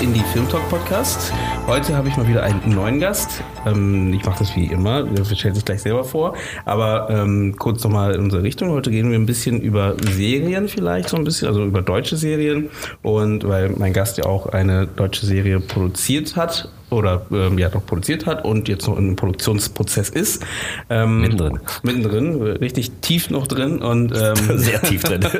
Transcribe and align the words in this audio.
beim 0.00 0.06
Indie 0.06 0.24
Film 0.32 0.48
Talk 0.48 0.68
Podcast. 0.68 1.32
Heute 1.66 1.96
habe 1.96 2.08
ich 2.08 2.16
mal 2.16 2.26
wieder 2.26 2.42
einen 2.42 2.74
neuen 2.74 3.00
Gast. 3.00 3.42
Ähm, 3.66 4.12
ich 4.12 4.24
mache 4.24 4.40
das 4.40 4.56
wie 4.56 4.66
immer, 4.66 5.06
ihr 5.06 5.24
stellt 5.24 5.54
sich 5.54 5.64
gleich 5.64 5.82
selber 5.82 6.04
vor. 6.04 6.34
Aber 6.64 7.08
ähm, 7.10 7.54
kurz 7.58 7.84
nochmal 7.84 8.14
in 8.14 8.22
unsere 8.22 8.42
Richtung. 8.42 8.70
Heute 8.70 8.90
gehen 8.90 9.10
wir 9.10 9.18
ein 9.18 9.26
bisschen 9.26 9.60
über 9.60 9.96
Serien 10.10 10.68
vielleicht, 10.68 11.08
so 11.08 11.16
ein 11.16 11.24
bisschen, 11.24 11.48
also 11.48 11.64
über 11.64 11.82
deutsche 11.82 12.16
Serien. 12.16 12.70
Und 13.02 13.46
weil 13.48 13.70
mein 13.70 13.92
Gast 13.92 14.18
ja 14.18 14.24
auch 14.24 14.46
eine 14.46 14.86
deutsche 14.86 15.26
Serie 15.26 15.60
produziert 15.60 16.36
hat 16.36 16.68
oder 16.90 17.26
ähm, 17.32 17.58
ja 17.58 17.68
noch 17.68 17.84
produziert 17.86 18.26
hat 18.26 18.44
und 18.44 18.68
jetzt 18.68 18.86
noch 18.86 18.96
im 18.96 19.16
Produktionsprozess 19.16 20.08
ist. 20.08 20.42
Ähm, 20.88 21.20
Mittendrin. 21.20 21.60
Mittendrin, 21.82 22.42
richtig 22.42 22.90
tief 23.00 23.30
noch 23.30 23.46
drin 23.46 23.80
und 23.80 24.12
ähm, 24.12 24.34
Sehr 24.58 24.82
tief 24.82 25.02
drin. 25.02 25.20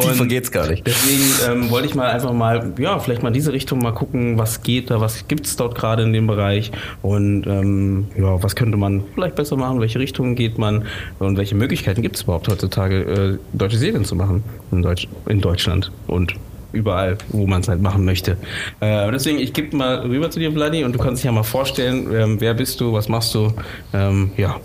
Tiefer 0.00 0.20
und 0.20 0.28
geht's 0.28 0.50
gar 0.50 0.68
nicht. 0.68 0.86
Deswegen 0.86 1.24
ähm, 1.48 1.70
wollte 1.70 1.86
ich 1.86 1.94
mal 1.94 2.10
einfach 2.10 2.32
mal, 2.32 2.72
ja, 2.78 2.98
vielleicht 2.98 3.22
mal 3.22 3.28
in 3.28 3.34
diese 3.34 3.52
Richtung 3.52 3.80
mal 3.80 3.92
gucken, 3.92 4.38
was 4.38 4.62
geht 4.62 4.90
da, 4.90 5.00
was 5.00 5.28
gibt's 5.28 5.56
dort 5.56 5.74
gerade 5.74 6.02
in 6.02 6.12
dem 6.12 6.26
Bereich 6.26 6.72
und 7.02 7.46
ähm, 7.46 8.06
ja, 8.16 8.42
was 8.42 8.56
könnte 8.56 8.76
man 8.76 9.04
vielleicht 9.14 9.36
besser 9.36 9.56
machen, 9.56 9.80
welche 9.80 9.98
Richtungen 9.98 10.34
geht 10.34 10.58
man 10.58 10.84
und 11.18 11.36
welche 11.36 11.54
Möglichkeiten 11.54 12.02
gibt's 12.02 12.22
überhaupt 12.22 12.48
heutzutage, 12.48 13.02
äh, 13.02 13.38
deutsche 13.52 13.78
Serien 13.78 14.04
zu 14.04 14.14
machen 14.14 14.42
in, 14.70 14.82
Deutsch, 14.82 15.08
in 15.26 15.40
Deutschland 15.40 15.92
und 16.06 16.34
überall, 16.72 17.18
wo 17.28 17.46
man 17.46 17.60
es 17.60 17.68
halt 17.68 17.80
machen 17.82 18.04
möchte. 18.04 18.36
Äh, 18.80 19.10
deswegen, 19.12 19.38
ich 19.38 19.52
gebe 19.52 19.76
mal 19.76 20.00
rüber 20.00 20.30
zu 20.30 20.38
dir, 20.38 20.52
Vladi, 20.52 20.84
und 20.84 20.92
du 20.94 20.98
kannst 20.98 21.18
dich 21.22 21.24
ja 21.26 21.32
mal 21.32 21.42
vorstellen, 21.42 22.08
ähm, 22.14 22.40
wer 22.40 22.54
bist 22.54 22.80
du, 22.80 22.92
was 22.92 23.08
machst 23.08 23.34
du? 23.34 23.52
Ähm, 23.92 24.30
ja. 24.36 24.56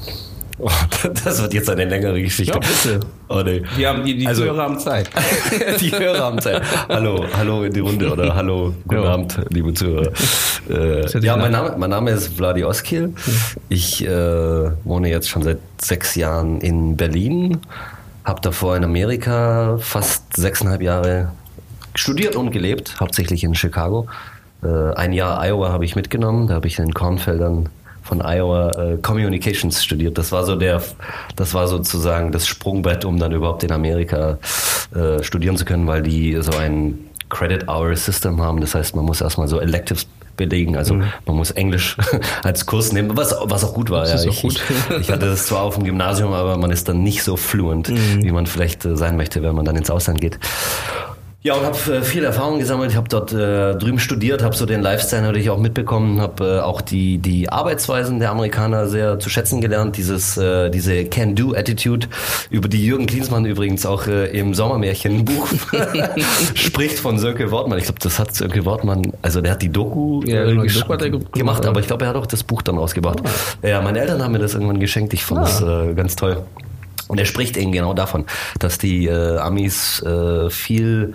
Oh, 0.59 0.71
das 1.23 1.39
wird 1.41 1.53
jetzt 1.53 1.69
eine 1.69 1.85
längere 1.85 2.19
Geschichte. 2.19 2.53
Ja, 2.53 2.59
bitte. 2.59 2.99
Oh, 3.29 3.41
nee. 3.45 3.61
Die, 3.77 3.85
haben, 3.85 4.03
die, 4.03 4.17
die 4.17 4.25
Also- 4.27 4.41
Zuhörer 4.41 4.63
haben 4.63 4.79
Zeit. 4.79 5.09
Die 5.79 5.91
Hörer 5.91 6.19
haben 6.19 6.39
Zeit. 6.41 6.63
Hallo, 6.89 7.25
hallo 7.37 7.63
in 7.63 7.73
die 7.73 7.79
Runde 7.81 8.11
oder 8.11 8.33
hallo, 8.33 8.73
guten 8.87 9.03
Ja. 9.03 9.09
Abend, 9.11 9.39
liebe 9.49 9.71
Zuhörer. 9.73 10.11
Äh, 10.69 11.19
ja 11.19 11.37
mein 11.37 11.51
Name, 11.51 11.75
mein 11.77 11.89
Name 11.91 12.11
ist 12.11 12.35
Vladi 12.35 12.63
Oskil. 12.63 13.13
Ich 13.69 14.03
äh, 14.03 14.09
wohne 14.83 15.09
jetzt 15.09 15.29
schon 15.29 15.43
seit 15.43 15.59
sechs 15.79 16.15
Jahren 16.15 16.59
in 16.61 16.97
Berlin. 16.97 17.59
Habe 18.25 18.41
davor 18.41 18.75
in 18.75 18.83
Amerika 18.83 19.77
fast 19.79 20.35
sechseinhalb 20.35 20.81
Jahre 20.81 21.31
studiert 21.97 22.35
und 22.35 22.51
gelebt, 22.51 22.95
hauptsächlich 22.99 23.43
in 23.43 23.55
Chicago. 23.55 24.07
Äh, 24.63 24.93
ein 24.95 25.13
Jahr 25.13 25.41
Iowa 25.43 25.71
habe 25.71 25.85
ich 25.85 25.95
mitgenommen. 25.95 26.47
Da 26.47 26.55
habe 26.55 26.67
ich 26.67 26.79
in 26.79 26.85
den 26.85 26.93
Kornfeldern 26.93 27.69
von 28.03 28.21
Iowa 28.21 28.71
äh, 28.71 28.97
Communications 28.97 29.83
studiert. 29.83 30.17
Das 30.17 30.31
war 30.31 30.45
so 30.45 30.55
der, 30.55 30.81
das 31.35 31.53
war 31.53 31.67
sozusagen 31.67 32.31
das 32.31 32.47
Sprungbrett, 32.47 33.03
um 33.03 33.19
dann 33.19 33.33
überhaupt 33.33 33.63
in 33.63 33.71
Amerika 33.71 34.37
äh, 34.95 35.21
studieren 35.23 35.57
zu 35.57 35.65
können, 35.65 35.87
weil 35.87 36.01
die 36.01 36.37
so 36.41 36.57
ein 36.57 36.97
Credit 37.29 37.67
Hour 37.67 37.95
System 37.95 38.41
haben. 38.41 38.61
Das 38.61 38.73
heißt, 38.75 38.95
man 38.95 39.03
muss 39.03 39.19
erstmal 39.19 39.49
so 39.49 39.59
Electives 39.59 40.07
belegen. 40.37 40.77
Also 40.77 40.95
man 41.25 41.35
muss 41.35 41.51
Englisch 41.51 41.97
als 42.43 42.65
Kurs 42.65 42.93
nehmen, 42.93 43.17
was, 43.17 43.35
was 43.43 43.65
auch 43.65 43.73
gut 43.73 43.89
war. 43.89 44.05
Das 44.05 44.23
ja. 44.23 44.31
ich, 44.31 44.41
gut. 44.41 44.61
Ich, 45.01 45.11
hatte 45.11 45.25
das 45.25 45.47
zwar 45.47 45.63
auf 45.63 45.75
dem 45.75 45.83
Gymnasium, 45.83 46.31
aber 46.31 46.57
man 46.57 46.71
ist 46.71 46.87
dann 46.87 47.03
nicht 47.03 47.23
so 47.23 47.35
fluent, 47.35 47.89
wie 47.89 48.31
man 48.31 48.45
vielleicht 48.45 48.85
äh, 48.85 48.95
sein 48.95 49.17
möchte, 49.17 49.43
wenn 49.43 49.55
man 49.55 49.65
dann 49.65 49.75
ins 49.75 49.89
Ausland 49.89 50.21
geht. 50.21 50.39
Ja, 51.43 51.53
und 51.53 51.63
habe 51.63 51.77
äh, 51.97 52.01
viel 52.01 52.23
Erfahrung 52.23 52.57
gesammelt. 52.57 52.91
Ich 52.91 52.97
habe 52.97 53.07
dort 53.09 53.31
äh, 53.31 53.75
drüben 53.75 53.99
studiert, 53.99 54.41
habe 54.41 54.55
so 54.55 54.65
den 54.65 54.81
Lifestyle 54.81 55.21
natürlich 55.21 55.51
auch 55.51 55.59
mitbekommen, 55.59 56.19
habe 56.19 56.57
äh, 56.57 56.59
auch 56.61 56.81
die, 56.81 57.19
die 57.19 57.47
Arbeitsweisen 57.49 58.19
der 58.19 58.31
Amerikaner 58.31 58.87
sehr 58.87 59.19
zu 59.19 59.29
schätzen 59.29 59.61
gelernt. 59.61 59.97
Dieses, 59.97 60.35
äh, 60.37 60.71
diese 60.71 61.05
Can-Do-Attitude, 61.05 62.07
über 62.49 62.67
die 62.67 62.83
Jürgen 62.83 63.05
Klinsmann 63.05 63.45
übrigens 63.45 63.85
auch 63.85 64.07
äh, 64.07 64.25
im 64.37 64.55
Sommermärchen-Buch 64.55 65.47
spricht 66.55 66.97
von 66.99 67.19
Sönke 67.19 67.51
Wortmann. 67.51 67.77
Ich 67.77 67.85
glaube, 67.85 67.99
das 68.01 68.17
hat 68.17 68.33
Sönke 68.33 68.65
Wortmann, 68.65 69.13
also 69.21 69.39
der 69.39 69.51
hat 69.53 69.61
die 69.61 69.69
Doku, 69.69 70.23
Ja, 70.25 70.43
äh, 70.43 70.55
genau, 70.55 70.63
gemacht, 70.63 71.31
gemacht, 71.33 71.65
aber 71.67 71.79
ich 71.79 71.87
glaube, 71.87 72.05
er 72.05 72.09
hat 72.09 72.15
auch 72.15 72.25
das 72.25 72.43
Buch 72.43 72.63
dann 72.63 72.77
rausgebracht. 72.77 73.21
Ja, 73.61 73.79
meine 73.81 73.99
Eltern 73.99 74.23
haben 74.23 74.31
mir 74.31 74.39
das 74.39 74.55
irgendwann 74.55 74.79
geschenkt. 74.79 75.13
Ich 75.13 75.23
fand 75.23 75.47
es 75.47 75.61
äh, 75.61 75.93
ganz 75.93 76.15
toll. 76.15 76.43
Und 77.07 77.19
er 77.19 77.25
spricht 77.25 77.57
eben 77.57 77.71
genau 77.71 77.93
davon, 77.93 78.25
dass 78.59 78.77
die 78.77 79.07
äh, 79.07 79.37
Amis 79.37 80.01
äh, 80.03 80.49
viel 80.49 81.13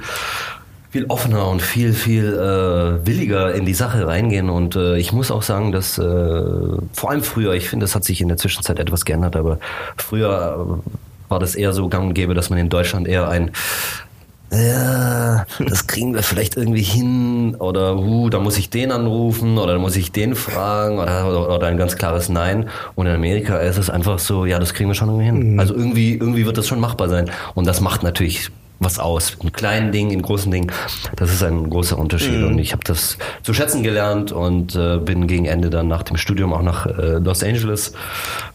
viel 0.92 1.06
offener 1.06 1.48
und 1.48 1.62
viel, 1.62 1.94
viel 1.94 2.34
äh, 2.34 3.06
williger 3.06 3.54
in 3.54 3.64
die 3.64 3.72
Sache 3.72 4.06
reingehen. 4.06 4.50
Und 4.50 4.76
äh, 4.76 4.98
ich 4.98 5.10
muss 5.10 5.30
auch 5.30 5.41
sagen, 5.41 5.72
dass 5.72 5.97
äh, 5.97 6.03
vor 6.03 7.10
allem 7.10 7.22
früher, 7.22 7.54
ich 7.54 7.70
finde, 7.70 7.84
das 7.84 7.94
hat 7.94 8.04
sich 8.04 8.20
in 8.20 8.28
der 8.28 8.36
Zwischenzeit 8.36 8.78
etwas 8.78 9.06
geändert, 9.06 9.34
aber 9.34 9.58
früher 9.97 10.82
äh, 10.84 11.30
war 11.30 11.38
das 11.38 11.54
eher 11.54 11.72
so 11.72 11.88
gang 11.88 12.09
und 12.09 12.14
gäbe, 12.14 12.34
dass 12.34 12.50
man 12.50 12.59
in 12.59 12.69
Deutschland 12.69 13.09
eher 13.09 13.26
ein 13.26 13.53
ja, 14.52 15.46
das 15.66 15.86
kriegen 15.86 16.14
wir 16.14 16.22
vielleicht 16.22 16.56
irgendwie 16.56 16.82
hin 16.82 17.54
oder 17.54 17.96
uh, 17.96 18.28
da 18.28 18.38
muss 18.38 18.58
ich 18.58 18.68
den 18.68 18.92
anrufen 18.92 19.56
oder 19.56 19.74
da 19.74 19.78
muss 19.78 19.96
ich 19.96 20.12
den 20.12 20.34
fragen 20.34 20.98
oder, 20.98 21.28
oder, 21.28 21.54
oder 21.54 21.66
ein 21.68 21.78
ganz 21.78 21.96
klares 21.96 22.28
Nein. 22.28 22.68
Und 22.94 23.06
in 23.06 23.14
Amerika 23.14 23.58
ist 23.58 23.78
es 23.78 23.88
einfach 23.88 24.18
so, 24.18 24.44
ja, 24.44 24.58
das 24.58 24.74
kriegen 24.74 24.91
wir 24.91 24.94
schon 24.94 25.08
irgendwie 25.08 25.26
hin. 25.26 25.60
Also 25.60 25.74
irgendwie, 25.74 26.12
irgendwie 26.14 26.44
wird 26.44 26.58
das 26.58 26.68
schon 26.68 26.80
machbar 26.80 27.08
sein. 27.08 27.30
Und 27.54 27.66
das 27.66 27.80
macht 27.80 28.02
natürlich 28.02 28.50
was 28.84 28.98
aus. 28.98 29.37
In 29.43 29.53
kleinen 29.53 29.93
Dingen, 29.93 30.10
in 30.10 30.22
großen 30.22 30.50
Dingen. 30.50 30.72
Das 31.16 31.32
ist 31.32 31.43
ein 31.43 31.70
großer 31.70 31.98
Unterschied. 31.98 32.43
Und 32.43 32.59
ich 32.59 32.72
habe 32.72 32.82
das 32.84 33.19
zu 33.43 33.54
schätzen 33.54 33.82
gelernt 33.82 34.32
und 34.32 34.75
äh, 34.75 34.98
bin 34.98 35.26
gegen 35.26 35.47
Ende 35.47 35.70
dann 35.70 35.88
nach 35.88 36.03
dem 36.03 36.16
Studium 36.16 36.53
auch 36.53 36.62
nach 36.62 36.87
äh, 36.87 37.19
Los 37.19 37.42
Angeles 37.42 37.92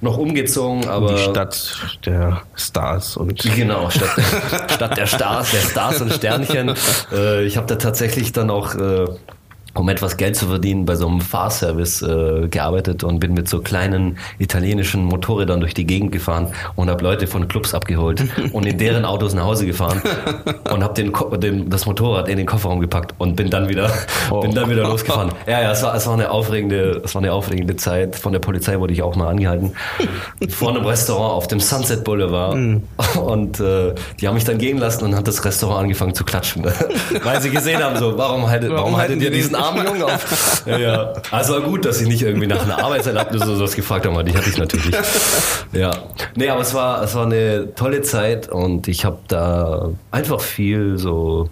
noch 0.01 0.17
umgezogen. 0.17 0.87
Aber 0.87 1.13
die 1.13 1.21
Stadt 1.21 1.97
der 2.05 2.41
Stars 2.55 3.17
und 3.17 3.37
Genau, 3.55 3.89
Stadt, 3.89 4.71
Stadt 4.71 4.97
der 4.97 5.05
Stars, 5.05 5.51
der 5.51 5.59
Stars 5.59 6.01
und 6.01 6.13
Sternchen. 6.13 6.73
Äh, 7.11 7.45
ich 7.45 7.57
habe 7.57 7.67
da 7.67 7.75
tatsächlich 7.75 8.31
dann 8.31 8.49
auch, 8.49 8.75
äh, 8.75 9.05
um 9.79 9.89
etwas 9.89 10.17
Geld 10.17 10.35
zu 10.35 10.47
verdienen, 10.47 10.85
bei 10.85 10.95
so 10.95 11.07
einem 11.07 11.21
Fahrservice 11.21 12.01
äh, 12.01 12.47
gearbeitet 12.49 13.03
und 13.03 13.19
bin 13.19 13.33
mit 13.33 13.47
so 13.49 13.59
kleinen 13.61 14.17
italienischen 14.39 15.03
Motorrädern 15.05 15.59
durch 15.59 15.73
die 15.73 15.85
Gegend 15.85 16.11
gefahren 16.11 16.47
und 16.75 16.89
habe 16.89 17.03
Leute 17.03 17.27
von 17.27 17.47
Clubs 17.47 17.73
abgeholt 17.73 18.23
und 18.53 18.65
in 18.65 18.77
deren 18.77 19.05
Autos 19.05 19.33
nach 19.33 19.45
Hause 19.45 19.65
gefahren 19.65 20.01
und 20.71 20.83
habe 20.83 20.93
den, 20.93 21.13
den, 21.39 21.69
das 21.69 21.85
Motorrad 21.85 22.27
in 22.29 22.37
den 22.37 22.45
Kofferraum 22.45 22.79
gepackt 22.79 23.13
und 23.17 23.35
bin 23.35 23.49
dann 23.49 23.69
wieder, 23.69 23.91
Oh. 24.29 24.41
bin 24.41 24.53
dann 24.53 24.69
wieder 24.69 24.83
losgefahren. 24.83 25.31
Ja, 25.47 25.61
ja, 25.61 25.71
es 25.71 25.81
war, 25.81 25.95
es 25.95 26.05
war 26.05 26.13
eine 26.13 26.29
aufregende, 26.29 27.01
es 27.05 27.15
war 27.15 27.21
eine 27.21 27.31
aufregende 27.31 27.75
Zeit. 27.77 28.15
Von 28.15 28.33
der 28.33 28.39
Polizei 28.39 28.79
wurde 28.79 28.91
ich 28.93 29.01
auch 29.01 29.15
mal 29.15 29.29
angehalten. 29.29 29.71
Vor 30.49 30.69
einem 30.69 30.85
Restaurant 30.85 31.33
auf 31.33 31.47
dem 31.47 31.59
Sunset 31.59 32.03
Boulevard. 32.03 32.55
Und 33.21 33.59
äh, 33.59 33.93
die 34.19 34.27
haben 34.27 34.35
mich 34.35 34.43
dann 34.43 34.57
gehen 34.57 34.77
lassen 34.77 35.05
und 35.05 35.15
hat 35.15 35.27
das 35.27 35.45
Restaurant 35.45 35.83
angefangen 35.83 36.13
zu 36.13 36.25
klatschen. 36.25 36.65
Weil 37.23 37.41
sie 37.41 37.49
gesehen 37.49 37.81
haben, 37.81 37.97
so, 37.97 38.17
warum 38.17 38.49
haltet, 38.49 38.71
warum, 38.71 38.87
Warum 38.87 38.97
haltet 38.97 39.21
ihr 39.21 39.29
die 39.29 39.37
diesen 39.37 39.53
den? 39.53 39.61
Jungen 39.75 40.03
auf? 40.03 40.63
Ja, 40.65 40.77
ja. 40.77 41.13
Also 41.31 41.53
war 41.53 41.61
gut, 41.61 41.85
dass 41.85 41.99
sie 41.99 42.07
nicht 42.07 42.21
irgendwie 42.21 42.47
nach 42.47 42.63
einer 42.63 42.83
Arbeitserlaubnis 42.83 43.41
oder 43.43 43.55
sowas 43.55 43.75
gefragt 43.75 44.07
weil 44.07 44.23
die 44.23 44.35
hatte 44.35 44.49
ich 44.49 44.57
natürlich. 44.57 44.95
Ja. 45.71 45.91
Nee, 46.35 46.49
aber 46.49 46.61
es 46.61 46.73
war, 46.73 47.03
es 47.03 47.15
war 47.15 47.25
eine 47.25 47.73
tolle 47.75 48.01
Zeit 48.01 48.49
und 48.49 48.87
ich 48.87 49.05
habe 49.05 49.19
da 49.27 49.89
einfach 50.11 50.41
viel 50.41 50.97
so 50.97 51.49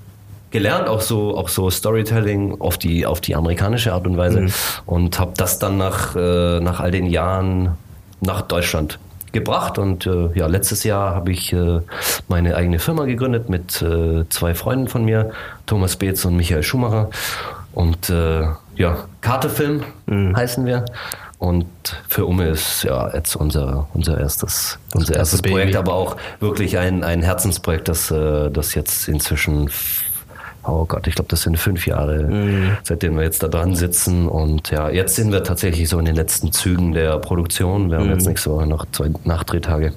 gelernt, 0.52 0.88
auch 0.88 1.02
so, 1.02 1.36
auch 1.38 1.50
so 1.50 1.70
Storytelling 1.70 2.60
auf 2.62 2.78
die, 2.78 3.06
auf 3.06 3.20
die 3.20 3.36
amerikanische 3.36 3.94
Art 3.94 4.08
und 4.08 4.18
Weise 4.18 4.48
und 4.86 5.20
habe 5.20 5.34
das 5.36 5.60
dann 5.60 5.78
nach, 5.78 6.16
äh, 6.16 6.60
nach 6.60 6.80
all 6.80 6.92
den 6.92 7.08
Jahren 7.08 7.78
nach 8.22 8.42
Deutschland 8.42 8.98
gebracht 9.36 9.78
und 9.78 10.08
äh, 10.08 10.30
ja, 10.34 10.48
letztes 10.48 10.86
Jahr 10.86 11.14
habe 11.14 11.32
ich 11.32 11.52
äh, 11.52 11.82
meine 12.30 12.56
eigene 12.56 12.80
Firma 12.80 13.04
gegründet 13.04 13.50
mit 13.50 13.82
äh, 13.82 14.24
zwei 14.30 14.56
Freunden 14.56 14.88
von 14.88 15.04
mir, 15.04 15.32
Thomas 15.66 15.98
Beetz 15.98 16.24
und 16.24 16.38
Michael 16.38 16.64
Schumacher 16.64 17.10
und 17.76 18.10
äh, 18.10 18.48
ja, 18.76 18.98
Kartefilm 19.22 19.84
heißen 20.10 20.66
wir 20.66 20.86
und 21.38 21.68
für 22.08 22.26
Umme 22.26 22.48
ist 22.48 22.84
ja 22.84 23.14
jetzt 23.14 23.36
unser, 23.36 23.88
unser 23.94 24.20
erstes, 24.20 24.80
unser 24.94 25.16
erstes 25.16 25.42
Baby. 25.42 25.54
Projekt, 25.54 25.76
aber 25.76 25.94
auch 25.94 26.18
wirklich 26.40 26.78
ein, 26.78 27.04
ein 27.04 27.22
Herzensprojekt, 27.22 27.88
das, 27.88 28.10
äh, 28.10 28.50
das 28.50 28.74
jetzt 28.74 29.08
inzwischen 29.08 29.70
oh 30.68 30.86
Gott, 30.86 31.06
ich 31.08 31.16
glaube, 31.16 31.30
das 31.30 31.44
sind 31.44 31.60
fünf 31.60 31.86
Jahre, 31.86 32.28
seitdem 32.84 33.16
wir 33.16 33.24
jetzt 33.24 33.44
da 33.44 33.48
dran 33.48 33.76
sitzen. 33.76 34.28
Und 34.28 34.72
ja, 34.72 34.90
jetzt 34.90 35.16
sind 35.16 35.32
wir 35.32 35.44
tatsächlich 35.44 35.88
so 35.88 36.00
in 36.00 36.06
den 36.06 36.16
letzten 36.16 36.52
Zügen 36.52 36.92
der 36.92 37.20
Produktion. 37.20 37.92
Wir 37.92 38.00
haben 38.00 38.10
jetzt 38.10 38.28
nächste 38.28 38.50
Woche 38.50 38.66
noch 38.66 38.86
zwei 38.92 39.12
Nachdrehtage. 39.26 39.94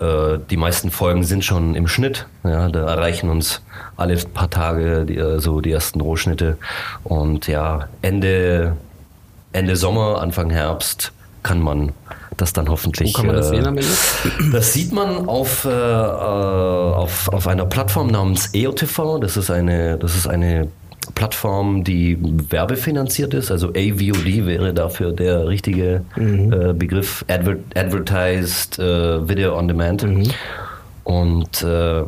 Äh, 0.00 0.38
die 0.50 0.56
meisten 0.56 0.90
Folgen 0.90 1.24
sind 1.24 1.44
schon 1.44 1.74
im 1.74 1.88
Schnitt. 1.88 2.26
Ja, 2.44 2.68
da 2.68 2.86
erreichen 2.86 3.30
uns 3.30 3.62
alle 3.96 4.16
paar 4.16 4.50
Tage 4.50 5.04
die, 5.04 5.16
äh, 5.16 5.38
so 5.38 5.60
die 5.60 5.72
ersten 5.72 6.00
Rohschnitte. 6.00 6.58
Und 7.04 7.46
ja, 7.46 7.88
Ende 8.02 8.76
Ende 9.56 9.74
Sommer, 9.76 10.20
Anfang 10.20 10.50
Herbst 10.50 11.12
kann 11.42 11.60
man 11.62 11.92
das 12.36 12.52
dann 12.52 12.68
hoffentlich. 12.68 13.14
Wo 13.14 13.18
kann 13.18 13.26
man 13.28 13.36
das 13.36 13.46
äh, 13.46 13.56
sehen 13.56 13.66
am 13.66 13.78
Ende? 13.78 13.88
Das 14.52 14.72
sieht 14.74 14.92
man 14.92 15.28
auf, 15.28 15.64
äh, 15.64 15.70
äh, 15.70 15.72
auf, 15.72 17.28
auf 17.32 17.46
einer 17.46 17.64
Plattform 17.64 18.08
namens 18.08 18.50
EOTV. 18.52 19.18
Das 19.20 19.38
ist 19.38 19.50
eine, 19.50 19.96
das 19.96 20.14
ist 20.14 20.26
eine 20.26 20.68
Plattform, 21.14 21.84
die 21.84 22.18
werbefinanziert 22.50 23.34
ist. 23.34 23.50
Also 23.50 23.68
AVOD 23.68 24.46
wäre 24.46 24.74
dafür 24.74 25.12
der 25.12 25.46
richtige 25.46 26.02
äh, 26.16 26.72
Begriff. 26.72 27.24
Adver 27.28 27.56
Advertised 27.74 28.78
äh, 28.78 29.28
Video 29.28 29.56
on 29.56 29.68
Demand. 29.68 30.06
Und 31.04 31.62
äh, 31.62 32.02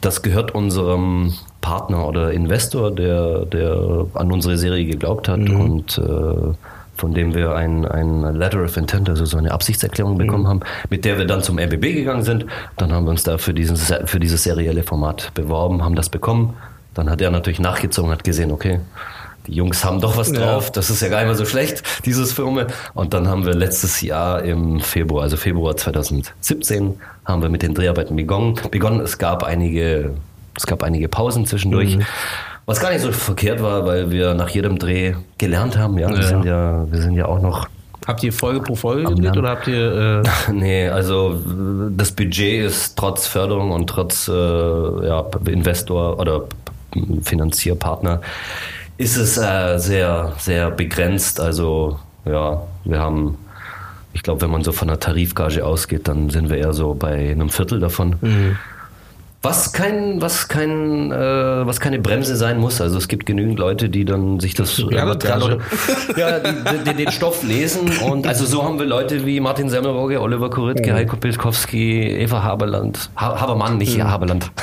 das 0.00 0.22
gehört 0.22 0.54
unserem 0.54 1.34
Partner 1.60 2.06
oder 2.06 2.32
Investor, 2.32 2.90
der, 2.90 3.44
der 3.46 4.06
an 4.14 4.32
unsere 4.32 4.56
Serie 4.56 4.86
geglaubt 4.86 5.28
hat 5.28 5.40
und 5.40 5.98
äh, 5.98 6.54
von 7.00 7.14
dem 7.14 7.34
wir 7.34 7.54
ein, 7.54 7.86
ein 7.86 8.34
Letter 8.34 8.62
of 8.62 8.76
Intent, 8.76 9.08
also 9.08 9.24
so 9.24 9.38
eine 9.38 9.50
Absichtserklärung 9.50 10.18
bekommen 10.18 10.46
haben, 10.46 10.60
mit 10.90 11.06
der 11.06 11.16
wir 11.16 11.24
dann 11.24 11.42
zum 11.42 11.58
RBB 11.58 11.94
gegangen 11.94 12.22
sind. 12.22 12.44
Dann 12.76 12.92
haben 12.92 13.06
wir 13.06 13.10
uns 13.10 13.22
da 13.22 13.38
für, 13.38 13.54
diesen, 13.54 13.76
für 13.76 14.20
dieses 14.20 14.42
serielle 14.42 14.82
Format 14.82 15.32
beworben, 15.34 15.82
haben 15.82 15.94
das 15.94 16.10
bekommen. 16.10 16.54
Dann 16.94 17.08
hat 17.10 17.20
er 17.20 17.30
natürlich 17.30 17.60
nachgezogen, 17.60 18.10
hat 18.10 18.24
gesehen, 18.24 18.50
okay, 18.50 18.80
die 19.46 19.54
Jungs 19.54 19.84
haben 19.84 20.00
doch 20.00 20.16
was 20.16 20.32
drauf, 20.32 20.70
das 20.70 20.90
ist 20.90 21.00
ja 21.02 21.08
gar 21.08 21.18
nicht 21.18 21.26
mehr 21.28 21.34
so 21.36 21.44
schlecht, 21.46 21.82
dieses 22.04 22.32
Firma. 22.32 22.66
Und 22.94 23.14
dann 23.14 23.26
haben 23.28 23.46
wir 23.46 23.54
letztes 23.54 24.00
Jahr 24.02 24.42
im 24.42 24.80
Februar, 24.80 25.22
also 25.22 25.36
Februar 25.36 25.76
2017, 25.76 26.94
haben 27.24 27.42
wir 27.42 27.48
mit 27.48 27.62
den 27.62 27.74
Dreharbeiten 27.74 28.16
begonnen. 28.16 28.54
begonnen. 28.70 29.00
Es 29.00 29.18
gab 29.18 29.42
einige, 29.44 30.12
es 30.56 30.66
gab 30.66 30.82
einige 30.82 31.08
Pausen 31.08 31.46
zwischendurch. 31.46 31.98
Was 32.66 32.80
gar 32.80 32.90
nicht 32.92 33.00
so 33.00 33.10
verkehrt 33.12 33.62
war, 33.62 33.86
weil 33.86 34.10
wir 34.10 34.34
nach 34.34 34.50
jedem 34.50 34.78
Dreh 34.78 35.14
gelernt 35.38 35.76
haben. 35.78 35.98
Ja, 35.98 36.08
wir 36.10 36.16
Ja. 36.16 36.22
sind 36.22 36.44
ja, 36.44 36.86
wir 36.90 37.00
sind 37.02 37.14
ja 37.14 37.26
auch 37.26 37.40
noch 37.40 37.66
Habt 38.06 38.22
ihr 38.22 38.32
Folge 38.32 38.60
pro 38.60 38.74
Folge 38.74 39.04
gedreht 39.14 39.36
oder 39.36 39.50
habt 39.50 39.66
ihr. 39.68 40.22
Äh, 40.24 40.28
Nee, 40.52 40.88
also 40.88 41.38
das 41.96 42.12
Budget 42.12 42.64
ist 42.64 42.96
trotz 42.96 43.26
Förderung 43.26 43.70
und 43.72 43.88
trotz 43.88 44.26
äh, 44.26 44.32
ja, 44.32 45.24
Investor 45.46 46.18
oder 46.18 46.44
Finanzierpartner 47.22 48.20
ist 48.96 49.16
es 49.16 49.38
äh, 49.38 49.78
sehr, 49.78 50.32
sehr 50.38 50.70
begrenzt. 50.70 51.40
Also 51.40 51.98
ja, 52.24 52.62
wir 52.84 52.98
haben, 52.98 53.38
ich 54.12 54.22
glaube, 54.22 54.42
wenn 54.42 54.50
man 54.50 54.62
so 54.62 54.72
von 54.72 54.88
einer 54.88 55.00
Tarifgage 55.00 55.64
ausgeht, 55.64 56.08
dann 56.08 56.30
sind 56.30 56.50
wir 56.50 56.58
eher 56.58 56.72
so 56.72 56.94
bei 56.94 57.30
einem 57.30 57.48
Viertel 57.48 57.80
davon. 57.80 58.16
Was 59.42 59.72
kein, 59.72 60.20
was 60.20 60.48
kein, 60.48 61.10
äh, 61.12 61.66
was 61.66 61.80
keine 61.80 61.98
Bremse 61.98 62.36
sein 62.36 62.58
muss. 62.58 62.78
Also 62.82 62.98
es 62.98 63.08
gibt 63.08 63.24
genügend 63.24 63.58
Leute, 63.58 63.88
die 63.88 64.04
dann 64.04 64.38
sich 64.38 64.52
das 64.52 64.76
Ja, 64.90 65.06
Material 65.06 65.60
ja, 66.16 66.40
die, 66.40 66.84
die, 66.90 66.94
den 66.94 67.10
Stoff 67.10 67.42
lesen 67.42 67.90
und 68.04 68.26
also 68.26 68.44
so 68.44 68.62
haben 68.64 68.78
wir 68.78 68.84
Leute 68.84 69.24
wie 69.24 69.40
Martin 69.40 69.70
Semmelrogge, 69.70 70.20
Oliver 70.20 70.50
Koritke, 70.50 70.92
Heiko 70.92 71.16
Pilkowski, 71.16 72.02
Eva 72.02 72.42
Haberland, 72.42 73.08
ha 73.16 73.40
Habermann, 73.40 73.78
nicht 73.78 73.96
Mhm. 73.96 74.10
Haberland. 74.10 74.50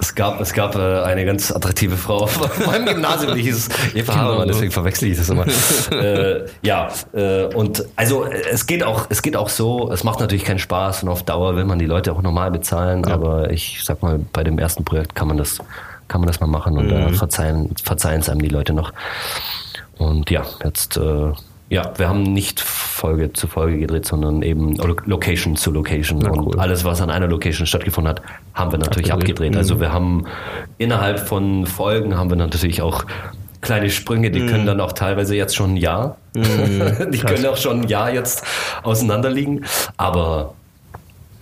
es 0.00 0.14
gab, 0.14 0.40
es 0.40 0.52
gab 0.52 0.76
äh, 0.76 1.02
eine 1.02 1.24
ganz 1.24 1.50
attraktive 1.50 1.96
Frau 1.96 2.18
auf 2.22 2.66
meinem 2.66 2.86
Gymnasium, 2.86 3.34
die 3.34 3.42
hieß 3.42 3.68
Eva 3.94 4.12
Genau. 4.12 4.24
Habermann, 4.24 4.48
deswegen 4.48 4.70
verwechsel 4.70 5.10
ich 5.10 5.18
das 5.18 5.28
immer. 5.28 5.44
äh, 5.92 6.44
ja, 6.62 6.88
äh, 7.12 7.44
und 7.46 7.84
also 7.96 8.24
äh, 8.24 8.42
es 8.52 8.66
geht 8.66 8.84
auch, 8.84 9.06
es 9.08 9.22
geht 9.22 9.36
auch 9.36 9.48
so, 9.48 9.90
es 9.92 10.04
macht 10.04 10.20
natürlich 10.20 10.44
keinen 10.44 10.58
Spaß 10.60 11.02
und 11.02 11.08
auf 11.08 11.24
Dauer 11.24 11.56
will 11.56 11.64
man 11.64 11.78
die 11.78 11.86
Leute 11.86 12.12
auch 12.12 12.22
normal 12.22 12.50
bezahlen, 12.50 12.75
aber 12.80 13.50
ich 13.50 13.80
sag 13.84 14.02
mal, 14.02 14.18
bei 14.32 14.44
dem 14.44 14.58
ersten 14.58 14.84
Projekt 14.84 15.14
kann 15.14 15.28
man 15.28 15.36
das, 15.38 15.58
kann 16.08 16.20
man 16.20 16.28
das 16.28 16.40
mal 16.40 16.46
machen 16.46 16.76
und 16.78 16.86
Mhm. 16.86 16.90
da 16.90 17.08
verzeihen, 17.12 17.74
verzeihen 17.82 18.20
es 18.20 18.28
einem 18.28 18.40
die 18.42 18.48
Leute 18.48 18.72
noch. 18.72 18.92
Und 19.98 20.30
ja, 20.30 20.42
jetzt, 20.64 20.96
äh, 20.96 21.32
ja, 21.68 21.92
wir 21.96 22.08
haben 22.08 22.22
nicht 22.22 22.60
Folge 22.60 23.32
zu 23.32 23.48
Folge 23.48 23.78
gedreht, 23.78 24.06
sondern 24.06 24.42
eben 24.42 24.76
Location 25.06 25.56
zu 25.56 25.70
Location. 25.72 26.20
Na, 26.22 26.30
und 26.30 26.46
cool. 26.46 26.58
alles, 26.60 26.84
was 26.84 27.00
an 27.00 27.10
einer 27.10 27.26
Location 27.26 27.66
stattgefunden 27.66 28.10
hat, 28.10 28.22
haben 28.54 28.70
wir 28.72 28.78
natürlich 28.78 29.12
Abgedreht. 29.12 29.34
abgedreht. 29.36 29.52
Mhm. 29.52 29.58
Also 29.58 29.80
wir 29.80 29.92
haben 29.92 30.26
innerhalb 30.78 31.18
von 31.18 31.66
Folgen 31.66 32.16
haben 32.16 32.30
wir 32.30 32.36
natürlich 32.36 32.82
auch 32.82 33.04
kleine 33.62 33.90
Sprünge, 33.90 34.30
die 34.30 34.46
können 34.46 34.64
dann 34.66 34.80
auch 34.80 34.92
teilweise 34.92 35.34
jetzt 35.34 35.56
schon 35.56 35.72
ein 35.74 35.76
Jahr. 35.76 36.18
die 36.34 36.40
Mhm. 36.40 37.10
Krass. 37.12 37.32
können 37.32 37.46
auch 37.46 37.56
schon 37.56 37.80
ein 37.80 37.88
Jahr 37.88 38.12
jetzt 38.12 38.44
auseinanderliegen. 38.84 39.64
Aber 39.96 40.54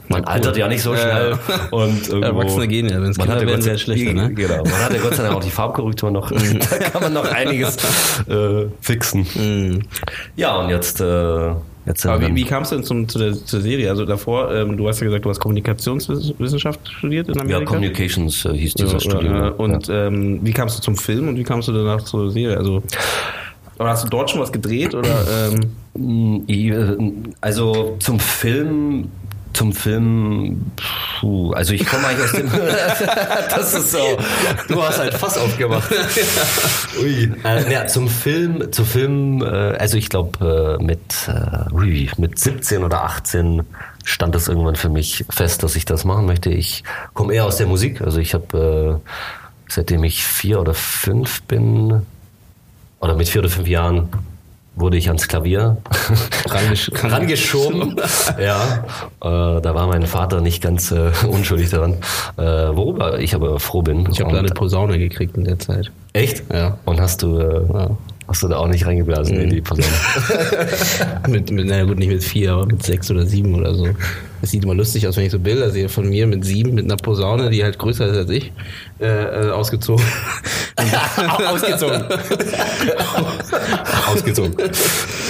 man 0.09 0.23
Ja, 0.23 0.29
cool. 0.29 0.35
altert 0.35 0.57
ja 0.57 0.69
nicht 0.69 0.83
so 0.83 0.95
schnell. 0.95 1.39
Und 1.71 2.09
irgendwo, 2.09 2.27
Erwachsene 2.27 2.69
gehen 2.69 2.89
ja, 2.89 3.01
wenn's 3.03 3.17
man 3.17 3.27
Kinder 3.27 3.35
hat 3.37 3.43
ja 3.43 3.49
werden, 3.49 3.61
Gott 3.61 3.67
werden 3.67 3.79
schlechter, 3.79 4.13
ne? 4.13 4.29
Mhm. 4.29 4.35
Genau. 4.35 4.63
Man 4.65 4.79
hat 4.79 4.93
ja 4.93 5.01
Gott 5.01 5.15
sei 5.15 5.23
Dank 5.23 5.35
auch 5.37 5.45
die 5.45 5.51
Farbkorrektur 5.51 6.11
noch. 6.11 6.31
da 6.71 6.79
kann 6.79 7.03
man 7.03 7.13
noch 7.13 7.25
einiges 7.31 7.77
äh, 8.29 8.67
fixen. 8.81 9.85
Ja, 10.37 10.57
und 10.57 10.71
jetzt, 10.71 11.01
äh, 11.01 11.51
jetzt 11.87 12.07
Aber 12.07 12.21
wir 12.21 12.29
wie, 12.29 12.37
wie 12.37 12.45
kamst 12.45 12.73
du 12.73 12.77
denn 12.77 12.85
zum, 12.85 13.09
zu 13.09 13.19
der, 13.19 13.33
zur 13.33 13.61
Serie? 13.61 13.89
Also 13.91 14.05
davor, 14.05 14.53
ähm, 14.55 14.77
du 14.77 14.87
hast 14.89 15.01
ja 15.01 15.07
gesagt, 15.07 15.25
du 15.25 15.31
hast 15.31 15.41
Kommunikationswissenschaft 15.41 16.81
studiert 16.89 17.29
in 17.29 17.35
ja, 17.35 17.41
Amerika. 17.41 17.65
Communications 17.73 18.45
äh, 18.45 18.53
hieß 18.53 18.75
dieser 18.75 18.93
Ja, 18.95 19.01
Studium. 19.01 19.35
äh, 19.45 19.49
und 19.51 19.89
ähm, 19.91 20.41
wie 20.43 20.53
kamst 20.53 20.79
du 20.79 20.83
zum 20.83 20.97
Film 20.97 21.29
und 21.29 21.37
wie 21.37 21.45
kamst 21.45 21.69
du 21.69 21.73
danach 21.73 22.03
zur 22.03 22.31
Serie? 22.31 22.57
Also, 22.59 22.83
oder 23.79 23.89
hast 23.89 24.05
du 24.05 24.09
dort 24.09 24.31
schon 24.31 24.41
was 24.41 24.53
gedreht 24.53 24.95
oder? 24.95 25.51
Ähm, 25.53 25.61
Mm, 25.97 26.41
Also 27.41 27.95
zum 28.01 28.19
Film, 28.19 29.13
zum 29.55 29.73
Film, 29.73 30.73
puh, 31.21 31.53
also 31.53 31.73
ich 31.73 31.87
komme 31.87 32.07
eigentlich 32.07 32.25
aus 32.25 32.33
dem. 32.33 32.51
das 33.51 33.75
ist 33.75 33.93
so. 33.93 34.19
Du 34.69 34.83
hast 34.83 34.99
halt 34.99 35.15
Fass 35.15 35.39
aufgemacht. 35.39 35.91
Ui. 37.01 37.33
Äh, 37.45 37.73
ja, 37.73 37.87
zum 37.87 38.09
Film, 38.09 38.73
zum 38.73 38.85
Film, 38.85 39.43
äh, 39.43 39.47
also 39.47 39.97
ich 39.97 40.09
glaube 40.09 40.79
äh, 40.81 40.83
mit, 40.83 41.01
äh, 41.29 41.73
ui, 41.73 42.11
mit 42.19 42.39
17 42.39 42.85
oder 42.85 43.05
18 43.05 43.63
stand 44.05 44.35
es 44.35 44.49
irgendwann 44.49 44.77
für 44.77 44.91
mich 44.91 45.25
fest, 45.31 45.63
dass 45.63 45.77
ich 45.77 45.85
das 45.85 46.05
machen 46.05 46.27
möchte. 46.27 46.51
Ich 46.51 46.85
komme 47.15 47.33
eher 47.33 47.47
aus 47.47 47.57
der 47.57 47.67
Musik, 47.67 48.03
also 48.03 48.19
ich 48.19 48.35
habe 48.35 49.01
äh, 49.03 49.11
seitdem 49.69 50.05
ich 50.05 50.25
vier 50.25 50.61
oder 50.61 50.75
fünf 50.75 51.43
bin, 51.43 52.03
oder 53.01 53.15
mit 53.15 53.29
vier 53.29 53.41
oder 53.41 53.51
fünf 53.51 53.69
Jahren 53.69 54.09
wurde 54.77 54.97
ich 54.97 55.09
ans 55.09 55.29
Klavier 55.29 55.77
Rangesch- 56.49 56.91
rangeschoben. 57.03 57.97
ja, 58.41 58.85
äh, 59.23 59.61
da 59.61 59.75
war 59.75 59.87
mein 59.87 60.07
Vater 60.07 60.41
nicht 60.41 60.63
ganz 60.63 60.91
äh, 60.91 61.11
unschuldig 61.29 61.71
daran, 61.71 61.95
äh, 62.37 62.43
worüber 62.43 63.19
ich 63.21 63.35
aber 63.35 63.61
froh 63.61 63.83
bin. 63.83 64.09
ich 64.11 64.21
habe 64.21 64.33
da 64.33 64.39
eine 64.41 64.49
Posaune 64.49 64.99
gekriegt 64.99 65.37
in 65.37 65.45
der 65.45 65.59
Zeit. 65.59 65.91
Echt? 66.13 66.43
Ja. 66.53 66.79
Und 66.85 67.01
hast 67.01 67.23
du, 67.23 67.39
äh, 67.39 67.63
Ja. 67.73 67.91
hast 68.29 68.43
du 68.43 68.49
da 68.49 68.57
auch 68.57 68.69
nicht 68.69 68.87
reingeblasen 68.87 69.37
in 69.37 69.51
die 69.51 69.61
Person? 69.61 69.85
mit, 71.29 71.51
mit, 71.51 71.67
naja 71.67 71.85
gut, 71.85 71.99
nicht 71.99 72.11
mit 72.11 72.23
vier, 72.25 72.53
aber 72.53 72.67
mit 72.67 72.83
sechs 72.83 73.11
oder 73.11 73.27
sieben 73.27 73.55
oder 73.55 73.75
so. 73.75 73.89
Es 74.45 74.51
sieht 74.51 74.63
immer 74.63 74.75
lustig 74.75 75.09
aus, 75.09 75.17
wenn 75.17 75.25
ich 75.25 75.33
so 75.33 75.39
Bilder 75.39 75.71
sehe 75.71 75.89
von 75.89 76.07
mir 76.07 76.27
mit 76.27 76.45
sieben, 76.45 76.75
mit 76.75 76.85
einer 76.85 76.99
Posaune, 76.99 77.49
die 77.49 77.65
halt 77.65 77.79
größer 77.79 78.07
ist 78.09 78.17
als 78.19 78.29
ich, 78.31 78.53
äh, 79.01 79.07
äh, 79.07 79.51
ausgezogen. 79.53 80.05
ausgezogen. 81.49 82.05
ausgezogen. 84.13 84.55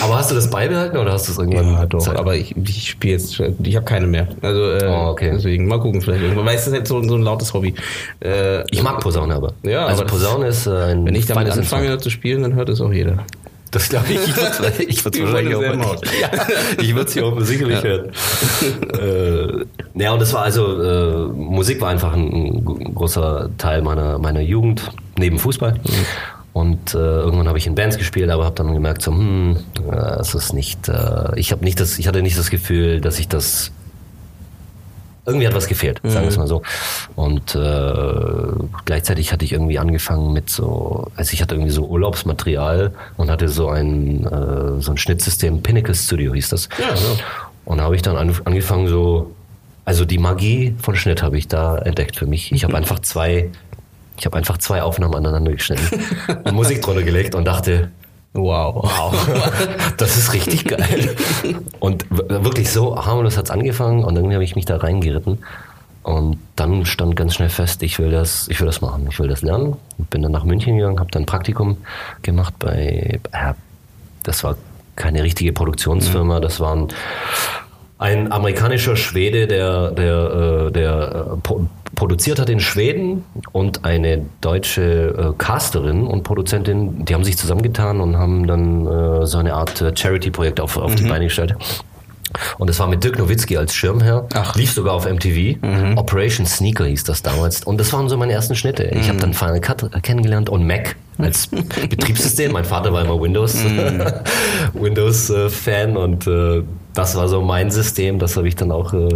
aber 0.02 0.16
hast 0.16 0.30
du 0.30 0.34
das 0.34 0.50
beibehalten 0.50 0.96
oder 0.96 1.12
hast 1.12 1.28
du 1.28 1.32
es 1.32 1.38
irgendwann? 1.38 1.72
Ja, 1.74 1.86
doch, 1.86 2.00
Zeit- 2.00 2.16
aber 2.18 2.34
ich, 2.34 2.56
ich 2.56 2.90
spiele 2.90 3.14
jetzt, 3.14 3.40
ich 3.62 3.76
habe 3.76 3.84
keine 3.86 4.06
mehr. 4.08 4.26
Also 4.42 4.72
äh, 4.72 4.84
Oh, 4.88 5.10
okay. 5.10 5.30
deswegen, 5.34 5.66
mal 5.68 5.78
gucken 5.78 6.00
vielleicht 6.02 6.22
irgendwann. 6.22 6.46
Weil 6.46 6.56
es 6.56 6.66
ist 6.66 6.72
halt 6.72 6.88
so, 6.88 7.00
so 7.02 7.14
ein 7.14 7.22
lautes 7.22 7.54
Hobby. 7.54 7.74
Äh, 8.20 8.64
Ich 8.72 8.82
mag 8.82 8.98
Posaune 9.00 9.34
aber. 9.34 9.52
Ja, 9.62 9.86
also 9.86 10.02
aber 10.02 10.10
Posaune 10.10 10.48
ist 10.48 10.66
äh, 10.66 10.70
ein 10.70 11.06
Wenn 11.06 11.14
ich 11.14 11.26
damit 11.26 11.50
anfange 11.52 11.96
zu 11.98 12.10
spielen, 12.10 12.42
dann 12.42 12.54
hört 12.54 12.68
es 12.68 12.80
auch 12.80 12.92
jeder. 12.92 13.18
Das 13.74 13.88
glaube 13.88 14.06
ich. 14.08 14.28
Ich 14.28 14.36
würde 14.36 14.82
ich 14.88 15.04
würd's 15.04 15.20
wahrscheinlich 15.20 15.56
auch. 15.56 15.62
Ja, 15.62 16.30
ich 16.80 16.94
würde 16.94 17.08
es 17.08 17.12
hier 17.12 17.26
auch 17.26 17.40
sicherlich 17.40 17.82
hören. 17.82 18.10
äh, 18.92 20.00
ja, 20.00 20.12
und 20.12 20.22
das 20.22 20.32
war 20.32 20.42
also, 20.42 20.80
äh, 20.80 21.26
Musik 21.32 21.80
war 21.80 21.88
einfach 21.88 22.12
ein, 22.12 22.64
ein 22.64 22.94
großer 22.94 23.50
Teil 23.58 23.82
meiner, 23.82 24.18
meiner 24.18 24.40
Jugend, 24.40 24.90
neben 25.18 25.40
Fußball. 25.40 25.80
Und 26.52 26.94
äh, 26.94 26.98
irgendwann 26.98 27.48
habe 27.48 27.58
ich 27.58 27.66
in 27.66 27.74
Bands 27.74 27.98
gespielt, 27.98 28.30
aber 28.30 28.44
habe 28.44 28.54
dann 28.54 28.72
gemerkt, 28.72 29.02
so, 29.02 29.10
hm, 29.10 29.56
äh, 29.90 30.20
es 30.20 30.36
ist 30.36 30.52
nicht, 30.52 30.88
äh, 30.88 31.36
ich 31.36 31.50
habe 31.50 31.64
nicht 31.64 31.80
das, 31.80 31.98
ich 31.98 32.06
hatte 32.06 32.22
nicht 32.22 32.38
das 32.38 32.50
Gefühl, 32.50 33.00
dass 33.00 33.18
ich 33.18 33.26
das 33.26 33.72
irgendwie 35.26 35.46
hat 35.46 35.54
was 35.54 35.68
gefehlt, 35.68 36.00
sagen 36.02 36.22
wir 36.22 36.28
es 36.28 36.36
mal 36.36 36.46
so. 36.46 36.62
Und 37.16 37.54
äh, 37.54 38.64
gleichzeitig 38.84 39.32
hatte 39.32 39.44
ich 39.44 39.52
irgendwie 39.52 39.78
angefangen 39.78 40.32
mit 40.32 40.50
so, 40.50 41.10
also 41.16 41.32
ich 41.32 41.40
hatte 41.40 41.54
irgendwie 41.54 41.70
so 41.70 41.86
Urlaubsmaterial 41.86 42.92
und 43.16 43.30
hatte 43.30 43.48
so 43.48 43.68
ein 43.70 44.26
äh, 44.26 44.80
so 44.80 44.90
ein 44.90 44.98
Schnittsystem, 44.98 45.62
Pinnacle 45.62 45.94
Studio 45.94 46.34
hieß 46.34 46.50
das. 46.50 46.68
Ja, 46.78 46.88
ja. 46.88 46.94
Und 47.64 47.78
da 47.78 47.84
habe 47.84 47.96
ich 47.96 48.02
dann 48.02 48.16
an, 48.16 48.34
angefangen 48.44 48.88
so, 48.88 49.34
also 49.84 50.04
die 50.04 50.18
Magie 50.18 50.74
von 50.80 50.96
Schnitt 50.96 51.22
habe 51.22 51.38
ich 51.38 51.48
da 51.48 51.78
entdeckt 51.78 52.16
für 52.16 52.26
mich. 52.26 52.52
Ich 52.52 52.64
habe 52.64 52.76
einfach 52.76 52.98
zwei, 53.00 53.50
ich 54.18 54.26
habe 54.26 54.36
einfach 54.36 54.58
zwei 54.58 54.82
Aufnahmen 54.82 55.14
aneinander 55.14 55.52
geschnitten 55.52 56.00
und 56.44 56.54
Musik 56.54 56.82
drunter 56.82 57.02
gelegt 57.02 57.34
und 57.34 57.46
dachte, 57.46 57.90
Wow. 58.34 58.82
Wow, 58.82 59.14
das 59.96 60.16
ist 60.16 60.32
richtig 60.32 60.64
geil. 60.64 61.14
Und 61.78 62.04
wirklich 62.10 62.70
so 62.70 62.96
harmlos 63.04 63.38
hat's 63.38 63.50
angefangen 63.50 64.04
und 64.04 64.16
irgendwie 64.16 64.34
habe 64.34 64.44
ich 64.44 64.56
mich 64.56 64.64
da 64.64 64.76
reingeritten. 64.76 65.38
Und 66.02 66.38
dann 66.56 66.84
stand 66.84 67.16
ganz 67.16 67.34
schnell 67.34 67.48
fest, 67.48 67.82
ich 67.82 67.98
will 67.98 68.10
das, 68.10 68.48
ich 68.48 68.60
will 68.60 68.66
das 68.66 68.82
machen, 68.82 69.06
ich 69.08 69.18
will 69.18 69.28
das 69.28 69.40
lernen. 69.40 69.76
Bin 70.10 70.20
dann 70.20 70.32
nach 70.32 70.44
München 70.44 70.76
gegangen, 70.76 70.98
habe 70.98 71.10
dann 71.10 71.22
ein 71.22 71.26
Praktikum 71.26 71.78
gemacht 72.22 72.54
bei, 72.58 73.20
äh, 73.32 73.54
das 74.22 74.44
war 74.44 74.56
keine 74.96 75.22
richtige 75.22 75.52
Produktionsfirma, 75.52 76.40
das 76.40 76.60
waren 76.60 76.88
ein 77.98 78.32
amerikanischer 78.32 78.96
Schwede, 78.96 79.46
der, 79.46 79.92
der, 79.92 80.66
äh, 80.68 80.72
der 80.72 81.26
äh, 81.32 81.36
produziert 81.94 82.38
hat 82.38 82.48
in 82.50 82.60
Schweden 82.60 83.24
und 83.52 83.84
eine 83.84 84.24
deutsche 84.40 84.82
äh, 84.82 85.32
Casterin 85.38 86.06
und 86.06 86.22
Produzentin, 86.22 87.04
die 87.04 87.14
haben 87.14 87.24
sich 87.24 87.36
zusammengetan 87.36 88.00
und 88.00 88.16
haben 88.16 88.46
dann 88.46 88.86
äh, 88.86 89.26
so 89.26 89.38
eine 89.38 89.54
Art 89.54 89.80
äh, 89.80 89.92
Charity-Projekt 89.94 90.60
auf, 90.60 90.76
auf 90.76 90.92
mhm. 90.92 90.96
die 90.96 91.04
Beine 91.04 91.24
gestellt. 91.24 91.56
Und 92.58 92.68
es 92.68 92.78
war 92.78 92.88
mit 92.88 93.04
Dirk 93.04 93.18
Nowitzki 93.18 93.56
als 93.56 93.74
Schirmherr. 93.74 94.26
Ach. 94.34 94.56
Lief 94.56 94.72
sogar 94.72 94.94
auf 94.94 95.06
MTV. 95.06 95.56
Mhm. 95.60 95.96
Operation 95.96 96.46
Sneaker 96.46 96.84
hieß 96.84 97.04
das 97.04 97.22
damals. 97.22 97.62
Und 97.64 97.78
das 97.78 97.92
waren 97.92 98.08
so 98.08 98.16
meine 98.16 98.32
ersten 98.32 98.56
Schnitte. 98.56 98.84
Ich 98.84 99.06
mhm. 99.06 99.08
habe 99.08 99.18
dann 99.18 99.34
Final 99.34 99.60
Cut 99.60 100.02
kennengelernt 100.02 100.50
und 100.50 100.66
Mac 100.66 100.96
als 101.18 101.46
Betriebssystem. 101.88 102.52
Mein 102.52 102.64
Vater 102.64 102.92
war 102.92 103.04
immer 103.04 103.20
Windows, 103.20 103.54
mhm. 103.54 104.02
Windows-Fan 104.74 105.96
und 105.96 106.26
äh, 106.26 106.62
das 106.94 107.16
war 107.16 107.28
so 107.28 107.42
mein 107.42 107.70
System. 107.70 108.18
Das 108.18 108.36
habe 108.36 108.48
ich 108.48 108.56
dann 108.56 108.72
auch 108.72 108.92
äh, 108.94 109.08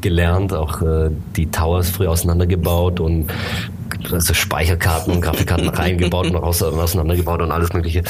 gelernt. 0.00 0.52
Auch 0.52 0.80
äh, 0.80 1.10
die 1.36 1.50
Towers 1.50 1.90
früh 1.90 2.06
auseinandergebaut 2.06 3.00
und 3.00 3.30
also 4.12 4.34
Speicherkarten 4.34 5.14
und 5.14 5.20
Grafikkarten 5.20 5.68
reingebaut 5.68 6.28
und 6.28 6.36
auseinandergebaut 6.36 7.42
und 7.42 7.50
alles 7.50 7.72
Mögliche. 7.72 8.02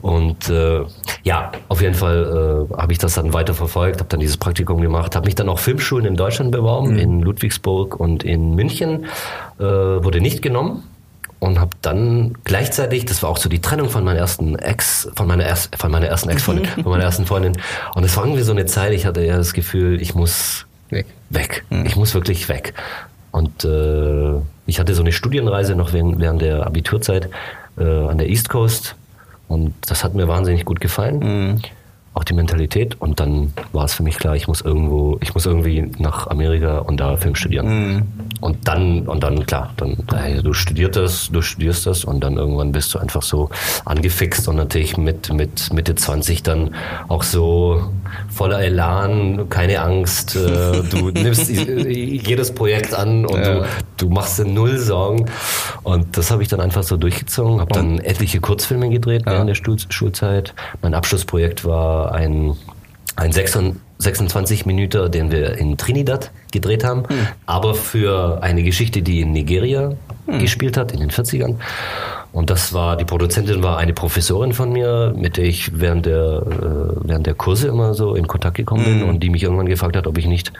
Und 0.00 0.48
äh, 0.48 0.82
ja, 1.24 1.52
auf 1.68 1.82
jeden 1.82 1.94
Fall 1.94 2.68
äh, 2.70 2.76
habe 2.76 2.92
ich 2.92 2.98
das 2.98 3.14
dann 3.14 3.32
weiter 3.32 3.54
verfolgt, 3.54 3.98
habe 3.98 4.08
dann 4.08 4.20
dieses 4.20 4.36
Praktikum 4.36 4.80
gemacht, 4.80 5.16
habe 5.16 5.26
mich 5.26 5.34
dann 5.34 5.48
auch 5.48 5.58
Filmschulen 5.58 6.06
in 6.06 6.16
Deutschland 6.16 6.52
beworben, 6.52 6.92
mhm. 6.92 6.98
in 6.98 7.20
Ludwigsburg 7.20 7.98
und 7.98 8.24
in 8.24 8.54
München, 8.54 9.06
äh, 9.58 9.64
wurde 9.64 10.20
nicht 10.20 10.42
genommen 10.42 10.84
und 11.42 11.58
habe 11.58 11.72
dann 11.82 12.34
gleichzeitig, 12.44 13.04
das 13.04 13.24
war 13.24 13.28
auch 13.28 13.36
so 13.36 13.48
die 13.48 13.60
Trennung 13.60 13.90
von 13.90 14.04
meiner 14.04 14.20
ersten 14.20 14.54
Ex, 14.54 15.08
von 15.16 15.26
meiner, 15.26 15.44
erst, 15.44 15.74
von 15.74 15.90
meiner 15.90 16.06
ersten 16.06 16.28
Ex-Freundin, 16.28 16.66
von 16.66 16.84
meiner 16.84 17.02
ersten 17.02 17.26
Freundin. 17.26 17.54
Und 17.96 18.04
es 18.04 18.16
war 18.16 18.24
irgendwie 18.24 18.44
so 18.44 18.52
eine 18.52 18.64
Zeit, 18.66 18.92
ich 18.92 19.06
hatte 19.06 19.24
ja 19.24 19.36
das 19.36 19.52
Gefühl, 19.52 20.00
ich 20.00 20.14
muss 20.14 20.66
weg. 20.90 21.06
weg. 21.30 21.64
Mhm. 21.70 21.84
Ich 21.84 21.96
muss 21.96 22.14
wirklich 22.14 22.48
weg. 22.48 22.74
Und 23.32 23.64
äh, 23.64 24.34
ich 24.66 24.78
hatte 24.78 24.94
so 24.94 25.02
eine 25.02 25.10
Studienreise 25.10 25.74
noch 25.74 25.92
während, 25.92 26.20
während 26.20 26.42
der 26.42 26.64
Abiturzeit 26.64 27.28
äh, 27.76 27.82
an 27.82 28.18
der 28.18 28.28
East 28.28 28.48
Coast 28.48 28.94
und 29.48 29.74
das 29.88 30.04
hat 30.04 30.14
mir 30.14 30.28
wahnsinnig 30.28 30.64
gut 30.64 30.80
gefallen. 30.80 31.18
Mhm. 31.18 31.62
Auch 32.14 32.24
die 32.24 32.34
Mentalität. 32.34 33.00
Und 33.00 33.20
dann 33.20 33.52
war 33.72 33.86
es 33.86 33.94
für 33.94 34.02
mich 34.02 34.18
klar, 34.18 34.36
ich 34.36 34.48
muss 34.48 34.60
irgendwo, 34.60 35.18
ich 35.20 35.34
muss 35.34 35.46
irgendwie 35.46 35.90
nach 35.98 36.26
Amerika 36.26 36.78
und 36.78 36.98
da 37.00 37.16
Film 37.16 37.34
studieren. 37.34 37.66
Mhm. 37.66 38.02
Und 38.40 38.68
dann, 38.68 39.06
und 39.06 39.22
dann, 39.22 39.46
klar, 39.46 39.72
dann, 39.76 39.96
du 40.42 40.52
studierst 40.52 40.96
das, 40.96 41.30
du 41.30 41.40
studierst 41.40 41.86
das 41.86 42.04
und 42.04 42.20
dann 42.22 42.36
irgendwann 42.36 42.72
bist 42.72 42.92
du 42.92 42.98
einfach 42.98 43.22
so 43.22 43.50
angefixt 43.84 44.48
und 44.48 44.56
natürlich 44.56 44.96
mit, 44.96 45.32
mit 45.32 45.72
Mitte 45.72 45.94
20 45.94 46.42
dann 46.42 46.74
auch 47.08 47.22
so 47.22 47.92
voller 48.28 48.60
Elan, 48.60 49.48
keine 49.48 49.80
Angst, 49.80 50.36
äh, 50.36 50.82
du 50.82 51.10
nimmst 51.14 51.48
jedes 51.48 52.52
Projekt 52.52 52.94
an 52.94 53.26
und 53.26 53.38
ja. 53.38 53.60
du, 53.60 53.66
du 53.98 54.08
machst 54.10 54.38
dir 54.38 54.44
null 54.44 54.76
Sorgen. 54.78 55.26
Und 55.82 56.16
das 56.16 56.30
habe 56.30 56.42
ich 56.42 56.48
dann 56.48 56.60
einfach 56.60 56.82
so 56.82 56.96
durchgezogen, 56.96 57.60
habe 57.60 57.72
dann 57.72 57.98
etliche 58.00 58.40
Kurzfilme 58.40 58.90
gedreht 58.90 59.22
ja. 59.24 59.32
während 59.32 59.48
der 59.48 59.76
Schulzeit. 59.88 60.54
Mein 60.82 60.94
Abschlussprojekt 60.94 61.64
war 61.64 62.01
ein, 62.10 62.56
ein 63.16 63.32
6 63.32 63.58
26 64.02 64.66
Minuten, 64.66 65.10
den 65.10 65.30
wir 65.30 65.56
in 65.56 65.76
Trinidad 65.78 66.30
gedreht 66.50 66.84
haben, 66.84 67.04
hm. 67.08 67.28
aber 67.46 67.74
für 67.74 68.42
eine 68.42 68.62
Geschichte, 68.62 69.00
die 69.02 69.20
in 69.20 69.32
Nigeria 69.32 69.92
hm. 70.26 70.38
gespielt 70.40 70.76
hat, 70.76 70.92
in 70.92 71.00
den 71.00 71.10
40ern. 71.10 71.56
Und 72.32 72.50
das 72.50 72.72
war, 72.72 72.96
die 72.96 73.04
Produzentin 73.04 73.62
war 73.62 73.78
eine 73.78 73.92
Professorin 73.92 74.54
von 74.54 74.72
mir, 74.72 75.14
mit 75.16 75.36
der 75.36 75.44
ich 75.44 75.78
während 75.78 76.06
der, 76.06 76.42
äh, 76.42 77.08
während 77.08 77.26
der 77.26 77.34
Kurse 77.34 77.68
immer 77.68 77.94
so 77.94 78.14
in 78.14 78.26
Kontakt 78.26 78.56
gekommen 78.56 78.84
bin 78.84 79.00
hm. 79.02 79.08
und 79.08 79.20
die 79.20 79.30
mich 79.30 79.42
irgendwann 79.42 79.66
gefragt 79.66 79.96
hat, 79.96 80.06
ob 80.06 80.18
ich 80.18 80.26
nicht 80.26 80.52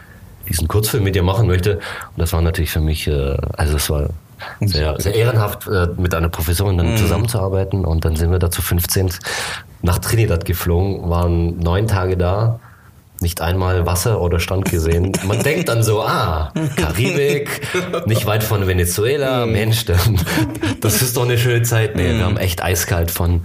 diesen 0.48 0.68
Kurzfilm 0.68 1.04
mit 1.04 1.16
ihr 1.16 1.22
machen 1.22 1.46
möchte. 1.46 1.76
Und 1.76 2.18
das 2.18 2.32
war 2.32 2.42
natürlich 2.42 2.70
für 2.70 2.80
mich, 2.80 3.08
äh, 3.08 3.36
also 3.54 3.76
es 3.76 3.90
war 3.90 4.10
sehr, 4.60 5.00
sehr 5.00 5.14
ehrenhaft, 5.14 5.68
äh, 5.68 5.88
mit 5.96 6.14
einer 6.14 6.28
Professorin 6.28 6.76
dann 6.76 6.92
mhm. 6.92 6.96
zusammenzuarbeiten. 6.96 7.84
Und 7.84 8.04
dann 8.04 8.16
sind 8.16 8.30
wir 8.30 8.38
da 8.38 8.50
zu 8.50 8.60
15 8.60 9.10
nach 9.82 9.98
Trinidad 9.98 10.44
geflogen, 10.44 11.10
waren 11.10 11.58
neun 11.58 11.86
Tage 11.86 12.16
da 12.16 12.60
nicht 13.22 13.40
einmal 13.40 13.86
Wasser 13.86 14.20
oder 14.20 14.40
Strand 14.40 14.70
gesehen. 14.70 15.12
Man 15.24 15.42
denkt 15.44 15.68
dann 15.68 15.82
so, 15.82 16.02
ah, 16.02 16.52
Karibik, 16.76 17.62
nicht 18.06 18.26
weit 18.26 18.42
von 18.42 18.66
Venezuela, 18.66 19.46
mhm. 19.46 19.52
Mensch, 19.52 19.86
das 20.80 21.02
ist 21.02 21.16
doch 21.16 21.22
eine 21.22 21.38
schöne 21.38 21.62
Zeit. 21.62 21.96
Nee, 21.96 22.08
wir 22.08 22.14
mhm. 22.14 22.22
haben 22.22 22.36
echt 22.36 22.62
eiskalt 22.62 23.10
von 23.10 23.42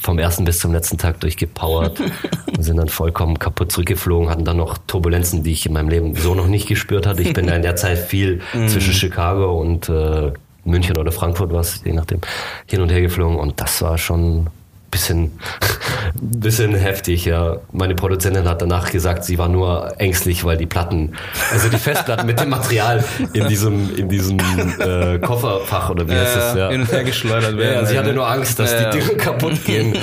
vom 0.00 0.18
ersten 0.18 0.44
bis 0.44 0.58
zum 0.58 0.72
letzten 0.72 0.98
Tag 0.98 1.20
durchgepowert 1.20 1.98
und 1.98 2.62
sind 2.62 2.76
dann 2.76 2.88
vollkommen 2.88 3.38
kaputt 3.38 3.72
zurückgeflogen, 3.72 4.28
hatten 4.28 4.44
dann 4.44 4.58
noch 4.58 4.76
Turbulenzen, 4.86 5.42
die 5.42 5.52
ich 5.52 5.64
in 5.64 5.72
meinem 5.72 5.88
Leben 5.88 6.14
so 6.14 6.34
noch 6.34 6.46
nicht 6.46 6.68
gespürt 6.68 7.06
hatte. 7.06 7.22
Ich 7.22 7.32
bin 7.32 7.46
da 7.46 7.54
in 7.54 7.62
der 7.62 7.76
Zeit 7.76 7.96
viel 7.96 8.42
mhm. 8.52 8.68
zwischen 8.68 8.92
Chicago 8.92 9.58
und 9.58 9.88
äh, 9.88 10.32
München 10.64 10.98
oder 10.98 11.10
Frankfurt 11.10 11.52
was, 11.52 11.80
je 11.84 11.92
nachdem, 11.92 12.20
hin 12.66 12.82
und 12.82 12.90
her 12.90 13.00
geflogen 13.00 13.38
und 13.38 13.60
das 13.60 13.80
war 13.80 13.96
schon 13.96 14.48
bisschen, 14.90 15.32
bisschen 16.14 16.74
heftig, 16.74 17.24
ja. 17.24 17.58
Meine 17.72 17.94
Produzentin 17.94 18.48
hat 18.48 18.62
danach 18.62 18.90
gesagt, 18.90 19.24
sie 19.24 19.38
war 19.38 19.48
nur 19.48 19.94
ängstlich, 19.98 20.44
weil 20.44 20.56
die 20.56 20.66
Platten, 20.66 21.14
also 21.52 21.68
die 21.68 21.78
Festplatten 21.78 22.26
mit 22.26 22.40
dem 22.40 22.50
Material 22.50 23.04
in 23.32 23.48
diesem, 23.48 23.96
in 23.96 24.08
diesem 24.08 24.38
äh, 24.38 25.18
Kofferfach 25.18 25.90
oder 25.90 26.08
wie 26.08 26.14
heißt 26.14 26.36
das, 26.36 26.56
ja. 26.56 26.70
Hin 26.70 26.80
und 26.82 26.92
her 26.92 27.04
geschleudert 27.04 27.56
werden. 27.56 27.84
Ja, 27.84 27.86
sie 27.86 27.98
hatte 27.98 28.12
nur 28.12 28.28
Angst, 28.28 28.58
dass 28.58 28.74
die 28.76 28.98
Dinge 28.98 29.16
kaputt 29.16 29.64
gehen. 29.64 29.96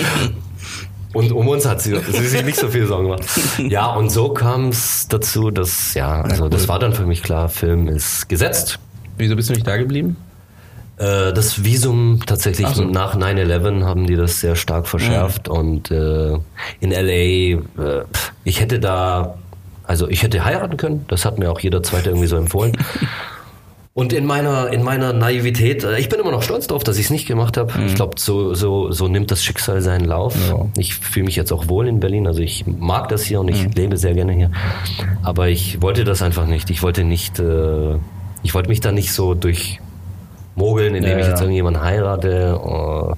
Und 1.14 1.32
um 1.32 1.48
uns 1.48 1.66
hat 1.66 1.82
sie, 1.82 1.98
sie 2.12 2.28
sich 2.28 2.44
nicht 2.44 2.58
so 2.58 2.68
viel 2.68 2.88
Sorgen 2.88 3.06
gemacht. 3.06 3.24
Ja, 3.58 3.94
und 3.94 4.10
so 4.10 4.34
kam 4.34 4.68
es 4.68 5.08
dazu, 5.08 5.50
dass, 5.50 5.94
ja, 5.94 6.22
also 6.22 6.50
das 6.50 6.68
war 6.68 6.78
dann 6.78 6.92
für 6.92 7.06
mich 7.06 7.24
klar, 7.24 7.48
Film 7.48 7.88
ist 7.88 8.28
gesetzt. 8.28 8.80
Wieso 9.18 9.38
bist 9.38 9.50
du 9.50 9.54
nicht 9.54 9.66
da 9.66 9.78
geblieben? 9.78 10.18
Äh, 10.98 11.34
das 11.34 11.64
Visum 11.64 12.22
tatsächlich 12.26 12.68
so. 12.68 12.84
nach 12.84 13.16
9-11 13.16 13.84
haben 13.84 14.08
die 14.08 14.16
das 14.16 14.40
sehr 14.40 14.56
stark 14.56 14.88
verschärft 14.88 15.48
ja. 15.48 15.54
und 15.54 15.92
äh, 15.92 16.38
in 16.80 16.92
LA, 16.92 17.12
äh, 17.12 17.58
ich 18.46 18.62
hätte 18.62 18.80
da, 18.80 19.38
also 19.84 20.08
ich 20.08 20.24
hätte 20.24 20.46
heiraten 20.46 20.78
können, 20.78 21.06
das 21.10 21.26
hat 21.26 21.38
mir 21.38 21.52
auch 21.52 21.60
jeder 21.60 21.84
Zweite 21.84 22.10
irgendwie 22.10 22.28
so 22.28 22.38
empfohlen. 22.38 22.78
Und 23.98 24.12
in 24.12 24.26
meiner, 24.26 24.74
in 24.74 24.84
meiner 24.84 25.14
Naivität, 25.14 25.86
äh, 25.86 25.98
ich 26.00 26.10
bin 26.10 26.20
immer 26.20 26.32
noch 26.32 26.44
stolz 26.44 26.68
darauf, 26.68 26.84
dass 26.84 26.98
ich 26.98 27.06
es 27.06 27.12
nicht 27.12 27.30
gemacht 27.30 27.56
habe. 27.56 27.80
Mhm. 27.80 27.86
Ich 27.88 27.96
glaube, 27.96 28.20
so, 28.20 28.54
so, 28.54 28.92
so 28.92 29.08
nimmt 29.08 29.32
das 29.32 29.42
Schicksal 29.42 29.82
seinen 29.82 30.04
Lauf. 30.04 30.36
Ja. 30.50 30.66
Ich 30.78 30.96
fühle 30.96 31.28
mich 31.28 31.38
jetzt 31.38 31.54
auch 31.54 31.70
wohl 31.70 31.88
in 31.88 32.02
Berlin. 32.02 32.28
Also 32.28 32.42
ich 32.42 32.66
mag 32.68 33.08
das 33.08 33.24
hier 33.24 33.40
und 33.40 33.48
ich 33.48 33.64
mhm. 33.64 33.72
lebe 33.72 33.96
sehr 33.96 34.14
gerne 34.14 34.34
hier. 34.34 34.52
Aber 35.24 35.48
ich 35.48 35.82
wollte 35.82 36.04
das 36.04 36.22
einfach 36.22 36.46
nicht. 36.46 36.70
Ich 36.72 36.84
wollte 36.84 37.06
nicht, 37.06 37.40
äh, 37.40 37.96
ich 38.44 38.54
wollte 38.54 38.68
mich 38.68 38.82
da 38.82 38.92
nicht 38.92 39.14
so 39.14 39.34
durch 39.34 39.80
mogeln, 40.56 40.96
indem 40.96 41.12
ja, 41.12 41.20
ich 41.20 41.28
jetzt 41.28 41.42
irgendjemanden 41.42 41.84
heirate. 41.84 42.60
Uh, 42.60 43.16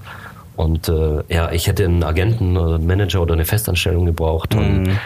und 0.56 0.90
äh, 0.90 1.22
ja, 1.30 1.52
ich 1.52 1.68
hätte 1.68 1.86
einen 1.86 2.04
Agenten 2.04 2.58
oder 2.58 2.76
einen 2.76 2.88
Manager 2.88 3.22
oder 3.22 3.34
eine 3.34 3.46
Festanstellung 3.46 4.06
gebraucht. 4.06 4.56
Mhm. 4.56 4.60
Und 4.60 5.00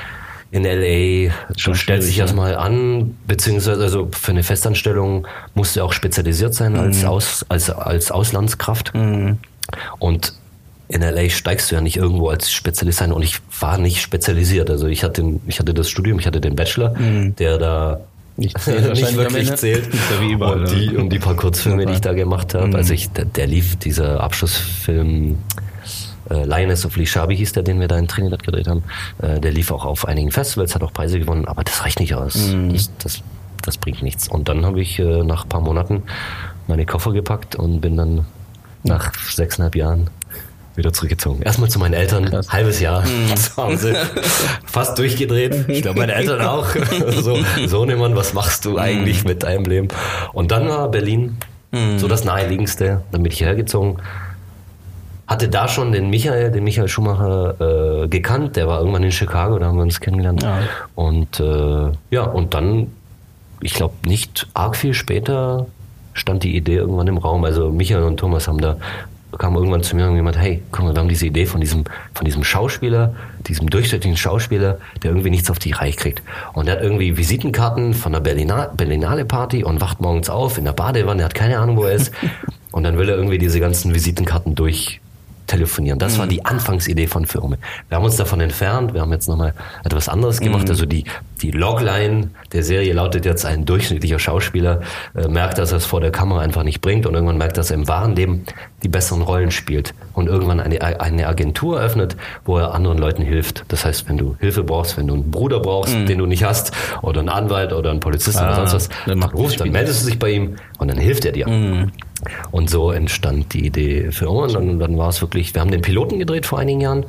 in 0.51 0.63
LA, 0.63 1.33
du 1.63 1.73
stellst 1.73 2.09
dich 2.09 2.19
erstmal 2.19 2.55
an, 2.55 3.17
beziehungsweise 3.27 3.81
also 3.81 4.09
für 4.11 4.31
eine 4.31 4.43
Festanstellung 4.43 5.27
musst 5.53 5.75
du 5.75 5.81
auch 5.81 5.93
spezialisiert 5.93 6.53
sein 6.53 6.73
mhm. 6.73 6.79
als, 6.79 7.05
Aus, 7.05 7.45
als, 7.49 7.69
als 7.69 8.11
Auslandskraft. 8.11 8.93
Mhm. 8.95 9.37
Und 9.99 10.33
in 10.89 11.01
LA 11.01 11.29
steigst 11.29 11.71
du 11.71 11.75
ja 11.75 11.81
nicht 11.81 11.95
irgendwo 11.95 12.27
als 12.27 12.51
Spezialist 12.51 12.99
sein 12.99 13.13
und 13.13 13.21
ich 13.23 13.37
war 13.61 13.77
nicht 13.77 14.01
spezialisiert. 14.01 14.69
Also 14.69 14.87
ich 14.87 15.05
hatte, 15.05 15.39
ich 15.47 15.59
hatte 15.59 15.73
das 15.73 15.89
Studium, 15.89 16.19
ich 16.19 16.27
hatte 16.27 16.41
den 16.41 16.55
Bachelor, 16.55 16.97
mhm. 16.99 17.35
der 17.37 17.57
da 17.57 18.01
nicht, 18.41 18.57
zählt, 18.61 18.93
nicht 18.93 19.15
wirklich 19.15 19.55
zählt. 19.55 19.87
Ja 19.93 20.27
überall, 20.27 20.59
und, 20.59 20.71
die, 20.71 20.95
und 20.97 21.09
die 21.09 21.19
paar 21.19 21.35
Kurzfilme, 21.35 21.85
die 21.85 21.93
ich 21.93 22.01
da 22.01 22.13
gemacht 22.13 22.53
habe. 22.53 22.67
Mhm. 22.67 22.75
Also 22.75 22.93
ich, 22.93 23.09
der, 23.11 23.25
der, 23.25 23.47
lief, 23.47 23.77
dieser 23.77 24.21
Abschlussfilm 24.21 25.37
äh, 26.29 26.43
Lioness 26.45 26.85
of 26.85 26.95
Lee 26.97 27.05
Shabi 27.05 27.37
hieß 27.37 27.53
der, 27.53 27.63
den 27.63 27.79
wir 27.79 27.87
da 27.87 27.97
in 27.97 28.07
Trinidad 28.07 28.43
gedreht 28.43 28.67
haben. 28.67 28.83
Äh, 29.21 29.39
der 29.39 29.51
lief 29.51 29.71
auch 29.71 29.85
auf 29.85 30.07
einigen 30.07 30.31
Festivals, 30.31 30.75
hat 30.75 30.83
auch 30.83 30.93
Preise 30.93 31.19
gewonnen, 31.19 31.45
aber 31.45 31.63
das 31.63 31.83
reicht 31.83 31.99
nicht 31.99 32.15
aus. 32.15 32.35
Mhm. 32.35 32.73
Das, 32.73 32.91
das, 32.97 33.23
das, 33.61 33.77
bringt 33.77 34.01
nichts. 34.01 34.27
Und 34.27 34.49
dann 34.49 34.65
habe 34.65 34.81
ich 34.81 34.99
äh, 34.99 35.23
nach 35.23 35.43
ein 35.43 35.49
paar 35.49 35.61
Monaten 35.61 36.03
meine 36.67 36.85
Koffer 36.85 37.13
gepackt 37.13 37.55
und 37.55 37.81
bin 37.81 37.97
dann 37.97 38.25
nach 38.83 39.13
sechseinhalb 39.13 39.75
Jahren 39.75 40.09
wieder 40.81 40.93
zurückgezogen. 40.93 41.41
Erstmal 41.41 41.69
zu 41.69 41.79
meinen 41.79 41.93
Eltern, 41.93 42.25
Krass. 42.25 42.51
halbes 42.51 42.79
Jahr 42.79 43.01
mhm. 43.01 43.35
zu 43.35 43.57
Hause, 43.57 43.95
fast 44.65 44.97
durchgedreht. 44.97 45.69
Ich 45.69 45.81
glaube, 45.81 45.99
meine 45.99 46.13
Eltern 46.13 46.41
auch. 46.41 46.67
so, 47.21 47.39
Sohnemann, 47.65 48.15
was 48.15 48.33
machst 48.33 48.65
du 48.65 48.77
eigentlich 48.77 49.23
mhm. 49.23 49.29
mit 49.29 49.43
deinem 49.43 49.65
Leben? 49.65 49.87
Und 50.33 50.51
dann 50.51 50.67
war 50.67 50.89
Berlin 50.89 51.37
mhm. 51.71 51.99
so 51.99 52.07
das 52.07 52.25
naheliegendste. 52.25 53.01
Dann 53.11 53.23
bin 53.23 53.31
ich 53.31 53.37
hierher 53.37 53.55
gezogen. 53.55 53.97
Hatte 55.27 55.47
da 55.47 55.69
schon 55.69 55.93
den 55.93 56.09
Michael, 56.09 56.51
den 56.51 56.63
Michael 56.65 56.89
Schumacher 56.89 58.03
äh, 58.03 58.07
gekannt. 58.09 58.57
Der 58.57 58.67
war 58.67 58.79
irgendwann 58.79 59.03
in 59.03 59.13
Chicago, 59.13 59.59
da 59.59 59.67
haben 59.67 59.77
wir 59.77 59.83
uns 59.83 60.01
kennengelernt. 60.01 60.43
Ja. 60.43 60.59
Und 60.95 61.39
äh, 61.39 61.91
ja, 62.09 62.23
und 62.23 62.53
dann 62.53 62.87
ich 63.61 63.73
glaube, 63.73 63.93
nicht 64.05 64.47
arg 64.53 64.75
viel 64.75 64.93
später 64.93 65.67
stand 66.13 66.43
die 66.43 66.55
Idee 66.55 66.75
irgendwann 66.75 67.07
im 67.07 67.17
Raum. 67.17 67.45
Also 67.45 67.69
Michael 67.69 68.03
und 68.03 68.17
Thomas 68.17 68.47
haben 68.47 68.59
da 68.59 68.77
kam 69.37 69.55
irgendwann 69.55 69.83
zu 69.83 69.95
mir 69.95 70.07
und 70.07 70.15
jemand, 70.15 70.37
hey, 70.37 70.61
guck 70.71 70.85
mal, 70.85 70.93
wir 70.93 70.99
haben 70.99 71.09
diese 71.09 71.25
Idee 71.25 71.45
von 71.45 71.61
diesem, 71.61 71.83
von 72.13 72.25
diesem 72.25 72.43
Schauspieler, 72.43 73.15
diesem 73.47 73.69
durchschnittlichen 73.69 74.17
Schauspieler, 74.17 74.77
der 75.03 75.11
irgendwie 75.11 75.29
nichts 75.29 75.49
auf 75.49 75.59
die 75.59 75.71
Reihe 75.71 75.93
kriegt. 75.93 76.21
Und 76.53 76.67
der 76.67 76.75
hat 76.75 76.83
irgendwie 76.83 77.17
Visitenkarten 77.17 77.93
von 77.93 78.13
der 78.13 78.19
Berlina, 78.19 78.67
Berlinale 78.75 79.25
Party 79.25 79.63
und 79.63 79.81
wacht 79.81 80.01
morgens 80.01 80.29
auf 80.29 80.57
in 80.57 80.65
der 80.65 80.73
Badewanne, 80.73 81.23
hat 81.23 81.35
keine 81.35 81.59
Ahnung, 81.59 81.77
wo 81.77 81.83
er 81.83 81.93
ist. 81.93 82.13
und 82.71 82.83
dann 82.83 82.97
will 82.97 83.09
er 83.09 83.15
irgendwie 83.15 83.37
diese 83.37 83.59
ganzen 83.59 83.93
Visitenkarten 83.93 84.55
durch, 84.55 85.00
telefonieren. 85.51 85.99
Das 85.99 86.17
war 86.17 86.27
die 86.27 86.45
Anfangsidee 86.45 87.07
von 87.07 87.25
Firmen. 87.25 87.59
Wir 87.89 87.97
haben 87.97 88.05
uns 88.05 88.15
davon 88.15 88.39
entfernt, 88.39 88.93
wir 88.93 89.01
haben 89.01 89.11
jetzt 89.11 89.27
nochmal 89.27 89.53
etwas 89.83 90.07
anderes 90.07 90.39
gemacht. 90.39 90.69
Also 90.69 90.85
die, 90.85 91.03
die 91.41 91.51
Logline 91.51 92.29
der 92.53 92.63
Serie 92.63 92.93
lautet 92.93 93.25
jetzt, 93.25 93.45
ein 93.45 93.65
durchschnittlicher 93.65 94.17
Schauspieler 94.17 94.81
äh, 95.15 95.27
merkt, 95.27 95.57
dass 95.57 95.71
er 95.71 95.77
es 95.77 95.85
vor 95.85 95.99
der 95.99 96.11
Kamera 96.11 96.39
einfach 96.39 96.63
nicht 96.63 96.79
bringt 96.81 97.05
und 97.05 97.13
irgendwann 97.13 97.37
merkt, 97.37 97.57
dass 97.57 97.69
er 97.69 97.75
im 97.75 97.87
wahren 97.87 98.15
Leben 98.15 98.45
die 98.83 98.87
besseren 98.87 99.21
Rollen 99.21 99.51
spielt 99.51 99.93
und 100.13 100.27
irgendwann 100.27 100.59
eine, 100.59 100.81
eine 101.01 101.27
Agentur 101.27 101.79
öffnet, 101.81 102.15
wo 102.45 102.57
er 102.57 102.73
anderen 102.73 102.97
Leuten 102.97 103.21
hilft. 103.21 103.65
Das 103.67 103.83
heißt, 103.85 104.07
wenn 104.09 104.17
du 104.17 104.35
Hilfe 104.39 104.63
brauchst, 104.63 104.97
wenn 104.97 105.07
du 105.07 105.13
einen 105.15 105.29
Bruder 105.31 105.59
brauchst, 105.59 105.93
den 105.93 106.17
du 106.17 106.25
nicht 106.25 106.43
hast, 106.43 106.71
oder 107.01 107.19
einen 107.19 107.29
Anwalt 107.29 107.73
oder 107.73 107.91
einen 107.91 107.99
Polizisten 107.99 108.41
Ah, 108.41 108.47
oder 108.47 108.67
sonst 108.67 108.89
was, 108.89 108.89
dann 109.05 109.21
rufst, 109.23 109.59
dann 109.59 109.69
meldest 109.71 110.03
du 110.03 110.09
dich 110.09 110.17
bei 110.19 110.29
ihm 110.31 110.55
und 110.79 110.89
dann 110.89 110.97
hilft 110.97 111.25
er 111.25 111.33
dir. 111.33 111.45
Und 112.51 112.69
so 112.69 112.91
entstand 112.91 113.53
die 113.53 113.65
Idee 113.65 114.11
für 114.11 114.29
uns. 114.29 114.55
Und 114.55 114.67
dann, 114.67 114.79
dann 114.79 114.97
war 114.97 115.09
es 115.09 115.21
wirklich, 115.21 115.53
wir 115.53 115.61
haben 115.61 115.71
den 115.71 115.81
Piloten 115.81 116.19
gedreht 116.19 116.45
vor 116.45 116.59
einigen 116.59 116.81
Jahren. 116.81 117.05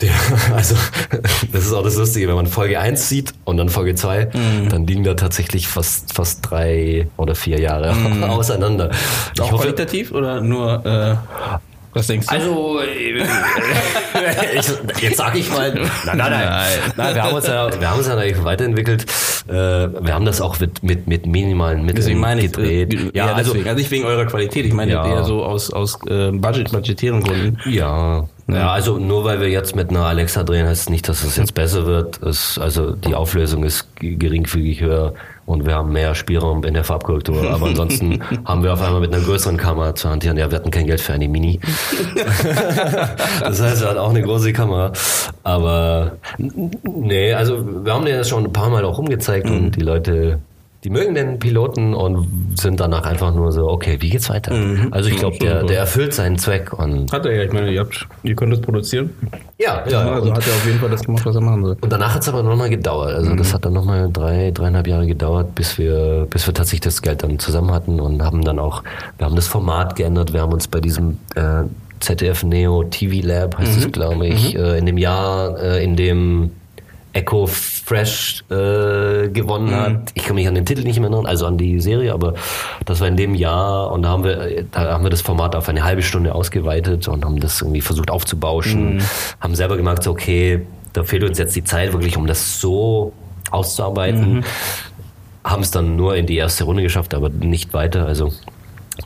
Der, 0.00 0.10
also, 0.54 0.74
das 1.52 1.66
ist 1.66 1.72
auch 1.72 1.84
das 1.84 1.96
Lustige, 1.96 2.28
wenn 2.28 2.34
man 2.34 2.46
Folge 2.46 2.80
1 2.80 3.08
sieht 3.08 3.32
und 3.44 3.56
dann 3.56 3.68
Folge 3.68 3.94
2, 3.94 4.28
dann 4.68 4.86
liegen 4.86 5.04
da 5.04 5.14
tatsächlich 5.14 5.68
fast, 5.68 6.12
fast 6.12 6.40
drei 6.42 7.08
oder 7.16 7.34
vier 7.34 7.60
Jahre 7.60 7.94
auseinander. 8.28 8.90
Ich 9.34 9.40
Auch 9.40 9.52
hoffe, 9.52 9.62
qualitativ 9.62 10.10
oder 10.12 10.40
nur, 10.40 10.84
äh, 10.84 11.16
was 11.92 12.08
denkst 12.08 12.26
du? 12.26 12.34
also, 12.34 12.80
ich, 14.54 15.02
jetzt 15.02 15.16
sag 15.16 15.36
ich 15.36 15.48
mal, 15.50 15.72
nein, 15.72 15.90
nein, 16.06 16.18
nein. 16.18 16.30
Nein. 16.30 16.78
nein 16.96 17.14
wir, 17.14 17.22
haben 17.22 17.34
uns 17.36 17.46
ja, 17.46 17.80
wir 17.80 17.88
haben 17.88 17.98
uns 17.98 18.08
ja 18.08 18.16
natürlich 18.16 18.42
weiterentwickelt. 18.42 19.06
Äh, 19.46 19.52
wir 19.52 20.14
haben 20.14 20.24
das 20.24 20.40
auch 20.40 20.58
mit, 20.58 20.82
mit, 20.82 21.06
mit 21.06 21.26
minimalen 21.26 21.80
Mitteln 21.80 21.96
Deswegen 21.96 22.20
meine 22.20 22.40
ich, 22.42 22.52
gedreht. 22.52 22.94
äh, 22.94 23.10
ja, 23.14 23.26
ja, 23.26 23.32
also, 23.34 23.52
deswegen. 23.52 23.68
also 23.68 23.78
nicht 23.78 23.90
wegen 23.90 24.04
eurer 24.04 24.24
Qualität, 24.24 24.64
ich 24.64 24.72
meine 24.72 24.92
Ja. 24.92 25.06
eher 25.06 25.24
so 25.24 25.44
aus, 25.44 25.70
aus 25.70 25.98
äh, 26.06 26.30
Budget, 26.32 26.72
budgetären 26.72 27.22
Gründen. 27.22 27.58
Ja, 27.68 28.26
ja, 28.46 28.72
also 28.72 28.98
nur 28.98 29.24
weil 29.24 29.40
wir 29.40 29.48
jetzt 29.48 29.74
mit 29.76 29.90
einer 29.90 30.04
Alexa 30.04 30.44
drehen, 30.44 30.66
heißt 30.66 30.82
es 30.82 30.90
nicht, 30.90 31.08
dass 31.08 31.24
es 31.24 31.36
jetzt 31.36 31.54
besser 31.54 31.86
wird. 31.86 32.22
Es, 32.22 32.58
also 32.58 32.92
die 32.92 33.14
Auflösung 33.14 33.64
ist 33.64 33.86
geringfügig 33.96 34.80
höher 34.80 35.14
und 35.46 35.66
wir 35.66 35.74
haben 35.74 35.92
mehr 35.92 36.14
Spielraum 36.14 36.64
in 36.64 36.74
der 36.74 36.84
Farbkorrektur. 36.84 37.50
Aber 37.50 37.66
ansonsten 37.66 38.20
haben 38.44 38.62
wir 38.62 38.72
auf 38.72 38.82
einmal 38.82 39.00
mit 39.00 39.14
einer 39.14 39.22
größeren 39.22 39.56
Kamera 39.56 39.94
zu 39.94 40.08
hantieren. 40.08 40.36
Ja, 40.36 40.50
wir 40.50 40.56
hatten 40.56 40.70
kein 40.70 40.86
Geld 40.86 41.00
für 41.00 41.12
eine 41.12 41.28
Mini. 41.28 41.60
das 43.40 43.60
heißt, 43.60 43.82
wir 43.82 43.88
hatten 43.88 43.98
auch 43.98 44.10
eine 44.10 44.22
große 44.22 44.52
Kamera. 44.52 44.92
Aber 45.42 46.12
nee, 46.38 47.32
also 47.32 47.84
wir 47.84 47.92
haben 47.92 48.04
den 48.04 48.16
jetzt 48.16 48.30
schon 48.30 48.44
ein 48.44 48.52
paar 48.52 48.70
Mal 48.70 48.84
auch 48.84 48.98
rumgezeigt 48.98 49.48
und 49.48 49.72
die 49.72 49.82
Leute, 49.82 50.38
die 50.84 50.90
mögen 50.90 51.14
den 51.14 51.38
Piloten 51.38 51.94
und 51.94 52.58
sind 52.60 52.78
danach 52.78 53.04
einfach 53.06 53.34
nur 53.34 53.52
so, 53.52 53.68
okay, 53.68 53.96
wie 54.00 54.10
geht's 54.10 54.28
weiter? 54.28 54.52
Also 54.90 55.08
ich 55.08 55.16
glaube, 55.16 55.38
der, 55.38 55.64
der 55.64 55.78
erfüllt 55.78 56.12
seinen 56.12 56.36
Zweck 56.36 56.74
und 56.74 57.10
Hat 57.10 57.24
er 57.24 57.32
ja, 57.32 57.42
ich 57.44 57.52
meine, 57.52 57.70
ihr, 57.70 57.80
habt, 57.80 58.06
ihr 58.22 58.36
könnt 58.36 58.52
es 58.52 58.60
produzieren. 58.60 59.10
ja, 59.58 59.82
ja, 59.88 60.00
also 60.12 60.30
hat 60.30 60.46
er 60.46 60.52
auf 60.52 60.66
jeden 60.66 60.78
Fall 60.78 60.90
das 60.90 61.02
gemacht, 61.02 61.24
was 61.24 61.34
er 61.34 61.40
machen 61.40 61.64
soll. 61.64 61.76
und 61.80 61.90
danach 61.90 62.14
hat 62.14 62.20
es 62.20 62.28
aber 62.28 62.42
nochmal 62.42 62.68
gedauert. 62.68 63.14
Also 63.14 63.34
das 63.34 63.54
hat 63.54 63.64
dann 63.64 63.72
nochmal 63.72 64.10
drei, 64.12 64.50
dreieinhalb 64.50 64.86
Jahre 64.86 65.06
gedauert, 65.06 65.54
bis 65.54 65.78
wir, 65.78 66.26
bis 66.28 66.46
wir 66.46 66.52
tatsächlich 66.52 66.82
das 66.82 67.00
Geld 67.00 67.22
dann 67.22 67.38
zusammen 67.38 67.70
hatten 67.70 67.98
und 67.98 68.22
haben 68.22 68.42
dann 68.42 68.58
auch, 68.58 68.82
wir 69.16 69.24
haben 69.24 69.36
das 69.36 69.48
Format 69.48 69.96
geändert, 69.96 70.34
wir 70.34 70.42
haben 70.42 70.52
uns 70.52 70.68
bei 70.68 70.80
diesem 70.80 71.16
äh, 71.34 71.64
ZDF 72.00 72.42
Neo 72.44 72.84
TV 72.84 73.26
Lab, 73.26 73.56
heißt 73.56 73.78
es, 73.78 73.90
glaube 73.90 74.26
ich, 74.26 74.54
äh, 74.54 74.78
in 74.78 74.84
dem 74.84 74.98
Jahr, 74.98 75.58
äh, 75.58 75.82
in 75.82 75.96
dem 75.96 76.50
Echo 77.14 77.46
Fresh 77.46 78.44
äh, 78.50 79.28
gewonnen 79.28 79.70
hat. 79.74 80.12
Ich 80.14 80.24
kann 80.24 80.34
mich 80.34 80.48
an 80.48 80.54
den 80.54 80.66
Titel 80.66 80.82
nicht 80.82 80.98
mehr 80.98 81.08
erinnern, 81.08 81.26
also 81.26 81.46
an 81.46 81.56
die 81.56 81.80
Serie, 81.80 82.12
aber 82.12 82.34
das 82.84 83.00
war 83.00 83.08
in 83.08 83.16
dem 83.16 83.34
Jahr 83.34 83.92
und 83.92 84.02
da 84.02 84.08
haben 84.08 84.24
wir, 84.24 84.64
da 84.70 84.92
haben 84.92 85.04
wir 85.04 85.10
das 85.10 85.22
Format 85.22 85.54
auf 85.56 85.68
eine 85.68 85.84
halbe 85.84 86.02
Stunde 86.02 86.34
ausgeweitet 86.34 87.08
und 87.08 87.24
haben 87.24 87.40
das 87.40 87.62
irgendwie 87.62 87.80
versucht 87.80 88.10
aufzubauschen, 88.10 89.00
haben 89.40 89.54
selber 89.54 89.76
gemerkt, 89.76 90.02
so, 90.02 90.10
okay, 90.10 90.66
da 90.92 91.02
fehlt 91.04 91.24
uns 91.24 91.38
jetzt 91.38 91.54
die 91.56 91.64
Zeit 91.64 91.92
wirklich, 91.92 92.16
um 92.16 92.26
das 92.26 92.60
so 92.60 93.12
auszuarbeiten. 93.50 94.44
Haben 95.44 95.62
es 95.62 95.70
dann 95.70 95.96
nur 95.96 96.16
in 96.16 96.26
die 96.26 96.36
erste 96.36 96.64
Runde 96.64 96.82
geschafft, 96.82 97.14
aber 97.14 97.28
nicht 97.28 97.74
weiter. 97.74 98.06
Also 98.06 98.32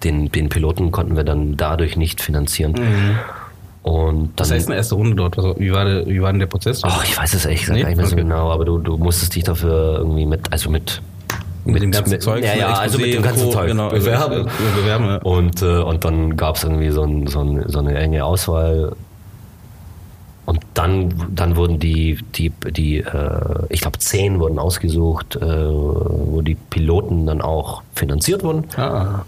den, 0.04 0.30
den 0.30 0.48
Piloten 0.48 0.92
konnten 0.92 1.16
wir 1.16 1.24
dann 1.24 1.56
dadurch 1.56 1.96
nicht 1.96 2.20
finanzieren. 2.22 2.74
Und 3.88 4.32
Was 4.36 4.50
heißt 4.50 4.66
eine 4.68 4.76
erste 4.76 4.96
Runde 4.96 5.16
dort? 5.16 5.38
Also, 5.38 5.54
wie, 5.58 5.72
war 5.72 5.86
der, 5.86 6.06
wie 6.06 6.20
war 6.20 6.30
denn 6.30 6.40
der 6.40 6.46
Prozess? 6.46 6.82
Oh, 6.84 6.88
ich 7.04 7.16
weiß 7.16 7.32
es 7.32 7.46
ehrlich 7.46 7.60
gesagt 7.62 7.78
Nee? 7.78 7.86
nicht 7.86 7.96
mehr 7.96 8.06
so 8.06 8.12
Okay. 8.12 8.22
genau, 8.22 8.50
aber 8.50 8.66
du, 8.66 8.76
du 8.76 8.98
musstest 8.98 9.34
dich 9.34 9.44
dafür 9.44 9.96
irgendwie 10.00 10.26
mit, 10.26 10.52
also 10.52 10.68
mit 10.68 11.00
mit 11.64 11.82
dem 11.82 11.90
ganzen 11.90 12.10
mit, 12.12 12.22
Zeug? 12.22 12.44
Ja, 12.44 12.54
ja, 12.54 12.72
also 12.74 12.98
mit 12.98 13.14
dem 13.14 13.22
ganzen 13.22 13.44
Co. 13.46 13.52
Zeug. 13.52 13.68
Genau, 13.68 13.88
bewerben. 13.88 14.46
äh, 14.46 14.80
bewerben, 14.80 15.04
ja. 15.06 15.16
Und, 15.22 15.62
äh, 15.62 15.78
und 15.78 16.04
dann 16.04 16.36
gab 16.36 16.56
es 16.56 16.64
irgendwie 16.64 16.90
so, 16.90 17.02
ein, 17.02 17.26
so, 17.28 17.40
ein, 17.40 17.64
so 17.66 17.78
eine 17.78 17.94
enge 17.98 18.24
Auswahl. 18.26 18.94
Und 20.44 20.60
dann, 20.74 21.14
dann 21.34 21.56
wurden 21.56 21.78
die, 21.78 22.18
die, 22.34 22.50
die 22.70 22.98
äh, 22.98 23.40
ich 23.70 23.80
glaube, 23.80 23.98
zehn 23.98 24.38
wurden 24.38 24.58
ausgesucht, 24.58 25.36
äh, 25.36 25.40
wo 25.40 26.42
die 26.42 26.56
Piloten 26.56 27.24
dann 27.26 27.40
auch 27.40 27.82
finanziert 27.94 28.42
wurden. 28.42 28.64
Ah, 28.76 29.20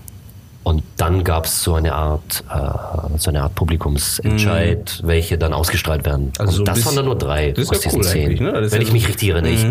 Und 0.71 0.83
dann 0.97 1.25
gab 1.25 1.47
es 1.47 1.63
so 1.65 1.75
eine 1.75 1.95
Art, 1.95 2.45
äh, 2.49 3.19
so 3.19 3.31
eine 3.31 3.43
Art 3.43 3.55
Publikumsentscheid, 3.57 5.01
welche 5.03 5.37
dann 5.37 5.53
ausgestrahlt 5.53 6.05
werden. 6.05 6.27
Mhm. 6.27 6.33
Also 6.39 6.53
so 6.53 6.63
und 6.63 6.69
ein 6.69 6.75
das 6.77 6.87
waren 6.87 6.97
dann 6.97 7.05
nur 7.07 7.19
drei 7.19 7.51
aus 7.59 7.71
ja 7.71 7.79
diesen 7.79 7.97
cool 7.97 8.05
zehn. 8.05 8.43
ne? 8.43 8.53
Wenn 8.55 8.71
ja 8.71 8.79
ich 8.79 8.87
so- 8.87 8.93
mich 8.93 9.09
richtig 9.09 9.29
erinnere. 9.31 9.53
Ich, 9.53 9.67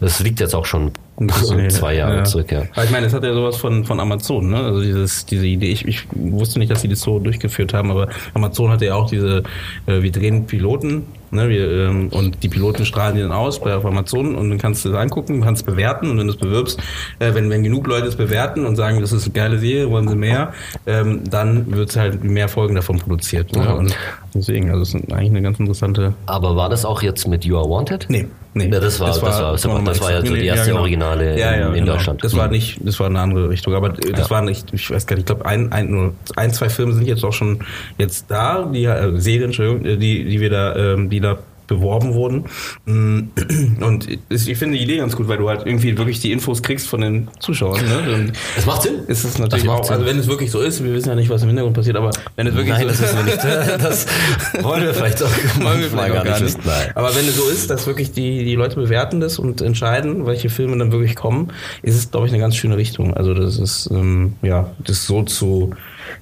das 0.00 0.20
liegt 0.20 0.40
jetzt 0.40 0.54
auch 0.54 0.66
schon. 0.66 0.92
zwei 1.68 1.94
Jahre 1.94 2.22
zurück, 2.24 2.50
ja. 2.52 2.62
Aber 2.72 2.84
ich 2.84 2.90
meine, 2.90 3.06
es 3.06 3.12
hat 3.12 3.24
ja 3.24 3.32
sowas 3.34 3.56
von, 3.56 3.84
von 3.84 4.00
Amazon, 4.00 4.50
ne? 4.50 4.58
Also 4.58 4.80
dieses, 4.80 5.26
diese 5.26 5.46
Idee, 5.46 5.72
ich, 5.72 5.86
ich 5.86 6.06
wusste 6.12 6.58
nicht, 6.58 6.70
dass 6.70 6.82
sie 6.82 6.88
das 6.88 7.00
so 7.00 7.18
durchgeführt 7.18 7.74
haben, 7.74 7.90
aber 7.90 8.08
Amazon 8.34 8.70
hatte 8.70 8.86
ja 8.86 8.94
auch 8.94 9.08
diese, 9.08 9.42
äh, 9.86 10.02
wir 10.02 10.12
drehen 10.12 10.46
Piloten, 10.46 11.04
ne? 11.30 11.48
Wir, 11.48 11.70
ähm, 11.70 12.08
und 12.08 12.42
die 12.42 12.48
Piloten 12.48 12.84
strahlen 12.84 13.16
die 13.16 13.22
dann 13.22 13.32
aus 13.32 13.60
bei 13.60 13.74
auf 13.74 13.84
Amazon 13.84 14.34
und 14.34 14.50
dann 14.50 14.58
kannst 14.58 14.84
du 14.84 14.90
das 14.90 14.98
angucken, 14.98 15.40
kannst 15.42 15.66
bewerten 15.66 16.10
und 16.10 16.18
wenn 16.18 16.26
du 16.26 16.32
es 16.32 16.38
bewirbst, 16.38 16.80
äh, 17.18 17.34
wenn, 17.34 17.50
wenn 17.50 17.62
genug 17.62 17.86
Leute 17.86 18.06
es 18.06 18.16
bewerten 18.16 18.66
und 18.66 18.76
sagen, 18.76 19.00
das 19.00 19.12
ist 19.12 19.24
eine 19.24 19.32
geile 19.32 19.58
Serie, 19.58 19.90
wollen 19.90 20.08
sie 20.08 20.16
mehr, 20.16 20.52
ähm, 20.86 21.22
dann 21.28 21.72
wird 21.74 21.94
halt 21.96 22.24
mehr 22.24 22.48
Folgen 22.48 22.74
davon 22.74 22.98
produziert. 22.98 23.54
Ne? 23.54 23.74
Und 23.74 23.96
deswegen, 24.34 24.70
also 24.70 24.82
es 24.82 24.94
ist 24.94 25.12
eigentlich 25.12 25.30
eine 25.30 25.42
ganz 25.42 25.58
interessante. 25.60 26.14
Aber 26.26 26.56
war 26.56 26.68
das 26.68 26.84
auch 26.84 27.02
jetzt 27.02 27.26
mit 27.28 27.44
You 27.44 27.56
Are 27.58 27.68
Wanted? 27.68 28.06
Nee, 28.08 28.26
nee. 28.54 28.68
Ja, 28.68 28.80
das 28.80 28.98
war- 29.00 29.08
das 29.08 29.22
war- 29.22 29.52
das 29.52 29.64
war- 29.66 29.82
das 29.82 30.00
war 30.00 30.10
ja 30.12 30.24
so 30.24 30.34
die 30.34 30.46
erste 30.46 30.74
Originale 30.74 31.38
ja, 31.38 31.50
in- 31.52 31.60
ja, 31.60 31.68
in 31.68 31.74
genau. 31.74 31.92
Deutschland. 31.92 32.22
Das 32.24 32.36
war 32.36 32.46
Mhm. 32.46 32.52
nicht, 32.52 32.78
das 32.82 32.98
war 33.00 33.06
eine 33.06 33.20
andere 33.20 33.48
Richtung. 33.48 33.74
Aber 33.74 33.90
das 33.90 34.20
Ja. 34.20 34.30
war 34.30 34.42
nicht, 34.42 34.72
ich 34.72 34.90
weiß 34.90 35.06
gar 35.06 35.16
nicht, 35.16 35.22
ich 35.22 35.26
glaube, 35.26 35.46
ein, 35.46 35.70
ein, 35.72 35.90
nur 35.90 36.14
ein, 36.36 36.52
zwei 36.52 36.68
Filme 36.68 36.92
sind 36.94 37.06
jetzt 37.06 37.24
auch 37.24 37.32
schon 37.32 37.60
jetzt 37.98 38.26
da, 38.30 38.64
die 38.72 38.84
äh, 38.84 39.18
Serien, 39.20 39.44
Entschuldigung, 39.44 39.84
äh, 39.84 39.96
die, 39.96 40.24
die 40.24 40.40
wir 40.40 40.50
da, 40.50 40.76
ähm, 40.76 41.10
die 41.10 41.20
da 41.20 41.38
beworben 41.66 42.14
wurden. 42.14 42.44
Mm, 42.86 43.20
Und 43.80 44.08
ich 44.28 44.56
finde 44.58 44.76
die 44.78 44.82
Idee 44.84 44.98
ganz 44.98 45.16
gut, 45.16 45.28
weil 45.28 45.38
du 45.38 45.48
halt 45.48 45.66
irgendwie 45.66 45.96
wirklich 45.96 46.20
die 46.20 46.32
Infos 46.32 46.62
kriegst 46.62 46.86
von 46.88 47.00
den 47.00 47.28
Zuschauern. 47.40 47.80
Ne? 47.84 48.32
Das 48.56 48.66
macht 48.66 48.82
Sinn. 48.82 49.00
ist 49.06 49.24
es 49.24 49.38
natürlich 49.38 49.64
Das 49.64 49.72
macht 49.72 49.80
auch, 49.80 49.84
Sinn. 49.84 49.94
also 49.94 50.06
wenn 50.06 50.18
es 50.18 50.26
wirklich 50.28 50.50
so 50.50 50.60
ist, 50.60 50.82
wir 50.84 50.92
wissen 50.92 51.08
ja 51.08 51.14
nicht, 51.14 51.30
was 51.30 51.42
im 51.42 51.48
Hintergrund 51.48 51.74
passiert, 51.76 51.96
aber 51.96 52.10
wenn 52.36 52.46
es 52.46 52.54
wirklich 52.54 52.74
Nein, 52.74 52.88
so 52.88 53.02
das 53.02 53.16
wir 53.16 53.22
nicht. 53.24 53.38
Das 53.82 54.06
wollen 54.62 54.82
wir 54.82 54.94
vielleicht 54.94 55.22
auch 55.22 55.30
Wollen 55.62 55.80
wir 55.80 55.88
vielleicht 55.88 56.10
auch 56.16 56.24
gar 56.24 56.40
nicht. 56.40 56.58
wissen. 56.58 56.60
Aber 56.94 57.14
wenn 57.14 57.26
es 57.26 57.36
so 57.36 57.48
ist, 57.48 57.70
dass 57.70 57.86
wirklich 57.86 58.12
die, 58.12 58.44
die 58.44 58.54
Leute 58.54 58.76
bewerten 58.76 59.20
das 59.20 59.38
und 59.38 59.60
entscheiden, 59.60 60.26
welche 60.26 60.50
Filme 60.50 60.76
dann 60.76 60.92
wirklich 60.92 61.16
kommen, 61.16 61.48
ist 61.82 61.96
es, 61.96 62.10
glaube 62.10 62.26
ich, 62.26 62.32
eine 62.32 62.40
ganz 62.40 62.56
schöne 62.56 62.76
Richtung. 62.76 63.14
Also 63.14 63.34
das 63.34 63.58
ist, 63.58 63.88
ähm, 63.90 64.34
ja, 64.42 64.70
das 64.84 65.06
so 65.06 65.22
zu, 65.22 65.70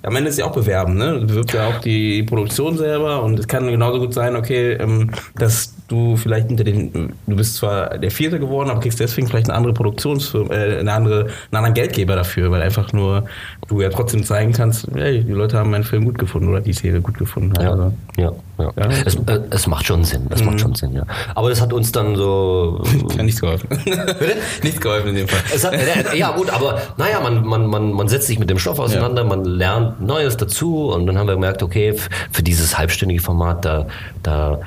am 0.02 0.16
Ende 0.16 0.30
ist 0.30 0.38
ja 0.38 0.46
auch 0.46 0.52
bewerben, 0.52 0.96
ne? 0.96 1.20
Du 1.20 1.26
bewirbst 1.26 1.54
ja 1.54 1.68
auch 1.68 1.80
die 1.80 2.22
Produktion 2.22 2.76
selber 2.76 3.22
und 3.22 3.38
es 3.38 3.46
kann 3.46 3.66
genauso 3.66 3.98
gut 3.98 4.14
sein, 4.14 4.36
okay, 4.36 4.72
ähm, 4.72 5.10
dass 5.36 5.74
du 5.90 6.16
vielleicht 6.16 6.46
hinter 6.46 6.64
den, 6.64 7.12
du 7.26 7.36
bist 7.36 7.56
zwar 7.56 7.98
der 7.98 8.10
Vierte 8.10 8.38
geworden, 8.38 8.70
aber 8.70 8.80
kriegst 8.80 9.00
deswegen 9.00 9.26
vielleicht 9.26 9.48
eine 9.48 9.56
andere 9.56 9.74
Produktionsfirma, 9.74 10.54
äh, 10.54 10.78
eine 10.78 10.92
andere, 10.92 11.20
einen 11.22 11.30
anderen 11.52 11.74
Geldgeber 11.74 12.14
dafür, 12.14 12.50
weil 12.50 12.62
einfach 12.62 12.92
nur 12.92 13.24
du 13.66 13.80
ja 13.80 13.88
trotzdem 13.88 14.22
zeigen 14.22 14.52
kannst, 14.52 14.86
hey, 14.94 15.22
die 15.24 15.32
Leute 15.32 15.58
haben 15.58 15.70
meinen 15.70 15.84
Film 15.84 16.04
gut 16.04 16.18
gefunden 16.18 16.48
oder 16.48 16.60
die 16.60 16.72
Serie 16.72 17.00
gut 17.00 17.18
gefunden. 17.18 17.52
Ja, 17.60 17.70
Also, 17.70 17.92
ja, 18.16 18.32
ja. 18.58 18.72
Ja. 18.76 18.88
Es, 19.04 19.16
äh, 19.16 19.40
es 19.50 19.66
macht 19.66 19.86
schon 19.86 20.04
Sinn. 20.04 20.26
Es 20.30 20.44
macht 20.44 20.60
schon 20.60 20.74
Sinn, 20.74 20.92
ja. 20.92 21.04
Aber 21.34 21.48
das 21.48 21.60
hat 21.60 21.72
uns 21.72 21.92
dann 21.92 22.14
so. 22.16 22.82
Ja, 23.16 23.22
nichts 23.24 23.40
geholfen. 23.40 23.68
nichts 24.62 24.80
geholfen 24.80 25.08
in 25.08 25.14
dem 25.16 25.28
Fall. 25.28 25.40
Hat, 25.40 25.72
äh, 25.72 26.16
ja, 26.16 26.30
gut, 26.32 26.50
aber 26.50 26.80
naja, 26.96 27.20
man, 27.20 27.44
man, 27.44 27.66
man, 27.66 27.92
man 27.92 28.08
setzt 28.08 28.28
sich 28.28 28.38
mit 28.38 28.48
dem 28.50 28.58
Stoff 28.58 28.78
auseinander, 28.78 29.24
man 29.24 29.44
lernt 29.44 30.00
Neues 30.00 30.36
dazu 30.36 30.90
und 30.90 31.06
dann 31.06 31.18
haben 31.18 31.26
wir 31.26 31.34
gemerkt, 31.34 31.62
okay, 31.62 31.94
für 32.30 32.42
dieses 32.42 32.78
halbstündige 32.78 33.20
Format, 33.20 33.64
da, 33.64 33.86
da 34.22 34.60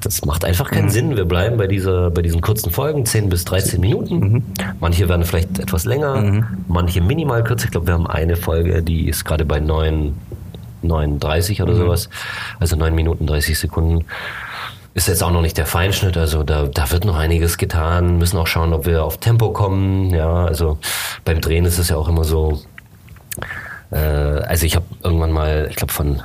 das 0.00 0.24
macht 0.24 0.44
einfach 0.44 0.70
keinen 0.70 0.88
Sinn. 0.88 1.16
Wir 1.16 1.24
bleiben 1.26 1.56
bei 1.56 1.66
dieser, 1.66 2.10
bei 2.10 2.22
diesen 2.22 2.40
kurzen 2.40 2.70
Folgen, 2.70 3.04
10 3.04 3.28
bis 3.28 3.44
13 3.44 3.80
Minuten. 3.80 4.54
Manche 4.80 5.08
werden 5.08 5.24
vielleicht 5.24 5.58
etwas 5.58 5.84
länger, 5.84 6.44
manche 6.68 7.00
minimal 7.00 7.44
kürzer. 7.44 7.66
Ich 7.66 7.70
glaube, 7.70 7.86
wir 7.86 7.94
haben 7.94 8.06
eine 8.06 8.36
Folge, 8.36 8.82
die 8.82 9.08
ist 9.08 9.24
gerade 9.24 9.44
bei 9.44 9.60
9, 9.60 10.14
39 10.82 11.62
oder 11.62 11.74
sowas. 11.74 12.08
Also 12.58 12.76
9 12.76 12.94
Minuten 12.94 13.26
30 13.26 13.58
Sekunden. 13.58 14.06
Ist 14.92 15.06
jetzt 15.06 15.22
auch 15.22 15.30
noch 15.30 15.42
nicht 15.42 15.56
der 15.56 15.66
Feinschnitt, 15.66 16.16
also 16.16 16.42
da, 16.42 16.66
da 16.66 16.90
wird 16.90 17.04
noch 17.04 17.16
einiges 17.16 17.58
getan. 17.58 18.18
Müssen 18.18 18.38
auch 18.38 18.48
schauen, 18.48 18.72
ob 18.72 18.86
wir 18.86 19.04
auf 19.04 19.18
Tempo 19.18 19.52
kommen. 19.52 20.10
Ja, 20.10 20.46
also 20.46 20.78
beim 21.24 21.40
Drehen 21.40 21.64
ist 21.64 21.78
es 21.78 21.90
ja 21.90 21.96
auch 21.96 22.08
immer 22.08 22.24
so. 22.24 22.60
Äh, 23.92 23.96
also 23.96 24.66
ich 24.66 24.74
habe 24.74 24.86
irgendwann 25.04 25.30
mal, 25.30 25.68
ich 25.70 25.76
glaube 25.76 25.92
von 25.92 26.22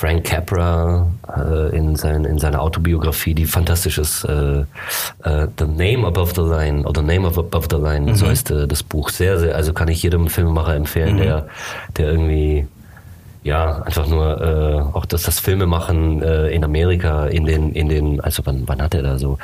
Frank 0.00 0.24
Capra 0.24 1.06
äh, 1.36 1.76
in, 1.76 1.94
sein, 1.94 2.24
in 2.24 2.38
seiner 2.38 2.62
Autobiografie, 2.62 3.34
die 3.34 3.44
fantastisch 3.44 3.98
ist, 3.98 4.24
äh, 4.24 4.60
äh, 4.60 5.46
The 5.58 5.66
Name 5.66 6.06
Above 6.06 6.32
the 6.34 6.40
Line 6.40 6.86
oder 6.88 7.02
Name 7.02 7.26
of 7.26 7.36
Above 7.36 7.66
the 7.70 7.76
Line, 7.76 8.14
so 8.16 8.26
heißt 8.26 8.50
äh, 8.50 8.66
das 8.66 8.82
Buch. 8.82 9.10
Sehr, 9.10 9.38
sehr, 9.38 9.54
also 9.54 9.74
kann 9.74 9.88
ich 9.88 10.02
jedem 10.02 10.28
Filmemacher 10.28 10.74
empfehlen, 10.74 11.18
der, 11.18 11.48
der 11.98 12.12
irgendwie 12.12 12.66
ja, 13.42 13.82
einfach 13.82 14.06
nur 14.06 14.40
äh, 14.40 14.96
auch 14.96 15.04
das, 15.04 15.24
das 15.24 15.38
Filmemachen 15.38 16.22
äh, 16.22 16.48
in 16.48 16.64
Amerika 16.64 17.26
in 17.26 17.44
den, 17.44 17.72
in 17.72 17.90
den, 17.90 18.22
also 18.22 18.40
wann, 18.46 18.62
wann 18.64 18.80
hat 18.80 18.94
er 18.94 19.02
da 19.02 19.18
so 19.18 19.36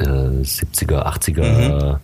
äh, 0.00 0.04
70er, 0.04 1.06
80er, 1.06 1.98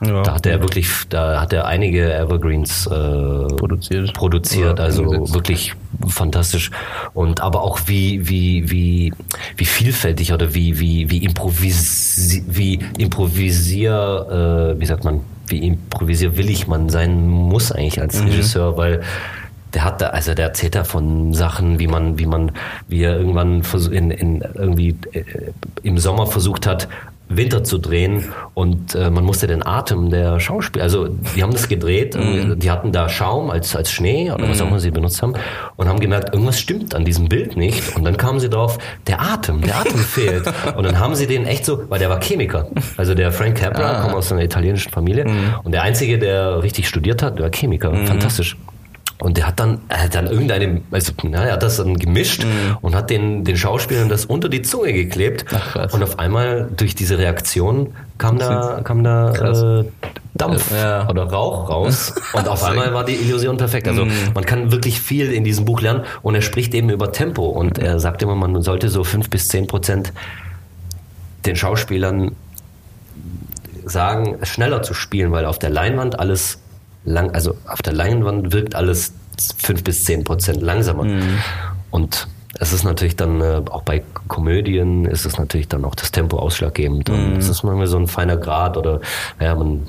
Ja. 0.00 0.22
da 0.22 0.34
hat 0.34 0.46
er 0.46 0.60
wirklich, 0.62 0.88
da 1.10 1.40
hat 1.42 1.52
er 1.52 1.66
einige 1.66 2.12
Evergreens 2.14 2.86
äh, 2.86 2.90
Produziert. 2.90 4.14
produziert, 4.14 4.80
also 4.80 5.02
umgesetzt. 5.02 5.34
wirklich 5.34 5.74
fantastisch 6.08 6.70
und 7.14 7.40
aber 7.40 7.62
auch 7.62 7.80
wie 7.86 8.28
wie 8.28 8.70
wie 8.70 9.12
wie 9.56 9.64
vielfältig 9.64 10.32
oder 10.32 10.54
wie 10.54 10.78
wie 10.78 11.10
wie 11.10 11.18
improvisi 11.24 12.44
wie 12.48 12.78
improvisier 12.98 14.72
äh, 14.74 14.80
wie 14.80 14.86
sagt 14.86 15.04
man 15.04 15.20
wie 15.48 15.66
improvisierwillig 15.66 16.66
man 16.66 16.88
sein 16.88 17.28
muss 17.28 17.72
eigentlich 17.72 18.00
als 18.00 18.20
Mhm. 18.20 18.28
Regisseur, 18.28 18.76
weil 18.76 19.02
der 19.74 19.84
hat 19.84 20.00
da, 20.02 20.08
also 20.08 20.34
der 20.34 20.46
erzählt 20.46 20.74
da 20.74 20.84
von 20.84 21.32
Sachen, 21.32 21.78
wie 21.78 21.86
man, 21.86 22.18
wie 22.18 22.26
man, 22.26 22.52
wie 22.88 23.02
er 23.02 23.16
irgendwann 23.16 23.62
in, 23.90 24.10
in 24.10 24.44
irgendwie 24.54 24.96
äh, 25.12 25.22
im 25.82 25.98
Sommer 25.98 26.26
versucht 26.26 26.66
hat, 26.66 26.88
Winter 27.36 27.64
zu 27.64 27.78
drehen 27.78 28.24
und 28.54 28.94
äh, 28.94 29.10
man 29.10 29.24
musste 29.24 29.46
den 29.46 29.64
Atem 29.66 30.10
der 30.10 30.40
Schauspieler, 30.40 30.84
also 30.84 31.08
die 31.08 31.42
haben 31.42 31.52
das 31.52 31.68
gedreht, 31.68 32.14
Mhm. 32.16 32.58
die 32.58 32.70
hatten 32.70 32.92
da 32.92 33.08
Schaum 33.08 33.50
als, 33.50 33.74
als 33.76 33.90
Schnee 33.90 34.30
oder 34.30 34.48
was 34.48 34.60
auch 34.60 34.66
immer 34.68 34.80
sie 34.80 34.90
benutzt 34.90 35.22
haben 35.22 35.34
und 35.76 35.88
haben 35.88 36.00
gemerkt, 36.00 36.32
irgendwas 36.34 36.58
stimmt 36.58 36.94
an 36.94 37.04
diesem 37.04 37.28
Bild 37.28 37.56
nicht 37.56 37.96
und 37.96 38.04
dann 38.04 38.16
kamen 38.16 38.40
sie 38.40 38.48
drauf, 38.48 38.78
der 39.06 39.20
Atem, 39.20 39.60
der 39.62 39.76
Atem 39.80 39.98
fehlt 39.98 40.44
und 40.76 40.84
dann 40.84 40.98
haben 40.98 41.14
sie 41.14 41.26
den 41.26 41.46
echt 41.46 41.64
so, 41.64 41.84
weil 41.88 41.98
der 41.98 42.10
war 42.10 42.20
Chemiker, 42.20 42.68
also 42.96 43.14
der 43.14 43.32
Frank 43.32 43.56
Capra 43.58 43.98
Ah. 43.98 44.02
kommt 44.02 44.14
aus 44.14 44.30
einer 44.32 44.42
italienischen 44.42 44.90
Familie 44.92 45.24
Mhm. 45.24 45.54
und 45.64 45.72
der 45.72 45.82
einzige, 45.82 46.18
der 46.18 46.62
richtig 46.62 46.88
studiert 46.88 47.22
hat, 47.22 47.36
der 47.38 47.44
war 47.44 47.50
Chemiker, 47.50 47.92
fantastisch. 48.06 48.56
Und 49.22 49.36
der 49.36 49.46
hat 49.46 49.60
dann, 49.60 49.78
er 49.88 50.02
hat 50.02 50.14
dann 50.16 50.26
irgendeine, 50.26 50.80
also, 50.90 51.12
na, 51.22 51.44
er 51.44 51.52
hat 51.52 51.62
das 51.62 51.76
dann 51.76 51.96
gemischt 51.96 52.44
und 52.80 52.94
hat 52.96 53.08
den, 53.08 53.44
den 53.44 53.56
Schauspielern 53.56 54.08
das 54.08 54.24
unter 54.24 54.48
die 54.48 54.62
Zunge 54.62 54.92
geklebt. 54.92 55.44
Mhm. 55.52 55.58
Ach, 55.76 55.92
und 55.94 56.02
auf 56.02 56.18
einmal 56.18 56.68
durch 56.76 56.96
diese 56.96 57.18
Reaktion 57.18 57.94
kam 58.18 58.38
da, 58.38 58.80
kam 58.82 59.04
da 59.04 59.32
äh, 59.80 59.84
Dampf 60.34 60.72
Ja. 60.72 61.08
oder 61.08 61.22
Rauch 61.24 61.70
raus. 61.70 62.14
Und 62.32 62.48
auf 62.48 62.64
einmal 62.64 62.94
war 62.94 63.04
die 63.04 63.14
Illusion 63.14 63.58
perfekt. 63.58 63.86
Also 63.86 64.06
Mhm. 64.06 64.10
man 64.34 64.44
kann 64.44 64.72
wirklich 64.72 65.00
viel 65.00 65.30
in 65.30 65.44
diesem 65.44 65.64
Buch 65.66 65.80
lernen. 65.82 66.02
Und 66.22 66.34
er 66.34 66.42
spricht 66.42 66.74
eben 66.74 66.88
über 66.90 67.12
Tempo. 67.12 67.46
Und 67.46 67.78
er 67.78 68.00
sagt 68.00 68.22
immer, 68.22 68.34
man 68.34 68.60
sollte 68.62 68.88
so 68.88 69.04
fünf 69.04 69.28
bis 69.30 69.46
zehn 69.48 69.66
Prozent 69.68 70.12
den 71.46 71.54
Schauspielern 71.54 72.32
sagen, 73.84 74.38
schneller 74.42 74.82
zu 74.82 74.94
spielen, 74.94 75.32
weil 75.32 75.44
auf 75.44 75.58
der 75.58 75.70
Leinwand 75.70 76.18
alles 76.18 76.58
lang, 77.04 77.30
also 77.32 77.56
auf 77.66 77.82
der 77.82 77.92
Leinwand 77.92 78.52
wirkt 78.52 78.74
alles 78.74 79.12
fünf 79.58 79.82
bis 79.84 80.04
zehn 80.04 80.24
Prozent 80.24 80.62
langsamer. 80.62 81.04
Und 81.90 82.28
es 82.58 82.72
ist 82.72 82.84
natürlich 82.84 83.16
dann, 83.16 83.40
äh, 83.40 83.62
auch 83.70 83.82
bei 83.82 84.02
Komödien 84.28 85.04
ist 85.04 85.24
es 85.24 85.38
natürlich 85.38 85.68
dann 85.68 85.84
auch 85.84 85.94
das 85.94 86.12
Tempo 86.12 86.38
ausschlaggebend. 86.38 87.10
Und 87.10 87.36
es 87.38 87.48
ist 87.48 87.62
manchmal 87.62 87.86
so 87.86 87.96
ein 87.96 88.06
feiner 88.06 88.36
Grad 88.36 88.76
oder, 88.76 89.00
ja, 89.40 89.54
man, 89.54 89.86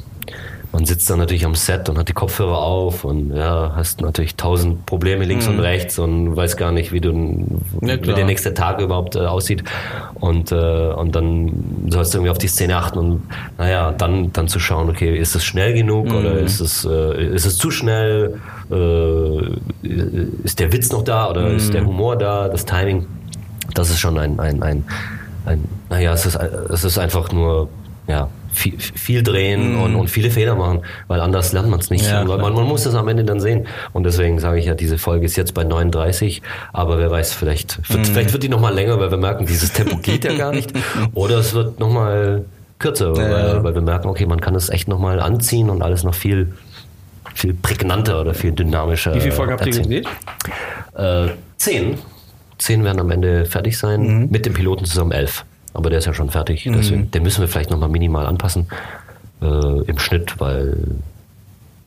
man 0.73 0.85
sitzt 0.85 1.07
dann 1.09 1.19
natürlich 1.19 1.45
am 1.45 1.53
Set 1.55 1.87
und 1.87 1.97
hat 1.99 2.09
die 2.09 2.13
Kopfhörer 2.13 2.57
auf 2.57 3.05
und 3.05 3.33
ja, 3.35 3.71
hast 3.75 4.01
natürlich 4.01 4.35
tausend 4.35 4.85
Probleme 4.87 5.23
links 5.23 5.47
und 5.47 5.59
rechts 5.59 5.99
und 5.99 6.35
weiß 6.35 6.57
gar 6.57 6.71
nicht, 6.71 6.91
wie 6.91 6.99
du 6.99 7.11
Ja, 7.81 7.93
wie 8.01 8.13
der 8.13 8.25
nächste 8.25 8.53
Tag 8.55 8.81
überhaupt 8.81 9.15
äh, 9.15 9.19
aussieht. 9.19 9.63
Und, 10.15 10.51
äh, 10.51 10.55
und 10.55 11.15
dann 11.15 11.85
sollst 11.89 12.13
du 12.13 12.17
irgendwie 12.17 12.31
auf 12.31 12.39
die 12.39 12.47
Szene 12.47 12.75
achten 12.75 12.97
und 12.97 13.21
naja, 13.59 13.91
dann, 13.95 14.33
dann 14.33 14.47
zu 14.47 14.57
schauen, 14.59 14.89
okay, 14.89 15.15
ist 15.15 15.35
es 15.35 15.45
schnell 15.45 15.73
genug 15.75 16.07
Mhm. 16.07 16.15
oder 16.15 16.33
ist 16.39 16.59
es, 16.59 16.85
äh, 16.85 17.23
ist 17.35 17.45
es 17.45 17.57
zu 17.57 17.69
schnell? 17.69 18.39
Äh, 18.71 19.87
ist 20.43 20.59
der 20.59 20.73
Witz 20.73 20.91
noch 20.91 21.03
da 21.03 21.29
oder 21.29 21.49
ist 21.51 21.67
Mhm. 21.69 21.71
der 21.73 21.85
Humor 21.85 22.15
da, 22.17 22.49
das 22.49 22.65
Timing? 22.65 23.05
Das 23.75 23.89
ist 23.91 23.99
schon 23.99 24.17
ein, 24.17 24.39
ein, 24.39 24.63
ein, 24.63 24.83
ein 25.45 25.63
naja, 25.89 26.13
es 26.13 26.25
ist, 26.25 26.35
es 26.35 26.83
ist 26.83 26.97
einfach 26.97 27.31
nur, 27.31 27.69
ja, 28.07 28.27
viel, 28.53 28.79
viel 28.79 29.23
drehen 29.23 29.75
und, 29.75 29.95
und 29.95 30.09
viele 30.09 30.29
Fehler 30.31 30.55
machen, 30.55 30.81
weil 31.07 31.19
anders 31.21 31.51
lernt 31.53 31.69
man 31.69 31.79
es 31.79 31.89
nicht. 31.89 32.05
Mhm. 32.05 32.11
Ja, 32.11 32.23
man, 32.37 32.53
man 32.53 32.65
muss 32.65 32.85
es 32.85 32.95
am 32.95 33.07
Ende 33.07 33.23
dann 33.23 33.39
sehen. 33.39 33.67
Und 33.93 34.03
deswegen 34.03 34.39
sage 34.39 34.59
ich 34.59 34.65
ja, 34.65 34.75
diese 34.75 34.97
Folge 34.97 35.25
ist 35.25 35.35
jetzt 35.35 35.53
bei 35.53 35.63
39, 35.63 36.41
aber 36.71 36.97
wer 36.97 37.09
weiß, 37.11 37.33
vielleicht 37.33 37.79
Mhm. 37.89 37.93
wird, 37.95 38.07
vielleicht 38.07 38.33
wird 38.33 38.43
die 38.43 38.49
nochmal 38.49 38.73
länger, 38.73 38.99
weil 38.99 39.11
wir 39.11 39.17
merken, 39.17 39.45
dieses 39.45 39.73
Tempo 39.73 39.97
geht 39.97 40.23
ja 40.25 40.33
gar 40.37 40.51
nicht. 40.53 40.71
Oder 41.13 41.39
es 41.39 41.53
wird 41.53 41.79
nochmal 41.79 42.45
kürzer, 42.79 43.13
Ja. 43.15 43.31
weil, 43.55 43.63
weil 43.63 43.75
wir 43.75 43.81
merken, 43.81 44.07
okay, 44.09 44.25
man 44.25 44.39
kann 44.41 44.55
es 44.55 44.69
echt 44.69 44.87
nochmal 44.87 45.19
anziehen 45.19 45.69
und 45.69 45.81
alles 45.81 46.03
noch 46.03 46.13
viel, 46.15 46.53
viel 47.33 47.53
prägnanter 47.53 48.19
oder 48.21 48.33
viel 48.33 48.51
dynamischer. 48.51 49.15
Wie 49.15 49.21
viele 49.21 49.31
Folgen 49.33 49.53
habt 49.53 49.65
ihr 49.65 49.71
gedreht? 49.73 50.07
Äh, 50.95 51.27
zehn. 51.57 51.97
Zehn 52.59 52.83
werden 52.83 52.99
am 52.99 53.09
Ende 53.09 53.45
fertig 53.45 53.77
sein. 53.77 54.01
Mhm. 54.23 54.29
Mit 54.29 54.45
dem 54.45 54.53
Piloten 54.53 54.85
zusammen 54.85 55.11
elf. 55.11 55.43
Aber 55.73 55.89
der 55.89 55.99
ist 55.99 56.05
ja 56.05 56.13
schon 56.13 56.29
fertig. 56.29 56.69
Deswegen, 56.71 57.09
den 57.11 57.23
müssen 57.23 57.41
wir 57.41 57.47
vielleicht 57.47 57.71
nochmal 57.71 57.89
minimal 57.89 58.25
anpassen 58.25 58.67
äh, 59.41 59.81
im 59.83 59.99
Schnitt, 59.99 60.39
weil. 60.39 60.77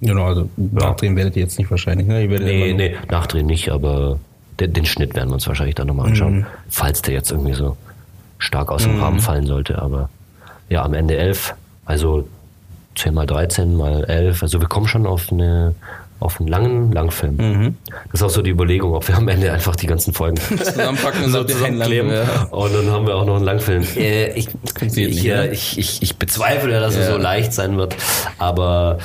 Genau, 0.00 0.26
also 0.26 0.48
nachdrehen 0.56 1.16
werdet 1.16 1.36
ihr 1.36 1.42
jetzt 1.42 1.58
nicht 1.58 1.70
wahrscheinlich, 1.70 2.06
ne? 2.06 2.26
Nee, 2.26 2.74
nee, 2.74 2.96
nachdrehen 3.08 3.46
nicht, 3.46 3.70
aber 3.70 4.18
den, 4.60 4.72
den 4.72 4.84
Schnitt 4.84 5.14
werden 5.14 5.30
wir 5.30 5.34
uns 5.34 5.46
wahrscheinlich 5.46 5.74
dann 5.74 5.86
nochmal 5.86 6.08
anschauen. 6.08 6.38
Mhm. 6.38 6.46
Falls 6.68 7.02
der 7.02 7.14
jetzt 7.14 7.30
irgendwie 7.30 7.54
so 7.54 7.76
stark 8.38 8.70
aus 8.70 8.82
dem 8.82 9.00
Rahmen 9.00 9.20
fallen 9.20 9.46
sollte. 9.46 9.80
Aber 9.80 10.10
ja, 10.68 10.84
am 10.84 10.94
Ende 10.94 11.16
elf. 11.16 11.54
Also 11.84 12.28
10 12.96 13.14
mal 13.14 13.26
13 13.26 13.76
mal 13.76 14.04
11. 14.04 14.42
Also 14.42 14.60
wir 14.60 14.68
kommen 14.68 14.88
schon 14.88 15.06
auf 15.06 15.32
eine 15.32 15.74
auf 16.20 16.40
einen 16.40 16.48
langen 16.48 16.92
Langfilm. 16.92 17.36
Mhm. 17.36 17.76
Das 18.10 18.20
ist 18.20 18.22
auch 18.22 18.30
so 18.30 18.42
die 18.42 18.50
Überlegung, 18.50 18.94
ob 18.94 19.06
wir 19.08 19.16
am 19.16 19.28
Ende 19.28 19.52
einfach 19.52 19.76
die 19.76 19.86
ganzen 19.86 20.14
Folgen 20.14 20.36
Zusammenpacken 20.64 21.24
und 21.24 21.32
so 21.32 21.44
zusammenkleben 21.44 22.10
ja. 22.10 22.44
und 22.50 22.74
dann 22.74 22.90
haben 22.90 23.06
wir 23.06 23.16
auch 23.16 23.26
noch 23.26 23.36
einen 23.36 23.44
Langfilm. 23.44 23.82
Äh, 23.96 24.32
ich, 24.32 24.48
ich, 24.80 24.94
nicht, 24.96 25.24
äh, 25.26 25.34
ne? 25.36 25.48
ich, 25.50 25.78
ich, 25.78 26.02
ich 26.02 26.16
bezweifle, 26.16 26.80
dass 26.80 26.94
es 26.96 27.06
Ja. 27.06 27.12
so 27.12 27.18
leicht 27.18 27.52
sein 27.52 27.76
wird, 27.76 27.96
aber 28.38 28.98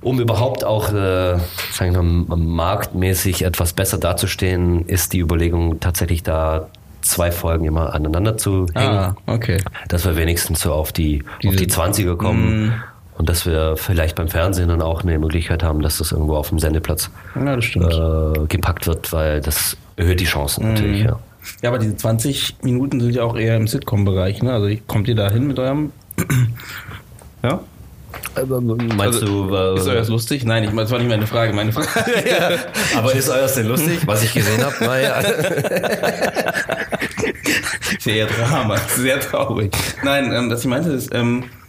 um 0.00 0.20
überhaupt 0.20 0.64
auch 0.64 0.92
äh, 0.92 1.38
sagen 1.72 1.94
wir 1.94 2.02
mal, 2.02 2.36
marktmäßig 2.36 3.42
etwas 3.44 3.72
besser 3.72 3.98
dazustehen, 3.98 4.86
ist 4.86 5.12
die 5.12 5.20
Überlegung 5.20 5.80
tatsächlich 5.80 6.22
da 6.22 6.68
zwei 7.00 7.30
Folgen 7.32 7.64
immer 7.66 7.94
aneinander 7.94 8.36
zu 8.36 8.66
hängen, 8.74 8.94
Ah, 8.94 9.16
okay. 9.26 9.58
dass 9.88 10.04
wir 10.04 10.16
wenigstens 10.16 10.60
so 10.60 10.72
auf 10.72 10.92
die, 10.92 11.22
auf 11.46 11.56
die 11.56 11.66
20er 11.66 12.16
kommen. 12.16 12.82
Und 13.16 13.28
dass 13.28 13.46
wir 13.46 13.76
vielleicht 13.76 14.16
beim 14.16 14.28
Fernsehen 14.28 14.68
dann 14.68 14.82
auch 14.82 15.02
eine 15.02 15.18
Möglichkeit 15.18 15.62
haben, 15.62 15.82
dass 15.82 15.98
das 15.98 16.10
irgendwo 16.12 16.36
auf 16.36 16.48
dem 16.48 16.58
Sendeplatz 16.58 17.10
Ja, 17.36 17.54
äh, 17.56 18.46
gepackt 18.48 18.86
wird, 18.86 19.12
weil 19.12 19.40
das 19.40 19.76
erhöht 19.96 20.20
die 20.20 20.24
Chancen 20.24 20.72
natürlich. 20.72 21.02
Mhm. 21.02 21.08
Ja. 21.08 21.18
Ja, 21.62 21.68
aber 21.70 21.78
diese 21.78 21.96
20 21.96 22.56
Minuten 22.62 23.00
sind 23.00 23.14
ja 23.14 23.22
auch 23.22 23.36
eher 23.36 23.56
im 23.56 23.66
Sitcom-Bereich, 23.68 24.42
ne? 24.42 24.54
Also 24.54 24.74
kommt 24.86 25.08
ihr 25.08 25.14
da 25.14 25.30
hin 25.30 25.46
mit 25.46 25.58
eurem. 25.58 25.92
ja? 27.42 27.60
Meinst 28.36 29.22
Also, 29.22 29.48
du, 29.48 29.54
äh, 29.54 29.76
Ist 29.78 29.86
euers 29.88 30.08
lustig? 30.08 30.44
Nein, 30.44 30.64
ich, 30.64 30.70
das 30.70 30.90
war 30.90 30.98
nicht 30.98 31.08
meine 31.08 31.26
Frage. 31.26 31.52
Meine 31.52 31.72
Frage. 31.72 31.88
aber 32.96 33.12
ist 33.12 33.28
euers 33.28 33.54
denn 33.54 33.66
lustig? 33.66 34.00
Was 34.06 34.22
ich 34.22 34.32
gesehen 34.32 34.64
habe, 34.64 34.74
war 34.86 34.98
ja. 34.98 35.20
Sehr 38.00 38.26
Drama, 38.26 38.76
sehr 38.88 39.18
traurig. 39.20 39.72
Nein, 40.02 40.30
ähm, 40.32 40.50
was 40.50 40.60
ich 40.60 40.66
meinte 40.66 40.90
ist, 40.90 41.14
ähm, 41.14 41.44
äh, 41.44 41.63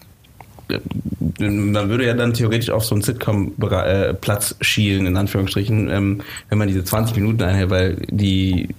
man 1.39 1.89
würde 1.89 2.05
ja 2.05 2.13
dann 2.13 2.33
theoretisch 2.33 2.69
auf 2.69 2.85
so 2.85 2.95
einen 2.95 3.01
Sitcom-Platz 3.01 4.55
schielen, 4.61 5.05
in 5.05 5.17
Anführungsstrichen, 5.17 5.89
ähm, 5.89 6.21
wenn 6.49 6.57
man 6.57 6.67
diese 6.67 6.83
20 6.83 7.15
Minuten 7.17 7.43
einhält, 7.43 7.69
weil 7.69 7.97
die 8.09 8.69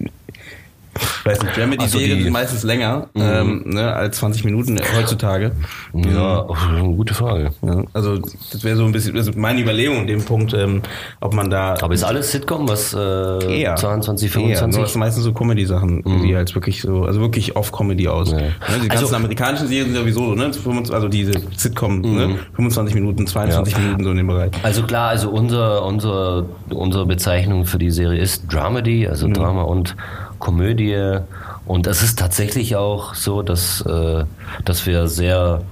weiß 1.25 1.43
nicht, 1.43 1.57
Dramedy-Serien 1.57 2.19
die- 2.19 2.25
sind 2.25 2.33
meistens 2.33 2.63
länger 2.63 3.09
ähm, 3.15 3.63
ne, 3.67 3.93
als 3.93 4.19
20 4.19 4.45
Minuten 4.45 4.79
heutzutage. 4.97 5.53
Ja, 5.95 6.47
oh, 6.49 6.93
gute 6.95 7.15
Frage. 7.15 7.51
Ja, 7.63 7.83
also 7.93 8.19
das 8.19 8.63
wäre 8.65 8.77
so 8.77 8.85
ein 8.85 8.93
bisschen 8.93 9.17
also 9.17 9.33
meine 9.37 9.61
Überlegung 9.61 9.99
in 10.03 10.07
dem 10.07 10.25
Punkt, 10.25 10.55
ähm, 10.55 10.83
ob 11.21 11.35
man 11.35 11.51
da 11.51 11.75
Aber 11.81 11.95
ist 11.95 12.05
alles 12.05 12.31
Sitcom, 12.33 12.69
was 12.69 12.95
äh, 12.95 13.61
eher 13.61 13.77
22, 13.77 14.31
eher, 14.35 14.39
nur 14.41 14.47
25? 14.49 14.83
das 14.83 14.93
sind 14.93 15.01
meistens 15.01 15.25
so 15.25 15.33
Comedy-Sachen, 15.33 16.03
die 16.25 16.35
halt 16.37 16.55
wirklich 16.55 16.81
so, 16.83 17.05
also 17.05 17.21
wirklich 17.21 17.57
auf 17.57 17.73
Comedy 17.73 18.09
aus. 18.09 18.31
Ja. 18.33 18.39
Ne, 18.39 18.51
die 18.83 18.89
ganzen 18.89 19.05
Also- 19.05 19.17
amerikanischen 19.17 19.69
Serien 19.69 19.87
sind 19.93 19.97
sowieso, 19.97 20.35
ne, 20.35 20.53
25 20.53 20.95
also 20.95 21.09
diese 21.09 21.33
Sitcom, 21.57 22.01
ne, 22.01 22.39
25 22.55 22.95
Minuten, 22.95 23.27
22 23.27 23.77
Minuten 23.79 24.05
so 24.05 24.11
in 24.11 24.17
dem 24.19 24.27
Bereich. 24.27 24.51
Also 24.63 24.83
klar, 24.85 25.09
also 25.11 25.31
unser, 25.31 25.85
unser, 25.85 26.45
unsere 26.71 27.07
Bezeichnung 27.07 27.67
für 27.67 27.79
die 27.79 27.91
Serie 27.91 28.21
ist 28.21 28.45
Dramedy, 28.53 29.07
also 29.09 29.29
Drama 29.29 29.63
und 29.63 29.97
Komödie. 30.39 31.19
Und 31.67 31.87
es 31.87 32.03
ist 32.03 32.19
tatsächlich 32.19 32.77
auch 32.77 33.15
so, 33.15 33.43
dass, 33.43 33.81
äh, 33.83 34.25
dass 34.65 34.87
wir 34.87 35.09
sehr, 35.09 35.63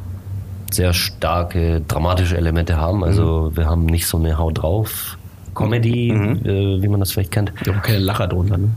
sehr 0.72 0.92
starke 0.92 1.80
dramatische 1.86 2.36
Elemente 2.36 2.76
haben. 2.76 3.04
Also 3.04 3.52
wir 3.54 3.66
haben 3.66 3.86
nicht 3.86 4.06
so 4.06 4.18
eine 4.18 4.38
Haut 4.38 4.62
drauf 4.62 5.16
Comedy, 5.54 6.10
äh, 6.10 6.82
wie 6.82 6.88
man 6.88 7.00
das 7.00 7.12
vielleicht 7.12 7.30
kennt. 7.30 7.52
Ich 7.62 7.68
habe 7.68 7.80
keine 7.80 7.98
Lacher 7.98 8.26
drunter, 8.26 8.58
ne? 8.58 8.70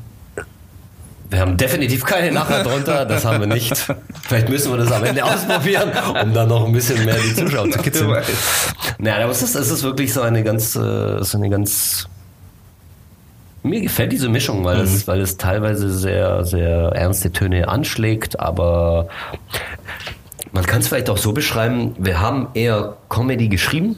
Wir 1.30 1.42
haben 1.42 1.58
definitiv 1.58 2.06
keine 2.06 2.30
Lacher 2.30 2.64
drunter, 2.64 3.06
das 3.06 3.26
haben 3.26 3.42
wir 3.42 3.48
nicht. 3.48 3.76
Vielleicht 4.22 4.48
müssen 4.48 4.72
wir 4.72 4.78
das 4.78 4.94
am 4.94 5.04
Ende 5.04 5.26
ausprobieren, 5.26 5.92
um 6.24 6.34
dann 6.34 6.48
noch 6.48 6.66
ein 6.66 6.72
bisschen 6.72 7.04
mehr 7.04 7.18
die 7.18 7.36
Zuschauer 7.36 7.70
zu 7.70 7.80
kitzeln. 7.80 8.16
Naja, 9.00 9.26
aber 9.26 9.32
es 9.32 9.44
ist, 9.44 9.56
es 9.56 9.70
ist 9.70 9.84
wirklich 9.84 10.12
so 10.12 10.22
eine 10.22 10.44
ganz, 10.44 10.76
äh, 10.76 11.22
so 11.22 11.38
eine 11.38 11.50
ganz. 11.50 12.08
Mir 13.68 13.82
gefällt 13.82 14.12
diese 14.12 14.30
Mischung, 14.30 14.64
weil, 14.64 14.80
es, 14.80 15.08
weil 15.08 15.22
es 15.22 15.38
teilweise 15.38 15.92
sehr, 15.92 16.46
sehr 16.46 16.92
ernste 16.96 17.32
Töne 17.32 17.68
anschlägt, 17.68 18.40
aber 18.40 19.08
man 20.52 20.66
kann 20.66 20.80
es 20.80 20.88
vielleicht 20.88 21.10
auch 21.10 21.18
so 21.18 21.34
beschreiben, 21.34 21.94
wir 21.98 22.20
haben 22.20 22.48
eher 22.54 22.98
Comedy 23.10 23.50
geschrieben, 23.50 23.98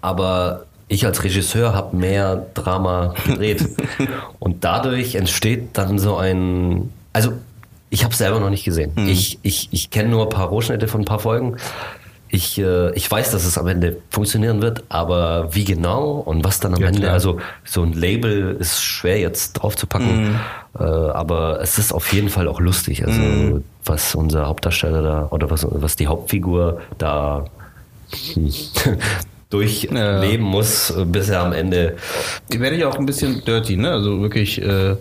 aber 0.00 0.66
ich 0.90 1.06
als 1.06 1.22
Regisseur 1.22 1.72
habe 1.72 1.96
mehr 1.96 2.46
Drama 2.54 3.14
gedreht. 3.24 3.64
Und 4.38 4.64
dadurch 4.64 5.14
entsteht 5.14 5.70
dann 5.74 5.98
so 5.98 6.16
ein. 6.16 6.92
Also, 7.12 7.32
ich 7.90 8.04
habe 8.04 8.14
selber 8.14 8.40
noch 8.40 8.50
nicht 8.50 8.64
gesehen. 8.64 8.92
Ich, 9.08 9.38
ich, 9.42 9.68
ich 9.72 9.90
kenne 9.90 10.08
nur 10.08 10.24
ein 10.24 10.28
paar 10.28 10.48
Rohschnitte 10.48 10.88
von 10.88 11.02
ein 11.02 11.04
paar 11.04 11.18
Folgen. 11.20 11.56
Ich, 12.32 12.58
äh, 12.58 12.92
ich 12.94 13.10
weiß, 13.10 13.32
dass 13.32 13.44
es 13.44 13.58
am 13.58 13.66
Ende 13.66 13.96
funktionieren 14.10 14.62
wird, 14.62 14.84
aber 14.88 15.48
wie 15.52 15.64
genau 15.64 16.12
und 16.12 16.44
was 16.44 16.60
dann 16.60 16.74
am 16.74 16.80
Ja, 16.80 16.86
Ende, 16.88 17.00
klar. 17.00 17.12
also 17.12 17.40
so 17.64 17.82
ein 17.82 17.92
Label 17.92 18.56
ist 18.60 18.80
schwer 18.82 19.18
jetzt 19.18 19.54
draufzupacken, 19.54 20.36
äh, 20.78 20.82
aber 20.82 21.60
es 21.60 21.78
ist 21.78 21.92
auf 21.92 22.12
jeden 22.12 22.28
Fall 22.28 22.46
auch 22.46 22.60
lustig. 22.60 23.04
Also 23.04 23.62
was 23.84 24.14
unser 24.14 24.46
Hauptdarsteller 24.46 25.02
da 25.02 25.28
oder 25.30 25.50
was, 25.50 25.66
was 25.68 25.96
die 25.96 26.06
Hauptfigur 26.06 26.80
da 26.98 27.46
durchleben 29.50 30.44
muss, 30.44 30.90
äh, 30.90 31.04
bis 31.04 31.28
er 31.28 31.40
am 31.40 31.52
Ende. 31.52 31.96
Die 32.52 32.60
werde 32.60 32.76
ich 32.76 32.84
auch 32.84 32.96
ein 32.96 33.06
bisschen 33.06 33.42
dirty, 33.44 33.76
ne? 33.76 33.90
Also 33.90 34.20
wirklich, 34.20 34.62
äh, 34.62 34.94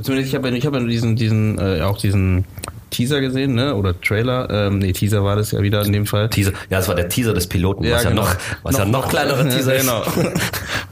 zumindest 0.00 0.28
ich 0.28 0.34
habe 0.34 0.48
ja, 0.50 0.54
ich 0.54 0.66
hab 0.66 0.74
ja 0.74 0.80
nur 0.80 0.88
diesen, 0.90 1.16
diesen, 1.16 1.58
äh, 1.58 1.80
auch 1.80 1.96
diesen 1.98 2.44
Teaser 2.92 3.20
gesehen, 3.20 3.54
ne? 3.54 3.74
Oder 3.74 4.00
Trailer. 4.00 4.48
Ähm, 4.50 4.78
nee, 4.78 4.92
Teaser 4.92 5.24
war 5.24 5.34
das 5.34 5.50
ja 5.50 5.60
wieder 5.62 5.84
in 5.84 5.92
dem 5.92 6.06
Fall. 6.06 6.28
Teaser, 6.28 6.52
ja, 6.70 6.78
es 6.78 6.86
war 6.86 6.94
der 6.94 7.08
Teaser 7.08 7.32
des 7.34 7.48
Piloten, 7.48 7.90
was 7.90 8.04
ja 8.04 8.10
noch, 8.10 8.36
was 8.62 8.78
ja 8.78 8.84
noch 8.84 9.08
kleinerer 9.08 9.48
Teaser 9.48 9.74
ist. 9.74 9.80
Genau. 9.82 10.02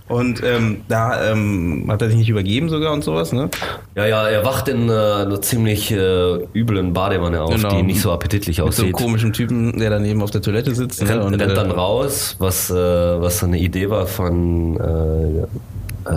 Und 0.09 0.43
ähm, 0.43 0.81
da 0.89 1.31
ähm, 1.31 1.87
hat 1.89 2.03
er 2.03 2.09
sich 2.09 2.17
nicht 2.17 2.29
übergeben 2.29 2.69
sogar 2.69 2.93
und 2.93 3.05
sowas, 3.05 3.33
ne? 3.33 3.49
Ja, 3.95 4.07
ja, 4.07 4.29
er 4.29 4.45
wacht 4.45 4.67
in 4.67 4.89
äh, 4.89 4.93
einer 4.93 5.41
ziemlich 5.41 5.93
äh, 5.93 6.35
üblen 6.53 6.93
Badewanne 6.93 7.41
auf, 7.41 7.55
Genau. 7.55 7.77
die 7.77 7.83
nicht 7.85 8.01
so 8.01 8.11
appetitlich 8.11 8.59
Mit 8.59 8.73
so 8.75 8.83
einem 8.83 8.93
aussieht. 8.93 8.93
komischen 8.93 9.33
Typen, 9.33 9.79
der 9.79 9.89
daneben 9.91 10.21
auf 10.21 10.33
der 10.33 10.43
Toilette 10.43 10.75
sitzt. 10.75 11.01
Ne? 11.05 11.23
Und, 11.23 11.35
rennt 11.35 11.53
äh, 11.53 11.55
dann 11.55 11.71
raus, 11.71 12.35
was, 12.41 12.71
äh, 12.71 12.75
was 12.75 13.39
so 13.39 13.47
eine 13.47 13.61
Idee 13.61 13.89
war 13.89 14.09
von 14.09 14.77
äh, 14.81 16.11
äh, 16.11 16.17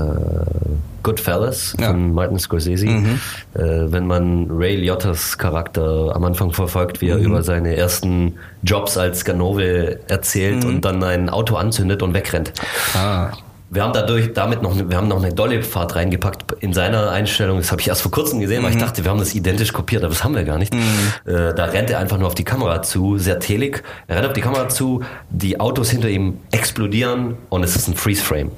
Goodfellas 1.04 1.76
Ja. 1.80 1.88
von 1.88 2.14
Martin 2.14 2.40
Scorsese. 2.40 2.86
Mhm. 2.88 3.20
Äh, 3.54 3.60
wenn 3.92 4.08
man 4.08 4.48
Ray 4.50 4.78
Liotta's 4.78 5.38
Charakter 5.38 6.12
am 6.16 6.24
Anfang 6.24 6.52
verfolgt, 6.54 7.02
wie 7.02 7.10
er 7.10 7.18
Mhm. 7.18 7.26
über 7.26 7.44
seine 7.44 7.76
ersten 7.76 8.34
Jobs 8.64 8.98
als 8.98 9.26
Ganove 9.26 10.00
erzählt 10.08 10.66
und 10.66 10.82
dann 10.86 11.04
ein 11.04 11.30
Auto 11.30 11.56
anzündet 11.56 12.02
und 12.02 12.14
wegrennt. 12.14 12.54
ah, 12.96 13.30
Wir 13.70 13.82
haben 13.84 13.94
dadurch 13.94 14.34
damit 14.34 14.62
noch, 14.62 14.78
wir 14.78 14.96
haben 14.96 15.08
noch 15.08 15.24
eine 15.24 15.34
dolle 15.34 15.64
Fahrt 15.64 15.96
reingepackt 15.96 16.52
in 16.62 16.74
seiner 16.74 17.10
Einstellung. 17.10 17.58
Das 17.58 17.72
habe 17.72 17.82
ich 17.82 17.88
erst 17.88 18.04
vor 18.04 18.12
kurzem 18.12 18.40
gesehen, 18.40 18.62
weil 18.62 18.70
ich 18.70 18.78
dachte, 18.78 19.04
wir 19.04 19.10
haben 19.10 19.18
das 19.18 19.34
identisch 19.34 19.74
kopiert, 19.74 20.04
aber 20.04 20.14
das 20.14 20.24
haben 20.24 20.36
wir 20.36 20.44
gar 20.44 20.60
nicht. 20.60 20.72
Äh, 20.76 21.56
da 21.56 21.66
rennt 21.66 21.90
er 21.90 21.98
einfach 21.98 22.20
nur 22.20 22.28
auf 22.28 22.36
die 22.36 22.44
Kamera 22.44 22.84
zu, 22.84 23.18
sehr 23.18 23.40
telig. 23.40 23.82
Er 24.06 24.18
rennt 24.18 24.28
auf 24.28 24.34
die 24.34 24.42
Kamera 24.42 24.70
zu, 24.70 25.02
die 25.32 25.60
Autos 25.60 25.90
hinter 25.90 26.08
ihm 26.08 26.38
explodieren 26.52 27.34
und 27.50 27.64
es 27.64 27.76
ist 27.76 27.88
ein 27.88 27.96
Freeze-Frame. 27.96 28.52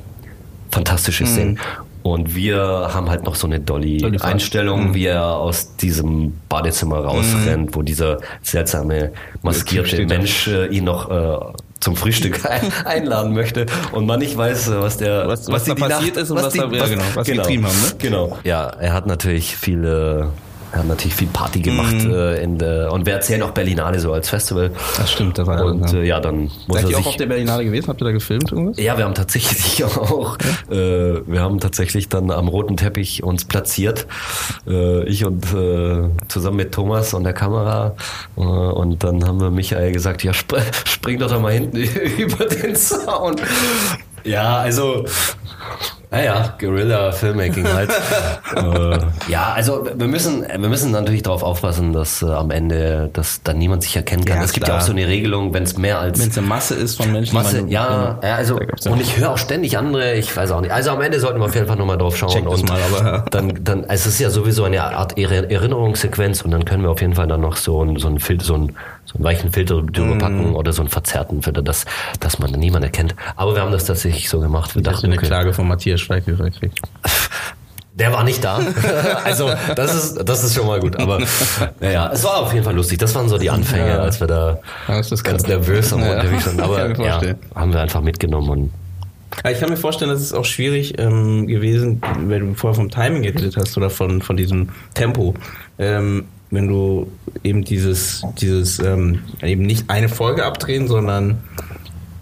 Fantastische 0.72 1.26
Szene. 1.26 1.56
Und 2.06 2.36
wir 2.36 2.92
haben 2.94 3.10
halt 3.10 3.24
noch 3.24 3.34
so 3.34 3.48
eine. 3.48 3.60
Dolly-Einstellung, 3.60 4.94
wie 4.94 5.08
er 5.08 5.26
aus 5.38 5.76
diesem 5.78 6.34
Badezimmer 6.50 7.00
rausrennt, 7.00 7.76
wo 7.76 7.82
dieser 7.82 8.20
seltsame 8.44 9.12
maskierte 9.42 10.06
da. 10.06 10.16
Mensch 10.16 10.48
äh, 10.48 10.68
ihn 10.68 10.84
noch 10.84 11.10
äh, 11.10 11.54
zum 11.80 11.96
Frühstück 11.96 12.46
ein, 12.50 12.72
einladen 12.86 13.34
möchte 13.34 13.66
und 13.92 14.06
man 14.06 14.20
nicht 14.20 14.38
weiß, 14.38 14.68
äh, 14.70 14.82
was 14.82 14.98
der 14.98 15.28
Was- 15.28 15.48
was 15.52 15.64
da 15.64 15.74
die 15.74 15.82
passiert 15.82 16.18
ist 16.18 16.30
und 16.30 16.38
was 16.44 16.54
da- 16.54 16.66
ja, 16.72 16.86
genau, 16.88 17.04
was 17.16 17.26
die 17.26 17.34
getrieben 17.34 17.66
haben, 17.66 17.82
ne? 17.82 17.88
Genau. 17.98 18.38
Ja, 18.44 18.68
er 18.68 18.94
hat 18.94 19.08
natürlich 19.08 19.56
viele 19.58 20.30
er 20.76 20.80
hat 20.80 20.88
natürlich 20.88 21.16
viel 21.16 21.30
Party 21.30 21.62
gemacht 21.62 21.94
äh, 21.94 22.44
in 22.44 22.58
der, 22.58 22.92
und 22.92 23.06
wir 23.06 23.14
erzählen 23.14 23.42
auch 23.44 23.52
Berlinale 23.52 23.98
so 24.00 24.12
als 24.12 24.30
Festival. 24.30 24.72
das 24.98 25.12
stimmt, 25.12 25.38
da 25.38 25.48
war 25.48 25.64
Und 25.64 25.90
ja. 25.92 26.00
äh, 26.00 26.08
ja, 26.08 26.20
dann 26.20 26.52
muss 26.68 26.82
Seid 26.82 26.90
ihr 26.90 26.98
auch 26.98 27.06
auf 27.06 27.16
der 27.16 27.28
Berlinale 27.28 27.64
gewesen? 27.64 27.88
Habt 27.88 28.02
ihr 28.02 28.06
da 28.06 28.12
gefilmt 28.12 28.52
irgendwas? 28.52 28.78
ja, 28.78 28.98
wir 28.98 29.06
haben 29.06 29.14
tatsächlich 29.16 29.84
auch, 29.86 30.38
äh, 30.70 30.76
wir 30.76 31.40
haben 31.40 31.62
tatsächlich 31.62 32.10
dann 32.10 32.30
am 32.30 32.50
roten 32.50 32.76
Teppich 32.76 33.24
uns 33.24 33.46
platziert. 33.46 34.06
Äh, 34.68 35.06
ich 35.06 35.26
und 35.26 35.46
zusammen 36.28 36.58
mit 36.58 36.74
Thomas 36.74 37.14
und 37.14 37.24
der 37.24 37.34
Kamera. 37.34 37.96
Und 38.36 39.04
dann 39.04 39.26
haben 39.26 39.40
wir 39.40 39.52
Michael 39.52 39.92
gesagt, 39.92 40.24
ja, 40.24 40.32
sp 40.36 40.60
spring 40.86 41.20
doch 41.20 41.30
da 41.30 41.40
mal 41.40 41.54
hinten 41.54 41.78
über 42.18 42.46
den 42.46 42.76
Zaun. 42.76 43.36
Ja, 44.24 44.58
also, 44.58 45.06
naja, 46.16 46.54
Guerilla 46.60 47.12
Filmmaking 47.12 47.68
halt. 47.72 47.90
äh, 48.56 48.98
ja, 49.32 49.54
also 49.54 49.88
wir 49.96 50.08
müssen, 50.08 50.42
wir 50.48 50.70
müssen 50.70 50.92
natürlich 50.92 51.24
darauf 51.24 51.44
aufpassen, 51.44 51.94
dass 51.94 52.22
äh, 52.22 52.26
am 52.28 52.52
Ende, 52.52 53.10
dass 53.14 53.42
dann 53.44 53.58
niemand 53.58 53.84
sich 53.84 53.96
erkennen 53.96 54.26
kann. 54.26 54.38
Ja, 54.38 54.44
es 54.44 54.54
gibt 54.54 54.68
ja 54.68 54.78
auch 54.78 54.82
so 54.82 54.92
eine 54.92 55.08
Regelung, 55.08 55.54
wenn 55.54 55.64
es 55.64 55.78
mehr 55.78 56.00
als 56.00 56.20
Wenn 56.20 56.30
es 56.30 56.38
eine 56.38 56.48
Masse 56.48 56.76
ist 56.76 56.96
von 56.96 57.12
Menschen, 57.12 57.36
Masse, 57.36 57.62
man- 57.62 57.68
ja, 57.70 58.20
ja, 58.24 58.36
also 58.36 58.58
und 58.90 59.02
ich 59.02 59.18
höre 59.18 59.32
auch 59.32 59.38
ständig 59.38 59.78
andere, 59.78 60.14
ich 60.16 60.36
weiß 60.36 60.52
auch 60.52 60.62
nicht. 60.62 60.72
Also 60.72 60.92
am 60.92 61.02
Ende 61.02 61.20
sollten 61.20 61.40
wir 61.40 61.46
auf 61.46 61.56
jeden 61.56 61.68
Fall 61.68 61.76
nochmal 61.78 61.98
drauf 61.98 62.16
schauen 62.18 62.30
Check 62.32 62.48
und 62.48 62.68
mal, 62.70 62.80
aber, 62.94 63.06
ja. 63.06 63.26
dann, 63.32 63.54
dann, 63.64 63.84
es 63.86 64.06
ist 64.06 64.20
ja 64.20 64.30
sowieso 64.30 64.64
eine 64.64 64.82
Art 64.84 65.18
Erinner- 65.18 65.50
Erinnerungssequenz 65.52 66.42
und 66.42 66.52
dann 66.52 66.66
können 66.66 66.84
wir 66.84 66.90
auf 66.92 67.02
jeden 67.02 67.16
Fall 67.16 67.28
dann 67.28 67.42
noch 67.42 67.58
so 67.58 67.82
einen, 67.82 67.98
so 67.98 68.08
einen 68.08 68.20
Filter, 68.20 68.46
so 68.46 68.54
einen, 68.56 68.76
so 69.06 69.16
einen 69.16 69.24
weichen 69.24 69.52
Filter 69.52 69.82
drüber 69.82 70.18
packen 70.18 70.50
Mhm. 70.50 70.56
oder 70.56 70.74
so 70.74 70.82
einen 70.82 70.90
verzerrten 70.90 71.42
Filter, 71.42 71.62
dass, 71.62 71.86
dass 72.20 72.40
man 72.40 72.52
dann 72.52 72.60
niemand 72.60 72.84
erkennt. 72.86 73.16
Aber 73.36 73.56
wir 73.56 73.62
haben 73.62 73.72
das 73.72 73.86
tatsächlich 73.86 74.30
so 74.30 74.40
gemacht. 74.40 74.74
Wir 74.76 74.82
Ich 74.82 74.88
dachte, 74.88 75.06
eine 75.08 75.18
Klage 75.18 75.54
von 75.54 75.68
Matthias 75.68 76.02
Schweighöfer 76.02 76.50
kriegt. 76.50 76.80
der 77.94 78.12
war 78.12 78.24
nicht 78.24 78.44
da. 78.44 78.60
also 79.24 79.52
das 79.76 79.94
ist, 79.96 80.28
das 80.28 80.44
ist 80.44 80.56
schon 80.56 80.68
mal 80.68 80.80
gut. 80.80 81.00
Aber 81.00 81.20
naja, 81.80 82.10
es 82.14 82.24
war 82.24 82.38
auf 82.42 82.52
jeden 82.54 82.66
Fall 82.66 82.76
lustig. 82.76 82.98
Das 83.00 83.14
waren 83.16 83.30
so 83.30 83.38
die 83.38 83.50
Anfänge, 83.50 83.88
Ja. 83.88 84.00
als 84.00 84.20
wir 84.20 84.28
da 84.28 84.60
Ja, 84.88 84.96
ganz 85.02 85.24
krass. 85.24 85.48
nervös 85.48 85.94
am 85.94 86.02
Ja. 86.02 86.16
Unterwegs. 86.16 86.44
Kann 86.46 86.60
Aber 86.60 87.00
ja, 87.06 87.22
haben 87.56 87.72
wir 87.74 87.80
einfach 87.82 88.02
mitgenommen 88.02 88.50
und 88.50 88.72
ich 89.52 89.60
kann 89.60 89.70
mir 89.70 89.76
vorstellen, 89.76 90.12
dass 90.12 90.22
es 90.22 90.32
auch 90.34 90.46
schwierig 90.46 90.98
ähm, 90.98 91.46
gewesen, 91.48 92.02
wenn 92.22 92.40
du 92.50 92.54
vorher 92.54 92.76
vom 92.76 92.90
Timing 92.90 93.22
geredet 93.22 93.58
hast 93.58 93.76
oder 93.76 93.90
von, 93.90 94.22
von 94.22 94.38
diesem 94.38 94.70
Tempo. 94.94 95.34
Ähm, 95.78 96.26
wenn 96.56 96.68
du 96.68 97.12
eben 97.44 97.64
dieses, 97.64 98.24
dieses 98.40 98.80
ähm, 98.80 99.20
eben 99.44 99.64
nicht 99.64 99.90
eine 99.90 100.10
Folge 100.10 100.46
abdrehen, 100.46 100.88
sondern 100.88 101.44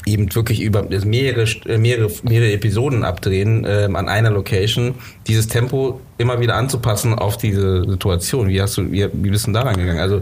eben 0.05 0.33
wirklich 0.35 0.61
über 0.61 0.81
das 0.81 1.05
mehrere, 1.05 1.45
äh, 1.65 1.77
mehrere, 1.77 2.11
mehrere 2.23 2.51
Episoden 2.51 3.03
abdrehen 3.03 3.65
ähm, 3.67 3.95
an 3.95 4.09
einer 4.09 4.31
Location, 4.31 4.95
dieses 5.27 5.47
Tempo 5.47 6.01
immer 6.17 6.39
wieder 6.39 6.55
anzupassen 6.55 7.13
auf 7.13 7.37
diese 7.37 7.89
Situation. 7.89 8.49
Wie 8.49 8.61
hast 8.61 8.77
du, 8.77 8.91
wie, 8.91 9.07
wie 9.13 9.29
bist 9.29 9.47
du 9.47 9.51
daran 9.51 9.77
gegangen? 9.77 9.99
Also, 9.99 10.21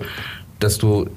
dass 0.59 0.77
du 0.77 1.07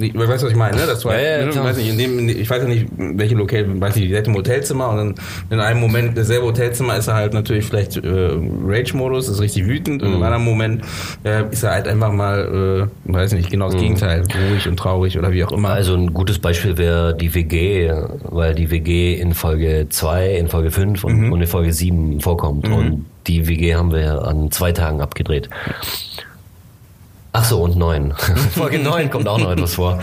Ich 0.00 0.14
weiß, 0.14 0.42
was 0.42 0.50
ich 0.50 0.56
meine, 0.56 0.76
ne? 0.76 0.82
Das 0.86 1.04
war, 1.04 1.14
Ja, 1.20 1.38
ja, 1.40 1.44
ne? 1.46 1.50
klar. 1.50 1.64
weiß 1.64 1.76
nicht, 1.76 1.88
in 1.90 1.98
dem, 1.98 2.28
ich 2.28 2.48
weiß 2.48 2.62
ja 2.62 2.68
nicht, 2.68 2.86
welche 2.96 3.34
Lokal, 3.34 3.80
weiß 3.80 3.96
nicht, 3.96 4.10
die 4.10 4.14
im 4.14 4.34
Hotelzimmer 4.34 4.88
und 4.90 4.96
dann 4.96 5.14
in 5.50 5.60
einem 5.60 5.80
Moment, 5.80 6.16
dasselbe 6.16 6.46
Hotelzimmer 6.46 6.96
ist 6.96 7.08
er 7.08 7.14
halt 7.14 7.34
natürlich 7.34 7.64
vielleicht 7.64 7.96
äh, 7.96 8.30
Rage-Modus, 8.66 9.28
ist 9.28 9.40
richtig 9.40 9.66
wütend 9.66 10.02
und 10.02 10.10
Mhm. 10.10 10.14
im 10.16 10.22
anderen 10.22 10.44
Moment 10.44 10.82
äh, 11.24 11.44
ist 11.50 11.62
er 11.62 11.72
halt 11.72 11.88
einfach 11.88 12.12
mal, 12.12 12.88
äh, 13.06 13.12
weiß 13.12 13.32
nicht, 13.32 13.50
genau 13.50 13.66
das 13.70 13.80
Gegenteil, 13.80 14.22
ruhig 14.50 14.68
und 14.68 14.76
traurig 14.76 15.18
oder 15.18 15.32
wie 15.32 15.42
auch 15.44 15.52
immer. 15.52 15.68
Mhm. 15.70 15.74
Also 15.74 15.94
ein 15.94 16.14
gutes 16.14 16.38
Beispiel 16.38 16.76
wäre 16.78 17.16
die 17.16 17.34
WG, 17.34 17.92
weil 18.22 18.54
die 18.54 18.70
WG 18.70 19.14
in 19.14 19.34
Folge 19.34 19.86
2, 19.88 20.34
in 20.36 20.48
Folge 20.48 20.70
5 20.70 21.02
und, 21.04 21.32
und 21.32 21.40
in 21.40 21.46
Folge 21.46 21.72
7 21.72 22.20
vorkommt. 22.20 22.68
Und 22.68 23.06
die 23.26 23.46
WG 23.48 23.74
haben 23.74 23.92
wir 23.92 24.22
an 24.26 24.50
zwei 24.50 24.72
Tagen 24.72 25.00
abgedreht. 25.00 25.48
Ach 27.40 27.44
so, 27.44 27.60
und 27.62 27.76
9. 27.76 28.14
Folge 28.56 28.80
9 28.80 29.10
kommt 29.10 29.28
auch 29.28 29.38
noch 29.38 29.52
etwas 29.52 29.74
vor. 29.74 30.00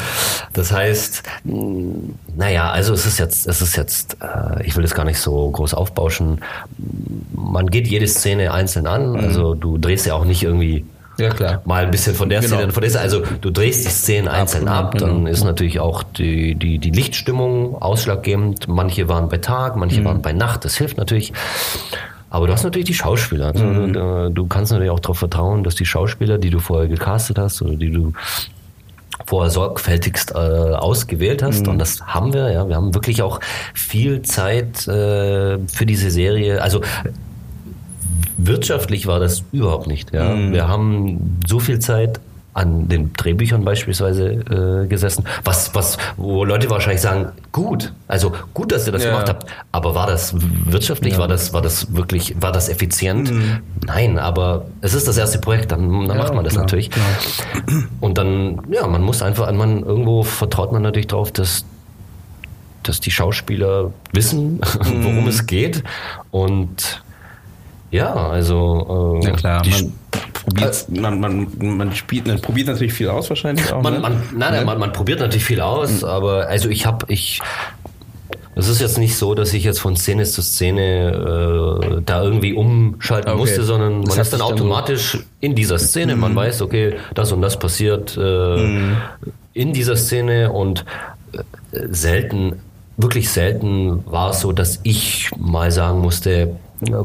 Das 0.54 0.72
heißt, 0.72 1.24
mh, 1.44 1.94
naja, 2.38 2.72
also 2.72 2.94
es 2.94 3.06
ist 3.06 3.20
jetzt, 3.20 3.46
es 3.46 3.62
ist 3.62 3.76
jetzt, 3.76 4.16
äh, 4.22 4.64
ich 4.66 4.76
will 4.78 4.84
das 4.84 4.94
gar 4.96 5.04
nicht 5.04 5.20
so 5.20 5.50
groß 5.52 5.74
aufbauschen. 5.74 6.40
Man 7.34 7.68
geht 7.68 7.88
jede 7.88 8.08
Szene 8.08 8.54
einzeln 8.54 8.88
an. 8.88 9.18
Also 9.18 9.54
du 9.54 9.78
drehst 9.78 10.06
ja 10.06 10.14
auch 10.14 10.24
nicht 10.24 10.44
irgendwie 10.44 10.86
ja, 11.18 11.30
klar. 11.30 11.62
mal 11.66 11.84
ein 11.84 11.92
bisschen 11.92 12.16
von 12.16 12.30
der 12.30 12.40
Genau. 12.40 12.56
Szene, 12.56 12.72
von 12.72 12.82
der 12.82 12.90
Szene. 12.92 13.04
Also 13.04 13.24
du 13.42 13.52
drehst 13.52 13.86
die 13.86 13.92
Szenen 13.92 14.30
einzeln 14.30 14.70
ab, 14.70 14.94
genau. 14.94 15.08
dann 15.08 15.28
ist 15.28 15.44
natürlich 15.44 15.82
auch 15.82 16.04
die, 16.04 16.56
die, 16.56 16.80
die 16.80 16.92
Lichtstimmung 16.92 17.82
ausschlaggebend. 17.82 18.70
Manche 18.70 19.10
waren 19.10 19.28
bei 19.28 19.40
Tag, 19.40 19.76
manche 19.76 20.00
Mhm. 20.00 20.06
waren 20.06 20.22
bei 20.22 20.32
Nacht, 20.32 20.64
das 20.64 20.78
hilft 20.78 20.98
natürlich. 20.98 21.34
Aber 22.36 22.48
du 22.48 22.54
hast 22.54 22.64
natürlich 22.66 22.88
die 22.88 22.94
Schauspieler. 22.94 23.48
Also, 23.48 23.64
Mhm. 23.64 23.96
äh, 23.96 24.30
Du 24.32 24.46
kannst 24.48 24.74
natürlich 24.74 24.92
auch 24.92 25.00
darauf 25.00 25.20
vertrauen, 25.20 25.64
dass 25.64 25.76
die 25.76 25.86
Schauspieler, 25.86 26.38
die 26.38 26.50
du 26.50 26.60
vorher 26.60 26.90
gecastet 26.90 27.38
hast 27.38 27.62
oder 27.62 27.78
die 27.78 27.90
du 27.92 28.12
vorher 29.26 29.50
sorgfältigst 29.50 30.32
äh, 30.32 30.36
ausgewählt 30.36 31.42
hast. 31.42 31.66
Mhm. 31.66 31.72
Und 31.72 31.80
das 31.80 32.02
haben 32.06 32.34
wir, 32.34 32.52
ja. 32.52 32.68
Wir 32.68 32.76
haben 32.76 32.94
wirklich 32.94 33.22
auch 33.22 33.40
viel 33.74 34.22
Zeit 34.24 34.86
äh, 34.90 35.60
für 35.78 35.86
diese 35.86 36.12
Serie. 36.12 36.62
Also 36.62 36.82
wirtschaftlich 38.38 39.08
war 39.08 39.20
das 39.22 39.44
überhaupt 39.54 39.88
nicht. 39.88 40.14
Ja. 40.14 40.36
Mhm. 40.36 40.52
Wir 40.52 40.68
haben 40.68 41.40
so 41.48 41.60
viel 41.60 41.80
Zeit 41.80 42.20
an 42.56 42.88
den 42.88 43.12
Drehbüchern 43.14 43.66
beispielsweise 43.66 44.30
äh, 44.84 44.88
gesessen, 44.88 45.26
was, 45.44 45.76
was, 45.76 45.98
wo 46.16 46.46
Leute 46.46 46.70
wahrscheinlich 46.70 47.02
sagen, 47.02 47.34
gut, 47.52 47.92
also 48.08 48.32
gut, 48.54 48.72
dass 48.72 48.88
ihr 48.88 48.94
das 48.94 49.04
Ja. 49.04 49.10
gemacht 49.12 49.28
habt, 49.28 49.46
aber 49.74 49.94
war 49.94 50.08
das 50.08 50.34
wirtschaftlich, 50.66 51.18
war 51.18 51.28
das, 51.28 51.52
war 51.52 51.62
das 51.62 51.94
wirklich, 51.94 52.42
war 52.42 52.54
das 52.54 52.70
effizient? 52.70 53.32
Nein, 53.86 54.18
aber 54.18 54.68
es 54.80 54.94
ist 54.94 55.06
das 55.06 55.18
erste 55.18 55.38
Projekt, 55.40 55.72
dann, 55.74 55.82
dann 55.82 56.02
Mhm. 56.04 56.10
Ja, 56.10 56.16
macht 56.16 56.34
man 56.34 56.46
das 56.46 56.54
klar, 56.54 56.64
natürlich. 56.64 56.90
Und 58.00 58.18
dann, 58.18 58.62
ja, 58.72 58.88
man 58.88 59.02
muss 59.04 59.22
einfach, 59.22 59.52
man, 59.52 59.84
irgendwo 59.84 60.24
vertraut 60.24 60.72
man 60.72 60.82
natürlich 60.82 61.08
darauf, 61.08 61.34
dass, 61.34 61.66
dass 62.84 63.02
die 63.02 63.12
Schauspieler 63.12 63.92
wissen, 64.14 64.62
Mhm. 64.86 65.04
worum 65.04 65.28
es 65.28 65.46
geht. 65.46 65.84
Und 66.32 67.04
ja, 67.92 68.14
also 68.14 69.20
äh, 69.22 69.26
Ja 69.26 69.32
klar, 69.34 69.62
die, 69.62 69.70
man 69.72 69.94
probiert, 70.34 70.86
man, 70.90 71.20
man, 71.20 71.78
man 71.78 71.96
spielt, 71.96 72.28
man 72.28 72.40
probiert 72.42 72.68
natürlich 72.68 72.94
viel 72.94 73.10
aus 73.10 73.30
wahrscheinlich 73.30 73.72
auch. 73.72 73.82
man, 73.82 73.94
ne? 73.94 74.00
man, 74.00 74.14
nein, 74.36 74.54
nein, 74.54 74.66
man, 74.66 74.80
man 74.80 74.92
probiert 74.94 75.20
natürlich 75.20 75.46
viel 75.46 75.62
aus, 75.62 76.04
aber 76.04 76.48
also 76.48 76.70
ich 76.70 76.86
habe, 76.86 77.06
ich, 77.10 77.40
es 78.58 78.68
ist 78.70 78.80
jetzt 78.80 78.98
nicht 78.98 79.18
so, 79.18 79.34
dass 79.36 79.54
ich 79.54 79.64
jetzt 79.64 79.80
von 79.80 79.96
Szene 79.98 80.24
zu 80.24 80.42
Szene 80.42 81.82
äh, 81.98 82.02
da 82.06 82.24
irgendwie 82.24 82.54
umschalten 82.54 83.32
Okay. 83.32 83.40
musste, 83.40 83.64
sondern 83.64 84.02
Das 84.04 84.10
man 84.10 84.18
hat 84.18 84.22
ist 84.26 84.34
dann 84.34 84.40
sich 84.40 84.48
dann 84.50 84.58
so- 84.58 84.64
automatisch 84.64 85.18
in 85.42 85.56
dieser 85.56 85.78
Szene. 85.80 86.16
Man 86.16 86.36
weiß, 86.36 86.62
okay, 86.62 86.96
das 87.14 87.32
und 87.34 87.42
das 87.42 87.60
passiert 87.60 88.16
äh, 88.18 88.94
in 89.54 89.74
dieser 89.74 89.96
Szene 89.98 90.52
und 90.52 90.86
äh, 91.34 91.40
selten, 91.90 92.54
wirklich 92.98 93.30
selten 93.30 94.06
war 94.06 94.30
es 94.30 94.40
so, 94.40 94.54
dass 94.54 94.80
ich 94.84 95.30
mal 95.38 95.70
sagen 95.72 96.00
musste, 96.00 96.56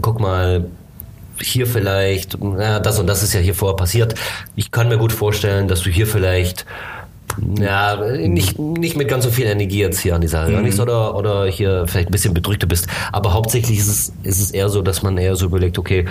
guck 0.00 0.20
mal, 0.20 0.66
hier 1.42 1.66
vielleicht, 1.66 2.38
ja, 2.58 2.80
das 2.80 2.98
und 2.98 3.06
das 3.06 3.22
ist 3.22 3.32
ja 3.32 3.40
hier 3.40 3.54
vorher 3.54 3.76
passiert. 3.76 4.14
Ich 4.56 4.70
kann 4.70 4.88
mir 4.88 4.98
gut 4.98 5.12
vorstellen, 5.12 5.68
dass 5.68 5.82
du 5.82 5.90
hier 5.90 6.06
vielleicht 6.06 6.66
ja, 7.58 7.96
nicht, 7.96 8.58
nicht 8.58 8.96
mit 8.96 9.08
ganz 9.08 9.24
so 9.24 9.30
viel 9.30 9.46
Energie 9.46 9.78
jetzt 9.78 10.00
hier 10.00 10.14
an 10.14 10.20
die 10.20 10.28
Sache 10.28 10.50
mhm. 10.50 10.80
oder, 10.80 11.16
oder 11.16 11.46
hier 11.46 11.86
vielleicht 11.86 12.08
ein 12.08 12.12
bisschen 12.12 12.34
bedrückter 12.34 12.66
bist. 12.66 12.88
Aber 13.12 13.32
hauptsächlich 13.32 13.78
ist 13.78 13.88
es, 13.88 14.12
ist 14.22 14.40
es 14.40 14.50
eher 14.50 14.68
so, 14.68 14.82
dass 14.82 15.02
man 15.02 15.16
eher 15.16 15.36
so 15.36 15.46
überlegt, 15.46 15.78
okay, 15.78 16.06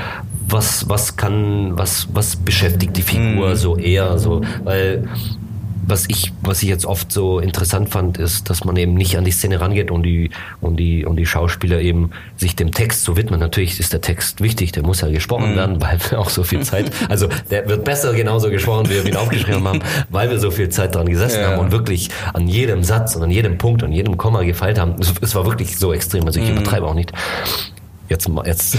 was, 0.48 0.88
was 0.88 1.18
kann, 1.18 1.78
was, 1.78 2.08
was 2.14 2.36
beschäftigt 2.36 2.96
die 2.96 3.02
Figur 3.02 3.50
Mhm. 3.50 3.56
so 3.56 3.78
eher 3.78 4.18
so, 4.18 4.42
weil 4.64 5.08
was 5.86 6.06
ich, 6.08 6.32
was 6.42 6.62
ich 6.64 6.70
jetzt 6.70 6.86
oft 6.86 7.12
so 7.12 7.40
interessant 7.40 7.90
fand, 7.90 8.18
ist, 8.18 8.50
dass 8.50 8.64
man 8.64 8.76
eben 8.78 8.94
nicht 8.94 9.18
an 9.18 9.26
die 9.26 9.32
Szene 9.32 9.60
rangeht 9.62 9.92
und 9.92 10.04
die, 10.04 10.30
und 10.62 10.78
die, 10.78 11.06
und 11.06 11.16
die 11.18 11.26
Schauspieler 11.26 11.80
eben 11.82 12.12
sich 12.38 12.56
dem 12.56 12.72
Text 12.72 13.04
so 13.04 13.18
widmen. 13.18 13.40
Natürlich 13.40 13.80
ist 13.80 13.94
der 13.94 14.02
Text 14.02 14.42
wichtig, 14.42 14.72
der 14.72 14.84
muss 14.84 15.02
ja 15.02 15.10
gesprochen 15.10 15.56
werden, 15.56 15.82
weil 15.82 15.98
wir 16.10 16.20
auch 16.20 16.30
so 16.30 16.44
viel 16.44 16.62
Zeit, 16.62 16.92
also 17.10 17.28
der 17.50 17.68
wird 17.68 17.84
besser 17.86 18.14
genauso 18.14 18.50
gesprochen, 18.50 18.88
wie 18.90 18.94
wir 18.96 19.06
ihn 19.06 19.16
aufgeschrieben 19.16 19.68
haben, 19.68 19.80
weil 20.10 20.30
wir 20.30 20.40
so 20.40 20.52
viel 20.52 20.70
Zeit 20.70 20.96
dran 20.96 21.08
gesessen 21.08 21.42
Ja. 21.42 21.52
haben 21.52 21.60
und 21.60 21.72
wirklich 21.72 22.10
an 22.34 22.48
jedem 22.48 22.84
Satz 22.84 23.16
und 23.16 23.24
an 23.24 23.32
jedem 23.32 23.58
Punkt 23.58 23.84
und 23.84 23.92
jedem 23.92 24.18
Komma 24.18 24.44
gefeilt 24.44 24.80
haben. 24.80 24.96
Es, 25.00 25.14
es 25.22 25.36
war 25.36 25.46
wirklich 25.46 25.78
so 25.78 25.94
extrem, 25.94 26.26
also 26.26 26.40
ich 26.40 26.50
übertreibe 26.50 26.86
auch 26.88 26.94
nicht. 26.94 27.12
Jetzt, 28.10 28.30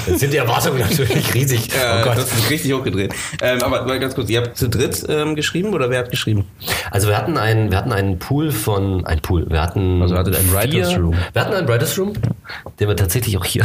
jetzt 0.07 0.19
sind 0.21 0.33
die 0.33 0.37
Erwartungen 0.39 0.79
natürlich 0.91 1.33
riesig. 1.35 1.69
Ja, 1.75 2.01
oh 2.01 2.05
Gott. 2.05 2.17
das 2.19 2.33
ist 2.33 2.51
richtig 2.51 2.73
hochgedreht. 2.73 3.15
Ähm, 3.41 3.63
aber 3.63 3.85
mal 3.87 3.99
ganz 4.01 4.15
kurz, 4.15 4.29
ihr 4.29 4.41
habt 4.43 4.57
zu 4.57 4.69
dritt 4.69 5.05
ähm, 5.09 5.35
geschrieben 5.37 5.73
oder 5.73 5.89
wer 5.91 6.01
hat 6.01 6.11
geschrieben? 6.11 6.47
Also 6.91 7.09
wir 7.09 7.17
hatten 7.17 7.37
einen, 7.39 7.71
wir 7.71 7.79
hatten 7.79 7.93
einen 7.93 8.19
Pool 8.19 8.51
von, 8.51 9.05
ein 9.07 9.21
Pool, 9.21 9.47
wir 9.49 9.63
hatten 9.63 10.03
Also 10.03 10.17
hattet 10.17 10.37
einen 10.37 10.53
Writers 10.53 10.97
Room. 10.99 11.15
Wir 11.33 11.43
hatten 11.43 11.55
einen 11.55 11.69
Writers 11.69 11.99
Room, 11.99 12.13
den 12.79 12.89
wir 12.89 12.97
tatsächlich 12.97 13.37
auch 13.39 13.45
hier 13.45 13.63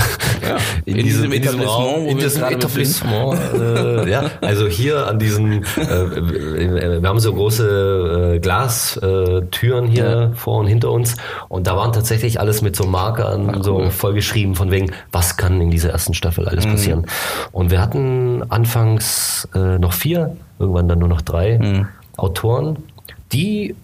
Ja, 0.48 0.58
in 0.86 0.98
diesem 0.98 1.32
Etablissement, 1.32 1.68
wo 1.68 1.96
in 2.02 2.06
wir 2.06 2.12
uns 2.14 2.24
diesem 2.24 2.42
gerade 2.42 2.56
Etablissement, 2.56 3.40
äh, 3.56 4.10
ja, 4.10 4.32
also 4.42 4.68
hier 4.68 5.08
an 5.08 5.20
diesen, 5.20 5.64
äh, 5.64 7.02
wir 7.02 7.10
haben 7.10 7.20
so 7.20 7.34
große 7.34 8.34
äh, 8.36 8.40
Glastüren 8.40 9.86
äh, 9.88 9.90
hier 9.92 10.06
Ja. 10.06 10.32
vor 10.36 10.60
und 10.60 10.68
hinter 10.68 10.92
uns 10.92 11.16
und 11.50 11.68
da 11.68 11.76
waren 11.76 11.92
tatsächlich 11.94 12.40
alles 12.40 12.62
mit 12.62 12.76
so 12.76 12.86
Markern 12.86 13.52
Ach, 13.60 13.64
so 13.64 13.78
cool. 13.78 13.92
vollgeschrieben 13.92 14.56
von 14.56 14.72
wegen, 14.72 14.92
was 15.12 15.38
kann 15.38 15.55
in 15.62 15.72
dieser 15.72 15.90
ersten 15.92 16.14
Staffel 16.14 16.44
Mhm. 16.44 16.50
alles 16.50 16.66
passieren. 16.66 17.06
Und 17.52 17.72
wir 17.72 17.82
hatten 17.82 18.44
anfangs 18.50 19.48
äh, 19.56 19.78
noch 19.80 19.94
vier, 19.94 20.36
irgendwann 20.60 20.88
dann 20.88 21.00
nur 21.00 21.10
noch 21.10 21.22
drei 21.22 21.58
Mhm. 21.60 21.88
Autoren, 22.18 22.78
die 23.32 23.76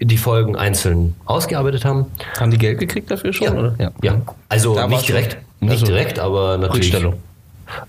die 0.00 0.18
Folgen 0.18 0.56
einzeln 0.56 1.14
ausgearbeitet 1.24 1.84
haben. 1.84 2.06
Haben 2.38 2.50
die 2.50 2.58
Geld 2.58 2.78
gekriegt 2.78 3.10
dafür 3.10 3.32
schon? 3.32 3.56
Oder? 3.58 3.74
ja. 4.02 4.20
Also 4.48 4.74
Da 4.74 4.86
nicht 4.86 5.08
direkt, 5.08 5.38
nicht 5.60 5.70
Also, 5.72 5.86
direkt, 5.86 6.18
aber 6.18 6.58
natürlich. 6.58 6.92
Rückstellung. 6.92 7.14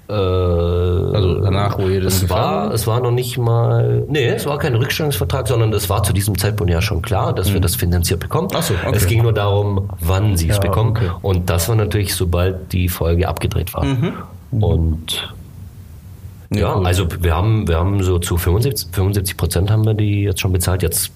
Äh, 0.10 0.14
Also 0.14 1.40
danach, 1.42 1.78
wo 1.78 1.88
ihr 1.88 2.02
das 2.02 2.24
es 2.24 2.30
war, 2.30 2.74
es 2.74 2.88
war 2.88 3.00
noch 3.00 3.12
nicht 3.12 3.38
mal, 3.38 4.04
nee, 4.08 4.28
es 4.28 4.46
war 4.46 4.58
kein 4.58 4.76
Rückstellungsvertrag, 4.76 5.48
sondern 5.48 5.72
es 5.74 5.90
war 5.90 6.04
zu 6.04 6.14
diesem 6.14 6.38
Zeitpunkt 6.38 6.72
ja 6.72 6.82
schon 6.82 7.02
klar, 7.02 7.34
dass 7.34 7.54
wir 7.54 7.60
das 7.60 7.76
finanziert 7.76 8.20
bekommen. 8.20 8.48
Mhm. 8.52 8.58
Ach 8.58 8.64
so, 8.64 8.74
okay. 8.74 8.96
Es 8.96 9.08
ging 9.08 9.24
nur 9.24 9.34
darum, 9.34 9.90
wann 10.00 10.38
sie 10.38 10.50
es 10.50 10.58
Ja, 10.58 10.62
bekommen. 10.62 10.92
okay. 10.92 11.10
Und 11.22 11.50
das 11.50 11.68
war 11.70 11.76
natürlich, 11.76 12.16
sobald 12.16 12.72
die 12.74 12.88
Folge 12.90 13.28
abgedreht 13.28 13.74
war. 13.74 13.86
Und 14.52 15.34
Ja, 16.54 16.60
ja, 16.60 16.76
also 16.82 17.08
wir 17.22 17.36
haben, 17.36 17.68
wir 17.68 17.78
haben 17.78 18.02
so 18.04 18.20
zu 18.20 18.38
75, 18.38 18.90
75 18.94 19.36
Prozent 19.36 19.72
haben 19.72 19.86
wir 19.86 19.94
die 19.96 20.22
jetzt 20.24 20.40
schon 20.42 20.54
bezahlt. 20.54 20.84
Jetzt 20.84 21.12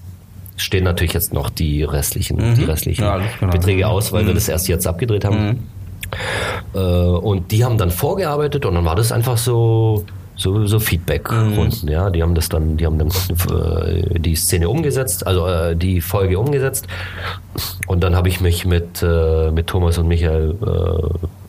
stehen 0.56 0.84
natürlich 0.84 1.14
jetzt 1.14 1.32
noch 1.32 1.48
die 1.48 1.84
restlichen, 1.84 2.36
die 2.56 2.64
restlichen 2.64 3.04
Mhm. 3.06 3.22
Ja. 3.40 3.46
Beträge 3.48 3.86
aus, 3.88 4.12
weil 4.12 4.26
wir 4.26 4.34
das 4.34 4.48
erst 4.48 4.68
jetzt 4.68 4.86
abgedreht 4.86 5.24
haben. 5.24 5.68
Äh, 6.74 6.78
und 6.78 7.50
die 7.50 7.64
haben 7.64 7.78
dann 7.78 7.90
vorgearbeitet 7.90 8.66
und 8.66 8.74
dann 8.74 8.84
war 8.84 8.96
das 8.96 9.12
einfach 9.12 9.36
so 9.36 10.04
so, 10.40 10.66
so 10.66 10.80
Feedback-Runden, 10.80 11.88
ja. 11.88 12.08
Die 12.08 12.22
haben 12.22 12.34
das 12.34 12.48
dann, 12.48 12.78
die 12.78 12.86
haben 12.86 12.98
dann 12.98 13.08
äh, 13.08 14.18
die 14.18 14.34
Szene 14.34 14.70
umgesetzt, 14.70 15.26
also 15.26 15.46
äh, 15.46 15.76
die 15.76 16.00
Folge 16.00 16.38
umgesetzt. 16.38 16.86
Und 17.86 18.02
dann 18.02 18.16
habe 18.16 18.30
ich 18.30 18.40
mich 18.40 18.64
mit, 18.64 19.02
äh, 19.02 19.50
mit 19.50 19.66
Thomas 19.66 19.98
und 19.98 20.08
Michael 20.08 20.56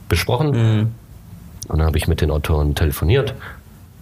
besprochen. 0.10 0.91
Und 1.69 1.78
dann 1.80 1.86
habe 1.86 1.97
ich 1.97 2.10
mit 2.10 2.19
den 2.19 2.32
Autoren 2.32 2.76
telefoniert. 2.76 3.34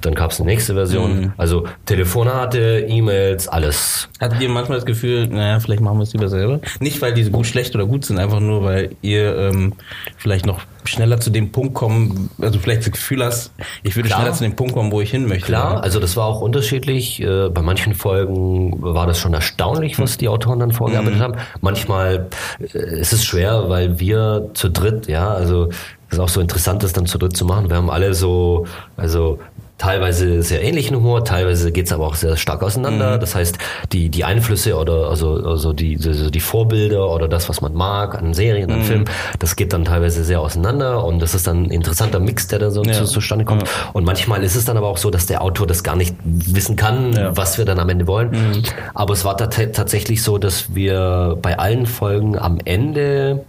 Dann 0.02 0.16
gab 0.16 0.32
es 0.32 0.40
eine 0.40 0.50
nächste 0.50 0.74
Version. 0.74 1.34
Also 1.38 1.66
Telefonate, 1.86 2.86
E-Mails, 2.88 3.48
alles. 3.48 4.08
Hattet 4.20 4.42
ihr 4.42 4.50
manchmal 4.50 4.78
das 4.78 4.86
Gefühl, 4.86 5.28
naja, 5.28 5.60
vielleicht 5.60 5.82
machen 5.82 5.98
wir 5.98 6.04
es 6.04 6.14
lieber 6.14 6.30
selber? 6.30 6.62
Nicht, 6.80 7.02
weil 7.02 7.14
diese 7.14 7.32
gut 7.32 7.46
schlecht 7.46 7.76
oder 7.76 7.86
gut 7.86 8.06
sind, 8.06 8.18
einfach 8.18 8.40
nur, 8.40 8.64
weil 8.64 8.96
ihr 9.02 9.36
ähm, 9.36 9.74
vielleicht 10.18 10.46
noch 10.46 10.62
schneller 10.86 11.20
zu 11.20 11.30
dem 11.30 11.52
Punkt 11.52 11.74
kommen, 11.74 12.30
also 12.42 12.58
vielleicht 12.60 12.82
das 12.82 12.92
Gefühl 12.92 13.24
hast, 13.24 13.52
ich 13.84 13.96
würde 13.96 14.08
Klar. 14.08 14.22
schneller 14.22 14.34
zu 14.36 14.44
dem 14.44 14.56
Punkt 14.56 14.74
kommen, 14.74 14.92
wo 14.92 15.02
ich 15.02 15.12
hin 15.12 15.28
möchte. 15.28 15.46
Klar, 15.46 15.84
also 15.84 16.00
das 16.00 16.16
war 16.18 16.26
auch 16.26 16.42
unterschiedlich. 16.42 17.22
Äh, 17.22 17.50
Bei 17.50 17.62
manchen 17.62 17.94
Folgen 17.94 18.82
war 18.82 19.06
das 19.06 19.20
schon 19.20 19.34
erstaunlich, 19.34 20.00
was 20.00 20.18
die 20.18 20.28
Autoren 20.30 20.60
dann 20.60 20.72
vorgearbeitet 20.72 21.20
haben. 21.20 21.36
Manchmal 21.62 22.28
äh, 22.60 23.00
ist 23.00 23.14
es 23.14 23.26
schwer, 23.26 23.70
weil 23.70 24.00
wir 24.00 24.50
zu 24.54 24.70
dritt, 24.70 25.08
ja, 25.08 25.28
also 25.30 25.70
es 26.08 26.14
ist 26.14 26.20
auch 26.20 26.30
so 26.30 26.42
interessant, 26.42 26.82
das 26.82 26.94
dann 26.94 27.06
zu 27.06 27.18
dritt 27.18 27.36
zu 27.38 27.46
machen. 27.46 27.70
Wir 27.70 27.76
haben 27.78 27.90
alle 27.92 28.14
so, 28.14 28.66
also 28.98 29.40
teilweise 29.80 30.44
sehr 30.44 30.62
ähnlichen 30.62 30.96
Humor, 30.98 31.26
teilweise 31.26 31.72
geht's 31.72 31.92
aber 31.92 32.06
auch 32.06 32.14
sehr 32.16 32.38
stark 32.38 32.62
auseinander. 32.62 33.18
Das 33.18 33.34
heißt, 33.34 33.58
die, 33.92 34.10
die 34.10 34.24
Einflüsse 34.26 34.76
oder 34.78 35.10
also, 35.10 35.36
also 35.44 35.74
die, 35.74 35.98
also 36.06 36.30
die 36.30 36.40
Vorbilder 36.42 37.10
oder 37.10 37.28
das, 37.28 37.50
was 37.50 37.62
man 37.62 37.74
mag 37.74 38.16
an 38.16 38.34
Serien, 38.36 38.70
an 38.72 38.84
Filmen, 38.84 39.06
das 39.40 39.56
geht 39.56 39.74
dann 39.74 39.86
teilweise 39.86 40.24
sehr 40.24 40.42
auseinander 40.42 41.04
und 41.04 41.20
das 41.20 41.34
ist 41.34 41.48
dann 41.48 41.64
ein 41.64 41.72
interessanter 41.72 42.20
Mix, 42.20 42.48
der 42.48 42.60
da 42.60 42.70
so 42.70 42.84
Ja. 42.84 42.94
zu, 42.94 43.06
zustande 43.06 43.46
kommt. 43.46 43.64
Und 43.94 44.04
manchmal 44.06 44.44
ist 44.44 44.56
es 44.56 44.66
dann 44.66 44.78
aber 44.78 44.88
auch 44.88 44.98
so, 44.98 45.10
dass 45.10 45.26
der 45.26 45.42
Autor 45.42 45.66
das 45.66 45.82
gar 45.84 45.96
nicht 45.96 46.14
wissen 46.24 46.76
kann, 46.76 47.14
Ja. 47.14 47.36
was 47.38 47.58
wir 47.58 47.66
dann 47.66 47.80
am 47.80 47.90
Ende 47.90 48.06
wollen. 48.06 48.64
Aber 48.94 49.14
es 49.14 49.24
war 49.26 49.38
tat- 49.38 49.74
tatsächlich 49.74 50.22
so, 50.22 50.38
dass 50.38 50.76
wir 50.76 51.38
bei 51.42 51.58
allen 51.58 51.86
Folgen 51.86 52.38
am 52.38 52.60
Ende 52.66 53.46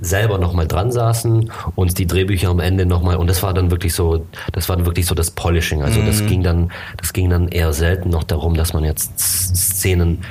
selber 0.00 0.38
nochmal 0.38 0.66
dran 0.66 0.92
saßen, 0.92 1.50
uns 1.74 1.94
die 1.94 2.06
Drehbücher 2.06 2.48
am 2.50 2.60
Ende 2.60 2.86
nochmal, 2.86 3.16
und 3.16 3.28
das 3.28 3.42
war 3.42 3.54
dann 3.54 3.70
wirklich 3.70 3.94
so, 3.94 4.26
das 4.52 4.68
war 4.68 4.76
dann 4.76 4.86
wirklich 4.86 5.06
so 5.06 5.14
das 5.14 5.30
Polishing. 5.30 5.82
Also 5.82 6.00
das 6.02 6.24
ging 6.26 6.42
dann, 6.42 6.70
das 6.98 7.12
ging 7.12 7.30
dann 7.30 7.48
eher 7.48 7.72
selten 7.72 8.10
noch 8.10 8.24
darum, 8.24 8.54
dass 8.54 8.72
man 8.74 8.84
jetzt 8.84 9.18
Szenen 9.18 10.22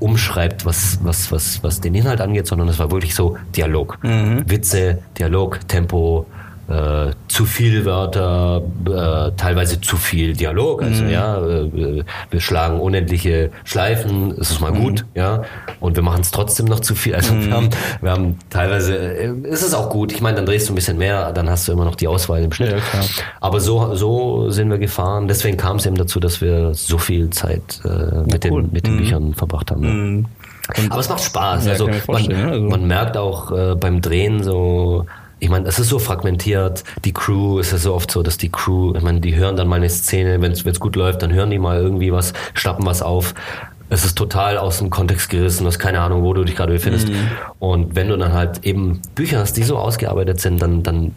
umschreibt, 0.00 0.66
was, 0.66 0.98
was, 1.02 1.32
was, 1.32 1.62
was 1.62 1.80
den 1.80 1.94
Inhalt 1.94 2.20
angeht, 2.20 2.46
sondern 2.46 2.68
es 2.68 2.78
war 2.78 2.90
wirklich 2.90 3.14
so 3.14 3.36
Dialog. 3.56 3.98
Witze, 4.46 4.98
Dialog, 5.18 5.66
Tempo, 5.68 6.26
äh, 6.68 7.12
zu 7.28 7.44
viel 7.44 7.84
Wörter, 7.84 8.62
äh, 8.86 9.32
teilweise 9.36 9.80
zu 9.80 9.96
viel 9.96 10.32
Dialog. 10.34 10.82
Also 10.82 11.04
ja, 11.04 11.38
äh, 11.38 12.02
wir 12.30 12.40
schlagen 12.40 12.80
unendliche 12.80 13.50
Schleifen, 13.64 14.32
es 14.40 14.50
ist 14.52 14.60
mal 14.60 14.72
gut, 14.72 15.04
ja, 15.14 15.42
und 15.80 15.96
wir 15.96 16.02
machen 16.02 16.22
es 16.22 16.30
trotzdem 16.30 16.66
noch 16.66 16.80
zu 16.80 16.94
viel. 16.94 17.14
Also 17.14 17.34
wir 17.34 17.52
haben, 17.52 17.68
wir 18.00 18.10
haben 18.10 18.38
teilweise, 18.50 18.96
äh, 18.96 19.32
ist 19.42 19.62
es 19.62 19.74
auch 19.74 19.90
gut. 19.90 20.12
Ich 20.12 20.20
meine, 20.20 20.36
dann 20.36 20.46
drehst 20.46 20.68
du 20.68 20.72
ein 20.72 20.76
bisschen 20.76 20.98
mehr, 20.98 21.32
dann 21.32 21.50
hast 21.50 21.68
du 21.68 21.72
immer 21.72 21.84
noch 21.84 21.96
die 21.96 22.08
Auswahl 22.08 22.42
im 22.42 22.52
Schnitt. 22.52 22.70
Ja. 22.72 23.00
Aber 23.40 23.60
so, 23.60 23.94
so 23.94 24.50
sind 24.50 24.70
wir 24.70 24.78
gefahren. 24.78 25.28
Deswegen 25.28 25.56
kam 25.56 25.76
es 25.76 25.86
eben 25.86 25.96
dazu, 25.96 26.18
dass 26.20 26.40
wir 26.40 26.74
so 26.74 26.98
viel 26.98 27.30
Zeit 27.30 27.80
mit, 28.26 28.50
cool. 28.50 28.62
den, 28.62 28.72
mit 28.72 28.86
den 28.86 28.96
Büchern 28.96 29.34
verbracht 29.34 29.70
haben. 29.70 30.26
ja. 30.28 30.84
Aber 30.88 31.00
es 31.00 31.08
macht 31.10 31.22
Spaß. 31.22 31.66
Ja, 31.66 31.72
also, 31.72 31.88
man, 31.88 32.32
also- 32.32 32.60
man 32.62 32.86
merkt 32.86 33.18
auch 33.18 33.52
äh, 33.52 33.74
beim 33.74 34.00
Drehen 34.00 34.42
so, 34.42 35.04
ich 35.40 35.48
meine, 35.48 35.68
es 35.68 35.78
ist 35.78 35.88
so 35.88 35.98
fragmentiert. 35.98 36.84
Die 37.04 37.12
Crew 37.12 37.58
ist 37.58 37.72
ja 37.72 37.78
so 37.78 37.94
oft 37.94 38.10
so, 38.10 38.22
dass 38.22 38.38
die 38.38 38.50
Crew, 38.50 38.94
ich 38.96 39.02
meine, 39.02 39.20
die 39.20 39.34
hören 39.36 39.56
dann 39.56 39.68
mal 39.68 39.76
eine 39.76 39.90
Szene, 39.90 40.40
wenn 40.40 40.52
es 40.52 40.80
gut 40.80 40.96
läuft, 40.96 41.22
dann 41.22 41.32
hören 41.32 41.50
die 41.50 41.58
mal 41.58 41.80
irgendwie 41.80 42.12
was, 42.12 42.32
schnappen 42.54 42.86
was 42.86 43.02
auf. 43.02 43.34
Es 43.90 44.04
ist 44.04 44.16
total 44.16 44.56
aus 44.56 44.78
dem 44.78 44.90
Kontext 44.90 45.28
gerissen, 45.28 45.64
du 45.64 45.68
hast 45.68 45.78
keine 45.78 46.00
Ahnung, 46.00 46.22
wo 46.22 46.32
du 46.32 46.44
dich 46.44 46.56
gerade 46.56 46.72
befindest. 46.72 47.08
Mhm. 47.08 47.28
Und 47.58 47.94
wenn 47.96 48.08
du 48.08 48.16
dann 48.16 48.32
halt 48.32 48.64
eben 48.64 49.02
Bücher 49.14 49.40
hast, 49.40 49.56
die 49.56 49.62
so 49.62 49.76
ausgearbeitet 49.76 50.40
sind, 50.40 50.62
dann, 50.62 50.82
dann 50.82 51.14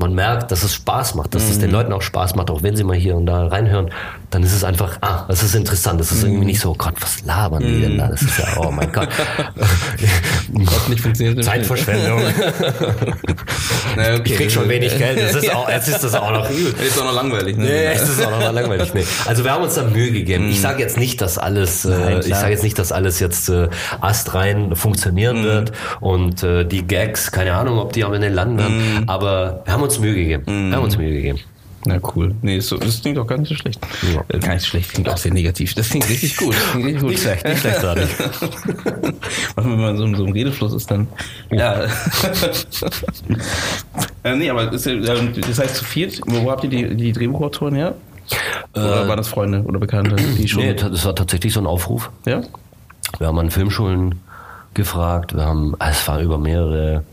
man 0.00 0.14
merkt, 0.14 0.50
dass 0.50 0.62
es 0.62 0.74
Spaß 0.74 1.14
macht, 1.14 1.34
dass 1.34 1.44
Mhm. 1.44 1.50
es 1.50 1.58
den 1.58 1.70
Leuten 1.70 1.92
auch 1.92 2.02
Spaß 2.02 2.34
macht, 2.34 2.50
auch 2.50 2.62
wenn 2.62 2.76
sie 2.76 2.84
mal 2.84 2.96
hier 2.96 3.16
und 3.16 3.26
da 3.26 3.46
reinhören, 3.48 3.90
dann 4.30 4.42
ist 4.42 4.52
es 4.54 4.62
einfach, 4.64 4.98
ah, 5.00 5.24
das 5.28 5.42
ist 5.42 5.54
interessant. 5.54 6.00
Das 6.00 6.12
ist 6.12 6.22
irgendwie 6.22 6.40
Mhm. 6.42 6.46
nicht 6.46 6.60
so, 6.60 6.74
Gott, 6.74 6.94
was 7.00 7.24
labern 7.24 7.62
die 7.62 7.80
denn 7.80 7.98
da? 7.98 8.08
Das 8.08 8.22
ist 8.22 8.38
ja, 8.38 8.44
oh 8.58 8.70
mein 8.70 8.92
Gott. 8.92 9.08
Gott, 10.54 10.88
nicht 10.88 11.00
funktioniert. 11.00 11.42
Zeitverschwendung. 11.44 12.20
Na, 13.96 14.14
okay. 14.14 14.22
Ich 14.24 14.36
krieg 14.36 14.50
schon 14.50 14.68
wenig 14.68 14.96
Geld. 14.98 15.20
Das 15.20 15.34
ist 15.42 15.54
auch, 15.54 15.68
jetzt 15.68 15.88
ist 15.88 16.04
das 16.04 16.14
auch 16.14 16.30
noch 16.30 16.48
übel. 16.50 16.74
Ist 16.88 16.98
auch 17.00 17.04
noch 17.04 17.14
langweilig, 17.14 17.56
ne? 17.56 17.64
Nee, 17.64 17.84
es 17.94 18.08
ist 18.08 18.24
auch 18.24 18.30
noch 18.30 18.38
mal 18.40 18.50
langweilig. 18.54 18.92
Nee. 18.94 19.04
Also 19.26 19.44
wir 19.44 19.52
haben 19.52 19.62
uns 19.64 19.74
da 19.74 19.82
Mühe 19.84 20.10
gegeben. 20.12 20.48
Ich 20.50 20.60
sage 20.60 20.80
jetzt 20.82 20.96
nicht, 20.96 21.20
dass 21.20 21.38
alles, 21.38 21.84
äh, 21.84 21.90
Nein, 21.90 22.20
ich 22.20 22.34
sage 22.34 22.52
jetzt 22.52 22.62
nicht, 22.62 22.78
dass 22.78 22.92
alles 22.92 23.20
jetzt 23.20 23.48
äh, 23.48 23.68
astrein 24.00 24.74
funktionieren 24.76 25.44
wird 25.44 25.72
und 26.00 26.42
äh, 26.42 26.64
die 26.64 26.86
Gags, 26.86 27.30
keine 27.32 27.54
Ahnung, 27.54 27.78
ob 27.78 27.92
die 27.92 28.04
am 28.04 28.12
Ende 28.14 28.28
landen 28.28 28.58
werden, 28.58 29.04
aber 29.08 29.62
wir 29.64 29.72
haben 29.72 29.82
uns 29.82 29.87
Mühe 29.98 30.14
gegeben. 30.14 30.44
Wir 30.70 30.76
haben 30.76 30.84
uns 30.84 30.96
Mühe 30.98 31.12
gegeben. 31.12 31.38
Na 31.86 31.98
cool. 32.16 32.34
Nee, 32.42 32.58
so, 32.60 32.76
das 32.76 33.00
klingt 33.00 33.18
auch 33.18 33.26
gar 33.26 33.38
nicht 33.38 33.48
so 33.48 33.54
schlecht. 33.54 33.78
Ja. 34.12 34.22
Äh, 34.28 34.40
Gar 34.40 34.54
nicht 34.54 34.62
so 34.62 34.70
schlecht, 34.70 34.92
klingt 34.92 35.08
auch 35.08 35.16
sehr 35.16 35.32
negativ. 35.32 35.74
Das 35.74 35.88
klingt 35.90 36.08
richtig 36.08 36.36
gut. 36.36 36.52
Das 36.54 36.70
klingt 36.72 36.86
richtig 36.86 37.00
gut. 37.02 37.10
Nicht 37.12 37.22
schlecht, 37.22 37.44
nicht 37.46 37.60
schlecht 37.60 37.80
gerade. 37.80 38.08
Wenn 39.56 39.80
man 39.80 39.96
so, 39.96 40.04
in 40.04 40.14
so 40.16 40.24
einem 40.24 40.32
Redefluss 40.32 40.72
ist, 40.74 40.90
dann. 40.90 41.06
Ja. 41.52 41.84
äh, 44.24 44.36
nee, 44.36 44.50
aber 44.50 44.64
ja- 44.74 45.14
ähm, 45.14 45.32
das 45.40 45.58
heißt 45.58 45.76
zu 45.76 45.84
viert, 45.84 46.20
wo 46.26 46.50
habt 46.50 46.64
ihr 46.64 46.70
die, 46.70 46.94
die 46.96 47.12
Drehbuchautoren 47.12 47.74
her? 47.76 47.94
Oder 48.74 49.08
waren 49.08 49.16
das 49.16 49.28
Freunde 49.28 49.62
oder 49.62 49.78
Bekannte, 49.78 50.16
die 50.16 50.48
schon. 50.48 50.62
Nee, 50.62 50.74
das 50.74 51.04
war 51.04 51.14
tatsächlich 51.14 51.52
so 51.52 51.60
ein 51.60 51.66
Aufruf. 51.66 52.10
ja? 52.26 52.42
Wir 53.18 53.26
haben 53.28 53.38
an 53.38 53.50
Filmschulen 53.50 54.16
gefragt, 54.74 55.34
wir 55.34 55.44
haben, 55.46 55.74
ah, 55.78 55.90
es 55.90 56.06
war 56.06 56.20
über 56.20 56.36
mehrere, 56.36 57.04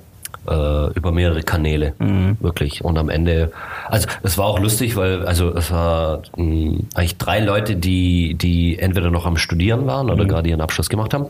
äh, 0.47 0.93
über 0.93 1.11
mehrere 1.11 1.41
Kanäle, 1.43 1.93
wirklich. 2.39 2.83
Und 2.83 2.97
am 2.97 3.09
Ende, 3.09 3.51
also 3.89 4.07
es 4.23 4.37
war 4.37 4.45
auch 4.45 4.59
lustig, 4.59 4.95
weil, 4.95 5.25
also 5.25 5.55
es 5.55 5.71
war 5.71 6.21
mh, 6.37 6.79
eigentlich 6.95 7.17
drei 7.17 7.39
Leute, 7.39 7.75
die, 7.75 8.35
die 8.35 8.77
entweder 8.79 9.11
noch 9.11 9.25
am 9.25 9.37
Studieren 9.37 9.87
waren 9.87 10.09
oder 10.09 10.25
gerade 10.25 10.49
ihren 10.49 10.61
Abschluss 10.61 10.89
gemacht 10.89 11.13
haben. 11.13 11.27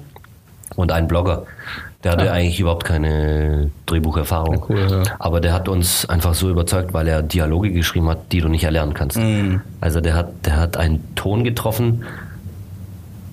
Und 0.76 0.92
ein 0.92 1.08
Blogger, 1.08 1.44
der 2.04 2.12
hatte 2.12 2.32
eigentlich 2.32 2.60
überhaupt 2.60 2.84
keine 2.86 3.72
Drehbucherfahrung. 3.86 4.56
Ja, 4.56 4.62
cool, 4.70 4.88
ja. 4.90 5.04
Aber 5.20 5.42
der 5.42 5.54
hat 5.54 5.70
uns 5.70 6.08
einfach 6.10 6.34
so 6.34 6.50
überzeugt, 6.50 6.94
weil 6.94 7.08
er 7.08 7.22
Dialoge 7.22 7.72
geschrieben 7.72 8.10
hat, 8.10 8.32
die 8.32 8.42
du 8.42 8.50
nicht 8.50 8.64
erlernen 8.64 8.94
kannst. 8.94 9.20
Also 9.80 10.02
der 10.02 10.16
hat, 10.16 10.46
der 10.46 10.58
hat 10.58 10.78
einen 10.78 11.16
Ton 11.16 11.44
getroffen, 11.44 12.04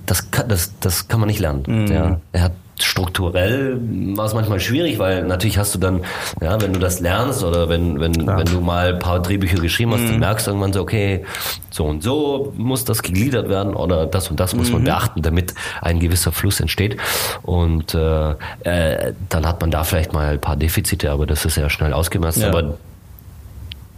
das 0.07 0.31
kann, 0.31 0.49
das, 0.49 0.73
das 0.81 1.09
kann 1.09 1.21
man 1.21 1.29
nicht 1.29 1.41
lernen. 1.41 1.63
Mhm. 1.67 1.87
Der, 1.87 2.21
er 2.33 2.43
hat 2.43 2.53
strukturell 2.81 3.79
war 4.17 4.25
es 4.27 4.35
manchmal 4.35 4.59
schwierig, 4.61 4.99
weil 4.99 5.25
natürlich 5.25 5.59
hast 5.59 5.75
du 5.75 5.79
dann, 5.79 6.03
ja, 6.41 6.61
wenn 6.61 6.73
du 6.73 6.81
das 6.81 7.01
lernst 7.01 7.45
oder 7.45 7.69
wenn, 7.69 8.01
wenn, 8.01 8.27
wenn 8.27 8.47
du 8.47 8.61
mal 8.61 8.95
ein 8.95 8.99
paar 8.99 9.21
Drehbücher 9.21 9.59
geschrieben 9.61 9.93
hast, 9.93 10.01
Mhm. 10.03 10.09
dann 10.09 10.21
merkst 10.21 10.47
du 10.47 10.51
irgendwann 10.51 10.73
so, 10.73 10.81
okay, 10.81 11.25
so 11.71 11.85
und 11.85 12.03
so 12.03 12.53
muss 12.57 12.85
das 12.85 13.03
gegliedert 13.03 13.49
werden 13.49 13.75
oder 13.75 14.07
das 14.07 14.31
und 14.31 14.41
das 14.41 14.55
muss 14.55 14.69
Mhm. 14.69 14.73
man 14.75 14.85
beachten, 14.85 15.23
damit 15.23 15.55
ein 15.81 16.01
gewisser 16.01 16.33
Fluss 16.33 16.61
entsteht. 16.61 16.97
Und 17.43 17.95
äh, 17.95 18.31
äh, 18.65 19.13
dann 19.29 19.47
hat 19.47 19.61
man 19.61 19.71
da 19.71 19.85
vielleicht 19.85 20.13
mal 20.13 20.29
ein 20.33 20.41
paar 20.41 20.57
Defizite, 20.57 21.11
aber 21.11 21.27
das 21.27 21.45
ist 21.45 21.57
ja 21.57 21.69
schnell 21.71 21.93
ausgemerzt. 21.93 22.39
Ja. 22.39 22.49
Aber 22.49 22.75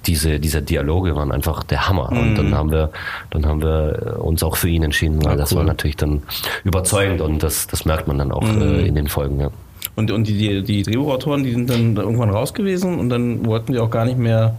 diese, 0.06 0.38
diese 0.40 0.62
Dialoge 0.62 1.14
waren 1.16 1.32
einfach 1.32 1.62
der 1.64 1.88
Hammer. 1.88 2.10
Und 2.12 2.34
dann 2.36 2.54
haben 2.54 2.70
wir, 2.70 2.90
dann 3.30 3.46
haben 3.46 3.62
wir 3.62 4.16
uns 4.22 4.42
auch 4.42 4.56
für 4.56 4.68
ihn 4.68 4.82
entschieden, 4.82 5.16
weil 5.24 5.24
Mhm. 5.24 5.30
Ja, 5.30 5.36
das 5.36 5.52
cool. 5.52 5.58
war 5.58 5.64
natürlich 5.64 5.96
dann 5.96 6.22
überzeugend 6.64 7.20
und 7.20 7.42
das, 7.42 7.66
das 7.66 7.84
merkt 7.84 8.06
man 8.08 8.18
dann 8.18 8.32
auch 8.32 8.42
Mhm. 8.42 8.62
äh, 8.62 8.86
in 8.86 8.94
den 8.94 9.08
Folgen. 9.08 9.40
Ja. 9.40 9.50
Und, 9.96 10.10
und 10.10 10.26
die, 10.26 10.36
die, 10.36 10.62
die 10.62 10.82
Drehbuchautoren, 10.82 11.44
die 11.44 11.52
sind 11.52 11.70
dann 11.70 11.96
irgendwann 11.96 12.30
raus 12.30 12.52
gewesen 12.54 12.98
und 12.98 13.08
dann 13.10 13.44
wollten 13.46 13.72
die 13.72 13.78
auch 13.78 13.90
gar 13.90 14.04
nicht 14.04 14.18
mehr 14.18 14.56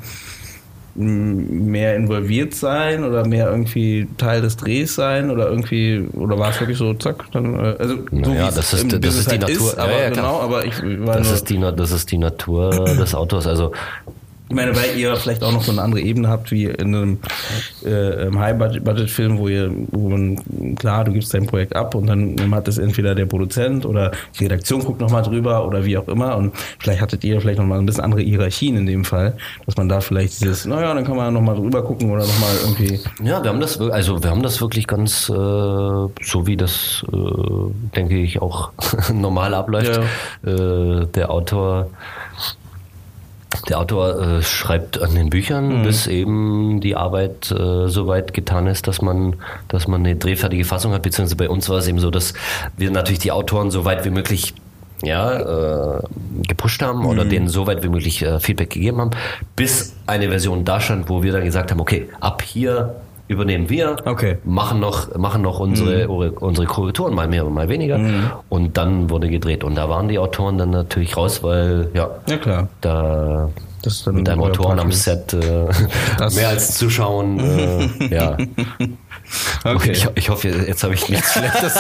mehr 0.97 1.97
involviert 1.97 2.53
sein 2.53 3.03
oder 3.03 3.27
mehr 3.27 3.49
irgendwie 3.51 4.07
Teil 4.17 4.41
des 4.41 4.55
Drehs 4.55 4.95
sein 4.95 5.29
oder 5.29 5.49
irgendwie 5.49 6.07
oder 6.13 6.39
war 6.39 6.51
es 6.51 6.59
wirklich 6.61 6.77
so 6.77 6.93
zack 6.93 7.25
dann 7.33 7.53
äh, 7.59 7.75
also 7.77 7.95
so 8.11 8.31
es 8.31 8.55
das 8.55 8.73
ist- 8.73 8.93
das 8.93 8.99
Business 9.01 9.15
ist 9.17 9.25
die 9.27 9.31
halt 9.31 9.41
Natur. 9.41 9.67
ist, 9.67 9.77
aber 9.77 9.91
Ja, 9.91 10.03
ja, 10.03 10.09
genau 10.11 10.39
aber 10.39 10.63
ich 10.65 10.81
war 11.05 11.17
Das 11.17 11.27
nur, 11.27 11.35
ist 11.35 11.49
die, 11.49 11.59
das 11.75 11.91
ist 11.91 12.11
die 12.13 12.17
Natur 12.17 12.69
des 12.69 13.13
Autors. 13.13 13.45
Also 13.45 13.73
ich 14.49 14.55
meine 14.55 14.75
weil 14.75 14.97
ihr 14.97 15.15
vielleicht 15.15 15.43
auch 15.43 15.51
noch 15.51 15.63
so 15.63 15.71
eine 15.71 15.81
andere 15.81 16.01
Ebene 16.01 16.27
habt 16.27 16.51
wie 16.51 16.65
in 16.65 16.95
einem 16.95 17.17
äh, 17.83 18.31
High-Budget-Film 18.35 19.37
wo 19.37 19.47
ihr 19.47 19.71
wo 19.91 20.09
man 20.09 20.75
klar 20.75 21.03
du 21.03 21.13
gibst 21.13 21.33
dein 21.33 21.45
Projekt 21.45 21.75
ab 21.75 21.95
und 21.95 22.07
dann 22.07 22.35
hat 22.53 22.67
es 22.67 22.77
entweder 22.77 23.15
der 23.15 23.25
Produzent 23.25 23.85
oder 23.85 24.11
die 24.39 24.43
Redaktion 24.43 24.83
guckt 24.83 25.01
noch 25.01 25.11
mal 25.11 25.21
drüber 25.21 25.65
oder 25.65 25.85
wie 25.85 25.97
auch 25.97 26.07
immer 26.07 26.37
und 26.37 26.53
vielleicht 26.79 27.01
hattet 27.01 27.23
ihr 27.23 27.39
vielleicht 27.41 27.59
noch 27.59 27.65
mal 27.65 27.79
ein 27.79 27.85
bisschen 27.85 28.03
andere 28.03 28.21
Hierarchien 28.21 28.77
in 28.77 28.85
dem 28.85 29.05
Fall 29.05 29.37
dass 29.65 29.77
man 29.77 29.89
da 29.89 30.01
vielleicht 30.01 30.41
dieses 30.41 30.65
naja 30.65 30.93
dann 30.93 31.03
kann 31.03 31.15
man 31.15 31.33
noch 31.33 31.41
mal 31.41 31.55
drüber 31.55 31.83
gucken 31.83 32.11
oder 32.11 32.25
noch 32.25 32.39
mal 32.39 32.55
irgendwie 32.63 32.99
Ja, 33.23 33.41
wir 33.43 33.49
haben 33.49 33.59
das, 33.59 33.79
also 33.79 34.21
wir 34.23 34.29
haben 34.29 34.43
das 34.43 34.61
wirklich 34.61 34.87
ganz, 34.87 35.29
äh, 35.29 35.33
so 35.33 36.47
wie 36.47 36.57
das, 36.57 37.05
äh, 37.11 37.17
denke 37.95 38.17
ich, 38.17 38.41
auch 38.41 38.71
normal 39.13 39.53
abläuft. 39.53 39.99
Äh, 40.45 41.05
der 41.07 41.31
Autor, 41.31 41.89
der 43.69 43.79
Autor 43.79 44.19
äh, 44.19 44.41
schreibt 44.41 45.01
an 45.01 45.15
den 45.15 45.29
Büchern, 45.29 45.83
bis 45.83 46.07
eben 46.07 46.81
die 46.81 46.95
Arbeit 46.95 47.51
äh, 47.51 47.87
so 47.87 48.07
weit 48.07 48.33
getan 48.33 48.67
ist, 48.67 48.87
dass 48.87 49.01
man, 49.01 49.35
dass 49.67 49.87
man 49.87 50.01
eine 50.01 50.15
drehfertige 50.15 50.65
Fassung 50.65 50.93
hat. 50.93 51.01
Beziehungsweise 51.01 51.35
bei 51.35 51.49
uns 51.49 51.69
war 51.69 51.77
es 51.77 51.87
eben 51.87 51.99
so, 51.99 52.11
dass 52.11 52.33
wir 52.77 52.91
natürlich 52.91 53.19
die 53.19 53.31
Autoren 53.31 53.71
so 53.71 53.85
weit 53.85 54.05
wie 54.05 54.11
möglich 54.11 54.53
ja, 55.03 55.97
äh, 55.97 56.01
gepusht 56.47 56.81
haben 56.81 57.05
oder 57.05 57.25
denen 57.25 57.49
so 57.49 57.67
weit 57.67 57.83
wie 57.83 57.89
möglich 57.89 58.21
äh, 58.21 58.39
Feedback 58.39 58.69
gegeben 58.69 59.01
haben, 59.01 59.11
bis 59.55 59.95
eine 60.07 60.29
Version 60.29 60.63
da 60.63 60.79
stand, 60.79 61.09
wo 61.09 61.21
wir 61.21 61.31
dann 61.31 61.43
gesagt 61.43 61.71
haben, 61.71 61.79
okay, 61.79 62.09
ab 62.21 62.41
hier 62.41 62.95
übernehmen 63.27 63.69
wir, 63.69 63.95
Okay. 64.05 64.37
machen 64.43 64.79
noch, 64.79 65.15
machen 65.17 65.41
noch 65.41 65.59
unsere, 65.59 66.07
unsere 66.07 66.67
Korrekturen, 66.67 67.13
mal 67.13 67.27
mehr 67.27 67.45
und 67.45 67.53
mal 67.53 67.69
weniger. 67.69 67.99
Und 68.49 68.77
dann 68.77 69.09
wurde 69.09 69.29
gedreht. 69.29 69.63
Und 69.63 69.75
da 69.75 69.89
waren 69.89 70.07
die 70.07 70.19
Autoren 70.19 70.57
dann 70.57 70.69
natürlich 70.69 71.17
raus, 71.17 71.41
weil, 71.43 71.89
ja, 71.93 72.09
ja 72.29 72.37
klar 72.37 72.67
da 72.81 73.49
mit 74.11 74.27
einem 74.29 74.41
Autoren 74.41 74.79
am. 74.79 74.91
Set 74.91 75.33
äh, 75.33 75.37
mehr 76.35 76.49
als 76.49 76.75
zuschauen, 76.77 77.39
äh, 77.39 78.13
ja. 78.15 78.37
Okay, 79.63 79.91
ich, 79.93 80.07
ich 80.13 80.29
hoffe, 80.29 80.49
jetzt 80.49 80.83
habe 80.83 80.93
ich 80.93 81.09
nichts 81.09 81.33
Schlechtes. 81.33 81.73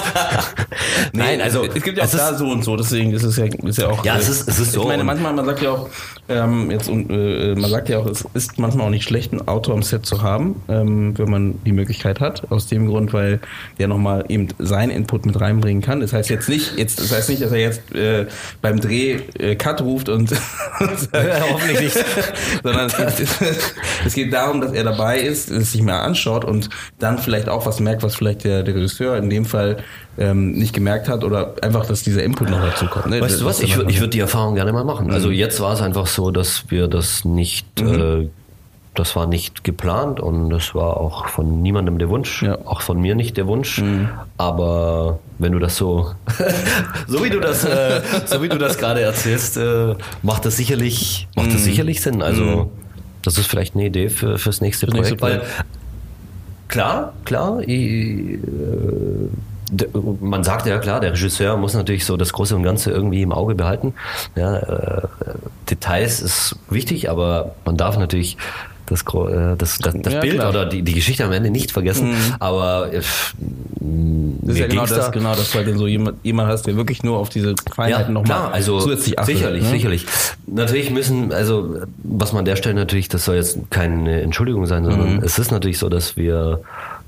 Nein, 1.13 1.41
also 1.41 1.63
es 1.63 1.83
gibt 1.83 1.97
ja 1.97 2.03
auch 2.03 2.07
es 2.07 2.13
ist- 2.15 2.19
da 2.19 2.33
so 2.33 2.47
und 2.49 2.63
so, 2.63 2.75
deswegen 2.75 3.13
ist 3.13 3.21
es 3.23 3.37
ja, 3.37 3.45
ist 3.45 3.77
ja 3.77 3.87
auch. 3.89 4.03
Ja, 4.03 4.17
es 4.17 4.29
ist- 4.29 4.47
es 4.49 4.57
ist 4.59 4.71
so 4.71 4.81
Ich 4.81 4.87
meine, 4.87 5.03
manchmal, 5.03 5.31
man 5.33 5.45
sagt 5.45 5.61
ja 5.61 5.69
auch, 5.71 5.89
ähm, 6.27 6.71
jetzt, 6.71 6.89
und, 6.89 7.09
äh, 7.11 7.53
man 7.55 7.69
sagt 7.69 7.87
ja 7.89 7.99
auch, 7.99 8.07
es 8.07 8.25
ist 8.33 8.57
manchmal 8.57 8.87
auch 8.87 8.91
nicht 8.91 9.03
schlecht, 9.03 9.31
ein 9.31 9.47
Auto 9.47 9.73
am 9.73 9.83
Set 9.83 10.07
zu 10.07 10.23
haben, 10.23 10.61
ähm, 10.67 11.15
wenn 11.19 11.29
man 11.29 11.63
die 11.65 11.71
Möglichkeit 11.71 12.19
hat. 12.19 12.49
Aus 12.51 12.65
dem 12.65 12.87
Grund, 12.87 13.13
weil 13.13 13.39
der 13.77 13.87
nochmal 13.89 14.25
eben 14.27 14.47
seinen 14.57 14.89
Input 14.89 15.27
mit 15.27 15.39
reinbringen 15.39 15.83
kann. 15.83 15.99
Das 15.99 16.13
heißt 16.13 16.29
jetzt 16.31 16.49
nicht, 16.49 16.77
jetzt, 16.77 16.99
das 16.99 17.11
heißt 17.11 17.29
nicht, 17.29 17.43
dass 17.43 17.51
er 17.51 17.59
jetzt 17.59 17.93
äh, 17.93 18.25
beim 18.63 18.79
Dreh 18.79 19.19
äh, 19.37 19.55
Cut 19.55 19.81
ruft 19.81 20.09
und, 20.09 20.31
und 20.79 20.99
sagt, 20.99 21.41
hoffentlich 21.51 21.79
nicht. 21.79 21.94
sondern 22.63 22.87
es 22.87 22.97
geht, 22.97 23.27
es 24.05 24.13
geht 24.13 24.33
darum, 24.33 24.61
dass 24.61 24.71
er 24.73 24.83
dabei 24.83 25.19
ist, 25.19 25.49
es 25.51 25.71
sich 25.71 25.81
mal 25.81 25.99
anschaut 26.01 26.45
und 26.45 26.69
dann 26.99 27.17
vielleicht 27.17 27.49
auch 27.49 27.65
was 27.65 27.79
merkt, 27.79 28.03
was 28.03 28.15
vielleicht 28.15 28.43
der, 28.43 28.63
der 28.63 28.75
Regisseur 28.75 29.17
in 29.17 29.29
dem 29.29 29.45
Fall 29.45 29.77
ähm, 30.17 30.53
nicht 30.53 30.73
gemerkt 30.73 31.09
hat 31.09 31.23
oder 31.23 31.55
einfach, 31.61 31.85
dass 31.85 32.03
dieser 32.03 32.23
Input 32.23 32.49
noch 32.49 32.61
dazu 32.61 32.85
kommt. 32.87 33.07
Ne? 33.07 33.19
Weißt 33.21 33.41
du 33.41 33.45
was? 33.45 33.57
Das- 33.59 33.69
Ich, 33.69 33.77
ich 33.77 33.99
würde 33.99 34.09
die 34.11 34.19
Erfahrung 34.19 34.55
gerne 34.55 34.71
mal 34.73 34.83
machen. 34.85 35.11
Also 35.11 35.29
jetzt 35.31 35.59
war 35.59 35.73
es 35.73 35.81
einfach 35.81 36.07
so, 36.07 36.31
dass 36.31 36.65
wir 36.69 36.87
das 36.87 37.25
nicht, 37.25 37.81
äh, 37.81 38.27
das 38.93 39.15
war 39.17 39.27
nicht 39.27 39.63
geplant 39.65 40.19
und 40.21 40.49
das 40.49 40.73
war 40.73 40.97
auch 40.97 41.27
von 41.27 41.61
niemandem 41.61 41.97
der 41.99 42.07
Wunsch, 42.09 42.43
Ja. 42.43 42.57
auch 42.65 42.79
von 42.81 42.99
mir 43.01 43.13
nicht 43.15 43.35
der 43.35 43.45
Wunsch. 43.47 43.83
Aber 44.37 45.19
wenn 45.37 45.51
du 45.51 45.59
das 45.59 45.75
so, 45.75 46.13
so 47.07 47.23
wie 47.23 47.29
du 47.29 47.39
das, 47.39 47.65
äh, 47.65 48.01
so 48.25 48.41
wie 48.41 48.49
du 48.49 48.57
das 48.57 48.77
gerade 48.77 49.01
erzählst, 49.01 49.57
äh, 49.57 49.95
macht 50.21 50.45
das 50.45 50.57
sicherlich, 50.57 51.27
macht 51.35 51.53
das 51.53 51.63
sicherlich 51.63 52.01
Sinn. 52.01 52.21
Also 52.21 52.71
das 53.21 53.37
ist 53.37 53.47
vielleicht 53.47 53.75
eine 53.75 53.85
Idee 53.85 54.09
für 54.09 54.37
fürs 54.37 54.61
nächste 54.61 54.85
Fürs 54.87 54.95
nächste 54.95 55.15
Projekt, 55.15 55.43
weil 55.43 55.65
klar, 56.67 57.13
klar, 57.25 57.59
ich, 57.61 58.39
äh, 58.39 58.39
man 60.21 60.43
sagt 60.43 60.67
ja 60.67 60.77
klar, 60.77 60.99
der 60.99 61.13
Regisseur 61.13 61.57
muss 61.57 61.73
natürlich 61.73 62.05
so 62.05 62.17
das 62.17 62.33
Große 62.33 62.55
und 62.55 62.63
Ganze 62.63 62.91
irgendwie 62.91 63.21
im 63.21 63.31
Auge 63.31 63.55
behalten. 63.55 63.93
Ja, 64.35 64.57
äh, 64.57 65.07
Details 65.69 66.21
ist 66.21 66.55
wichtig, 66.69 67.09
aber 67.09 67.55
man 67.65 67.75
darf 67.75 67.97
natürlich 67.97 68.37
das, 68.87 69.01
äh, 69.01 69.55
das, 69.57 69.77
das, 69.79 69.93
das 70.01 70.13
Ja, 70.13 70.19
Bild 70.21 70.35
klar. 70.35 70.49
oder 70.49 70.65
die, 70.65 70.81
die 70.81 70.93
Geschichte 70.93 71.23
am 71.25 71.31
Ende 71.31 71.49
nicht 71.49 71.71
vergessen. 71.71 72.13
Aber 72.39 72.91
äh, 72.93 73.01
pff, 73.01 73.33
Das 74.41 74.53
ist 74.55 74.59
ja 74.59 74.67
genau 74.67 74.81
das, 74.85 74.91
da- 74.95 75.09
genau, 75.09 75.35
dass 75.35 75.51
du 75.51 75.57
halt 75.57 75.67
dann 75.67 75.77
so 75.77 75.87
jemand, 75.87 76.17
jemand 76.23 76.49
hast, 76.49 76.67
der 76.67 76.75
wirklich 76.75 77.03
nur 77.03 77.17
auf 77.17 77.29
diese 77.29 77.55
Feinheiten 77.75 78.15
ja, 78.15 78.21
nochmal 78.21 78.51
also 78.51 78.79
zusätzlich 78.79 79.17
achtet. 79.19 79.35
sicherlich, 79.37 79.63
ne? 79.63 79.69
sicherlich. 79.69 80.05
Natürlich 80.47 80.89
müssen, 80.91 81.31
also 81.31 81.75
was 82.03 82.31
man 82.33 82.39
an 82.39 82.45
der 82.45 82.55
Stelle 82.55 82.75
natürlich, 82.75 83.09
das 83.09 83.25
soll 83.25 83.35
jetzt 83.35 83.57
keine 83.69 84.21
Entschuldigung 84.21 84.65
sein, 84.67 84.83
sondern 84.85 85.15
Mhm. 85.17 85.23
es 85.23 85.39
ist 85.39 85.51
natürlich 85.51 85.77
so, 85.79 85.89
dass 85.89 86.15
wir 86.17 86.61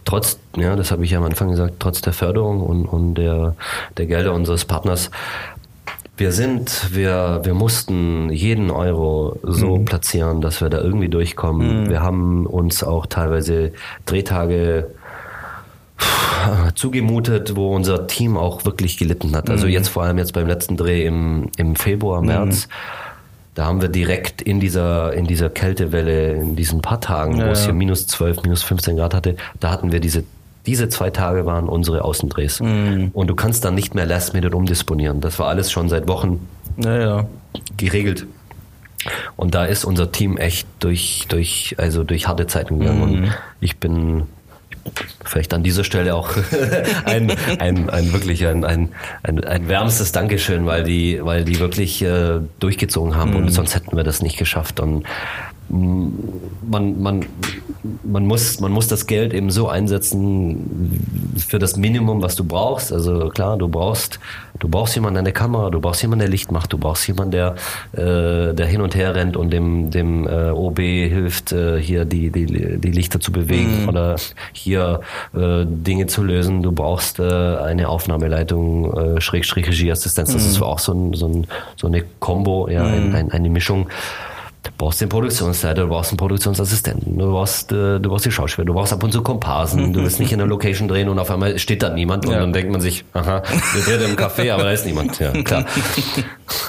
trotz, 0.06 0.40
ja, 0.56 0.76
das 0.76 0.92
habe 0.92 1.04
ich 1.04 1.12
ja 1.12 1.18
am 1.20 1.26
Anfang 1.26 1.50
gesagt, 1.50 1.76
trotz 1.80 2.02
der 2.02 2.14
Förderung 2.14 2.62
und, 2.62 2.86
und 2.86 3.16
der, 3.16 3.56
der 3.98 4.06
Gelder 4.06 4.34
unseres 4.34 4.64
Partners, 4.66 5.12
wir 6.18 6.32
sind, 6.32 6.96
wir, 6.96 7.42
wir 7.44 7.54
mussten 7.54 8.32
jeden 8.32 8.72
Euro 8.72 9.40
so 9.44 9.78
platzieren, 9.80 10.42
dass 10.42 10.62
wir 10.62 10.70
da 10.70 10.82
irgendwie 10.82 11.10
durchkommen. 11.10 11.90
Wir 11.90 12.02
haben 12.02 12.46
uns 12.46 12.84
auch 12.84 13.06
teilweise 13.06 13.72
Drehtage 14.06 14.88
zugemutet, 16.76 17.56
wo 17.56 17.76
unser 17.76 18.08
Team 18.08 18.38
auch 18.38 18.66
wirklich 18.66 18.98
gelitten 18.98 19.36
hat. 19.36 19.50
Also 19.50 19.68
jetzt 19.68 19.90
vor 19.90 20.04
allem 20.04 20.18
jetzt 20.18 20.34
beim 20.34 20.48
letzten 20.48 20.78
Dreh 20.78 21.06
im, 21.06 21.50
im 21.58 21.76
Februar, 21.76 22.22
März, 22.22 22.68
da 23.56 23.66
haben 23.66 23.82
wir 23.82 23.90
direkt 23.90 24.42
in 24.42 24.60
dieser, 24.60 25.14
in 25.14 25.26
dieser 25.26 25.50
Kältewelle, 25.50 26.34
in 26.34 26.56
diesen 26.56 26.82
paar 26.82 27.02
Tagen, 27.02 27.38
wo 27.38 27.42
Ja, 27.42 27.50
es 27.50 27.62
ja. 27.62 27.66
hier 27.68 27.74
minus 27.74 28.06
12, 28.08 28.44
minus 28.44 28.62
15 28.64 28.98
Grad 28.98 29.16
hatte, 29.16 29.36
da 29.60 29.72
hatten 29.72 29.92
wir 29.92 30.00
diese, 30.00 30.24
diese 30.68 30.90
zwei 30.90 31.10
Tage 31.10 31.46
waren 31.46 31.68
unsere 31.68 32.04
Außendrehs. 32.04 32.60
Und 32.62 33.28
du 33.28 33.36
kannst 33.36 33.66
dann 33.66 33.74
nicht 33.74 33.96
mehr 33.96 34.06
Last 34.06 34.34
Minute 34.34 34.56
umdisponieren. 34.56 35.22
Das 35.22 35.40
war 35.40 35.48
alles 35.48 35.72
schon 35.72 35.90
seit 35.90 36.08
Wochen 36.08 36.48
Ja, 36.78 37.00
ja. 37.00 37.26
geregelt. 37.78 38.28
Und 39.36 39.56
da 39.56 39.66
ist 39.66 39.86
unser 39.86 40.12
Team 40.12 40.38
echt 40.38 40.68
durch, 40.80 41.26
durch, 41.30 41.76
also 41.78 42.04
durch 42.04 42.28
harte 42.28 42.48
Zeiten 42.48 42.80
gegangen. 42.80 43.02
Und 43.02 43.32
ich 43.62 43.78
bin 43.78 44.24
vielleicht 45.24 45.54
an 45.54 45.64
dieser 45.64 45.84
Stelle 45.84 46.16
auch 46.16 46.30
ein, 47.06 47.32
ein, 47.60 47.90
ein 47.90 48.14
wirklich 48.14 48.46
ein, 48.46 48.64
ein, 48.66 48.90
ein, 49.24 49.44
ein 49.44 49.68
wärmstes 49.68 50.12
Dankeschön, 50.12 50.66
weil 50.66 50.84
die, 50.84 51.20
weil 51.24 51.46
die 51.46 51.60
wirklich 51.60 52.02
äh, 52.02 52.40
durchgezogen 52.60 53.16
haben 53.16 53.36
und 53.36 53.50
sonst 53.50 53.76
hätten 53.76 53.96
wir 53.96 54.04
das 54.04 54.22
nicht 54.22 54.38
geschafft. 54.38 54.80
Und 54.80 55.06
man, 55.70 57.02
man, 57.02 57.26
man, 58.04 58.26
muss, 58.26 58.60
man 58.60 58.72
muss 58.72 58.88
das 58.88 59.06
Geld 59.06 59.34
eben 59.34 59.50
so 59.50 59.68
einsetzen 59.68 61.36
für 61.38 61.60
das 61.60 61.76
Minimum, 61.76 62.22
was 62.22 62.36
du 62.36 62.44
brauchst. 62.44 62.94
Also 62.94 63.30
klar, 63.30 63.58
du 63.58 63.68
brauchst, 63.68 64.20
du 64.60 64.70
brauchst 64.70 64.96
jemanden 64.96 65.20
an 65.20 65.26
der 65.26 65.34
Kamera, 65.34 65.70
du 65.70 65.82
brauchst 65.82 66.02
jemanden, 66.02 66.22
der 66.22 66.30
Licht 66.30 66.52
macht, 66.52 66.72
du 66.72 66.78
brauchst 66.78 67.08
jemanden, 67.08 67.32
der, 67.32 67.56
äh, 67.94 68.54
der 68.54 68.66
hin 68.66 68.82
und 68.82 68.96
her 68.96 69.16
rennt 69.16 69.36
und 69.36 69.52
dem, 69.52 69.92
dem 69.92 70.28
äh, 70.28 70.52
OB 70.52 70.80
hilft, 70.80 71.52
äh, 71.52 71.82
hier 71.82 72.06
die, 72.06 72.32
die, 72.32 72.46
die 72.80 72.92
Lichter 72.92 73.20
zu 73.20 73.32
bewegen 73.32 73.88
oder 73.90 74.16
hier 74.54 75.02
äh, 75.36 75.66
Dinge 75.66 76.08
zu 76.08 76.24
lösen. 76.24 76.64
Du 76.64 76.72
brauchst 76.72 77.20
äh, 77.20 77.24
eine 77.24 77.90
Aufnahmeleitung, 77.90 79.18
äh, 79.18 79.22
Schrägstrich 79.22 79.68
Regieassistenz. 79.68 80.32
Das 80.32 80.46
ist 80.46 80.62
auch 80.62 80.80
so, 80.80 80.94
ein, 80.94 81.14
so, 81.14 81.28
ein, 81.28 81.48
so 81.76 81.88
eine 81.88 82.04
Combo, 82.20 82.70
ja, 82.70 82.86
ein, 82.86 83.14
ein, 83.14 83.32
eine 83.32 83.50
Mischung. 83.50 83.88
Du 84.68 84.86
brauchst 84.86 85.02
den 85.02 85.10
Produktionsleiter, 85.10 85.84
du 85.84 85.88
brauchst 85.90 86.12
einen 86.12 86.18
Produktionsassistenten, 86.18 87.18
du 87.18 87.32
brauchst, 87.32 87.72
äh, 87.72 88.00
du 88.00 88.10
brauchst 88.10 88.26
die 88.26 88.32
Schauspieler, 88.32 88.66
du 88.66 88.74
brauchst 88.74 88.94
ab 88.94 89.04
und 89.04 89.12
zu 89.12 89.22
Komparsen, 89.24 89.94
du 89.94 90.02
willst 90.04 90.20
nicht 90.20 90.32
in 90.32 90.38
der 90.40 90.48
Location 90.48 90.88
drehen 90.88 91.10
und 91.10 91.18
auf 91.20 91.32
einmal 91.32 91.58
steht 91.58 91.82
da 91.84 91.90
niemand 91.90 92.26
und 92.26 92.34
Ja. 92.34 92.40
dann 92.42 92.54
denkt 92.54 92.72
man 92.72 92.82
sich, 92.82 93.06
aha, 93.14 93.42
wir 93.74 93.82
drehen 93.84 94.10
im 94.12 94.16
Café, 94.16 94.52
aber 94.54 94.64
da 94.64 94.72
ist 94.72 94.86
niemand. 94.86 95.18
Ja, 95.20 95.32
klar. 95.32 95.66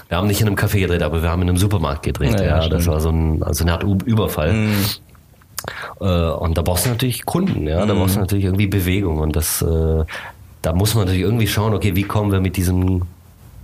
Wir 0.09 0.17
haben 0.17 0.27
nicht 0.27 0.41
in 0.41 0.47
einem 0.47 0.57
Café 0.57 0.81
gedreht, 0.81 1.03
aber 1.03 1.23
wir 1.23 1.29
haben 1.31 1.43
in 1.43 1.49
einem 1.49 1.59
Supermarkt 1.59 2.03
gedreht. 2.03 2.39
Ja, 2.41 2.47
Ja, 2.47 2.63
ja, 2.63 2.69
das 2.69 2.87
war 2.87 3.01
so, 3.01 3.11
ein, 3.11 3.43
also 3.43 3.65
eine 3.65 3.73
Art 3.75 3.83
Überfall. 3.83 4.55
Äh, 6.01 6.05
und 6.05 6.57
da 6.57 6.63
brauchst 6.63 6.87
du 6.87 6.91
natürlich 6.91 7.25
Kunden, 7.27 7.67
ja, 7.67 7.85
da 7.85 7.93
brauchst 7.95 8.17
du 8.17 8.21
natürlich 8.21 8.45
irgendwie 8.45 8.69
Bewegung 8.69 9.19
und 9.19 9.35
das, 9.37 9.61
äh, 9.61 10.05
da 10.63 10.73
muss 10.73 10.95
man 10.95 11.05
natürlich 11.05 11.23
irgendwie 11.25 11.49
schauen, 11.49 11.75
okay, 11.75 11.95
wie 11.97 12.05
kommen 12.05 12.31
wir 12.33 12.41
mit 12.41 12.57
diesem 12.57 13.03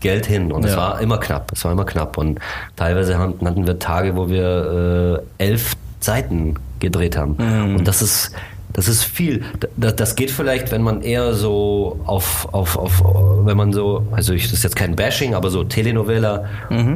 Geld 0.05 0.27
hin? 0.27 0.53
Und 0.53 0.65
es 0.65 0.73
Ja. 0.73 0.77
war 0.83 1.01
immer 1.01 1.19
knapp, 1.19 1.51
es 1.53 1.65
war 1.65 1.73
immer 1.73 1.85
knapp 1.87 2.17
und 2.19 2.39
teilweise 2.77 3.19
hatten 3.19 3.67
wir 3.67 3.79
Tage, 3.79 4.15
wo 4.17 4.29
wir 4.29 5.23
äh, 5.39 5.43
elf 5.45 5.75
Seiten 6.01 6.55
gedreht 6.79 7.17
haben 7.17 7.37
und 7.77 7.89
das 7.89 8.03
ist 8.03 8.31
das 8.77 8.89
ist 8.89 9.05
viel. 9.05 9.45
Da- 9.77 9.93
Das 9.93 10.17
geht 10.17 10.33
vielleicht, 10.33 10.73
wenn 10.73 10.83
man 10.83 11.01
eher 11.01 11.33
so 11.35 12.01
auf, 12.07 12.49
auf, 12.53 12.77
auf 12.77 13.03
wenn 13.47 13.57
man 13.57 13.73
so, 13.73 14.05
also 14.11 14.33
ich, 14.33 14.45
das 14.47 14.55
ist 14.55 14.65
jetzt 14.65 14.75
kein 14.75 14.97
Bashing, 14.97 15.33
aber 15.37 15.49
so 15.49 15.63
Telenovela, 15.63 16.45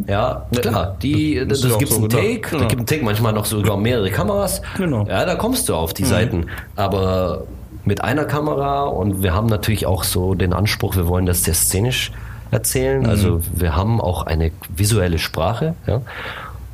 ja, 0.08 0.44
klar, 0.60 0.96
die, 1.00 1.36
Das 1.48 1.60
das, 1.60 1.78
gibt's 1.78 1.94
so 1.94 2.00
einen. 2.00 2.10
Take, 2.10 2.40
Genau. 2.40 2.62
da 2.62 2.66
gibt 2.66 2.80
einen 2.80 2.86
Take, 2.86 3.04
manchmal 3.04 3.32
noch 3.32 3.44
sogar 3.44 3.76
mehrere 3.76 4.10
Kameras. 4.10 4.60
Genau. 4.76 5.06
Ja, 5.06 5.24
da 5.24 5.36
kommst 5.36 5.68
du 5.68 5.76
auf 5.76 5.94
die 5.94 6.04
Seiten. 6.04 6.46
Aber 6.74 7.44
mit 7.84 8.02
einer 8.02 8.24
Kamera 8.24 8.82
und 8.82 9.22
wir 9.22 9.32
haben 9.32 9.46
natürlich 9.46 9.86
auch 9.86 10.02
so 10.02 10.34
den 10.34 10.52
Anspruch, 10.52 10.96
wir 10.96 11.06
wollen 11.06 11.26
das 11.26 11.44
sehr 11.44 11.54
szenisch 11.54 12.10
erzählen. 12.50 13.06
Also 13.06 13.40
wir 13.54 13.76
haben 13.76 14.00
auch 14.00 14.24
eine 14.24 14.50
visuelle 14.74 15.18
Sprache, 15.18 15.74
ja. 15.86 16.02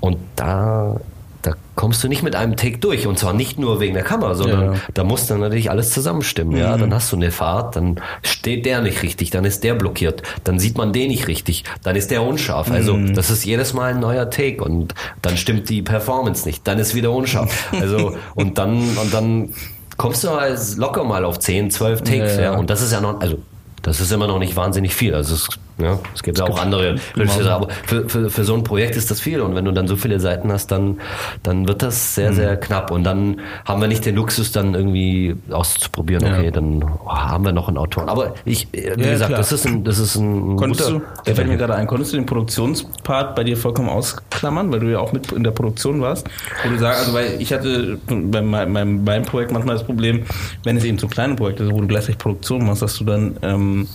Und 0.00 0.18
da, 0.36 1.00
da 1.42 1.52
kommst 1.76 2.04
du 2.04 2.08
nicht 2.08 2.22
mit 2.22 2.36
einem 2.36 2.56
Take 2.56 2.76
durch. 2.78 3.06
Und 3.06 3.18
zwar 3.18 3.32
nicht 3.32 3.58
nur 3.58 3.80
wegen 3.80 3.94
der 3.94 4.02
Kamera, 4.02 4.34
sondern 4.34 4.74
Ja. 4.74 4.80
da 4.92 5.02
muss 5.04 5.26
dann 5.26 5.40
natürlich 5.40 5.70
alles 5.70 5.90
zusammenstimmen. 5.92 6.56
Ja, 6.56 6.76
dann 6.76 6.92
hast 6.92 7.10
du 7.10 7.16
eine 7.16 7.30
Fahrt, 7.30 7.76
dann 7.76 8.00
steht 8.22 8.66
der 8.66 8.82
nicht 8.82 9.02
richtig, 9.02 9.30
dann 9.30 9.44
ist 9.46 9.64
der 9.64 9.74
blockiert, 9.74 10.22
dann 10.44 10.58
sieht 10.58 10.76
man 10.76 10.92
den 10.92 11.08
nicht 11.08 11.26
richtig, 11.26 11.64
dann 11.82 11.96
ist 11.96 12.10
der 12.10 12.22
unscharf. 12.22 12.70
Also 12.70 12.98
das 12.98 13.30
ist 13.30 13.44
jedes 13.44 13.72
Mal 13.72 13.94
ein 13.94 14.00
neuer 14.00 14.28
Take 14.30 14.62
und 14.62 14.94
dann 15.22 15.36
stimmt 15.38 15.68
die 15.70 15.80
Performance 15.82 16.46
nicht, 16.46 16.66
dann 16.68 16.78
ist 16.78 16.94
wieder 16.94 17.10
unscharf. 17.10 17.72
Also 17.72 18.14
und 18.34 18.58
dann 18.58 18.76
und 18.98 19.12
dann 19.14 19.54
kommst 19.96 20.22
du 20.24 20.28
locker 20.76 21.04
mal 21.04 21.24
auf 21.24 21.38
10, 21.38 21.70
12 21.70 22.02
Takes, 22.02 22.36
Ja, 22.36 22.42
ja, 22.42 22.42
ja. 22.52 22.58
und 22.58 22.68
das 22.68 22.82
ist 22.82 22.92
ja 22.92 23.00
noch, 23.00 23.20
also 23.20 23.38
das 23.82 24.00
ist 24.00 24.10
immer 24.12 24.26
noch 24.26 24.38
nicht 24.38 24.56
wahnsinnig 24.56 24.94
viel. 24.94 25.14
Also 25.14 25.34
es, 25.34 25.48
ja, 25.78 25.98
es 26.14 26.22
gibt 26.22 26.38
ja 26.38 26.44
auch 26.44 26.58
andere 26.60 26.96
Regisseure, 27.16 27.52
aber 27.52 27.68
für, 27.86 28.08
für, 28.08 28.30
für 28.30 28.44
so 28.44 28.54
ein 28.54 28.62
Projekt 28.64 28.96
ist 28.96 29.10
das 29.10 29.20
viel. 29.20 29.40
Und 29.40 29.54
wenn 29.54 29.64
du 29.64 29.72
dann 29.72 29.88
so 29.88 29.96
viele 29.96 30.20
Seiten 30.20 30.52
hast, 30.52 30.68
dann, 30.70 31.00
dann 31.42 31.66
wird 31.66 31.82
das 31.82 32.14
sehr, 32.14 32.30
Mhm. 32.30 32.34
sehr 32.36 32.56
knapp. 32.56 32.90
Und 32.90 33.04
dann 33.04 33.40
haben 33.64 33.80
wir 33.80 33.88
nicht 33.88 34.04
den 34.06 34.14
Luxus, 34.16 34.52
dann 34.52 34.74
irgendwie 34.74 35.34
auszuprobieren, 35.50 36.24
Ja. 36.26 36.38
okay, 36.38 36.50
dann 36.50 36.84
oh, 36.84 37.08
haben 37.10 37.44
wir 37.44 37.52
noch 37.52 37.68
einen 37.68 37.78
Autoren. 37.78 38.08
Aber 38.08 38.34
ich, 38.44 38.68
äh, 38.72 38.94
wie 38.96 39.02
Ja, 39.02 39.10
gesagt, 39.12 39.28
klar. 39.30 39.38
das 39.40 39.52
ist 39.52 39.66
ein, 39.66 39.84
das 39.84 39.98
ist 39.98 40.14
ein 40.16 40.56
Konntest 40.56 40.86
guter. 40.90 41.00
du, 41.00 41.22
der 41.26 41.34
fällt 41.36 41.48
mir 41.48 41.56
gerade 41.56 41.74
ein, 41.74 41.86
konntest 41.86 42.12
du 42.12 42.16
den 42.18 42.26
Produktionspart 42.26 43.34
bei 43.34 43.44
dir 43.44 43.56
vollkommen 43.56 43.88
ausklammern, 43.88 44.72
weil 44.72 44.80
du 44.80 44.90
ja 44.92 44.98
auch 45.00 45.12
mit 45.12 45.32
in 45.32 45.42
der 45.44 45.50
Produktion 45.50 46.00
warst? 46.00 46.26
Wo 46.64 46.70
du 46.70 46.78
sagst, 46.78 47.00
also 47.00 47.14
weil 47.14 47.40
ich 47.40 47.52
hatte 47.52 47.98
bei 48.08 48.42
meinem, 48.42 48.72
meinem, 48.72 49.04
meinem 49.04 49.24
Projekt 49.24 49.52
manchmal 49.52 49.74
das 49.76 49.84
Problem, 49.84 50.22
wenn 50.62 50.76
es 50.76 50.84
eben 50.84 50.98
so 50.98 51.08
kleine 51.08 51.34
Projekte 51.34 51.64
sind, 51.64 51.74
wo 51.74 51.80
du 51.80 51.86
gleichzeitig 51.88 52.18
Produktion 52.18 52.64
machst, 52.64 52.82
dass 52.82 52.96
du 52.96 53.04
dann 53.04 53.36
ähm, 53.42 53.88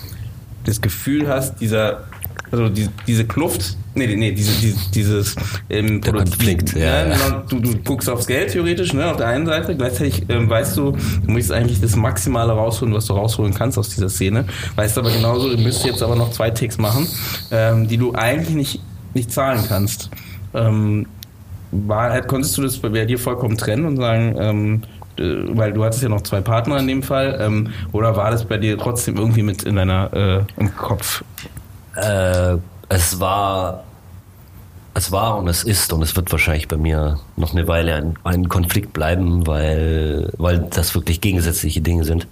das 0.66 0.82
Gefühl 0.82 1.28
hast, 1.28 1.60
dieser 1.62 2.06
also 2.52 2.70
die, 2.70 2.90
diese 3.06 3.26
Kluft, 3.26 3.78
nee, 3.94 4.08
nee, 4.16 4.32
diese, 4.32 4.60
diese, 4.60 4.92
dieses 4.92 5.36
ähm, 5.70 6.02
Der 6.02 6.14
Konflikt, 6.14 6.74
ja, 6.76 7.08
ja. 7.08 7.16
Genau, 7.16 7.44
du, 7.48 7.60
du 7.60 7.78
guckst 7.84 8.10
aufs 8.10 8.26
Geld 8.26 8.52
theoretisch, 8.52 8.94
ne, 8.94 9.10
auf 9.10 9.18
der 9.18 9.28
einen 9.28 9.46
Seite, 9.46 9.76
gleichzeitig 9.76 10.26
ähm, 10.30 10.50
weißt 10.50 10.78
du, 10.78 10.92
du 10.92 11.32
musst 11.32 11.52
eigentlich 11.52 11.80
das 11.80 11.96
Maximale 11.96 12.54
rausholen, 12.54 12.94
was 12.94 13.06
du 13.06 13.14
rausholen 13.14 13.54
kannst 13.54 13.78
aus 13.78 13.90
dieser 13.90 14.10
Szene, 14.10 14.46
weißt 14.76 14.98
aber 14.98 15.12
genauso, 15.12 15.50
du 15.50 15.58
müsstest 15.62 15.86
jetzt 15.86 16.04
aber 16.04 16.16
noch 16.16 16.32
zwei 16.32 16.50
Takes 16.50 16.80
machen, 16.80 17.08
ähm, 17.52 17.88
die 17.88 17.98
du 17.98 18.16
eigentlich 18.16 18.56
nicht, 18.56 18.82
nicht 19.14 19.32
zahlen 19.32 19.64
kannst. 19.68 20.10
Ähm, 20.54 21.06
war, 21.72 22.20
konntest 22.22 22.58
du 22.58 22.64
das 22.64 22.80
bei 22.80 23.06
dir 23.06 23.20
vollkommen 23.20 23.56
trennen 23.56 23.86
und 23.86 23.98
sagen, 23.98 24.36
ähm, 24.40 24.82
äh, 24.84 24.99
weil 25.20 25.74
du 25.74 25.84
hattest 25.84 26.04
ja 26.04 26.10
noch 26.10 26.22
zwei 26.22 26.42
Partner 26.42 26.78
in 26.80 26.88
dem 26.88 27.04
Fall, 27.04 27.38
ähm, 27.42 27.70
oder 27.92 28.16
war 28.16 28.32
das 28.32 28.46
bei 28.46 28.58
dir 28.58 28.78
trotzdem 28.78 29.18
irgendwie 29.18 29.44
mit 29.44 29.64
in 29.64 29.76
deiner 29.76 30.14
äh, 30.14 30.44
im 30.58 30.76
Kopf? 30.76 31.24
Äh, 31.96 32.58
es 32.90 33.20
war, 33.20 33.84
es 34.94 35.12
war 35.12 35.38
und 35.38 35.48
es 35.48 35.64
ist 35.64 35.94
und 35.94 36.02
es 36.02 36.16
wird 36.16 36.32
wahrscheinlich 36.32 36.68
bei 36.68 36.78
mir 36.78 37.20
noch 37.38 37.54
eine 37.54 37.68
Weile 37.68 37.96
ein, 37.96 38.18
ein 38.24 38.50
Konflikt 38.50 38.94
bleiben, 38.94 39.46
weil, 39.46 40.32
weil 40.38 40.60
das 40.60 40.96
wirklich 40.96 41.22
gegensätzliche 41.22 41.82
Dinge 41.82 42.04
sind. 42.04 42.28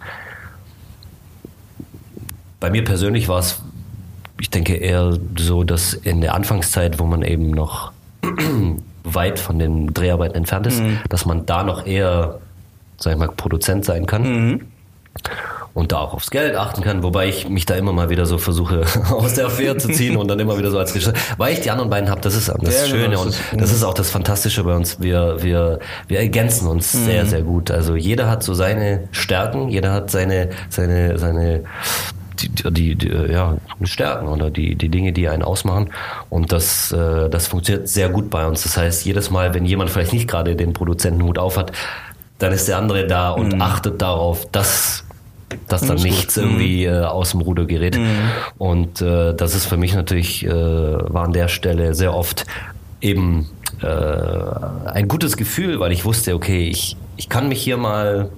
Bei 2.59 2.71
mir 2.71 2.83
persönlich 2.83 3.27
war 3.27 3.39
es, 3.39 3.61
ich 4.39 4.49
denke 4.49 4.75
eher 4.75 5.17
so, 5.37 5.63
dass 5.63 5.93
in 5.93 6.21
der 6.21 6.33
Anfangszeit, 6.33 6.99
wo 6.99 7.05
man 7.05 7.21
eben 7.21 7.51
noch 7.51 7.91
weit 9.03 9.39
von 9.39 9.59
den 9.59 9.93
Dreharbeiten 9.93 10.35
entfernt 10.35 10.67
ist, 10.67 10.81
dass 11.09 11.25
man 11.25 11.45
da 11.45 11.63
noch 11.63 11.85
eher, 11.85 12.39
sag 12.97 13.13
ich 13.13 13.19
mal, 13.19 13.29
Produzent 13.29 13.85
sein 13.85 14.05
kann 14.05 14.61
und 15.73 15.91
da 15.91 15.97
auch 15.99 16.13
aufs 16.13 16.31
Geld 16.31 16.55
achten 16.55 16.81
kann, 16.81 17.03
wobei 17.03 17.27
ich 17.27 17.47
mich 17.49 17.65
da 17.65 17.75
immer 17.75 17.91
mal 17.93 18.09
wieder 18.09 18.25
so 18.25 18.37
versuche 18.39 18.83
aus 19.11 19.35
der 19.35 19.45
Affäre 19.47 19.77
zu 19.77 19.89
ziehen 19.89 20.17
und 20.17 20.27
dann 20.27 20.39
immer 20.39 20.57
wieder 20.57 20.71
so 20.71 20.79
als 20.79 20.93
weil 21.37 21.53
ich 21.53 21.61
die 21.61 21.69
anderen 21.71 21.89
beiden 21.89 22.09
habe, 22.09 22.21
das 22.21 22.35
ist 22.35 22.49
das 22.49 22.57
Ja, 22.61 22.85
genau, 22.85 22.87
Schöne 22.87 23.11
das 23.11 23.21
und 23.21 23.29
ist- 23.29 23.41
das 23.57 23.71
ist 23.73 23.83
auch 23.83 23.93
das 23.93 24.09
Fantastische 24.09 24.63
bei 24.63 24.75
uns. 24.75 24.99
Wir, 24.99 25.37
wir, 25.43 25.79
wir 26.07 26.19
ergänzen 26.19 26.67
uns 26.67 26.93
Mhm. 26.95 27.05
sehr, 27.05 27.25
sehr 27.27 27.41
gut. 27.43 27.69
Also 27.71 27.95
jeder 27.95 28.29
hat 28.29 28.41
so 28.43 28.53
seine 28.55 29.07
Stärken, 29.11 29.69
jeder 29.69 29.91
hat 29.93 30.09
seine, 30.09 30.49
seine, 30.69 31.17
seine 31.19 31.63
die, 32.39 32.49
die, 32.71 32.95
die, 32.95 33.07
ja, 33.31 33.57
Stärken 33.83 34.27
oder 34.27 34.51
die, 34.51 34.75
die 34.75 34.89
Dinge, 34.89 35.11
die 35.11 35.27
einen 35.27 35.41
ausmachen. 35.41 35.89
Und 36.29 36.51
das, 36.51 36.91
äh, 36.91 37.29
das 37.29 37.47
funktioniert 37.47 37.87
sehr 37.87 38.09
gut 38.09 38.29
bei 38.29 38.45
uns. 38.45 38.61
Das 38.63 38.77
heißt, 38.77 39.05
jedes 39.05 39.31
Mal, 39.31 39.55
wenn 39.55 39.65
jemand 39.65 39.89
vielleicht 39.89 40.13
nicht 40.13 40.27
gerade 40.27 40.55
den 40.55 40.71
Produzentenhut 40.73 41.39
aufhat, 41.39 41.71
dann 42.39 42.51
ist 42.53 42.67
der 42.67 42.77
andere 42.77 43.07
da 43.07 43.31
und 43.31 43.59
achtet 43.61 44.01
darauf, 44.01 44.45
dass 44.51 45.03
dass 45.69 45.79
dann 45.81 45.91
Mhm. 45.91 45.95
Ist 45.95 46.03
gut. 46.03 46.11
nichts 46.11 46.37
irgendwie 46.37 46.83
äh, 46.85 47.03
aus 47.05 47.31
dem 47.31 47.39
Ruder 47.39 47.63
gerät. 47.65 47.97
Und 48.57 49.01
äh, 49.01 49.33
das 49.33 49.55
ist 49.55 49.65
für 49.65 49.77
mich 49.77 49.93
natürlich, 49.95 50.45
äh, 50.45 50.49
war 50.51 51.23
an 51.23 51.31
der 51.31 51.47
Stelle 51.47 51.93
sehr 51.95 52.13
oft 52.13 52.45
eben 52.99 53.47
äh, 53.81 53.87
ein 53.87 55.07
gutes 55.07 55.37
Gefühl, 55.37 55.79
weil 55.79 55.93
ich 55.93 56.03
wusste, 56.03 56.35
okay, 56.35 56.67
ich, 56.67 56.97
ich 57.15 57.29
kann 57.29 57.47
mich 57.47 57.61
hier 57.61 57.77
mal 57.77 58.29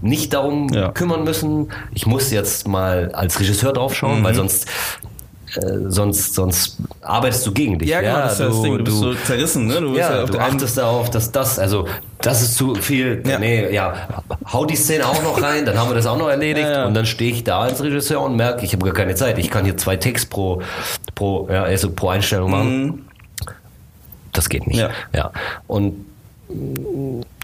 nicht 0.00 0.32
darum 0.32 0.70
Ja. 0.72 0.88
kümmern 0.90 1.22
müssen. 1.24 1.68
Ich 1.92 2.06
muss 2.06 2.30
jetzt 2.30 2.66
mal 2.66 3.10
als 3.12 3.38
Regisseur 3.40 3.74
draufschauen, 3.74 4.20
Mhm. 4.20 4.24
weil 4.24 4.34
sonst 4.34 4.66
sonst 5.88 6.34
sonst 6.34 6.78
arbeitest 7.02 7.46
du 7.46 7.52
gegen 7.52 7.78
dich. 7.78 7.88
Ja, 7.88 8.00
genau, 8.00 8.18
das 8.18 8.32
ist 8.34 8.40
ja 8.40 8.46
das 8.46 8.62
Ding. 8.62 8.78
Du, 8.78 8.84
bist 8.84 8.98
so 8.98 9.14
zerrissen, 9.14 9.66
ne? 9.66 9.80
Du, 9.80 9.94
ja, 9.94 10.22
auf 10.22 10.30
du 10.30 10.38
achtest 10.38 10.78
darauf, 10.78 11.10
dass 11.10 11.32
das, 11.32 11.58
also 11.58 11.86
das 12.20 12.42
ist 12.42 12.56
zu 12.56 12.74
viel. 12.74 13.22
Ja. 13.26 13.38
Nee, 13.38 13.72
ja, 13.72 14.08
hau 14.52 14.64
die 14.64 14.76
Szene 14.76 15.06
auch 15.06 15.22
noch 15.22 15.42
rein, 15.42 15.64
dann 15.64 15.78
haben 15.78 15.90
wir 15.90 15.94
das 15.94 16.06
auch 16.06 16.18
noch 16.18 16.28
erledigt 16.28 16.58
Ja, 16.68 16.72
ja. 16.72 16.86
und 16.86 16.94
dann 16.94 17.06
stehe 17.06 17.32
ich 17.32 17.44
da 17.44 17.60
als 17.60 17.82
Regisseur 17.82 18.20
und 18.20 18.36
merke, 18.36 18.64
ich 18.64 18.72
habe 18.72 18.84
gar 18.84 18.94
keine 18.94 19.14
Zeit. 19.14 19.38
Ich 19.38 19.50
kann 19.50 19.64
hier 19.64 19.76
zwei 19.76 19.96
Takes 19.96 20.26
pro 20.26 20.62
pro 21.14 21.48
ja, 21.50 21.62
also 21.64 21.90
pro 21.90 22.08
Einstellung 22.08 22.50
machen. 22.50 23.08
Das 24.32 24.48
geht 24.48 24.66
nicht. 24.66 24.76
Mhm. 24.76 24.82
Ja. 24.82 24.90
ja. 25.12 25.32
Und 25.66 26.04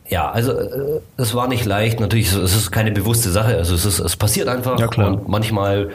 ja, 0.08 0.30
also 0.30 0.52
äh, 0.52 1.00
es 1.16 1.34
war 1.34 1.48
nicht 1.48 1.64
leicht. 1.64 2.00
Natürlich, 2.00 2.32
es 2.32 2.54
ist 2.54 2.70
keine 2.70 2.92
bewusste 2.92 3.30
Sache. 3.30 3.56
Also 3.56 3.74
es 3.74 3.84
ist, 3.84 3.98
es 3.98 4.16
passiert 4.16 4.48
einfach. 4.48 4.78
Ja, 4.78 4.86
klar. 4.88 5.08
Und 5.08 5.28
manchmal, 5.28 5.90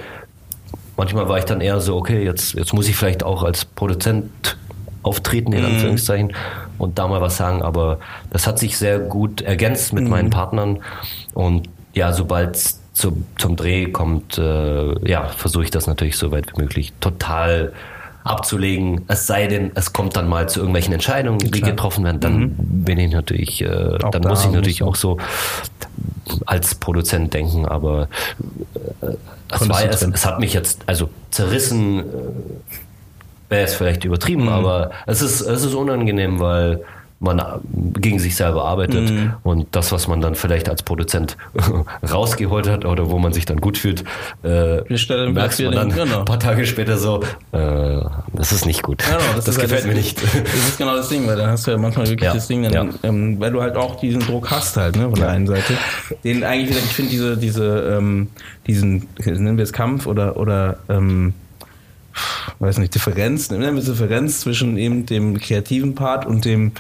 manchmal 1.00 1.28
war 1.30 1.38
ich 1.40 1.46
dann 1.46 1.62
eher 1.62 1.80
so, 1.80 1.96
okay, 1.98 2.24
jetzt, 2.24 2.54
jetzt 2.54 2.74
muss 2.74 2.88
ich 2.88 2.96
vielleicht 2.96 3.24
auch 3.24 3.42
als 3.44 3.66
Produzent 3.66 4.58
auftreten, 5.02 5.52
Mhm. 5.52 5.58
in 5.58 5.66
Anführungszeichen, 5.66 6.34
und 6.78 7.00
da 7.00 7.08
mal 7.08 7.22
was 7.22 7.38
sagen. 7.38 7.62
Aber 7.64 8.00
das 8.30 8.46
hat 8.46 8.60
sich 8.60 8.78
sehr 8.78 9.00
gut 9.00 9.42
ergänzt 9.42 9.94
mit 9.94 10.08
meinen 10.08 10.30
Partnern. 10.30 10.80
Und 11.34 11.70
ja, 11.94 12.14
sobald 12.14 12.56
es 12.56 12.80
zum, 12.94 13.26
zum 13.38 13.56
Dreh 13.56 13.86
kommt, 13.88 14.38
äh, 14.38 15.10
ja, 15.10 15.28
versuche 15.28 15.64
ich 15.64 15.72
das 15.72 15.88
natürlich 15.88 16.18
so 16.18 16.32
weit 16.32 16.52
wie 16.54 16.62
möglich 16.62 16.94
total 17.00 17.72
abzulegen. 18.30 19.02
Es 19.08 19.28
sei 19.28 19.48
denn, 19.48 19.72
es 19.76 19.92
kommt 19.94 20.16
dann 20.16 20.28
mal 20.28 20.48
zu 20.48 20.60
irgendwelchen 20.60 20.94
Entscheidungen, 20.94 21.40
die 21.40 21.50
klar. 21.52 21.72
getroffen 21.72 22.04
werden, 22.04 22.20
dann 22.20 22.56
bin 22.58 22.98
ich 23.00 23.12
natürlich, 23.12 23.62
äh, 23.62 23.98
dann 24.00 24.22
da 24.22 24.30
muss 24.30 24.46
ich 24.46 24.52
natürlich 24.52 24.84
auch 24.84 24.96
so 24.96 25.18
als 26.46 26.76
Produzent 26.76 27.34
denken, 27.34 27.66
aber 27.66 28.08
äh, 29.02 29.08
es, 29.52 29.68
war, 29.68 29.84
es, 29.84 30.02
es 30.04 30.26
hat 30.26 30.40
mich 30.40 30.54
jetzt, 30.54 30.84
also 30.86 31.10
zerrissen, 31.32 32.00
äh, 32.00 32.04
wäre 33.50 33.64
es 33.64 33.74
vielleicht 33.74 34.06
übertrieben, 34.06 34.44
Mhm. 34.44 34.50
aber 34.50 34.92
es 35.08 35.22
ist, 35.22 35.42
es 35.42 35.64
ist 35.64 35.74
unangenehm, 35.74 36.40
weil 36.40 36.82
man 37.20 37.42
gegen 38.00 38.20
sich 38.20 38.36
selber 38.36 38.64
arbeitet 38.66 39.10
Mhm. 39.10 39.34
und 39.44 39.68
das, 39.72 39.92
was 39.92 40.08
man 40.08 40.22
dann 40.22 40.36
vielleicht 40.36 40.70
als 40.70 40.84
Produzent 40.84 41.36
rausgeholt 42.12 42.70
hat 42.70 42.86
oder 42.86 43.10
wo 43.10 43.18
man 43.20 43.34
sich 43.34 43.46
dann 43.46 43.60
gut 43.60 43.78
fühlt, 43.78 44.04
äh, 44.44 44.82
merkst 45.30 45.62
man 45.62 45.74
dann 45.74 45.90
genau. 45.90 46.20
ein 46.20 46.26
paar 46.26 46.40
Tage 46.40 46.66
später 46.66 46.98
so, 46.98 47.22
äh, 47.52 48.02
das 48.34 48.52
ist 48.52 48.66
nicht 48.66 48.84
gut. 48.84 49.04
Genau, 49.06 49.20
das 49.36 49.48
ist 49.48 49.58
halt 49.58 49.70
gefällt 49.70 49.82
das, 49.82 49.88
mir 49.88 49.96
nicht. 49.96 50.22
Das 50.50 50.68
ist 50.70 50.78
genau 50.78 50.96
das 50.96 51.10
Ding, 51.10 51.28
weil 51.28 51.36
dann 51.36 51.50
hast 51.50 51.68
du 51.68 51.72
ja 51.72 51.78
manchmal 51.78 52.08
wirklich 52.08 52.28
Ja, 52.28 52.34
das 52.34 52.48
Ding, 52.48 52.64
dann, 52.64 52.72
ja. 52.74 52.86
ähm, 53.04 53.40
weil 53.40 53.52
du 53.52 53.62
halt 53.62 53.76
auch 53.76 54.00
diesen 54.00 54.22
Druck 54.22 54.50
hast 54.50 54.78
halt, 54.78 54.96
ne, 54.96 55.04
von 55.10 55.20
der 55.20 55.30
einen 55.30 55.48
Seite. 55.48 55.74
Den 56.24 56.44
eigentlich 56.44 56.78
ich 56.78 56.84
finde 56.94 57.12
diese, 57.12 57.38
diese, 57.38 57.96
ähm, 57.98 58.30
diesen, 58.68 59.08
nennen 59.26 59.58
wir 59.58 59.64
es 59.64 59.74
Kampf 59.74 60.08
oder, 60.08 60.38
oder, 60.38 60.78
ähm, 60.90 61.34
weiß 62.60 62.78
nicht, 62.80 62.94
Differenz, 62.96 63.50
nennen 63.52 63.74
wir 63.76 63.80
es 63.82 63.86
Differenz 63.86 64.42
zwischen 64.42 64.78
eben 64.78 65.06
dem 65.06 65.40
kreativen 65.40 65.96
Part 65.96 66.26
und 66.26 66.46
dem, 66.46 66.72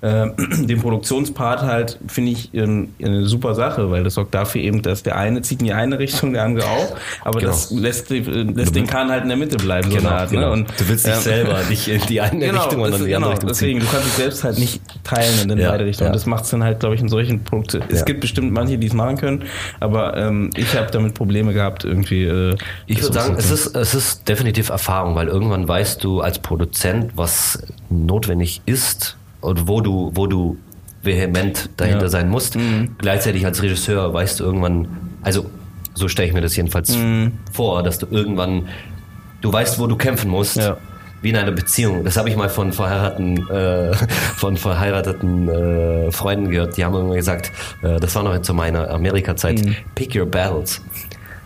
äh, 0.00 0.26
dem 0.66 0.80
Produktionspart 0.80 1.62
halt, 1.62 1.98
finde 2.06 2.32
ich 2.32 2.52
ähm, 2.54 2.90
eine 3.02 3.26
super 3.26 3.54
Sache, 3.54 3.90
weil 3.90 4.04
das 4.04 4.14
sorgt 4.14 4.34
dafür 4.34 4.60
eben, 4.60 4.82
dass 4.82 5.02
der 5.02 5.16
eine 5.16 5.42
zieht 5.42 5.60
in 5.60 5.66
die 5.66 5.72
eine 5.72 5.98
Richtung, 5.98 6.32
der 6.32 6.44
andere 6.44 6.66
auch, 6.68 6.96
aber 7.24 7.40
Genau. 7.40 7.52
das 7.52 7.70
lässt, 7.70 8.10
die- 8.10 8.20
lässt 8.20 8.74
den 8.76 8.86
Kahn 8.86 9.10
halt 9.10 9.22
in 9.22 9.28
der 9.28 9.38
Mitte 9.38 9.56
bleiben, 9.56 9.90
so 9.90 9.96
Genau, 9.96 10.10
eine 10.10 10.18
Art, 10.18 10.32
ne? 10.32 10.38
genau. 10.38 10.52
Und, 10.52 10.68
du 10.78 10.88
willst 10.88 11.06
dich 11.06 11.14
ähm, 11.14 11.20
selber 11.20 11.58
nicht 11.68 11.88
in 11.88 12.00
die 12.08 12.20
eine 12.20 12.52
Richtung 12.52 12.80
und 12.82 12.90
dann 12.92 13.00
in 13.00 13.06
die 13.06 13.14
andere 13.14 13.14
genau, 13.14 13.28
Richtung 13.30 13.52
ziehen. 13.54 13.78
deswegen, 13.78 13.80
du 13.80 13.86
kannst 13.86 14.06
dich 14.06 14.12
selbst 14.14 14.44
halt 14.44 14.58
nicht 14.58 14.80
teilen 15.04 15.50
in 15.50 15.58
Ja, 15.58 15.70
beide 15.70 15.84
Richtungen. 15.84 16.08
ja. 16.08 16.12
Das 16.12 16.26
macht 16.26 16.44
es 16.44 16.50
dann 16.50 16.62
halt, 16.62 16.80
glaube 16.80 16.94
ich, 16.94 17.00
in 17.00 17.08
solchen 17.08 17.42
Produkten. 17.44 17.82
Es 17.88 18.00
Ja. 18.00 18.04
gibt 18.04 18.20
bestimmt 18.20 18.52
manche, 18.52 18.78
die 18.78 18.86
es 18.86 18.92
machen 18.92 19.16
können, 19.16 19.44
aber 19.80 20.16
ähm, 20.16 20.50
ich 20.56 20.76
habe 20.76 20.90
damit 20.90 21.14
Probleme 21.14 21.52
gehabt, 21.52 21.84
irgendwie. 21.84 22.24
Äh, 22.24 22.56
Ich 22.86 23.00
würde 23.02 23.14
sagen, 23.14 23.34
es 23.38 23.50
ist, 23.50 23.74
es 23.74 23.94
ist 23.94 24.28
definitiv 24.28 24.70
Erfahrung, 24.84 25.14
weil 25.14 25.28
irgendwann 25.28 25.66
weißt 25.66 26.04
du 26.04 26.20
als 26.20 26.38
Produzent, 26.40 27.12
was 27.16 27.58
notwendig 27.88 28.60
ist 28.66 29.16
und 29.40 29.66
wo 29.66 29.80
du, 29.80 30.10
wo 30.14 30.26
du 30.26 30.58
vehement 31.02 31.70
dahinter 31.78 32.02
Ja. 32.02 32.08
sein 32.10 32.28
musst. 32.28 32.58
Gleichzeitig 32.98 33.46
als 33.46 33.62
Regisseur 33.62 34.12
weißt 34.12 34.40
du 34.40 34.44
irgendwann, 34.44 34.88
also 35.22 35.46
so 35.94 36.06
stelle 36.08 36.28
ich 36.28 36.34
mir 36.34 36.42
das 36.42 36.54
jedenfalls 36.54 36.94
vor, 37.50 37.82
dass 37.82 37.98
du 37.98 38.06
irgendwann, 38.10 38.68
du 39.40 39.50
weißt, 39.50 39.78
wo 39.78 39.86
du 39.86 39.96
kämpfen 39.96 40.30
musst. 40.30 40.56
Ja. 40.56 40.76
Wie 41.22 41.30
in 41.30 41.36
einer 41.38 41.52
Beziehung. 41.52 42.04
Das 42.04 42.18
habe 42.18 42.28
ich 42.28 42.36
mal 42.36 42.50
von 42.50 42.70
verheirateten, 42.74 43.48
äh, 43.48 43.94
von 44.36 44.58
verheirateten 44.58 45.48
äh, 45.48 46.12
Freunden 46.12 46.50
gehört. 46.50 46.76
Die 46.76 46.84
haben 46.84 46.94
immer 46.94 47.14
gesagt, 47.14 47.50
äh, 47.82 47.98
das 47.98 48.14
war 48.14 48.22
noch 48.24 48.38
zu 48.42 48.52
meiner 48.52 48.90
Amerika-Zeit, 48.90 49.62
pick 49.94 50.14
your 50.14 50.26
battles. 50.26 50.82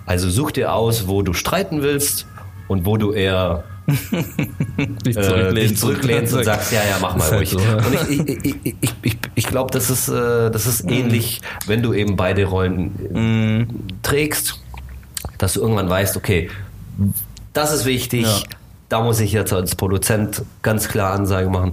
Also 0.06 0.28
such 0.28 0.50
dir 0.50 0.72
aus, 0.72 1.06
wo 1.06 1.22
du 1.22 1.32
streiten 1.32 1.82
willst 1.82 2.26
und 2.68 2.84
wo 2.86 2.96
du 2.96 3.12
eher 3.12 3.64
dich 3.88 5.16
äh, 5.16 5.52
dich 5.54 5.76
zurücklehnst 5.76 6.34
und 6.34 6.44
sagst, 6.44 6.72
ja, 6.72 6.80
ja, 6.80 6.98
mach 7.00 7.16
mal 7.16 7.30
halt 7.30 7.34
ruhig. 7.40 7.54
Und 7.56 7.94
ich, 8.10 8.28
ich, 8.28 8.44
ich, 8.64 8.74
ich, 8.80 8.94
ich, 9.02 9.18
ich 9.34 9.46
glaube, 9.46 9.70
das 9.72 9.88
ist, 9.90 10.08
äh, 10.08 10.50
das 10.50 10.66
ist 10.66 10.88
ähnlich, 10.90 11.40
wenn 11.66 11.82
du 11.82 11.94
eben 11.94 12.16
beide 12.16 12.44
Rollen 12.44 13.66
äh, 13.66 13.66
trägst, 14.02 14.60
dass 15.38 15.54
du 15.54 15.60
irgendwann 15.60 15.88
weißt, 15.88 16.16
okay, 16.16 16.50
das 17.54 17.72
ist 17.72 17.86
wichtig, 17.86 18.26
Ja. 18.26 18.42
da 18.90 19.02
muss 19.02 19.20
ich 19.20 19.32
jetzt 19.32 19.52
als 19.52 19.74
Produzent 19.74 20.42
ganz 20.62 20.88
klar 20.88 21.14
Ansagen 21.14 21.50
machen. 21.50 21.72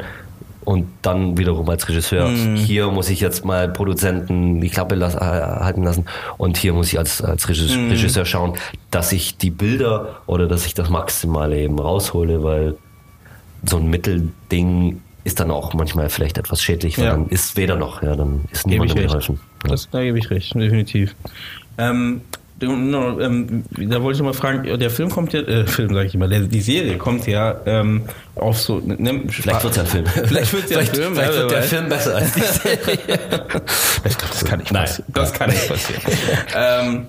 Und 0.66 0.88
dann 1.04 1.38
wiederum 1.38 1.70
als 1.70 1.88
Regisseur, 1.88 2.28
Mhm. 2.28 2.56
hier 2.56 2.88
muss 2.90 3.10
ich 3.10 3.20
jetzt 3.22 3.46
mal 3.46 3.70
Produzenten 3.70 4.60
die 4.62 4.70
Klappe 4.70 4.96
las- 4.96 5.14
äh, 5.16 5.20
halten 5.20 5.84
lassen 5.84 6.06
und 6.38 6.58
hier 6.58 6.74
muss 6.74 6.88
ich 6.92 6.98
als, 6.98 7.22
als 7.22 7.48
Regisseur, 7.48 7.78
Mhm. 7.78 7.92
Regisseur 7.92 8.26
schauen, 8.26 8.54
dass 8.90 9.12
ich 9.12 9.38
die 9.38 9.52
Bilder 9.52 10.22
oder 10.26 10.48
dass 10.48 10.66
ich 10.66 10.74
das 10.74 10.90
Maximale 10.90 11.60
eben 11.60 11.78
raushole, 11.78 12.44
weil 12.44 12.76
so 13.64 13.78
ein 13.78 13.90
Mittelding 13.92 15.02
ist 15.24 15.40
dann 15.40 15.52
auch 15.52 15.74
manchmal 15.74 16.10
vielleicht 16.10 16.38
etwas 16.40 16.62
schädlich, 16.62 16.98
weil 16.98 17.06
Ja. 17.06 17.12
dann 17.12 17.28
ist 17.30 17.58
weder 17.58 17.76
noch, 17.76 18.02
ja, 18.04 18.16
dann 18.16 18.42
ist 18.52 18.66
niemandem 18.68 18.98
geholfen. 19.08 19.40
Ja. 19.64 19.70
Das, 19.72 19.90
da 19.92 20.02
gebe 20.04 20.18
ich 20.20 20.30
recht, 20.32 20.54
definitiv. 20.56 21.16
Ähm, 21.78 22.22
ähm, 22.62 23.64
da 23.78 24.02
wollte 24.02 24.18
ich 24.18 24.24
mal 24.24 24.34
fragen, 24.34 24.80
der 24.80 24.90
Film 24.90 25.10
kommt 25.10 25.34
ja, 25.34 25.42
äh, 25.42 25.68
Film 25.68 25.94
sage 25.94 26.08
ich 26.08 26.16
immer, 26.16 26.28
der, 26.28 26.42
die 26.42 26.62
Serie 26.62 26.98
kommt 26.98 27.28
ja 27.28 27.56
ähm, 27.66 28.04
auf 28.36 28.60
so. 28.60 28.80
Ne, 28.80 29.24
vielleicht 29.28 29.64
wird 29.64 29.72
es 29.72 29.78
ja 29.78 29.84
ein 29.84 29.90
Film. 29.90 30.06
Vielleicht 30.06 30.54
wird 30.54 30.64
es 30.66 30.72
ja 30.72 30.80
ein 30.80 30.86
Film. 30.88 31.16
Vielleicht 31.16 31.34
wird 31.34 31.52
der 31.52 31.64
Film 31.64 31.90
besser 31.90 32.16
als 32.16 32.34
die 32.34 32.42
Serie. 32.42 32.98
ich 34.06 34.18
glaube, 34.18 34.34
das 34.34 34.46
kann 34.46 34.60
nicht 34.60 34.74
passieren. 34.74 35.12
Das 35.14 35.34
kann 35.34 35.50
nicht 35.50 35.68
passieren. 35.68 36.02
ähm, 36.56 37.08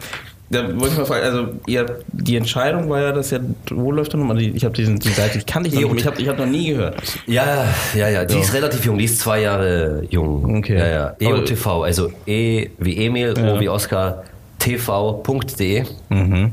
da 0.49 0.65
wollte 0.79 0.93
ich 0.93 0.99
mal 0.99 1.07
fragen, 1.07 1.25
also 1.25 1.49
ihr, 1.67 1.99
die 2.13 2.37
Entscheidung 2.37 2.89
war 2.89 3.01
ja, 3.01 3.13
dass 3.13 3.31
ja, 3.33 3.41
wo 3.71 3.91
läuft 3.91 4.13
denn 4.13 4.21
nochmal? 4.21 4.41
Ich 4.41 4.65
habe 4.65 4.75
diesen 4.75 4.99
die 5.01 5.09
Seite, 5.09 5.39
ich 5.39 5.47
kann 5.47 5.63
nicht, 5.63 5.75
noch, 5.75 5.95
ich 5.95 6.07
habe 6.07 6.21
ich 6.21 6.29
hab 6.29 6.39
noch 6.39 6.47
nie 6.47 6.69
gehört. 6.69 7.03
Ja, 7.27 7.67
ja, 7.95 8.09
ja, 8.09 8.25
die 8.25 8.35
so. 8.35 8.41
ist 8.41 8.55
relativ 8.55 8.85
jung, 8.85 8.97
die 8.97 9.07
ist 9.07 9.19
zwei 9.19 9.41
Jahre 9.41 10.05
jung. 10.09 10.59
Okay. 10.59 10.79
Ja, 10.79 10.87
ja. 10.87 11.17
EOTV, 11.19 11.67
also 11.83 12.13
E 12.27 12.71
wie 12.79 13.05
Emil. 13.05 13.35
O 13.37 13.59
wie 13.59 13.69
Oscar, 13.69 14.23
tv.de. 14.59 15.85
Mhm. 16.09 16.53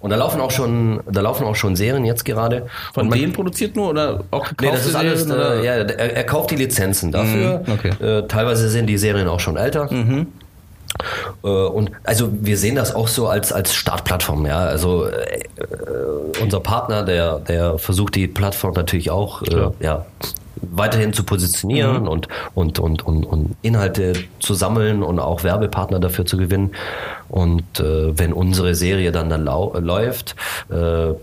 Und 0.00 0.10
da 0.10 0.16
laufen 0.16 0.40
auch 0.42 0.50
schon, 0.50 1.00
da 1.10 1.22
laufen 1.22 1.46
auch 1.46 1.56
schon 1.56 1.76
Serien 1.76 2.04
jetzt 2.04 2.26
gerade. 2.26 2.66
Von 2.92 3.10
denen 3.10 3.32
produziert 3.32 3.74
nur 3.74 3.88
oder 3.88 4.22
auch 4.30 4.50
Nee, 4.60 4.70
das 4.70 4.86
ist 4.86 4.94
alles, 4.94 5.24
äh, 5.26 5.64
ja, 5.64 5.76
er, 5.76 6.16
er, 6.16 6.24
kauft 6.24 6.50
die 6.50 6.56
Lizenzen 6.56 7.10
dafür. 7.10 7.62
Mhm, 7.66 7.72
okay. 7.72 8.04
Äh, 8.04 8.28
teilweise 8.28 8.68
sind 8.68 8.86
die 8.86 8.98
Serien 8.98 9.28
auch 9.28 9.40
schon 9.40 9.56
älter. 9.56 9.90
Mhm. 9.90 10.26
Äh, 11.42 11.48
und 11.48 11.90
also 12.04 12.28
wir 12.32 12.58
sehen 12.58 12.74
das 12.74 12.94
auch 12.94 13.08
so 13.08 13.28
als, 13.28 13.52
als 13.52 13.74
Startplattform, 13.74 14.44
ja. 14.44 14.58
Also 14.58 15.06
äh, 15.06 15.44
unser 16.42 16.60
Partner, 16.60 17.02
der, 17.02 17.38
der 17.38 17.78
versucht 17.78 18.14
die 18.14 18.26
Plattform 18.26 18.74
natürlich 18.74 19.10
auch 19.10 19.40
äh, 19.42 19.70
ja, 19.80 20.04
weiterhin 20.60 21.12
zu 21.12 21.24
positionieren 21.24 22.02
mhm. 22.02 22.08
und, 22.08 22.28
und, 22.54 22.78
und, 22.78 23.06
und, 23.06 23.24
und 23.24 23.56
Inhalte 23.62 24.14
zu 24.40 24.54
sammeln 24.54 25.02
und 25.02 25.18
auch 25.18 25.44
Werbepartner 25.44 26.00
dafür 26.00 26.26
zu 26.26 26.36
gewinnen. 26.36 26.72
Und 27.28 27.80
äh, 27.80 28.18
wenn 28.18 28.32
unsere 28.32 28.74
Serie 28.74 29.12
dann, 29.12 29.28
dann 29.28 29.44
lau 29.44 29.76
läuft, 29.78 30.36
äh, 30.70 31.14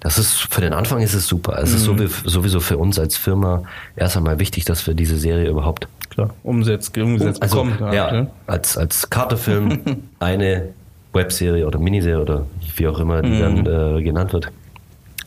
das 0.00 0.18
ist 0.18 0.34
für 0.52 0.60
den 0.60 0.72
Anfang 0.72 1.00
ist 1.00 1.14
es 1.14 1.26
super. 1.26 1.58
Es 1.60 1.86
mhm. 1.86 2.02
ist 2.02 2.22
sowieso 2.24 2.60
für 2.60 2.78
uns 2.78 2.98
als 2.98 3.16
Firma 3.16 3.64
erst 3.96 4.16
einmal 4.16 4.38
wichtig, 4.38 4.64
dass 4.64 4.86
wir 4.86 4.94
diese 4.94 5.18
Serie 5.18 5.48
überhaupt 5.48 5.88
klar, 6.10 6.30
umsetzt, 6.44 6.96
umgesetzt 6.96 7.42
also, 7.42 7.64
bekommen. 7.64 7.92
Ja, 7.92 8.14
ja, 8.14 8.26
als, 8.46 8.76
als 8.76 9.10
Kartefilm 9.10 9.80
eine 10.20 10.68
Webserie 11.12 11.66
oder 11.66 11.78
Miniserie 11.78 12.22
oder 12.22 12.46
wie 12.76 12.86
auch 12.86 13.00
immer 13.00 13.22
die 13.22 13.30
mhm. 13.30 13.64
dann 13.64 13.96
äh, 13.96 14.02
genannt 14.02 14.32
wird, 14.32 14.50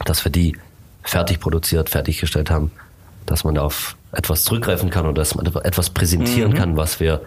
dass 0.05 0.23
wir 0.23 0.31
die 0.31 0.55
fertig 1.03 1.39
produziert, 1.39 1.89
fertiggestellt 1.89 2.49
haben, 2.49 2.71
dass 3.31 3.43
man 3.43 3.57
auf 3.57 3.95
etwas 4.11 4.43
zurückgreifen 4.43 4.89
kann 4.89 5.05
oder 5.05 5.21
dass 5.21 5.35
man 5.35 5.45
etwas 5.63 5.89
präsentieren 5.89 6.51
mhm. 6.51 6.55
kann, 6.55 6.77
was 6.77 6.99
wir 6.99 7.21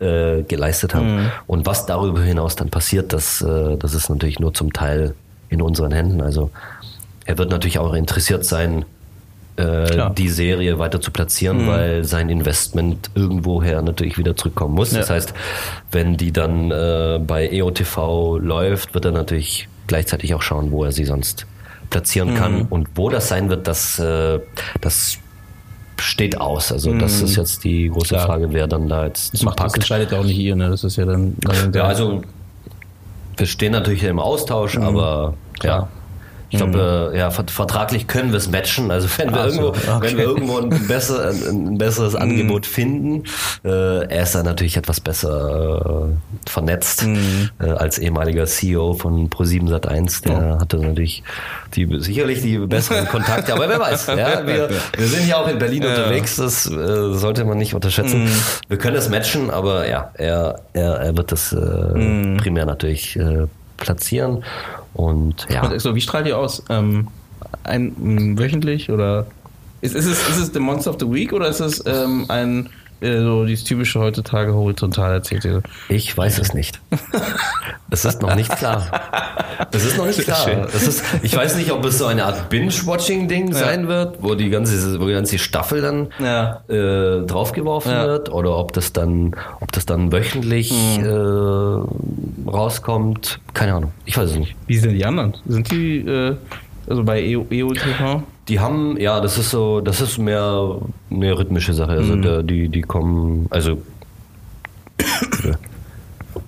äh, 0.00 0.42
geleistet 0.42 0.94
haben. 0.94 1.16
Mhm. 1.16 1.32
Und 1.46 1.66
was 1.66 1.86
darüber 1.86 2.22
hinaus 2.22 2.56
dann 2.56 2.70
passiert, 2.70 3.12
das, 3.12 3.42
äh, 3.42 3.76
das 3.76 3.94
ist 3.94 4.08
natürlich 4.08 4.40
nur 4.40 4.54
zum 4.54 4.72
Teil 4.72 5.14
in 5.50 5.60
unseren 5.60 5.92
Händen. 5.92 6.22
Also 6.22 6.50
er 7.26 7.36
wird 7.38 7.50
natürlich 7.50 7.78
auch 7.78 7.92
interessiert 7.92 8.44
sein, 8.44 8.84
äh, 9.56 10.10
die 10.16 10.28
Serie 10.28 10.78
weiter 10.78 11.00
zu 11.00 11.10
platzieren, 11.10 11.64
mhm. 11.64 11.68
weil 11.68 12.04
sein 12.04 12.30
Investment 12.30 13.10
irgendwoher 13.14 13.82
natürlich 13.82 14.16
wieder 14.16 14.36
zurückkommen 14.36 14.74
muss. 14.74 14.92
Ja. 14.92 15.00
Das 15.00 15.10
heißt, 15.10 15.34
wenn 15.92 16.16
die 16.16 16.32
dann 16.32 16.70
äh, 16.70 17.20
bei 17.24 17.48
EOTV 17.48 18.38
läuft, 18.38 18.94
wird 18.94 19.04
er 19.04 19.12
natürlich 19.12 19.68
gleichzeitig 19.86 20.34
auch 20.34 20.42
schauen, 20.42 20.70
wo 20.70 20.84
er 20.84 20.92
sie 20.92 21.04
sonst 21.04 21.46
platzieren 21.90 22.32
mhm. 22.32 22.36
kann 22.36 22.62
und 22.62 22.88
wo 22.94 23.10
das 23.10 23.28
sein 23.28 23.48
wird, 23.48 23.66
das, 23.66 23.98
äh, 23.98 24.40
das 24.80 25.18
steht 26.00 26.40
aus. 26.40 26.72
Also 26.72 26.92
das 26.94 27.18
mhm. 27.18 27.26
ist 27.26 27.36
jetzt 27.36 27.64
die 27.64 27.88
große 27.88 28.14
Klar. 28.14 28.26
Frage, 28.26 28.52
wer 28.52 28.66
dann 28.66 28.88
da 28.88 29.06
jetzt 29.06 29.34
das 29.34 29.42
macht. 29.42 29.60
Das 29.60 29.74
entscheidet 29.74 30.12
ja 30.12 30.18
auch 30.18 30.24
nicht 30.24 30.38
ihr, 30.38 30.56
ne? 30.56 30.70
Das 30.70 30.84
ist 30.84 30.96
ja 30.96 31.04
dann. 31.04 31.36
ja, 31.72 31.84
also 31.84 32.22
wir 33.36 33.46
stehen 33.46 33.72
natürlich 33.72 34.02
im 34.04 34.18
Austausch, 34.18 34.76
mhm. 34.76 34.84
aber 34.84 35.34
Klar. 35.58 35.78
ja. 35.80 35.88
Ich 36.56 36.62
glaube, 36.62 37.08
mhm. 37.10 37.14
äh, 37.14 37.18
ja, 37.18 37.30
vertraglich 37.30 38.06
können 38.06 38.30
wir 38.30 38.38
es 38.38 38.50
matchen. 38.50 38.90
Also 38.90 39.08
wenn 39.18 39.32
wir, 39.32 39.44
irgendwo, 39.44 39.68
okay. 39.68 39.98
wenn 40.00 40.16
wir 40.16 40.24
irgendwo 40.24 40.58
ein, 40.58 40.70
besser, 40.88 41.30
ein 41.30 41.76
besseres 41.76 42.14
mhm. 42.14 42.22
Angebot 42.22 42.66
finden, 42.66 43.24
äh, 43.64 44.06
er 44.06 44.22
ist 44.22 44.34
dann 44.34 44.46
natürlich 44.46 44.76
etwas 44.76 45.00
besser 45.00 46.08
äh, 46.08 46.48
vernetzt 46.50 47.06
mhm. 47.06 47.50
äh, 47.60 47.68
als 47.68 47.98
ehemaliger 47.98 48.46
CEO 48.46 48.94
von 48.94 49.28
Pro7 49.28 49.68
Sat1. 49.68 50.24
Der 50.24 50.56
oh. 50.56 50.60
hatte 50.60 50.78
natürlich 50.78 51.22
die, 51.74 51.86
sicherlich 52.00 52.40
die 52.40 52.58
besseren 52.58 53.06
Kontakte, 53.08 53.52
aber 53.52 53.68
wer 53.68 53.78
weiß. 53.78 54.06
Ja, 54.06 54.46
wir, 54.46 54.70
wir 54.96 55.06
sind 55.06 55.28
ja 55.28 55.36
auch 55.36 55.48
in 55.48 55.58
Berlin 55.58 55.82
ja. 55.82 55.90
unterwegs, 55.90 56.36
das 56.36 56.70
äh, 56.70 57.12
sollte 57.12 57.44
man 57.44 57.58
nicht 57.58 57.74
unterschätzen. 57.74 58.24
Mhm. 58.24 58.30
Wir 58.68 58.78
können 58.78 58.96
es 58.96 59.10
matchen, 59.10 59.50
aber 59.50 59.86
ja, 59.88 60.10
er, 60.14 60.60
er, 60.72 60.94
er 60.94 61.16
wird 61.16 61.32
das 61.32 61.52
äh, 61.52 61.56
mhm. 61.56 62.38
primär 62.38 62.64
natürlich 62.64 63.18
platzieren. 63.76 64.42
Und 64.96 65.46
ja. 65.50 65.78
So, 65.78 65.94
wie 65.94 66.00
strahlt 66.00 66.26
ihr 66.26 66.38
aus? 66.38 66.62
Ähm, 66.70 67.08
ein, 67.64 68.38
wöchentlich 68.38 68.90
oder 68.90 69.26
ist, 69.82 69.94
ist, 69.94 70.06
es, 70.06 70.26
ist 70.30 70.38
es 70.38 70.52
The 70.54 70.58
Monster 70.58 70.90
of 70.90 70.96
the 70.98 71.10
Week 71.10 71.34
oder 71.34 71.48
ist 71.48 71.60
es 71.60 71.84
ähm, 71.86 72.24
ein 72.28 72.70
äh, 73.00 73.20
so 73.20 73.44
dieses 73.44 73.64
typische 73.64 74.00
heutzutage 74.00 74.54
horizontal 74.54 75.12
erzählte? 75.12 75.62
Ich 75.88 76.16
weiß 76.16 76.38
es 76.38 76.54
nicht. 76.54 76.80
Es 77.90 78.04
ist 78.04 78.20
noch 78.20 78.34
nicht 78.34 78.50
klar. 78.56 78.86
Es 79.70 79.84
ist 79.84 79.96
noch 79.96 80.06
nicht 80.06 80.20
klar. 80.20 80.66
Ist, 80.74 81.04
ich 81.22 81.36
weiß 81.36 81.56
nicht, 81.56 81.70
ob 81.70 81.84
es 81.84 81.98
so 81.98 82.06
eine 82.06 82.24
Art 82.24 82.48
Binge-Watching-Ding 82.48 83.48
ja. 83.48 83.54
sein 83.54 83.88
wird, 83.88 84.22
wo 84.22 84.34
die 84.34 84.50
ganze, 84.50 85.00
wo 85.00 85.06
die 85.06 85.12
ganze 85.12 85.38
Staffel 85.38 85.80
dann 85.82 86.08
ja. 86.18 86.62
äh, 86.68 87.24
draufgeworfen 87.24 87.92
ja. 87.92 88.06
wird, 88.06 88.32
oder 88.32 88.56
ob 88.56 88.72
das 88.72 88.92
dann, 88.92 89.36
ob 89.60 89.70
das 89.72 89.86
dann 89.86 90.12
wöchentlich 90.12 90.72
mhm. 90.72 91.04
äh, 91.04 92.50
rauskommt. 92.50 93.38
Keine 93.54 93.74
Ahnung. 93.74 93.92
Ich 94.04 94.16
weiß 94.16 94.30
es 94.30 94.36
nicht. 94.36 94.56
Wie 94.66 94.78
sind 94.78 94.94
die 94.94 95.04
anderen? 95.04 95.36
Sind 95.46 95.70
die 95.70 95.98
äh, 95.98 96.36
also 96.88 97.04
bei 97.04 97.22
EOTV? 97.22 98.22
Die 98.48 98.60
haben, 98.60 98.96
ja, 98.98 99.20
das 99.20 99.38
ist 99.38 99.50
so, 99.50 99.80
das 99.80 100.00
ist 100.00 100.18
mehr 100.18 100.78
eine 101.10 101.38
rhythmische 101.38 101.74
Sache. 101.74 101.92
Also 101.92 102.16
mhm. 102.16 102.22
der, 102.22 102.42
die, 102.42 102.68
die 102.68 102.82
kommen, 102.82 103.46
also 103.50 103.78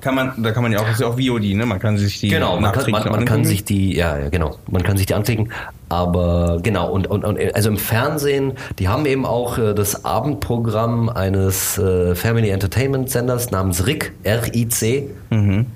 kann 0.00 0.14
man, 0.14 0.32
da 0.42 0.52
kann 0.52 0.62
man 0.62 0.72
ja 0.72 0.78
auch, 0.78 0.84
das 0.84 0.94
ist 0.94 1.00
ja 1.00 1.06
auch 1.08 1.18
VOD, 1.18 1.54
ne? 1.54 1.66
Man 1.66 1.78
kann 1.78 1.98
sich 1.98 2.20
die 2.20 2.28
genau, 2.28 2.60
man 2.60 2.72
kann, 2.72 2.90
man, 2.90 3.08
man 3.08 3.24
kann 3.24 3.44
sich 3.44 3.64
die, 3.64 3.96
ja, 3.96 4.18
ja, 4.18 4.28
genau, 4.28 4.56
man 4.70 4.82
kann 4.82 4.96
sich 4.96 5.06
die 5.06 5.14
anklicken. 5.14 5.52
Aber 5.88 6.60
genau 6.62 6.90
und, 6.90 7.06
und, 7.06 7.24
und 7.24 7.38
also 7.54 7.70
im 7.70 7.78
Fernsehen, 7.78 8.52
die 8.78 8.88
haben 8.88 9.06
eben 9.06 9.24
auch 9.24 9.58
äh, 9.58 9.74
das 9.74 10.04
Abendprogramm 10.04 11.08
eines 11.08 11.78
äh, 11.78 12.14
Family 12.14 12.50
Entertainment 12.50 13.10
Senders 13.10 13.50
namens 13.50 13.86
RIC, 13.86 14.12
R-I-C. 14.22 15.10
Mhm. 15.30 15.66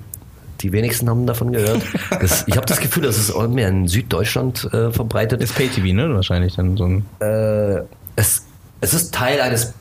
Die 0.63 0.71
wenigsten 0.71 1.09
haben 1.09 1.27
davon 1.27 1.51
gehört. 1.51 1.81
Das, 2.21 2.45
ich 2.47 2.55
habe 2.55 2.65
das 2.65 2.79
Gefühl, 2.79 3.03
dass 3.03 3.17
es 3.17 3.35
mehr 3.49 3.67
in 3.67 3.87
Süddeutschland 3.87 4.63
äh, 4.73 4.91
verbreitet. 4.91 5.41
Ist 5.41 5.55
Pay-TV, 5.55 5.93
ne? 5.93 6.13
Wahrscheinlich 6.13 6.55
dann 6.55 6.77
so 6.77 6.85
ein. 6.85 7.05
Äh, 7.19 7.83
es, 8.15 8.45
es 8.79 8.93
ist 8.93 9.13
Teil 9.13 9.41
eines 9.41 9.73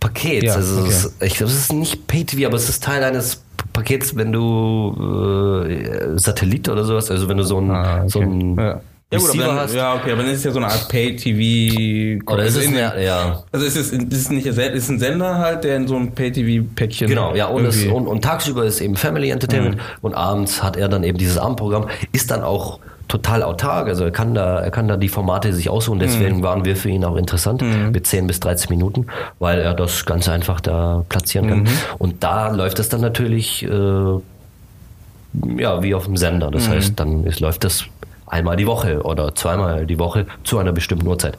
Pakets. 0.00 0.44
Ja, 0.44 0.54
also 0.54 0.80
okay. 0.80 0.88
es, 0.90 1.04
ist, 1.04 1.22
ich 1.22 1.34
glaube, 1.34 1.52
es 1.52 1.58
ist 1.58 1.72
nicht 1.72 2.06
Pay-TV, 2.08 2.46
aber 2.46 2.56
es 2.56 2.68
ist 2.68 2.82
Teil 2.82 3.04
eines 3.04 3.44
Pakets, 3.72 4.16
wenn 4.16 4.32
du 4.32 5.64
äh, 5.68 6.18
Satellit 6.18 6.68
oder 6.68 6.84
sowas, 6.84 7.10
also 7.10 7.28
wenn 7.28 7.36
du 7.36 7.44
so 7.44 7.60
ein, 7.60 7.70
ah, 7.70 8.00
okay. 8.00 8.08
so 8.08 8.20
ein 8.20 8.56
ja. 8.56 8.80
Ja, 9.12 9.18
gut, 9.18 9.30
aber 9.30 9.66
dann, 9.66 9.74
ja, 9.74 9.94
okay, 9.94 10.12
aber 10.12 10.22
dann 10.22 10.32
ist 10.32 10.38
es 10.38 10.44
ja 10.44 10.50
so 10.50 10.58
eine 10.58 10.66
Art 10.66 10.88
Pay-TV. 10.88 12.24
Oder 12.30 12.44
ist 12.44 12.56
es 12.56 12.64
in, 12.64 12.74
ja. 12.74 13.44
Also 13.52 13.66
ist 13.66 13.76
es, 13.76 13.92
ist 13.92 14.32
nicht 14.32 14.46
ist 14.46 14.88
ein 14.88 14.98
Sender 14.98 15.38
halt, 15.38 15.64
der 15.64 15.76
in 15.76 15.86
so 15.86 15.94
einem 15.94 16.12
Pay-TV-Päckchen. 16.12 17.08
Genau, 17.08 17.34
ja, 17.34 17.46
und, 17.46 17.64
es, 17.64 17.84
und, 17.84 18.06
und, 18.08 18.24
tagsüber 18.24 18.64
ist 18.64 18.80
eben 18.80 18.96
Family 18.96 19.30
Entertainment 19.30 19.76
mhm. 19.76 19.82
und 20.02 20.14
abends 20.14 20.62
hat 20.62 20.76
er 20.76 20.88
dann 20.88 21.04
eben 21.04 21.18
dieses 21.18 21.38
Abendprogramm, 21.38 21.86
ist 22.12 22.30
dann 22.30 22.42
auch 22.42 22.80
total 23.06 23.42
autark, 23.42 23.88
also 23.88 24.04
er 24.04 24.10
kann 24.10 24.34
da, 24.34 24.60
er 24.60 24.70
kann 24.70 24.88
da 24.88 24.96
die 24.96 25.10
Formate 25.10 25.52
sich 25.52 25.68
aussuchen, 25.68 25.98
deswegen 25.98 26.38
mhm. 26.38 26.42
waren 26.42 26.64
wir 26.64 26.74
für 26.74 26.88
ihn 26.88 27.04
auch 27.04 27.16
interessant 27.16 27.62
mhm. 27.62 27.90
mit 27.92 28.06
10 28.06 28.26
bis 28.26 28.40
13 28.40 28.74
Minuten, 28.74 29.06
weil 29.38 29.60
er 29.60 29.74
das 29.74 30.06
ganz 30.06 30.28
einfach 30.28 30.60
da 30.60 31.04
platzieren 31.08 31.48
kann. 31.48 31.58
Mhm. 31.60 31.68
Und 31.98 32.24
da 32.24 32.48
läuft 32.48 32.78
es 32.78 32.88
dann 32.88 33.02
natürlich 33.02 33.62
äh, 33.62 34.18
ja, 35.58 35.82
wie 35.82 35.94
auf 35.94 36.04
dem 36.04 36.16
Sender. 36.16 36.50
Das 36.50 36.68
mhm. 36.68 36.72
heißt, 36.72 37.00
dann 37.00 37.24
ist, 37.24 37.40
läuft 37.40 37.64
das 37.64 37.84
einmal 38.34 38.56
die 38.56 38.66
Woche 38.66 39.00
oder 39.02 39.34
zweimal 39.34 39.86
die 39.86 39.98
Woche 39.98 40.26
zu 40.42 40.58
einer 40.58 40.72
bestimmten 40.72 41.06
Uhrzeit. 41.06 41.38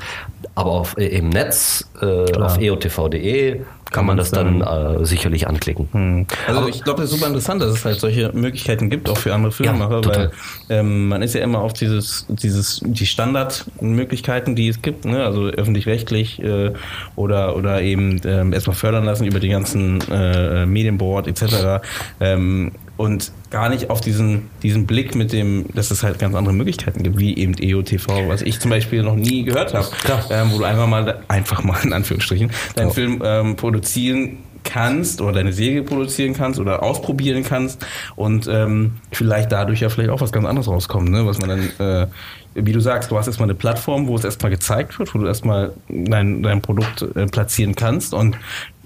Aber 0.55 0.71
auf, 0.71 0.97
äh, 0.97 1.07
im 1.07 1.29
Netz, 1.29 1.89
äh, 2.01 2.37
auf 2.37 2.59
eotv.de, 2.59 3.61
kann 3.91 4.05
man 4.05 4.17
das 4.17 4.31
dann 4.31 4.61
äh, 4.61 5.05
sicherlich 5.05 5.47
anklicken. 5.47 5.87
Hm. 5.91 6.27
Also 6.47 6.59
Aber 6.59 6.69
ich 6.69 6.83
glaube, 6.83 7.01
das 7.01 7.11
ist 7.11 7.17
super 7.17 7.27
interessant, 7.27 7.61
dass 7.61 7.71
es 7.71 7.85
halt 7.85 7.99
solche 7.99 8.31
Möglichkeiten 8.33 8.89
gibt, 8.89 9.09
auch 9.09 9.17
für 9.17 9.33
andere 9.33 9.51
Filmemacher, 9.51 10.01
ja, 10.01 10.07
weil 10.07 10.31
ähm, 10.69 11.07
man 11.07 11.21
ist 11.21 11.35
ja 11.35 11.41
immer 11.41 11.59
auf 11.59 11.73
dieses, 11.73 12.25
dieses, 12.27 12.81
die 12.83 13.05
Standardmöglichkeiten, 13.05 14.55
die 14.55 14.67
es 14.67 14.81
gibt, 14.81 15.05
ne? 15.05 15.23
also 15.23 15.45
öffentlich-rechtlich 15.45 16.41
äh, 16.41 16.73
oder, 17.15 17.55
oder 17.55 17.81
eben 17.81 18.19
ähm, 18.25 18.53
erstmal 18.53 18.75
fördern 18.75 19.05
lassen 19.05 19.25
über 19.25 19.39
die 19.39 19.49
ganzen 19.49 20.01
äh, 20.09 20.65
Medienboard 20.65 21.27
etc. 21.27 21.85
Ähm, 22.19 22.71
und 22.97 23.31
gar 23.49 23.69
nicht 23.69 23.89
auf 23.89 23.99
diesen, 23.99 24.49
diesen 24.63 24.85
Blick 24.87 25.15
mit 25.15 25.33
dem, 25.33 25.65
dass 25.73 25.91
es 25.91 26.03
halt 26.03 26.17
ganz 26.17 26.33
andere 26.33 26.53
Möglichkeiten 26.53 27.03
gibt, 27.03 27.19
wie 27.19 27.37
eben 27.37 27.53
EOTV, 27.59 28.27
was 28.27 28.41
ich 28.41 28.59
zum 28.59 28.71
Beispiel 28.71 29.03
noch 29.03 29.15
nie 29.15 29.43
gehört 29.43 29.73
habe, 29.73 29.87
ähm, 30.29 30.51
wo 30.51 30.59
du 30.59 30.63
einfach 30.63 30.87
mal, 30.87 31.23
einfach 31.27 31.63
mal 31.63 31.77
in 31.83 31.91
Anführungsstrichen, 31.95 32.51
deinen 32.75 32.87
oh. 32.89 32.93
Film 32.93 33.21
ähm, 33.23 33.55
produzieren 33.55 34.37
kannst 34.65 35.21
oder 35.21 35.33
deine 35.33 35.53
Serie 35.53 35.83
produzieren 35.83 36.33
kannst 36.33 36.59
oder 36.59 36.83
ausprobieren 36.83 37.43
kannst 37.43 37.85
und 38.15 38.47
ähm, 38.47 38.95
vielleicht 39.11 39.51
dadurch 39.51 39.79
ja 39.79 39.89
vielleicht 39.89 40.09
auch 40.09 40.21
was 40.21 40.31
ganz 40.31 40.45
anderes 40.45 40.67
rauskommt, 40.67 41.09
ne? 41.09 41.25
was 41.25 41.39
man 41.39 41.49
dann, 41.49 41.87
äh, 41.87 42.07
wie 42.55 42.71
du 42.71 42.79
sagst, 42.79 43.11
du 43.11 43.17
hast 43.17 43.27
erstmal 43.27 43.47
eine 43.47 43.55
Plattform, 43.55 44.07
wo 44.07 44.15
es 44.15 44.23
erstmal 44.23 44.49
gezeigt 44.49 44.97
wird, 44.97 45.13
wo 45.13 45.19
du 45.19 45.27
erstmal 45.27 45.73
dein, 45.87 46.41
dein 46.41 46.61
Produkt 46.61 47.03
äh, 47.15 47.27
platzieren 47.27 47.75
kannst 47.75 48.13
und 48.13 48.37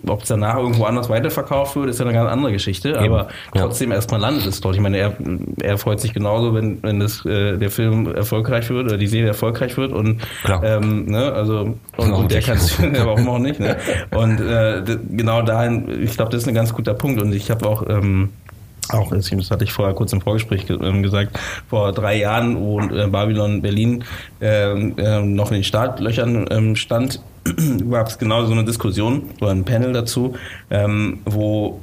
ob 0.07 0.23
es 0.23 0.27
danach 0.29 0.57
irgendwo 0.57 0.85
anders 0.85 1.09
weiterverkauft 1.09 1.75
wird, 1.75 1.89
ist 1.89 1.99
ja 1.99 2.05
eine 2.05 2.13
ganz 2.13 2.29
andere 2.29 2.51
Geschichte. 2.51 2.89
Eben. 2.89 2.99
Aber 2.99 3.27
ja. 3.53 3.61
trotzdem 3.61 3.91
erstmal 3.91 4.19
landet 4.19 4.45
es 4.45 4.61
dort. 4.61 4.75
Ich 4.75 4.81
meine, 4.81 4.97
er, 4.97 5.13
er 5.61 5.77
freut 5.77 5.99
sich 5.99 6.13
genauso, 6.13 6.53
wenn, 6.53 6.81
wenn 6.83 6.99
das, 6.99 7.25
äh, 7.25 7.57
der 7.57 7.69
Film 7.69 8.13
erfolgreich 8.13 8.69
wird 8.69 8.85
oder 8.85 8.97
die 8.97 9.07
Serie 9.07 9.29
erfolgreich 9.29 9.77
wird. 9.77 9.91
Und 9.91 10.21
ähm, 10.63 11.05
ne, 11.05 11.31
also 11.31 11.75
und, 11.97 12.13
und 12.13 12.31
der 12.31 12.41
kann 12.41 12.57
es 12.57 12.79
warum 12.79 13.27
auch 13.29 13.39
nicht. 13.39 13.59
Ne? 13.59 13.77
Und 14.11 14.39
äh, 14.39 14.81
genau 15.09 15.41
dahin, 15.41 16.03
ich 16.03 16.15
glaube, 16.15 16.31
das 16.31 16.43
ist 16.43 16.47
ein 16.47 16.53
ganz 16.53 16.73
guter 16.73 16.93
Punkt. 16.93 17.21
Und 17.21 17.33
ich 17.33 17.51
habe 17.51 17.67
auch 17.67 17.87
ähm, 17.87 18.29
auch, 18.89 19.11
das 19.11 19.51
hatte 19.51 19.63
ich 19.63 19.71
vorher 19.71 19.93
kurz 19.93 20.13
im 20.13 20.21
Vorgespräch 20.21 20.65
ähm, 20.69 21.03
gesagt, 21.03 21.39
vor 21.67 21.91
drei 21.91 22.17
Jahren, 22.17 22.57
wo 22.59 22.79
äh, 22.79 23.07
Babylon 23.07 23.61
Berlin 23.61 24.03
ähm, 24.41 24.95
äh, 24.97 25.21
noch 25.21 25.51
in 25.51 25.57
den 25.57 25.63
Startlöchern 25.63 26.47
ähm, 26.49 26.75
stand, 26.75 27.21
gab 27.91 28.07
es 28.07 28.17
genau 28.17 28.45
so 28.45 28.53
eine 28.53 28.63
Diskussion 28.63 29.29
oder 29.41 29.51
ein 29.51 29.65
Panel 29.65 29.93
dazu, 29.93 30.35
ähm, 30.69 31.19
wo 31.25 31.79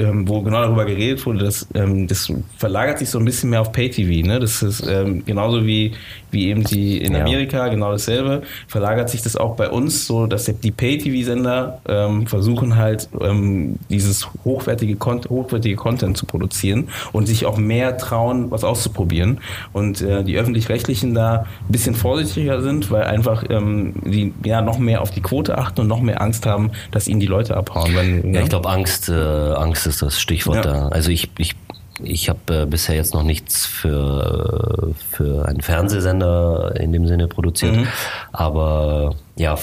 ähm, 0.00 0.28
wo 0.28 0.40
genau 0.42 0.62
darüber 0.62 0.84
geredet 0.84 1.24
wurde, 1.26 1.44
dass 1.44 1.66
ähm, 1.74 2.06
das 2.06 2.32
verlagert 2.56 2.98
sich 2.98 3.10
so 3.10 3.18
ein 3.18 3.24
bisschen 3.24 3.50
mehr 3.50 3.60
auf 3.60 3.72
Pay-TV. 3.72 4.26
Ne? 4.26 4.40
Das 4.40 4.62
ist 4.62 4.86
ähm, 4.88 5.24
genauso 5.24 5.66
wie, 5.66 5.92
wie 6.30 6.48
eben 6.48 6.64
die 6.64 6.98
in 6.98 7.14
Amerika, 7.14 7.58
ja. 7.58 7.68
genau 7.68 7.92
dasselbe, 7.92 8.42
verlagert 8.66 9.10
sich 9.10 9.22
das 9.22 9.36
auch 9.36 9.56
bei 9.56 9.68
uns 9.68 10.06
so, 10.06 10.26
dass 10.26 10.44
die 10.44 10.70
Pay-TV-Sender 10.70 11.80
ähm, 11.86 12.26
versuchen 12.26 12.76
halt 12.76 13.08
ähm, 13.20 13.78
dieses 13.88 14.28
hochwertige, 14.44 14.96
hochwertige 15.28 15.76
Content 15.76 16.16
zu 16.16 16.26
produzieren 16.26 16.88
und 17.12 17.26
sich 17.26 17.46
auch 17.46 17.58
mehr 17.58 17.98
trauen, 17.98 18.50
was 18.50 18.64
auszuprobieren. 18.64 19.40
Und 19.72 20.00
äh, 20.00 20.24
die 20.24 20.36
Öffentlich-Rechtlichen 20.38 21.14
da 21.14 21.40
ein 21.40 21.72
bisschen 21.72 21.94
vorsichtiger 21.94 22.62
sind, 22.62 22.90
weil 22.90 23.04
einfach 23.04 23.44
ähm, 23.50 23.94
die 24.04 24.32
ja 24.44 24.62
noch 24.62 24.78
mehr 24.78 25.02
auf 25.02 25.10
die 25.10 25.20
Quote 25.20 25.58
achten 25.58 25.82
und 25.82 25.88
noch 25.88 26.00
mehr 26.00 26.22
Angst 26.22 26.46
haben, 26.46 26.70
dass 26.90 27.08
ihnen 27.08 27.20
die 27.20 27.26
Leute 27.26 27.56
abhauen. 27.56 27.94
Wenn, 27.94 28.32
ja, 28.32 28.40
ja, 28.40 28.42
ich 28.42 28.48
glaube 28.48 28.68
Angst, 28.68 29.08
äh, 29.08 29.12
Angst 29.12 29.89
ist 29.90 30.02
das 30.02 30.20
Stichwort 30.20 30.56
ja. 30.56 30.62
da. 30.62 30.88
Also 30.88 31.10
ich, 31.10 31.30
ich, 31.38 31.54
ich 32.02 32.28
habe 32.28 32.62
äh, 32.62 32.66
bisher 32.66 32.96
jetzt 32.96 33.14
noch 33.14 33.22
nichts 33.22 33.66
für, 33.66 34.94
für 35.10 35.46
einen 35.46 35.60
Fernsehsender 35.60 36.74
in 36.78 36.92
dem 36.92 37.06
Sinne 37.06 37.28
produziert, 37.28 37.76
mhm. 37.76 37.86
aber 38.32 39.14
ja, 39.36 39.56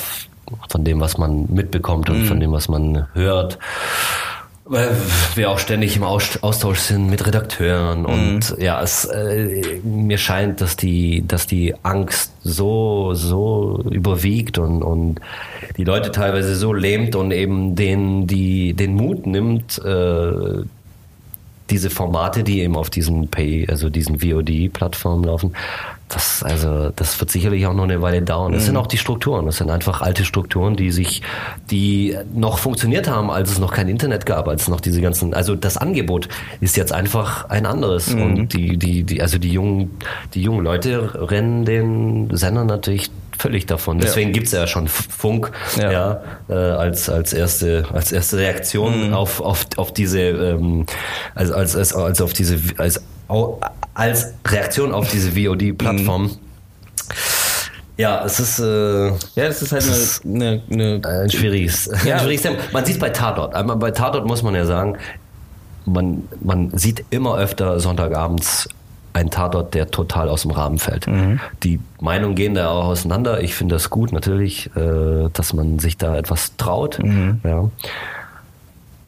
von 0.70 0.84
dem, 0.84 1.00
was 1.00 1.18
man 1.18 1.48
mitbekommt 1.50 2.10
und 2.10 2.22
mhm. 2.22 2.26
von 2.26 2.40
dem, 2.40 2.52
was 2.52 2.68
man 2.68 3.08
hört, 3.14 3.58
weil 4.70 4.96
wir 5.36 5.50
auch 5.50 5.60
ständig 5.60 5.96
im 5.96 6.04
Austausch 6.04 6.80
sind 6.80 7.10
mit 7.10 7.26
Redakteuren 7.26 8.06
und 8.06 8.52
mhm. 8.52 8.62
ja, 8.62 8.82
es 8.82 9.06
äh, 9.06 9.80
mir 9.84 10.18
scheint, 10.18 10.62
dass 10.62 10.76
die, 10.76 11.24
dass 11.26 11.48
die 11.48 11.74
Angst 11.84 12.34
so, 12.44 13.14
so 13.14 13.84
überwiegt 13.90 14.58
und, 14.58 14.84
und 14.84 15.20
die 15.78 15.84
Leute 15.84 16.12
teilweise 16.12 16.56
so 16.56 16.74
lähmt 16.74 17.16
und 17.16 17.32
eben 17.32 17.76
den, 17.76 18.28
die, 18.28 18.74
den 18.74 18.96
Mut 18.96 19.26
nimmt, 19.26 19.80
äh, 19.84 20.64
diese 21.70 21.90
Formate, 21.90 22.44
die 22.44 22.62
eben 22.62 22.76
auf 22.76 22.90
diesen 22.90 23.28
Pay, 23.30 23.68
also 23.70 23.90
diesen 23.90 24.20
VOD-Plattformen 24.20 25.24
laufen, 25.24 25.54
das, 26.10 26.42
also, 26.42 26.92
das 26.96 27.20
wird 27.20 27.32
sicherlich 27.32 27.66
auch 27.68 27.74
noch 27.74 27.84
eine 27.84 28.02
Weile 28.02 28.22
dauern. 28.22 28.54
Das 28.54 28.64
mhm. 28.64 28.66
sind 28.68 28.78
auch 28.78 28.88
die 28.88 28.98
Strukturen. 28.98 29.46
Das 29.46 29.58
sind 29.58 29.70
einfach 29.70 30.02
alte 30.02 30.24
Strukturen, 30.24 30.76
die 30.76 30.92
sich, 30.92 31.22
die 31.70 32.18
noch 32.34 32.60
funktioniert 32.60 33.10
haben, 33.10 33.30
als 33.30 33.52
es 33.52 33.60
noch 33.60 33.74
kein 33.74 33.90
Internet 33.90 34.26
gab, 34.26 34.48
als 34.48 34.64
es 34.64 34.68
noch 34.70 34.80
diese 34.80 35.02
ganzen, 35.02 35.34
also 35.34 35.56
das 35.56 35.76
Angebot 35.76 36.30
ist 36.62 36.78
jetzt 36.78 36.94
einfach 36.94 37.50
ein 37.50 37.66
anderes. 37.66 38.14
Mhm. 38.14 38.22
Und 38.22 38.54
die, 38.54 38.78
die, 38.78 39.04
die, 39.04 39.22
also 39.22 39.38
die 39.38 39.52
jungen, 39.52 39.98
die 40.34 40.42
jungen 40.42 40.64
Leute 40.64 41.30
rennen 41.30 41.66
den 41.66 42.30
Sender 42.36 42.64
natürlich 42.64 43.12
völlig 43.38 43.66
davon. 43.66 44.00
Deswegen 44.00 44.30
ja. 44.30 44.34
gibt's 44.34 44.52
ja 44.52 44.66
schon 44.66 44.88
Funk, 44.88 45.52
ja, 45.78 45.92
ja 45.92 46.22
äh, 46.50 46.54
als, 46.54 47.10
als 47.10 47.34
erste, 47.34 47.86
als 47.94 48.12
erste 48.12 48.38
Reaktion 48.38 49.10
mhm. 49.10 49.14
auf, 49.14 49.42
auf, 49.42 49.66
auf 49.76 49.94
diese, 49.94 50.22
ähm, 50.22 50.86
als, 51.36 51.52
als, 51.52 51.76
als, 51.76 51.94
als 51.94 52.22
auf 52.22 52.34
diese, 52.34 52.58
als, 52.78 53.02
als 53.94 54.34
Reaktion 54.48 54.94
auf 54.94 55.10
diese 55.10 55.32
VOD-Plattform. 55.32 56.24
Mhm. 56.24 56.32
Ja, 57.98 58.24
es 58.24 58.40
ist. 58.40 58.60
Äh, 58.60 59.08
ja, 59.08 59.46
es 59.46 59.62
ist 59.62 59.72
halt 59.72 59.84
es 59.84 60.22
eine, 60.24 60.62
eine, 60.70 61.02
eine, 61.04 61.22
ein 61.24 61.30
schwieriges. 61.30 61.90
Ja. 62.06 62.16
ein 62.16 62.20
schwieriges 62.20 62.44
Thema. 62.44 62.58
Man 62.72 62.86
sieht 62.86 63.00
bei 63.00 63.10
Tatort. 63.10 63.56
Einmal 63.56 63.76
bei 63.78 63.92
Tatort 63.92 64.28
muss 64.28 64.44
man 64.44 64.54
ja 64.54 64.66
sagen, 64.66 64.98
man, 65.86 66.28
man 66.42 66.78
sieht 66.78 67.06
immer 67.10 67.38
öfter 67.38 67.80
Sonntagabends 67.80 68.70
ein 69.14 69.32
Tatort, 69.32 69.74
der 69.74 69.90
total 69.90 70.30
aus 70.30 70.44
dem 70.44 70.52
Rahmen 70.52 70.78
fällt. 70.78 71.08
Mhm. 71.08 71.40
Die 71.64 71.80
Meinungen 72.00 72.36
gehen 72.36 72.54
da 72.54 72.70
auch 72.70 72.86
auseinander. 72.86 73.42
Ich 73.42 73.56
finde 73.56 73.76
das 73.76 73.90
gut, 73.90 74.12
natürlich, 74.12 74.70
äh, 74.76 75.30
dass 75.34 75.54
man 75.54 75.80
sich 75.80 75.98
da 75.98 76.16
etwas 76.16 76.56
traut. 76.58 77.00
Mhm. 77.02 77.42
Ja. 77.44 77.70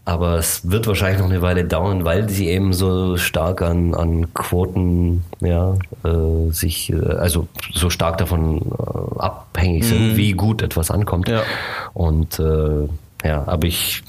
Aber 0.09 0.39
es 0.39 0.67
wird 0.71 0.87
wahrscheinlich 0.87 1.19
noch 1.19 1.29
eine 1.29 1.43
Weile 1.43 1.65
dauern, 1.65 2.03
weil 2.03 2.27
sie 2.29 2.47
eben 2.47 2.73
so 2.73 3.15
stark 3.17 3.61
an, 3.61 3.93
an 3.93 4.33
Quoten, 4.33 5.23
ja, 5.39 5.75
äh, 6.03 6.49
sich, 6.49 6.91
äh, 6.91 6.95
also 6.95 7.47
so 7.75 7.91
stark 7.91 8.17
davon 8.17 8.57
äh, 8.57 9.19
abhängig 9.19 9.85
sind, 9.85 10.13
mhm. 10.13 10.17
wie 10.17 10.31
gut 10.31 10.63
etwas 10.63 10.89
ankommt. 10.89 11.29
Ja. 11.29 11.43
Und 11.93 12.39
äh, 12.39 12.87
ja, 13.23 13.43
aber 13.45 13.67
ich 13.67 14.01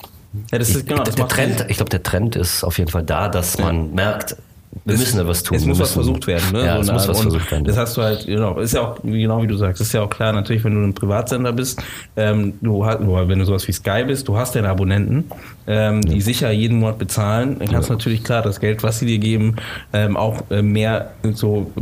ja, 0.50 0.58
das 0.58 0.70
ist, 0.70 0.86
genau, 0.86 1.02
das 1.02 1.16
der 1.16 1.28
Trend, 1.28 1.66
ich 1.68 1.76
glaube, 1.76 1.90
der 1.90 2.02
Trend 2.02 2.34
ist 2.34 2.64
auf 2.64 2.78
jeden 2.78 2.90
Fall 2.90 3.02
da, 3.02 3.28
dass 3.28 3.58
man 3.58 3.92
merkt, 3.92 4.36
wir 4.84 4.96
müssen 4.96 5.18
da 5.18 5.26
was 5.26 5.42
tun. 5.42 5.56
Es 5.56 5.66
muss 5.66 5.80
was 5.80 5.92
versucht 5.92 6.26
werden. 6.28 6.52
Ne? 6.52 6.64
Ja, 6.64 6.76
so 6.76 6.82
es 6.82 6.92
muss 6.92 7.08
was 7.08 7.20
versucht 7.22 7.50
werden. 7.50 7.64
Das 7.64 7.76
hast 7.76 7.96
du 7.96 8.02
halt, 8.02 8.26
genau, 8.26 8.58
ist 8.58 8.72
ja 8.72 8.82
auch, 8.82 9.02
genau 9.02 9.42
wie 9.42 9.48
du 9.48 9.56
sagst, 9.56 9.80
ist 9.82 9.92
ja 9.92 10.02
auch 10.02 10.10
klar, 10.10 10.32
natürlich, 10.32 10.62
wenn 10.62 10.74
du 10.74 10.80
ein 10.80 10.94
Privatsender 10.94 11.52
bist, 11.52 11.82
ähm, 12.16 12.54
du 12.60 12.86
hast, 12.86 13.00
wenn 13.00 13.38
du 13.38 13.44
sowas 13.44 13.66
wie 13.66 13.72
Sky 13.72 14.04
bist, 14.06 14.28
du 14.28 14.36
hast 14.36 14.54
deine 14.54 14.68
Abonnenten, 14.68 15.24
ähm, 15.66 16.00
die 16.02 16.20
sicher 16.20 16.50
jeden 16.52 16.78
Monat 16.78 16.98
bezahlen, 16.98 17.58
dann 17.58 17.68
kannst 17.68 17.88
du 17.88 17.94
natürlich 17.94 18.22
klar 18.22 18.42
das 18.42 18.60
Geld, 18.60 18.82
was 18.84 19.00
sie 19.00 19.06
dir 19.06 19.18
geben, 19.18 19.56
ähm, 19.92 20.16
auch 20.16 20.40
äh, 20.50 20.62
mehr 20.62 21.12
so, 21.32 21.72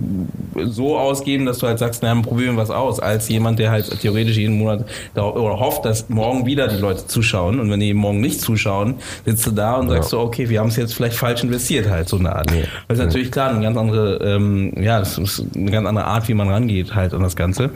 so 0.56 0.98
ausgeben, 0.98 1.44
dass 1.44 1.58
du 1.58 1.66
halt 1.66 1.78
sagst, 1.78 2.02
na, 2.02 2.14
probieren 2.22 2.56
wir 2.56 2.62
was 2.62 2.70
aus, 2.70 3.00
als 3.00 3.28
jemand, 3.28 3.58
der 3.58 3.70
halt 3.70 4.00
theoretisch 4.00 4.38
jeden 4.38 4.58
Monat 4.58 4.86
da, 5.14 5.24
oder 5.24 5.60
hofft, 5.60 5.84
dass 5.84 6.08
morgen 6.08 6.46
wieder 6.46 6.68
die 6.68 6.78
Leute 6.78 7.06
zuschauen 7.06 7.60
und 7.60 7.70
wenn 7.70 7.80
die 7.80 7.92
morgen 7.92 8.20
nicht 8.20 8.40
zuschauen, 8.40 8.94
sitzt 9.26 9.46
du 9.46 9.50
da 9.50 9.76
und 9.76 9.90
sagst 9.90 10.10
so, 10.10 10.20
okay, 10.20 10.48
wir 10.48 10.60
haben 10.60 10.68
es 10.68 10.76
jetzt 10.76 10.94
vielleicht 10.94 11.16
falsch 11.16 11.42
investiert 11.44 11.88
halt, 11.88 12.08
so 12.08 12.16
eine 12.16 12.34
Art. 12.34 12.50
Das 12.86 12.98
ist 12.98 13.04
natürlich 13.04 13.30
klar 13.30 13.50
eine 13.50 13.60
ganz 13.60 13.76
andere, 13.76 14.16
ähm, 14.22 14.72
ja, 14.80 14.98
das 14.98 15.18
ist 15.18 15.44
eine 15.54 15.70
ganz 15.70 15.86
andere 15.86 16.04
Art, 16.04 16.28
wie 16.28 16.34
man 16.34 16.48
rangeht 16.48 16.94
halt 16.94 17.14
an 17.14 17.22
das 17.22 17.36
Ganze. 17.36 17.70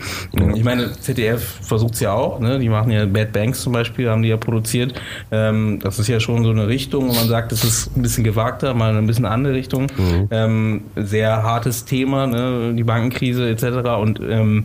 Ich 0.55 0.65
meine, 0.65 0.93
ZDF 0.93 1.43
versucht 1.63 1.95
es 1.95 2.01
ja 2.01 2.13
auch, 2.13 2.41
ne? 2.41 2.59
Die 2.59 2.69
machen 2.69 2.91
ja 2.91 3.07
Bad 3.07 3.33
Banks 3.33 3.63
zum 3.63 3.73
Beispiel, 3.73 4.09
haben 4.09 4.23
die 4.23 4.29
ja 4.29 4.37
produziert. 4.37 4.95
Ähm, 5.31 5.81
das 5.83 5.99
ist 5.99 6.09
ja 6.09 6.21
schon 6.21 6.45
so 6.45 6.51
eine 6.51 6.69
Richtung, 6.69 7.09
wo 7.09 7.13
man 7.13 7.29
sagt, 7.29 7.53
das 7.53 7.65
ist 7.65 7.97
ein 7.97 8.03
bisschen 8.03 8.25
gewagter, 8.25 8.75
mal 8.75 8.97
ein 8.97 9.07
bisschen 9.07 9.25
andere 9.25 9.55
Richtung. 9.55 9.89
Mhm. 9.97 10.29
Ähm, 10.31 10.83
sehr 10.97 11.43
hartes 11.43 11.85
Thema, 11.85 12.27
ne? 12.27 12.75
Die 12.75 12.85
Bankenkrise 12.85 13.49
etc. 13.49 13.89
Und 14.01 14.21
ähm, 14.21 14.65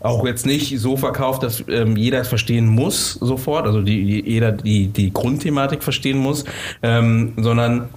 auch 0.00 0.24
jetzt 0.24 0.46
nicht 0.46 0.78
so 0.78 0.96
verkauft, 0.96 1.42
dass 1.42 1.64
ähm, 1.68 1.96
jeder 1.96 2.20
es 2.20 2.28
verstehen 2.28 2.66
muss 2.66 3.14
sofort, 3.14 3.66
also 3.66 3.82
die, 3.82 4.22
jeder 4.24 4.52
die, 4.52 4.88
die 4.88 5.12
Grundthematik 5.12 5.82
verstehen 5.82 6.18
muss, 6.18 6.44
ähm, 6.82 7.32
sondern 7.36 7.88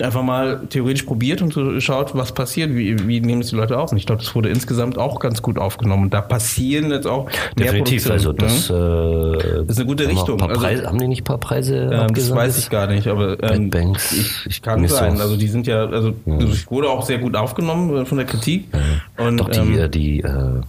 einfach 0.00 0.22
mal 0.22 0.66
theoretisch 0.68 1.04
probiert 1.04 1.40
und 1.40 1.54
schaut, 1.82 2.14
was 2.14 2.32
passiert, 2.32 2.74
wie, 2.74 3.06
wie 3.06 3.20
nehmen 3.20 3.40
es 3.40 3.50
die 3.50 3.56
Leute 3.56 3.78
auf. 3.78 3.92
Und 3.92 3.98
ich 3.98 4.06
glaube, 4.06 4.22
das 4.22 4.34
wurde 4.34 4.48
insgesamt 4.48 4.98
auch 4.98 5.20
ganz 5.20 5.42
gut 5.42 5.58
aufgenommen. 5.58 6.04
Und 6.04 6.14
da 6.14 6.20
passieren 6.20 6.90
jetzt 6.90 7.06
auch 7.06 7.26
mehr 7.56 7.72
Definitiv, 7.72 8.10
also 8.10 8.32
das, 8.32 8.70
ne? 8.70 9.38
äh, 9.38 9.58
das 9.60 9.70
ist 9.70 9.78
eine 9.78 9.86
gute 9.86 10.08
Richtung. 10.08 10.40
Haben, 10.42 10.52
Preise, 10.54 10.66
also, 10.66 10.86
haben 10.88 10.98
die 10.98 11.08
nicht 11.08 11.22
ein 11.22 11.24
paar 11.24 11.38
Preise 11.38 11.90
ähm, 11.92 12.14
Das 12.14 12.34
weiß 12.34 12.58
ich 12.58 12.70
gar 12.70 12.86
nicht, 12.86 13.06
aber 13.06 13.42
ähm, 13.42 13.70
Banks, 13.70 14.12
ich, 14.12 14.46
ich 14.46 14.62
kann 14.62 14.86
sein. 14.88 15.16
So. 15.16 15.22
Also 15.22 15.36
die 15.36 15.48
sind 15.48 15.66
ja, 15.66 15.86
also 15.86 16.14
ja. 16.26 16.38
es 16.38 16.70
wurde 16.70 16.90
auch 16.90 17.04
sehr 17.04 17.18
gut 17.18 17.36
aufgenommen 17.36 18.06
von 18.06 18.18
der 18.18 18.26
Kritik. 18.26 18.68
Ja. 18.72 19.26
Und, 19.26 19.38
Doch 19.38 19.48
die, 19.48 19.58
ähm, 19.58 19.78
äh, 19.78 19.88
die, 19.88 20.20
äh, 20.20 20.60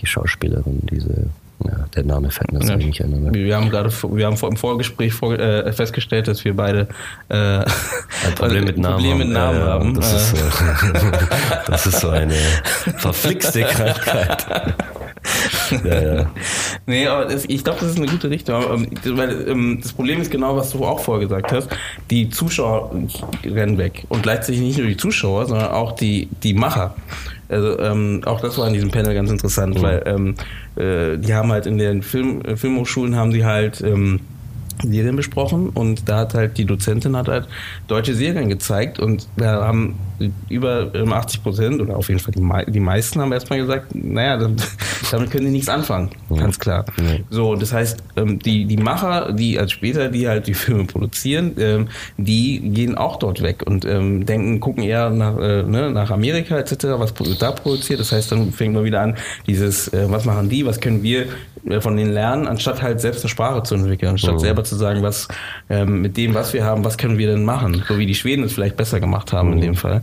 die 0.00 0.06
Schauspielerin, 0.06 0.80
diese 0.90 1.28
ja, 1.66 1.86
der 1.94 2.04
Name 2.04 2.30
fällt 2.30 2.52
mir 2.52 2.64
ja. 2.64 2.76
nicht 2.76 3.02
ein. 3.02 3.32
Wir 3.32 3.56
haben 3.56 3.70
gerade 3.70 3.90
wir 3.90 4.26
haben 4.26 4.36
im 4.36 4.56
Vorgespräch 4.56 5.12
vor, 5.12 5.38
äh, 5.38 5.72
festgestellt, 5.72 6.28
dass 6.28 6.44
wir 6.44 6.54
beide 6.54 6.88
äh, 7.28 7.34
ein 7.36 8.34
Problem 8.36 8.64
mit 8.64 8.78
Namen, 8.78 8.96
Problem 8.96 9.18
mit 9.18 9.28
Namen 9.28 9.58
ja, 9.58 9.66
haben. 9.66 9.94
Das 9.94 10.12
ist, 10.12 10.30
so, 10.30 10.36
das 11.66 11.86
ist 11.86 12.00
so 12.00 12.10
eine 12.10 12.36
verflixte 12.96 13.62
Krankheit. 13.62 14.46
ja, 15.84 16.00
ja. 16.00 16.30
Nee, 16.86 17.06
aber 17.06 17.28
ich 17.30 17.64
glaube, 17.64 17.80
das 17.80 17.90
ist 17.90 17.96
eine 17.96 18.06
gute 18.06 18.30
Richtung. 18.30 18.62
Ähm, 18.72 18.88
weil 19.16 19.48
ähm, 19.48 19.78
das 19.82 19.92
Problem 19.92 20.20
ist 20.20 20.30
genau, 20.30 20.56
was 20.56 20.70
du 20.70 20.84
auch 20.84 21.00
vorher 21.00 21.26
gesagt 21.26 21.52
hast. 21.52 21.68
Die 22.10 22.28
Zuschauer 22.30 22.90
rennen 23.44 23.78
weg. 23.78 24.04
Und 24.08 24.22
gleichzeitig 24.22 24.60
nicht 24.60 24.78
nur 24.78 24.86
die 24.86 24.96
Zuschauer, 24.96 25.46
sondern 25.46 25.70
auch 25.70 25.92
die, 25.92 26.28
die 26.42 26.54
Macher. 26.54 26.94
Also 27.52 27.78
ähm, 27.78 28.22
auch 28.24 28.40
das 28.40 28.58
war 28.58 28.66
in 28.66 28.74
diesem 28.74 28.90
Panel 28.90 29.14
ganz 29.14 29.30
interessant, 29.30 29.76
mhm. 29.76 29.82
weil 29.82 30.02
ähm, 30.06 30.34
äh, 30.76 31.18
die 31.18 31.34
haben 31.34 31.52
halt 31.52 31.66
in 31.66 31.78
den 31.78 32.02
Film, 32.02 32.40
äh, 32.42 32.56
Filmhochschulen 32.56 33.16
haben 33.16 33.32
sie 33.32 33.44
halt 33.44 33.80
ähm, 33.82 34.20
Serien 34.82 35.16
besprochen 35.16 35.68
und 35.70 36.08
da 36.08 36.20
hat 36.20 36.34
halt 36.34 36.58
die 36.58 36.64
Dozentin 36.64 37.16
hat 37.16 37.28
halt 37.28 37.48
deutsche 37.88 38.14
Serien 38.14 38.48
gezeigt 38.48 38.98
und 38.98 39.28
da 39.36 39.64
haben 39.66 39.98
über 40.48 40.90
80 40.94 41.42
Prozent 41.42 41.80
oder 41.80 41.96
auf 41.96 42.08
jeden 42.08 42.20
Fall 42.20 42.34
die, 42.36 42.72
die 42.72 42.80
meisten 42.80 43.20
haben 43.20 43.32
erstmal 43.32 43.58
gesagt, 43.58 43.94
naja, 43.94 44.36
damit 45.10 45.30
können 45.30 45.46
die 45.46 45.52
nichts 45.52 45.68
anfangen, 45.68 46.10
ganz 46.28 46.58
klar. 46.58 46.84
Ja. 46.98 47.18
So, 47.30 47.56
das 47.56 47.72
heißt, 47.72 48.02
ähm, 48.16 48.38
die, 48.38 48.66
die 48.66 48.76
Macher, 48.76 49.32
die 49.32 49.58
als 49.58 49.72
später, 49.72 50.08
die 50.08 50.28
halt 50.28 50.46
die 50.46 50.54
Filme 50.62 50.84
produzieren, 50.84 51.52
ähm, 51.58 51.88
die 52.16 52.60
gehen 52.60 52.96
auch 52.96 53.16
dort 53.16 53.42
weg 53.42 53.62
und 53.66 53.84
ähm, 53.84 54.26
denken, 54.26 54.60
gucken 54.60 54.84
eher 54.84 55.10
nach, 55.10 55.36
äh, 55.38 55.62
ne, 55.62 55.90
nach 55.90 56.10
Amerika 56.10 56.58
etc., 56.58 56.84
was 56.98 57.14
da 57.38 57.52
produziert. 57.52 58.00
Das 58.00 58.12
heißt, 58.12 58.32
dann 58.32 58.52
fängt 58.52 58.74
man 58.74 58.84
wieder 58.84 59.00
an, 59.00 59.16
dieses, 59.46 59.88
äh, 59.88 60.06
was 60.08 60.24
machen 60.24 60.48
die, 60.48 60.64
was 60.66 60.80
können 60.80 61.02
wir 61.02 61.26
von 61.80 61.96
denen 61.96 62.12
lernen, 62.12 62.48
anstatt 62.48 62.82
halt 62.82 63.00
selbst 63.00 63.22
eine 63.22 63.28
Sprache 63.28 63.62
zu 63.62 63.76
entwickeln, 63.76 64.10
anstatt 64.10 64.34
mhm. 64.34 64.38
selber 64.40 64.64
zu 64.64 64.74
sagen, 64.74 65.02
was 65.02 65.28
ähm, 65.70 66.00
mit 66.00 66.16
dem, 66.16 66.34
was 66.34 66.52
wir 66.52 66.64
haben, 66.64 66.84
was 66.84 66.98
können 66.98 67.18
wir 67.18 67.28
denn 67.28 67.44
machen? 67.44 67.84
So 67.86 67.98
wie 67.98 68.06
die 68.06 68.14
Schweden 68.14 68.44
es 68.44 68.52
vielleicht 68.52 68.76
besser 68.76 68.98
gemacht 68.98 69.32
haben 69.32 69.48
mhm. 69.48 69.54
in 69.54 69.60
dem 69.60 69.74
Fall. 69.74 70.02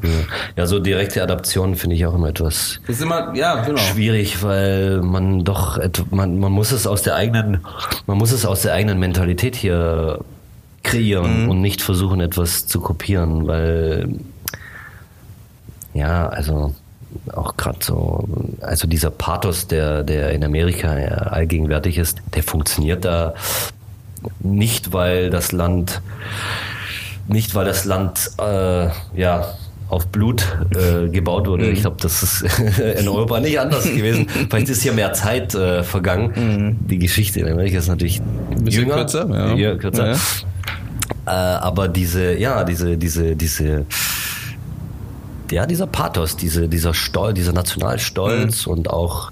Ja, 0.55 0.67
so 0.67 0.79
direkte 0.79 1.21
Adaption 1.21 1.75
finde 1.75 1.95
ich 1.95 2.05
auch 2.05 2.15
immer 2.15 2.29
etwas 2.29 2.79
ist 2.87 3.01
immer, 3.01 3.33
ja, 3.35 3.63
genau. 3.63 3.77
schwierig, 3.77 4.43
weil 4.43 5.01
man 5.01 5.43
doch 5.43 5.79
man, 6.11 6.39
man 6.39 6.51
muss 6.51 6.71
es 6.71 6.87
aus 6.87 7.01
der 7.01 7.15
eigenen, 7.15 7.59
man 8.07 8.17
muss 8.17 8.31
es 8.31 8.45
aus 8.45 8.61
der 8.61 8.73
eigenen 8.73 8.99
Mentalität 8.99 9.55
hier 9.55 10.19
kreieren 10.83 11.43
mhm. 11.43 11.49
und 11.49 11.61
nicht 11.61 11.81
versuchen, 11.81 12.19
etwas 12.21 12.67
zu 12.67 12.79
kopieren, 12.79 13.47
weil 13.47 14.09
ja, 15.93 16.29
also 16.29 16.73
auch 17.33 17.57
gerade 17.57 17.79
so, 17.81 18.27
also 18.61 18.87
dieser 18.87 19.09
Pathos, 19.09 19.67
der, 19.67 20.03
der 20.03 20.31
in 20.31 20.43
Amerika 20.43 20.89
allgegenwärtig 20.91 21.97
ist, 21.97 22.19
der 22.35 22.43
funktioniert 22.43 23.05
da 23.05 23.33
nicht, 24.39 24.93
weil 24.93 25.29
das 25.29 25.51
Land, 25.51 26.01
nicht 27.27 27.55
weil 27.55 27.65
das 27.65 27.85
Land, 27.85 28.31
äh, 28.39 28.89
ja, 29.15 29.53
auf 29.89 30.07
Blut 30.07 30.45
äh, 30.75 31.09
gebaut 31.09 31.47
wurde. 31.47 31.65
Mhm. 31.65 31.73
Ich 31.73 31.81
glaube, 31.81 31.97
das 31.99 32.21
ist 32.21 32.59
in 32.99 33.07
Europa 33.07 33.39
nicht 33.39 33.59
anders 33.59 33.85
gewesen. 33.85 34.27
Vielleicht 34.49 34.69
ist 34.69 34.83
hier 34.83 34.93
mehr 34.93 35.13
Zeit 35.13 35.55
äh, 35.55 35.83
vergangen. 35.83 36.31
Mhm. 36.35 36.87
Die 36.87 36.99
Geschichte 36.99 37.39
in 37.39 37.47
Amerika 37.47 37.79
ist 37.79 37.87
natürlich 37.87 38.21
Ein 38.51 38.63
bisschen 38.63 38.83
jünger, 38.83 38.97
kürzer. 38.97 39.27
Ja. 39.29 39.55
Ja, 39.55 39.75
kürzer. 39.75 40.11
Ja. 40.11 40.15
Äh, 41.25 41.29
aber 41.29 41.87
diese, 41.87 42.37
ja, 42.37 42.63
diese, 42.63 42.97
diese, 42.97 43.35
diese 43.35 43.85
ja, 45.51 45.65
dieser 45.65 45.87
Pathos, 45.87 46.37
diese, 46.37 46.67
dieser 46.67 46.93
Stolz, 46.93 47.35
dieser 47.35 47.53
Nationalstolz 47.53 48.65
mhm. 48.65 48.73
und 48.73 48.89
auch 48.89 49.31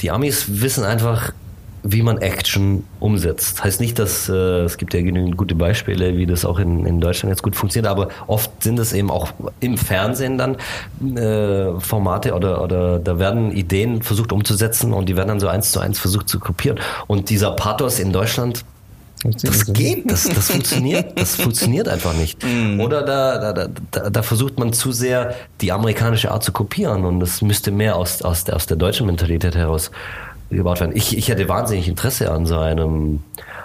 die 0.00 0.10
Amis 0.10 0.60
wissen 0.60 0.84
einfach, 0.84 1.32
wie 1.88 2.02
man 2.02 2.18
Action 2.18 2.84
umsetzt. 2.98 3.62
Heißt 3.62 3.80
nicht, 3.80 3.98
dass 3.98 4.28
äh, 4.28 4.32
es 4.64 4.76
gibt 4.76 4.92
ja 4.92 5.02
genügend 5.02 5.36
gute 5.36 5.54
Beispiele, 5.54 6.16
wie 6.16 6.26
das 6.26 6.44
auch 6.44 6.58
in, 6.58 6.84
in 6.84 7.00
Deutschland 7.00 7.30
jetzt 7.30 7.42
gut 7.42 7.54
funktioniert, 7.54 7.90
aber 7.90 8.08
oft 8.26 8.50
sind 8.62 8.78
es 8.78 8.92
eben 8.92 9.10
auch 9.10 9.32
im 9.60 9.78
Fernsehen 9.78 10.36
dann 10.36 10.56
äh, 11.16 11.78
Formate 11.80 12.34
oder, 12.34 12.62
oder 12.62 12.98
da 12.98 13.18
werden 13.18 13.52
Ideen 13.52 14.02
versucht 14.02 14.32
umzusetzen 14.32 14.92
und 14.92 15.08
die 15.08 15.16
werden 15.16 15.28
dann 15.28 15.40
so 15.40 15.48
eins 15.48 15.70
zu 15.70 15.78
eins 15.78 15.98
versucht 15.98 16.28
zu 16.28 16.40
kopieren. 16.40 16.78
Und 17.06 17.30
dieser 17.30 17.52
Pathos 17.52 18.00
in 18.00 18.12
Deutschland, 18.12 18.64
das 19.30 19.72
geht, 19.72 20.10
das, 20.10 20.24
das 20.24 20.50
funktioniert, 20.50 21.18
das 21.18 21.36
funktioniert 21.36 21.88
einfach 21.88 22.14
nicht. 22.14 22.42
Mm. 22.44 22.80
Oder 22.80 23.02
da, 23.02 23.52
da, 23.52 23.68
da, 23.90 24.10
da 24.10 24.22
versucht 24.22 24.58
man 24.58 24.72
zu 24.72 24.92
sehr 24.92 25.34
die 25.60 25.72
amerikanische 25.72 26.30
Art 26.30 26.44
zu 26.44 26.52
kopieren 26.52 27.04
und 27.04 27.20
das 27.20 27.42
müsste 27.42 27.70
mehr 27.70 27.96
aus, 27.96 28.22
aus, 28.22 28.44
der, 28.44 28.56
aus 28.56 28.66
der 28.66 28.76
deutschen 28.76 29.06
Mentalität 29.06 29.54
heraus 29.54 29.90
gebaut 30.50 30.80
werden. 30.80 30.94
Ich, 30.94 31.16
ich 31.16 31.28
hätte 31.28 31.48
wahnsinnig 31.48 31.88
Interesse 31.88 32.30
an 32.30 32.46
so 32.46 32.58
einem 32.58 33.20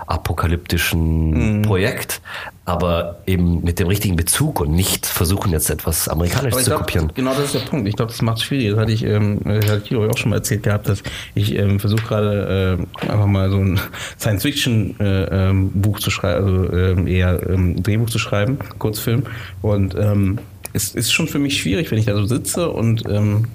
apokalyptischen 0.07 1.59
mm. 1.59 1.61
Projekt, 1.61 2.21
aber 2.65 3.19
eben 3.25 3.63
mit 3.63 3.79
dem 3.79 3.87
richtigen 3.87 4.15
Bezug 4.15 4.59
und 4.59 4.71
nicht 4.71 5.05
versuchen 5.05 5.51
jetzt 5.51 5.69
etwas 5.69 6.09
Amerikanisches 6.09 6.63
zu 6.63 6.69
glaub, 6.69 6.81
kopieren. 6.81 7.11
Genau 7.15 7.33
das 7.33 7.45
ist 7.45 7.55
der 7.55 7.59
Punkt. 7.61 7.87
Ich 7.87 7.95
glaube, 7.95 8.11
das 8.11 8.21
macht 8.21 8.37
es 8.37 8.43
schwierig. 8.43 8.71
Das 8.71 8.79
hatte 8.79 8.91
ich, 8.91 9.03
ähm, 9.03 9.39
das 9.43 9.69
hatte 9.69 9.81
Kilo 9.81 10.07
auch 10.07 10.17
schon 10.17 10.31
mal 10.31 10.37
erzählt 10.37 10.63
gehabt, 10.63 10.89
dass 10.89 11.01
ich 11.33 11.55
ähm, 11.55 11.79
versuche 11.79 12.03
gerade 12.03 12.77
äh, 13.03 13.09
einfach 13.09 13.25
mal 13.25 13.49
so 13.49 13.57
ein 13.57 13.79
Science-Fiction-Buch 14.19 14.99
äh, 14.99 15.49
ähm, 15.49 16.01
zu 16.01 16.11
schreiben, 16.11 16.45
also 16.45 16.73
ähm, 16.73 17.07
eher 17.07 17.49
ähm, 17.49 17.81
Drehbuch 17.81 18.09
zu 18.09 18.19
schreiben, 18.19 18.59
Kurzfilm. 18.79 19.23
Und 19.61 19.95
ähm, 19.95 20.39
es 20.73 20.93
ist 20.93 21.11
schon 21.11 21.27
für 21.27 21.39
mich 21.39 21.61
schwierig, 21.61 21.89
wenn 21.91 21.97
ich 21.97 22.05
da 22.05 22.15
so 22.15 22.25
sitze 22.25 22.69
und 22.69 23.05
ähm, 23.09 23.45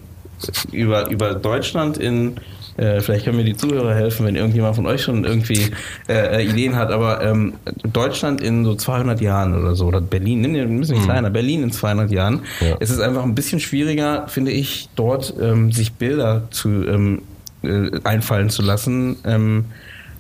über, 0.73 1.09
über 1.11 1.35
Deutschland 1.35 1.99
in 1.99 2.37
äh, 2.77 3.01
vielleicht 3.01 3.25
können 3.25 3.39
mir 3.39 3.45
die 3.45 3.57
Zuhörer 3.57 3.95
helfen, 3.95 4.27
wenn 4.27 4.37
irgendjemand 4.37 4.77
von 4.77 4.87
euch 4.87 5.03
schon 5.03 5.25
irgendwie 5.25 5.71
äh, 6.09 6.43
äh 6.43 6.49
Ideen 6.49 6.77
hat. 6.77 6.91
Aber 6.91 7.23
ähm, 7.23 7.55
Deutschland 7.93 8.41
in 8.41 8.65
so 8.65 8.75
200 8.75 9.21
Jahren 9.21 9.55
oder 9.59 9.75
so, 9.75 9.87
oder 9.87 10.01
Berlin, 10.01 10.41
nimm 10.41 10.55
dir 10.55 10.63
ein 10.63 10.81
bisschen 10.81 10.99
mhm. 10.99 11.05
kleiner, 11.05 11.31
Berlin 11.31 11.63
in 11.63 11.73
200 11.73 12.11
Jahren. 12.11 12.41
Ja. 12.61 12.77
Es 12.81 12.91
ist 12.91 13.01
einfach 13.01 13.23
ein 13.23 13.35
bisschen 13.35 13.61
schwieriger, 13.61 14.27
finde 14.29 14.51
ich, 14.51 14.89
dort 14.97 15.35
ähm, 15.41 15.73
sich 15.73 15.95
Bilder 15.95 16.49
zu 16.51 16.69
ähm, 16.69 17.23
äh, 17.63 17.91
einfallen 18.05 18.51
zu 18.51 18.63
lassen, 18.63 19.17
ähm, 19.25 19.67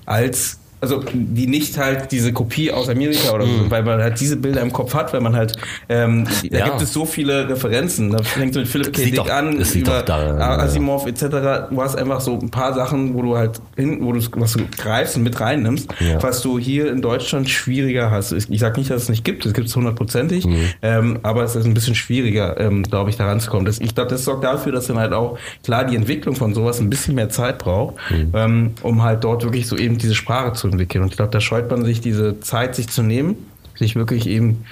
als 0.04 0.59
also 0.80 1.02
die 1.12 1.46
nicht 1.46 1.78
halt 1.78 2.12
diese 2.12 2.32
Kopie 2.34 2.70
aus 2.70 2.88
Amerika 2.88 3.32
oder 3.32 3.46
so, 3.46 3.52
mm. 3.52 3.70
weil 3.70 3.82
man 3.82 4.02
halt 4.02 4.20
diese 4.20 4.36
Bilder 4.36 4.60
im 4.60 4.72
Kopf 4.72 4.92
hat, 4.92 5.12
weil 5.14 5.22
man 5.22 5.34
halt, 5.34 5.56
ähm, 5.88 6.26
da 6.50 6.58
ja. 6.58 6.64
gibt 6.66 6.82
es 6.82 6.92
so 6.92 7.06
viele 7.06 7.48
Referenzen. 7.48 8.10
Da 8.10 8.22
fängt 8.22 8.52
so 8.52 8.60
mit 8.60 8.68
Philipp 8.68 8.92
K. 8.92 9.04
Dick 9.04 9.32
an, 9.32 9.58
über 9.58 10.02
da, 10.02 10.58
Asimov 10.58 11.06
etc. 11.06 11.70
Du 11.70 11.82
hast 11.82 11.96
einfach 11.96 12.20
so 12.20 12.38
ein 12.38 12.50
paar 12.50 12.74
Sachen, 12.74 13.14
wo 13.14 13.22
du 13.22 13.36
halt 13.38 13.60
hin, 13.76 13.98
wo 14.02 14.12
du 14.12 14.20
was 14.36 14.52
du 14.52 14.64
greifst 14.76 15.16
und 15.16 15.22
mit 15.22 15.40
reinnimmst, 15.40 15.88
ja. 15.98 16.22
was 16.22 16.42
du 16.42 16.58
hier 16.58 16.92
in 16.92 17.00
Deutschland 17.00 17.48
schwieriger 17.48 18.10
hast. 18.10 18.32
Ich 18.32 18.60
sag 18.60 18.76
nicht, 18.76 18.90
dass 18.90 19.04
es 19.04 19.08
nicht 19.08 19.24
gibt, 19.24 19.46
es 19.46 19.54
gibt 19.54 19.68
es 19.68 19.76
hundertprozentig, 19.76 20.46
mhm. 20.46 20.64
ähm, 20.82 21.18
aber 21.22 21.42
es 21.42 21.56
ist 21.56 21.64
ein 21.64 21.74
bisschen 21.74 21.94
schwieriger, 21.94 22.60
ähm, 22.60 22.82
glaube 22.82 23.08
ich, 23.08 23.16
da 23.16 23.26
ranzukommen. 23.26 23.64
Das, 23.64 23.80
ich 23.80 23.94
glaube, 23.94 24.10
das 24.10 24.24
sorgt 24.24 24.44
dafür, 24.44 24.72
dass 24.72 24.88
dann 24.88 24.98
halt 24.98 25.14
auch 25.14 25.38
klar 25.64 25.84
die 25.84 25.96
Entwicklung 25.96 26.34
von 26.34 26.52
sowas 26.52 26.80
ein 26.80 26.90
bisschen 26.90 27.14
mehr 27.14 27.30
Zeit 27.30 27.58
braucht, 27.58 27.94
mhm. 28.10 28.30
ähm, 28.34 28.70
um 28.82 29.02
halt 29.02 29.24
dort 29.24 29.42
wirklich 29.42 29.66
so 29.66 29.76
eben 29.78 29.96
diese 29.96 30.14
Sprache 30.14 30.52
zu 30.52 30.65
entwickeln. 30.68 31.02
Und 31.02 31.10
ich 31.10 31.16
glaube, 31.16 31.32
da 31.32 31.40
scheut 31.40 31.70
man 31.70 31.84
sich 31.84 32.00
diese 32.00 32.40
Zeit, 32.40 32.74
sich 32.74 32.88
zu 32.88 33.02
nehmen, 33.02 33.36
sich 33.74 33.96
wirklich 33.96 34.26
eben 34.26 34.64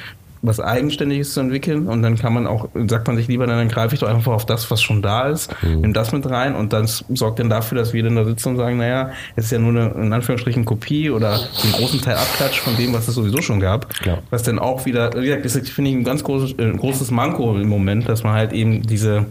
was 0.45 0.61
Eigenständiges 0.61 1.33
zu 1.33 1.41
entwickeln 1.41 1.89
und 1.89 2.03
dann 2.03 2.17
kann 2.17 2.35
man 2.35 2.47
auch, 2.47 2.69
sagt 2.87 3.07
man 3.07 3.17
sich 3.17 3.29
lieber, 3.29 3.47
dann 3.47 3.67
greife 3.69 3.95
ich 3.95 4.01
doch 4.01 4.09
einfach 4.09 4.33
auf 4.33 4.45
das, 4.45 4.71
was 4.71 4.83
schon 4.83 5.01
da 5.01 5.29
ist, 5.29 5.51
mhm. 5.63 5.81
nimm 5.81 5.93
das 5.95 6.13
mit 6.13 6.29
rein 6.29 6.55
und 6.55 6.75
dann 6.75 6.87
sorgt 6.87 7.39
dann 7.39 7.49
dafür, 7.49 7.79
dass 7.79 7.95
wir 7.95 8.03
dann 8.03 8.15
da 8.15 8.25
sitzen 8.25 8.51
und 8.51 8.57
sagen, 8.59 8.77
naja, 8.77 9.11
es 9.37 9.47
ist 9.47 9.53
ja 9.53 9.59
nur 9.59 9.71
eine, 9.71 9.95
in 9.95 10.13
Anführungsstrichen, 10.13 10.67
Kopie 10.67 11.11
oder 11.11 11.33
einen 11.33 11.73
großen 11.73 12.01
Teil 12.03 12.17
Abklatsch 12.17 12.61
von 12.61 12.77
dem, 12.77 12.93
was 12.93 13.09
es 13.09 13.15
sowieso 13.15 13.41
schon 13.41 13.59
gab. 13.59 13.89
Ja. 14.05 14.19
Was 14.29 14.43
dann 14.43 14.59
auch 14.59 14.85
wieder, 14.85 15.15
wie 15.15 15.27
gesagt, 15.27 15.47
das 15.47 15.71
finde 15.71 15.91
ich 15.91 15.97
ein 15.97 16.05
ganz 16.05 16.23
großes, 16.23 16.59
äh, 16.59 16.73
großes 16.73 17.11
Manko 17.11 17.57
im 17.57 17.69
Moment, 17.69 18.09
dass 18.09 18.23
man 18.23 18.35
halt 18.35 18.53
eben 18.53 18.83
diese 18.83 19.27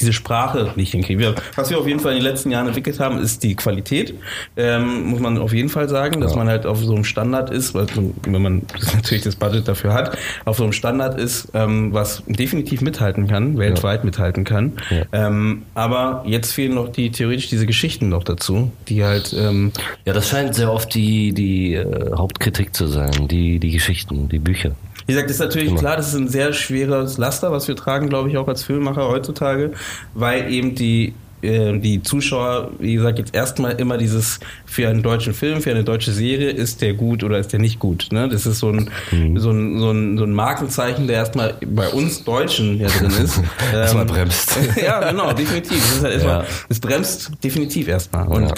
diese 0.00 0.12
Sprache 0.12 0.72
nicht 0.76 0.92
hinkriegen. 0.92 1.34
was 1.54 1.70
wir 1.70 1.78
auf 1.78 1.86
jeden 1.86 2.00
Fall 2.00 2.12
in 2.12 2.18
den 2.18 2.24
letzten 2.24 2.50
Jahren 2.50 2.66
entwickelt 2.66 3.00
haben, 3.00 3.18
ist 3.18 3.42
die 3.42 3.54
Qualität. 3.54 4.14
Ähm, 4.56 5.04
muss 5.04 5.20
man 5.20 5.38
auf 5.38 5.52
jeden 5.52 5.68
Fall 5.68 5.88
sagen, 5.88 6.20
dass 6.20 6.32
ja. 6.32 6.38
man 6.38 6.48
halt 6.48 6.66
auf 6.66 6.78
so 6.78 6.94
einem 6.94 7.04
Standard 7.04 7.50
ist, 7.50 7.74
weil, 7.74 7.86
wenn 8.22 8.42
man 8.42 8.62
natürlich 8.94 9.24
das 9.24 9.36
Budget 9.36 9.68
dafür 9.68 9.94
hat, 9.94 10.16
auf 10.44 10.56
so 10.56 10.64
einem 10.64 10.72
Standard 10.72 11.18
ist, 11.18 11.48
ähm, 11.54 11.92
was 11.92 12.22
definitiv 12.26 12.80
mithalten 12.80 13.26
kann, 13.26 13.58
weltweit 13.58 14.00
ja. 14.00 14.04
mithalten 14.04 14.44
kann. 14.44 14.72
Ja. 14.90 15.04
Ähm, 15.12 15.62
aber 15.74 16.22
jetzt 16.26 16.52
fehlen 16.52 16.74
noch 16.74 16.88
die 16.88 17.10
theoretisch 17.10 17.48
diese 17.48 17.66
Geschichten 17.66 18.08
noch 18.08 18.24
dazu, 18.24 18.72
die 18.88 19.04
halt. 19.04 19.34
Ähm, 19.38 19.72
ja, 20.04 20.12
das 20.12 20.28
scheint 20.28 20.54
sehr 20.54 20.72
oft 20.72 20.94
die 20.94 21.32
die 21.32 21.74
äh, 21.74 22.12
Hauptkritik 22.16 22.74
zu 22.74 22.86
sein, 22.86 23.28
die 23.28 23.58
die 23.58 23.70
Geschichten, 23.70 24.28
die 24.28 24.38
Bücher. 24.38 24.72
Wie 25.10 25.14
gesagt, 25.14 25.30
ist 25.30 25.40
natürlich 25.40 25.74
klar, 25.74 25.96
das 25.96 26.08
ist 26.08 26.14
ein 26.14 26.28
sehr 26.28 26.52
schweres 26.52 27.18
Laster, 27.18 27.50
was 27.50 27.66
wir 27.66 27.74
tragen, 27.74 28.08
glaube 28.08 28.28
ich, 28.28 28.36
auch 28.36 28.46
als 28.46 28.62
Filmemacher 28.62 29.08
heutzutage, 29.08 29.72
weil 30.14 30.52
eben 30.52 30.76
die 30.76 31.14
äh, 31.42 31.78
die 31.78 32.02
Zuschauer, 32.02 32.70
wie 32.78 32.94
gesagt, 32.94 33.18
jetzt 33.18 33.34
erstmal 33.34 33.72
immer 33.72 33.96
dieses 33.96 34.40
für 34.66 34.88
einen 34.88 35.02
deutschen 35.02 35.32
Film, 35.32 35.62
für 35.62 35.70
eine 35.70 35.84
deutsche 35.84 36.12
Serie, 36.12 36.50
ist 36.50 36.82
der 36.82 36.92
gut 36.92 37.24
oder 37.24 37.38
ist 37.38 37.52
der 37.52 37.60
nicht 37.60 37.78
gut. 37.78 38.08
Ne? 38.12 38.28
Das 38.28 38.46
ist 38.46 38.58
so 38.58 38.68
ein, 38.68 38.90
mhm. 39.10 39.38
so, 39.38 39.50
ein, 39.50 39.78
so, 39.78 39.90
ein, 39.90 40.18
so 40.18 40.24
ein 40.24 40.32
Markenzeichen, 40.32 41.06
der 41.06 41.16
erstmal 41.16 41.54
bei 41.64 41.88
uns 41.88 42.24
Deutschen 42.24 42.78
ja 42.78 42.88
drin 42.88 43.10
ist. 43.10 43.40
erstmal 43.72 44.06
ähm, 44.06 44.12
bremst. 44.12 44.58
ja, 44.84 45.10
genau, 45.10 45.32
definitiv. 45.32 45.78
Das, 45.78 45.96
ist 45.96 46.02
halt 46.02 46.14
erstmal, 46.14 46.40
ja. 46.40 46.46
das 46.68 46.80
bremst 46.80 47.32
definitiv 47.42 47.88
erstmal. 47.88 48.28
Und 48.28 48.42
ja. 48.42 48.54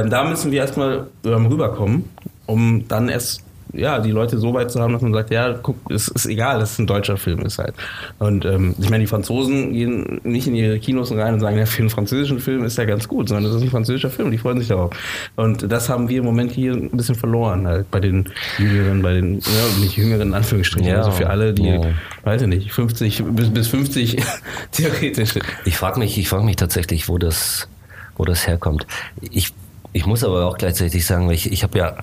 ähm, 0.00 0.10
da 0.10 0.24
müssen 0.28 0.52
wir 0.52 0.60
erstmal 0.60 1.06
ähm, 1.24 1.46
rüberkommen, 1.46 2.04
um 2.44 2.86
dann 2.86 3.08
erst 3.08 3.45
ja, 3.76 3.98
die 3.98 4.10
Leute 4.10 4.38
so 4.38 4.54
weit 4.54 4.70
zu 4.70 4.80
haben, 4.80 4.92
dass 4.92 5.02
man 5.02 5.12
sagt, 5.12 5.30
ja, 5.30 5.52
guck, 5.52 5.76
es 5.90 6.08
ist 6.08 6.26
egal, 6.26 6.58
dass 6.58 6.72
es 6.72 6.78
ein 6.78 6.86
deutscher 6.86 7.16
Film 7.16 7.40
ist 7.40 7.58
halt. 7.58 7.74
Und 8.18 8.44
ähm, 8.44 8.74
ich 8.78 8.90
meine, 8.90 9.02
die 9.04 9.06
Franzosen 9.06 9.72
gehen 9.72 10.20
nicht 10.24 10.46
in 10.46 10.54
ihre 10.54 10.78
Kinos 10.78 11.12
rein 11.12 11.34
und 11.34 11.40
sagen, 11.40 11.58
ja, 11.58 11.66
für 11.66 11.82
einen 11.82 11.90
französischen 11.90 12.40
Film 12.40 12.64
ist 12.64 12.78
ja 12.78 12.84
ganz 12.84 13.06
gut, 13.08 13.28
sondern 13.28 13.44
das 13.44 13.54
ist 13.54 13.62
ein 13.62 13.70
französischer 13.70 14.10
Film, 14.10 14.30
die 14.30 14.38
freuen 14.38 14.58
sich 14.58 14.68
darauf. 14.68 14.90
Und 15.36 15.70
das 15.70 15.88
haben 15.88 16.08
wir 16.08 16.18
im 16.18 16.24
Moment 16.24 16.52
hier 16.52 16.72
ein 16.72 16.90
bisschen 16.90 17.14
verloren, 17.14 17.66
halt, 17.66 17.90
bei 17.90 18.00
den 18.00 18.28
Jüngeren, 18.58 19.02
bei 19.02 19.14
den, 19.14 19.40
ja, 19.40 19.80
nicht 19.80 19.96
Jüngeren, 19.96 20.28
in 20.28 20.34
Anführungsstrichen, 20.34 20.88
ja, 20.88 20.98
also 20.98 21.10
für 21.10 21.28
alle, 21.28 21.52
die, 21.52 21.66
ja. 21.66 21.80
weiß 22.24 22.42
ich 22.42 22.48
nicht, 22.48 22.72
50 22.72 23.24
bis, 23.30 23.50
bis 23.50 23.68
50 23.68 24.16
theoretisch. 24.72 25.34
Ich 25.64 25.76
frage 25.76 25.98
mich, 25.98 26.18
ich 26.18 26.28
frage 26.28 26.44
mich 26.44 26.56
tatsächlich, 26.56 27.08
wo 27.08 27.18
das, 27.18 27.68
wo 28.16 28.24
das 28.24 28.46
herkommt. 28.46 28.86
Ich, 29.30 29.52
ich 29.92 30.06
muss 30.06 30.24
aber 30.24 30.46
auch 30.46 30.58
gleichzeitig 30.58 31.06
sagen, 31.06 31.30
ich, 31.30 31.50
ich 31.50 31.62
habe 31.62 31.78
ja 31.78 31.96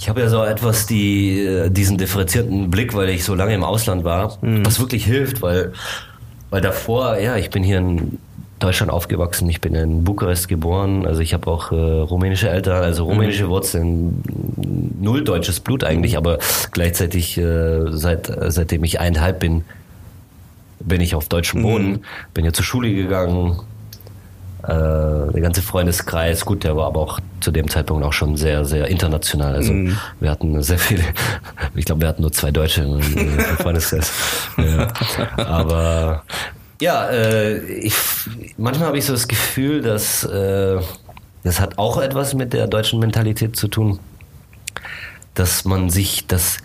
Ich 0.00 0.08
habe 0.08 0.22
ja 0.22 0.30
so 0.30 0.42
etwas 0.42 0.86
die, 0.86 1.40
äh, 1.44 1.68
diesen 1.68 1.98
differenzierten 1.98 2.70
Blick, 2.70 2.94
weil 2.94 3.10
ich 3.10 3.22
so 3.22 3.34
lange 3.34 3.52
im 3.52 3.62
Ausland 3.62 4.02
war, 4.02 4.38
Mhm. 4.40 4.64
was 4.64 4.80
wirklich 4.80 5.04
hilft, 5.04 5.42
weil, 5.42 5.72
weil 6.48 6.62
davor, 6.62 7.18
ja, 7.18 7.36
ich 7.36 7.50
bin 7.50 7.62
hier 7.62 7.76
in 7.78 8.18
Deutschland 8.60 8.90
aufgewachsen, 8.90 9.46
ich 9.50 9.60
bin 9.60 9.74
in 9.74 10.02
Bukarest 10.02 10.48
geboren, 10.48 11.04
also 11.06 11.20
ich 11.20 11.34
habe 11.34 11.46
auch 11.50 11.70
äh, 11.70 11.74
rumänische 11.74 12.48
Eltern, 12.48 12.82
also 12.82 13.04
rumänische 13.04 13.44
Mhm. 13.44 13.48
Wurzeln, 13.50 14.22
null 15.02 15.22
deutsches 15.22 15.60
Blut 15.60 15.84
eigentlich, 15.84 16.16
aber 16.16 16.38
gleichzeitig 16.72 17.36
äh, 17.36 17.90
seit, 17.90 18.32
seitdem 18.48 18.84
ich 18.84 19.00
eineinhalb 19.00 19.38
bin, 19.40 19.64
bin 20.78 21.02
ich 21.02 21.14
auf 21.14 21.28
deutschem 21.28 21.60
Boden, 21.60 22.04
bin 22.32 22.46
ja 22.46 22.54
zur 22.54 22.64
Schule 22.64 22.90
gegangen, 22.94 23.58
der 24.66 25.40
ganze 25.40 25.62
Freundeskreis, 25.62 26.44
gut, 26.44 26.64
der 26.64 26.76
war 26.76 26.86
aber 26.86 27.00
auch 27.00 27.20
zu 27.40 27.50
dem 27.50 27.68
Zeitpunkt 27.68 28.04
auch 28.04 28.12
schon 28.12 28.36
sehr, 28.36 28.64
sehr 28.64 28.86
international. 28.88 29.54
Also 29.54 29.72
wir 30.20 30.30
hatten 30.30 30.62
sehr 30.62 30.78
viele, 30.78 31.02
ich 31.74 31.84
glaube, 31.84 32.02
wir 32.02 32.08
hatten 32.08 32.22
nur 32.22 32.32
zwei 32.32 32.50
Deutsche 32.50 32.82
im 32.82 33.00
im 33.00 33.38
Freundeskreis. 33.56 34.12
Ja. 34.58 34.88
Aber 35.36 36.24
ja, 36.80 37.08
äh, 37.08 37.58
ich, 37.58 37.94
manchmal 38.56 38.88
habe 38.88 38.98
ich 38.98 39.06
so 39.06 39.12
das 39.12 39.28
Gefühl, 39.28 39.80
dass 39.80 40.24
äh, 40.24 40.78
das 41.42 41.60
hat 41.60 41.78
auch 41.78 41.98
etwas 41.98 42.34
mit 42.34 42.52
der 42.52 42.66
deutschen 42.66 43.00
Mentalität 43.00 43.56
zu 43.56 43.68
tun, 43.68 43.98
dass 45.34 45.64
man 45.64 45.88
sich 45.88 46.26
das, 46.26 46.58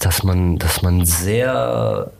dass 0.00 0.22
man, 0.22 0.58
dass 0.58 0.82
man 0.82 1.04
sehr 1.04 2.10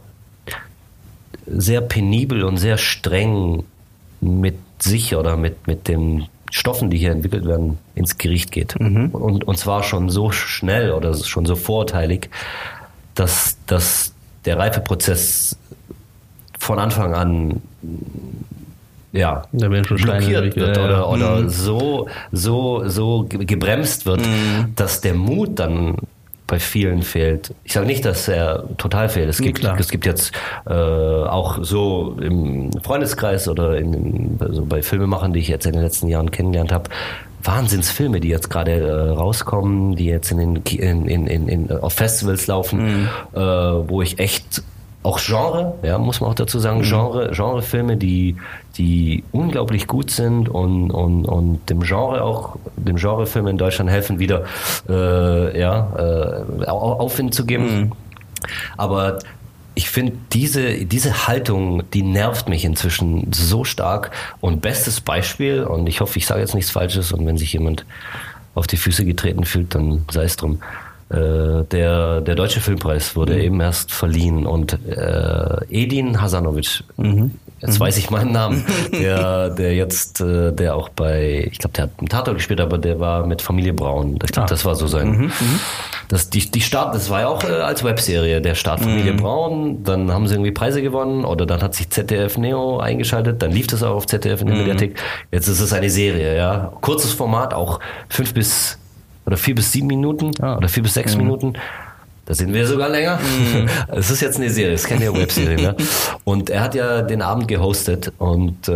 sehr 1.47 1.81
penibel 1.81 2.45
und 2.45 2.57
sehr 2.57 2.79
streng 2.79 3.65
mit 4.23 4.57
sich 4.79 5.15
oder 5.15 5.37
mit, 5.37 5.67
mit 5.67 5.87
den 5.89 6.27
Stoffen, 6.51 6.89
die 6.91 6.99
hier 6.99 7.11
entwickelt 7.13 7.45
werden, 7.45 7.79
ins 7.95 8.17
Gericht 8.19 8.51
geht. 8.53 8.77
Und, 8.77 9.45
und 9.45 9.59
zwar 9.59 9.83
schon 9.83 10.09
so 10.11 10.31
schnell 10.31 10.93
oder 10.93 11.15
schon 11.15 11.45
so 11.47 11.57
vorurteilig, 11.57 12.29
dass, 13.15 13.57
dass 13.67 14.13
der 14.45 14.59
Reifeprozess 14.59 15.57
von 16.59 16.79
Anfang 16.79 17.15
an 17.15 17.63
ja, 19.13 19.43
Steine 19.53 19.83
blockiert 19.83 20.57
wird 20.57 20.77
ja, 20.77 20.85
oder, 20.85 21.09
oder 21.11 21.41
Mhm. 21.43 21.49
so, 21.51 22.09
so, 22.33 22.89
so 22.89 23.25
ge- 23.25 23.45
gebremst 23.45 24.07
wird, 24.07 24.23
dass 24.77 25.01
der 25.03 25.15
Mut 25.15 25.59
dann 25.59 25.97
bei 26.53 26.61
vielen 26.61 27.01
fehlt. 27.01 27.55
Ich 27.65 27.73
sage 27.73 27.87
nicht, 27.87 28.05
dass 28.05 28.29
er 28.29 28.65
total 28.77 29.09
fehlt. 29.09 29.27
Es 29.27 29.39
gibt, 29.39 29.65
es 29.65 29.89
gibt 29.89 30.05
jetzt 30.05 30.33
äh, 30.67 30.75
auch 30.75 31.61
so 31.63 32.15
im 32.21 32.71
Freundeskreis 32.83 33.49
oder 33.49 33.79
in, 33.79 34.37
also 34.39 34.63
bei 34.67 34.83
Filmemachern, 34.83 35.33
die 35.33 35.41
ich 35.41 35.49
jetzt 35.49 35.65
in 35.65 35.73
den 35.73 35.81
letzten 35.81 36.09
Jahren 36.09 36.31
kennengelernt 36.31 36.71
habe, 36.71 36.91
Wahnsinnsfilme, 37.43 38.21
die 38.21 38.29
jetzt 38.29 38.51
gerade 38.51 38.73
äh, 38.73 39.09
rauskommen, 39.13 39.97
die 39.97 40.05
jetzt 40.05 40.31
in 40.31 40.37
den 40.37 40.57
in, 40.57 41.09
in, 41.09 41.27
in, 41.27 41.49
in, 41.49 41.71
auf 41.71 41.95
Festivals 41.95 42.47
laufen, 42.49 43.09
äh, 43.33 43.41
wo 43.41 44.03
ich 44.03 44.19
echt 44.19 44.63
auch 45.03 45.19
Genre, 45.21 45.75
ja, 45.83 45.99
muss 45.99 46.21
man 46.21 46.31
auch 46.31 46.35
dazu 46.35 46.59
sagen, 46.61 46.83
Genre, 46.83 47.31
Genrefilme, 47.33 47.97
die, 47.97 48.37
die 48.77 49.25
unglaublich 49.33 49.87
gut 49.89 50.11
sind 50.11 50.49
und, 50.49 50.91
und, 50.93 51.25
und 51.25 51.69
dem 51.69 51.81
Genre 51.81 52.23
auch, 52.23 52.57
dem 52.77 52.97
Genrefilm 52.97 53.49
in 53.49 53.59
Deutschland 53.59 53.91
helfen, 53.91 54.19
wieder 54.21 54.45
äh, 54.89 55.59
ja, 55.61 55.89
äh, 55.97 56.67
Au- 56.69 57.01
Aufwind 57.01 57.35
zu 57.35 57.45
geben. 57.45 57.93
Aber 58.77 59.19
ich 59.75 59.89
finde, 59.89 60.13
diese, 60.33 60.85
diese 60.85 61.27
Haltung, 61.27 61.83
die 61.93 62.03
nervt 62.03 62.49
mich 62.49 62.65
inzwischen 62.65 63.33
so 63.33 63.65
stark. 63.65 64.11
Und 64.41 64.61
bestes 64.61 65.01
Beispiel, 65.01 65.65
und 65.65 65.89
ich 65.89 66.01
hoffe, 66.01 66.19
ich 66.19 66.27
sage 66.27 66.41
jetzt 66.43 66.55
nichts 66.55 66.71
Falsches, 66.71 67.11
und 67.11 67.27
wenn 67.27 67.39
sich 67.39 67.53
jemand 67.55 67.87
auf 68.55 68.67
die 68.67 68.77
Füße 68.77 69.05
getreten 69.05 69.45
fühlt, 69.45 69.75
dann 69.75 70.05
sei 70.11 70.25
es 70.25 70.37
drum. 70.37 70.61
Äh, 71.13 71.65
der, 71.71 72.21
der 72.23 72.35
Deutsche 72.35 72.61
Filmpreis 72.61 73.15
wurde 73.17 73.41
eben 73.43 73.61
erst 73.61 73.93
verliehen 73.93 74.47
und 74.47 74.79
äh, 74.89 75.57
Edin 75.71 76.21
Hasanovic, 76.23 76.85
jetzt 77.61 77.79
weiß 77.81 77.99
ich 77.99 78.11
meinen 78.11 78.33
Namen, 78.33 78.65
der, 78.93 79.51
der 79.51 79.75
jetzt, 79.75 80.21
äh, 80.23 80.53
der 80.53 80.75
auch 80.75 80.89
bei, 80.89 81.49
ich 81.53 81.59
glaube, 81.59 81.75
der 81.75 81.85
hat 81.85 81.91
einen 81.99 82.09
Tatort 82.09 82.37
gespielt, 82.39 82.61
aber 82.61 82.79
der 82.79 82.99
war 82.99 83.27
mit 83.27 83.43
Familie 83.43 83.75
Braun. 83.75 84.19
Ich 84.25 84.33
glaube, 84.33 84.47
Ah. 84.47 84.51
das 84.51 84.65
war 84.65 84.75
so 84.75 84.87
sein. 84.87 85.31
Das, 86.09 86.31
die, 86.31 86.51
die 86.51 86.61
Start, 86.61 86.95
das 86.95 87.11
war 87.11 87.21
ja 87.21 87.29
auch 87.29 87.45
äh, 87.45 87.49
als 87.53 87.85
Webserie, 87.85 88.41
der 88.41 88.55
Start 88.55 88.81
Familie 88.81 89.13
Braun, 89.15 89.85
dann 89.85 90.11
haben 90.13 90.27
sie 90.27 90.35
irgendwie 90.35 90.51
Preise 90.53 90.81
gewonnen 90.83 91.25
oder 91.25 91.47
dann 91.47 91.63
hat 91.63 91.75
sich 91.75 91.91
ZDF 91.91 92.39
Neo 92.39 92.79
eingeschaltet, 92.81 93.43
dann 93.43 93.51
lief 93.53 93.67
das 93.67 93.83
auch 93.83 93.95
auf 93.97 94.07
ZDF 94.07 94.41
in 94.41 94.47
der 94.49 94.57
Mediathek. 94.57 94.99
Jetzt 95.31 95.49
ist 95.49 95.61
es 95.61 95.73
eine 95.73 95.91
Serie, 95.91 96.37
ja. 96.37 96.73
Kurzes 96.81 97.13
Format, 97.13 97.53
auch 97.55 97.81
fünf 98.09 98.35
bis 98.35 98.79
oder 99.27 99.37
vier 99.37 99.55
bis 99.55 99.73
sieben 99.73 99.87
Minuten 99.89 100.31
Ah. 100.41 100.57
oder 100.57 100.69
vier 100.69 100.83
bis 100.83 100.95
sechs 100.95 101.17
Minuten. 101.17 101.55
Da 102.25 102.35
sind 102.35 102.55
wir 102.55 102.65
sogar 102.69 102.89
länger. 102.89 103.19
Es 103.89 104.09
ist 104.09 104.21
jetzt 104.21 104.37
eine 104.39 104.49
Serie, 104.49 104.75
es 104.75 104.83
ist 104.83 104.89
keine 104.89 105.13
Webserie. 105.13 105.57
Ne? 105.61 105.77
Und 106.25 106.51
er 106.51 106.61
hat 106.63 106.75
ja 106.77 107.03
den 107.03 107.21
Abend 107.21 107.49
gehostet 107.49 108.13
und 108.19 108.69
äh, 108.69 108.73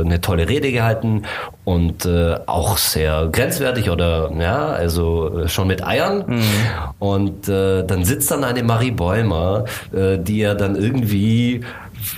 eine 0.00 0.20
tolle 0.20 0.48
Rede 0.48 0.72
gehalten 0.72 1.22
und 1.64 2.04
äh, 2.06 2.34
auch 2.46 2.76
sehr 2.76 3.28
grenzwertig 3.30 3.88
oder 3.88 4.32
ja, 4.36 4.66
also 4.70 5.42
äh, 5.44 5.48
schon 5.48 5.68
mit 5.68 5.86
Eiern. 5.86 6.42
Und 6.98 7.48
äh, 7.48 7.84
dann 7.84 8.04
sitzt 8.04 8.32
dann 8.32 8.42
eine 8.42 8.64
Marie 8.64 8.90
Bäumer, 8.90 9.64
äh, 9.94 10.18
die 10.18 10.38
ja 10.38 10.54
dann 10.54 10.74
irgendwie 10.74 11.60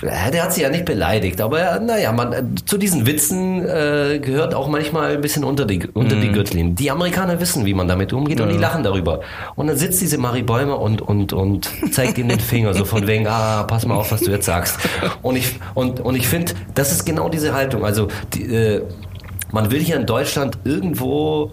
der 0.03 0.43
hat 0.43 0.53
sie 0.53 0.62
ja 0.62 0.68
nicht 0.68 0.85
beleidigt, 0.85 1.41
aber 1.41 1.59
ja, 1.59 1.78
naja, 1.78 2.12
man, 2.12 2.33
äh, 2.33 2.43
zu 2.64 2.78
diesen 2.78 3.07
Witzen 3.07 3.64
äh, 3.66 4.18
gehört 4.20 4.55
auch 4.55 4.68
manchmal 4.68 5.14
ein 5.14 5.20
bisschen 5.20 5.45
unter 5.45 5.64
die, 5.64 5.87
unter 5.95 6.16
die 6.16 6.31
Gürtellinie. 6.31 6.74
Die 6.74 6.91
Amerikaner 6.91 7.41
wissen, 7.41 7.64
wie 7.64 7.74
man 7.74 7.89
damit 7.89 8.12
umgeht 8.12 8.41
und 8.41 8.51
die 8.51 8.59
lachen 8.59 8.83
darüber. 8.83 9.20
Und 9.57 9.66
dann 9.66 9.76
sitzt 9.76 10.01
diese 10.01 10.18
Marie 10.18 10.43
Bäumer 10.43 10.81
und, 10.81 11.03
und, 11.03 11.33
und 11.33 11.70
zeigt 11.93 12.18
ihm 12.18 12.28
den 12.28 12.41
Finger, 12.41 12.74
so 12.74 12.85
von 12.85 13.07
wegen, 13.07 13.26
ah, 13.26 13.64
pass 13.64 13.87
mal 13.87 13.95
auf, 13.97 14.12
was 14.12 14.20
du 14.20 14.31
jetzt 14.31 14.47
sagst. 14.47 14.78
Und 15.22 15.37
ich, 15.37 15.59
und, 15.74 16.01
und 16.01 16.14
ich 16.14 16.28
finde, 16.28 16.53
das 16.74 16.93
ist 16.93 17.05
genau 17.05 17.28
diese 17.28 17.55
Haltung. 17.55 17.85
Also, 17.85 18.09
die, 18.35 18.45
äh, 18.45 18.83
man 19.53 19.70
will 19.70 19.81
hier 19.81 19.97
in 19.97 20.07
Deutschland 20.07 20.59
irgendwo 20.64 21.53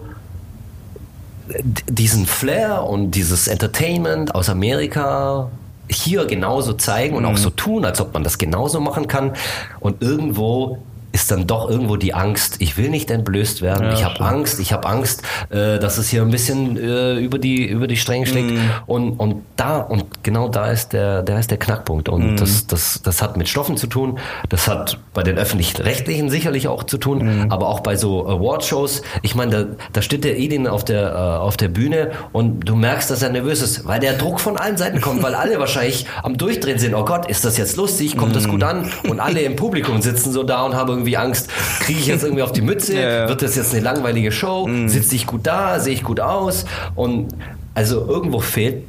diesen 1.88 2.26
Flair 2.26 2.84
und 2.84 3.12
dieses 3.12 3.48
Entertainment 3.48 4.34
aus 4.34 4.48
Amerika 4.48 5.50
hier 5.90 6.26
genauso 6.26 6.74
zeigen 6.74 7.16
und 7.16 7.24
auch 7.24 7.36
so 7.36 7.50
tun, 7.50 7.84
als 7.84 8.00
ob 8.00 8.14
man 8.14 8.24
das 8.24 8.38
genauso 8.38 8.80
machen 8.80 9.06
kann. 9.06 9.32
Und 9.80 10.02
irgendwo 10.02 10.78
ist 11.18 11.30
dann 11.30 11.46
doch 11.46 11.68
irgendwo 11.68 11.96
die 11.96 12.14
Angst, 12.14 12.56
ich 12.60 12.76
will 12.76 12.90
nicht 12.90 13.10
entblößt 13.10 13.60
werden, 13.60 13.86
Ja, 13.88 13.92
ich 13.92 14.04
habe. 14.04 14.20
Angst, 14.20 14.60
ich 14.60 14.72
habe 14.72 14.88
Angst, 14.88 15.22
äh, 15.50 15.78
dass 15.78 15.98
es 15.98 16.08
hier 16.08 16.22
ein 16.22 16.30
bisschen 16.30 16.76
äh, 16.76 17.16
über 17.18 17.38
die 17.38 17.66
über 17.66 17.86
die 17.88 17.96
Stränge 17.96 18.26
schlägt 18.26 18.52
und 18.86 19.12
und 19.18 19.42
da 19.56 19.78
und 19.78 20.22
genau 20.22 20.48
da 20.48 20.70
ist 20.70 20.92
der 20.92 21.22
da 21.22 21.38
ist 21.38 21.50
der 21.50 21.58
Knackpunkt 21.58 22.08
und 22.08 22.36
das 22.40 22.66
das 22.66 23.00
das 23.02 23.20
hat 23.22 23.36
mit 23.36 23.48
Stoffen 23.48 23.76
zu 23.76 23.86
tun, 23.88 24.18
das 24.48 24.68
hat 24.68 24.98
bei 25.12 25.22
den 25.22 25.36
öffentlich-rechtlichen 25.38 26.30
sicherlich 26.30 26.68
auch 26.68 26.84
zu 26.84 26.98
tun, 26.98 27.46
aber 27.50 27.68
auch 27.68 27.80
bei 27.80 27.96
so 27.96 28.26
Awardshows, 28.28 29.02
ich 29.22 29.34
meine, 29.34 29.50
da, 29.50 29.64
da 29.92 30.02
steht 30.02 30.22
der 30.24 30.38
Edin 30.38 30.66
auf 30.66 30.84
der 30.84 31.12
äh, 31.12 31.16
auf 31.46 31.56
der 31.56 31.68
Bühne 31.68 32.12
und 32.32 32.60
du 32.60 32.76
merkst, 32.76 33.10
dass 33.10 33.22
er 33.22 33.30
nervös 33.30 33.60
ist, 33.62 33.86
weil 33.86 33.98
der 34.00 34.12
Druck 34.14 34.40
von 34.40 34.56
allen 34.56 34.76
Seiten 34.76 35.00
kommt, 35.00 35.22
weil 35.22 35.34
alle 35.34 35.58
wahrscheinlich 35.64 36.06
am 36.22 36.36
Durchdrehen 36.36 36.78
sind. 36.78 36.94
Oh 36.94 37.04
Gott, 37.04 37.26
ist 37.28 37.44
das 37.44 37.56
jetzt 37.56 37.76
lustig? 37.76 38.16
Kommt 38.16 38.36
das 38.36 38.48
gut 38.48 38.62
an? 38.62 38.90
Und 39.08 39.18
alle 39.20 39.40
im 39.40 39.56
Publikum 39.56 40.00
sitzen 40.00 40.32
so 40.32 40.42
da 40.44 40.62
und 40.64 40.74
haben 40.74 40.88
irgendwie 40.90 41.07
Angst, 41.16 41.48
kriege 41.80 41.98
ich 41.98 42.06
jetzt 42.06 42.24
irgendwie 42.24 42.42
auf 42.42 42.52
die 42.52 42.60
Mütze? 42.62 42.94
Ja, 43.00 43.10
ja. 43.22 43.28
Wird 43.28 43.42
das 43.42 43.56
jetzt 43.56 43.72
eine 43.72 43.82
langweilige 43.82 44.32
Show? 44.32 44.68
Sitze 44.86 45.14
ich 45.14 45.26
gut 45.26 45.46
da? 45.46 45.78
Sehe 45.80 45.94
ich 45.94 46.02
gut 46.04 46.20
aus? 46.20 46.64
Und 46.94 47.28
also 47.74 48.06
irgendwo 48.06 48.40
fehlt 48.40 48.84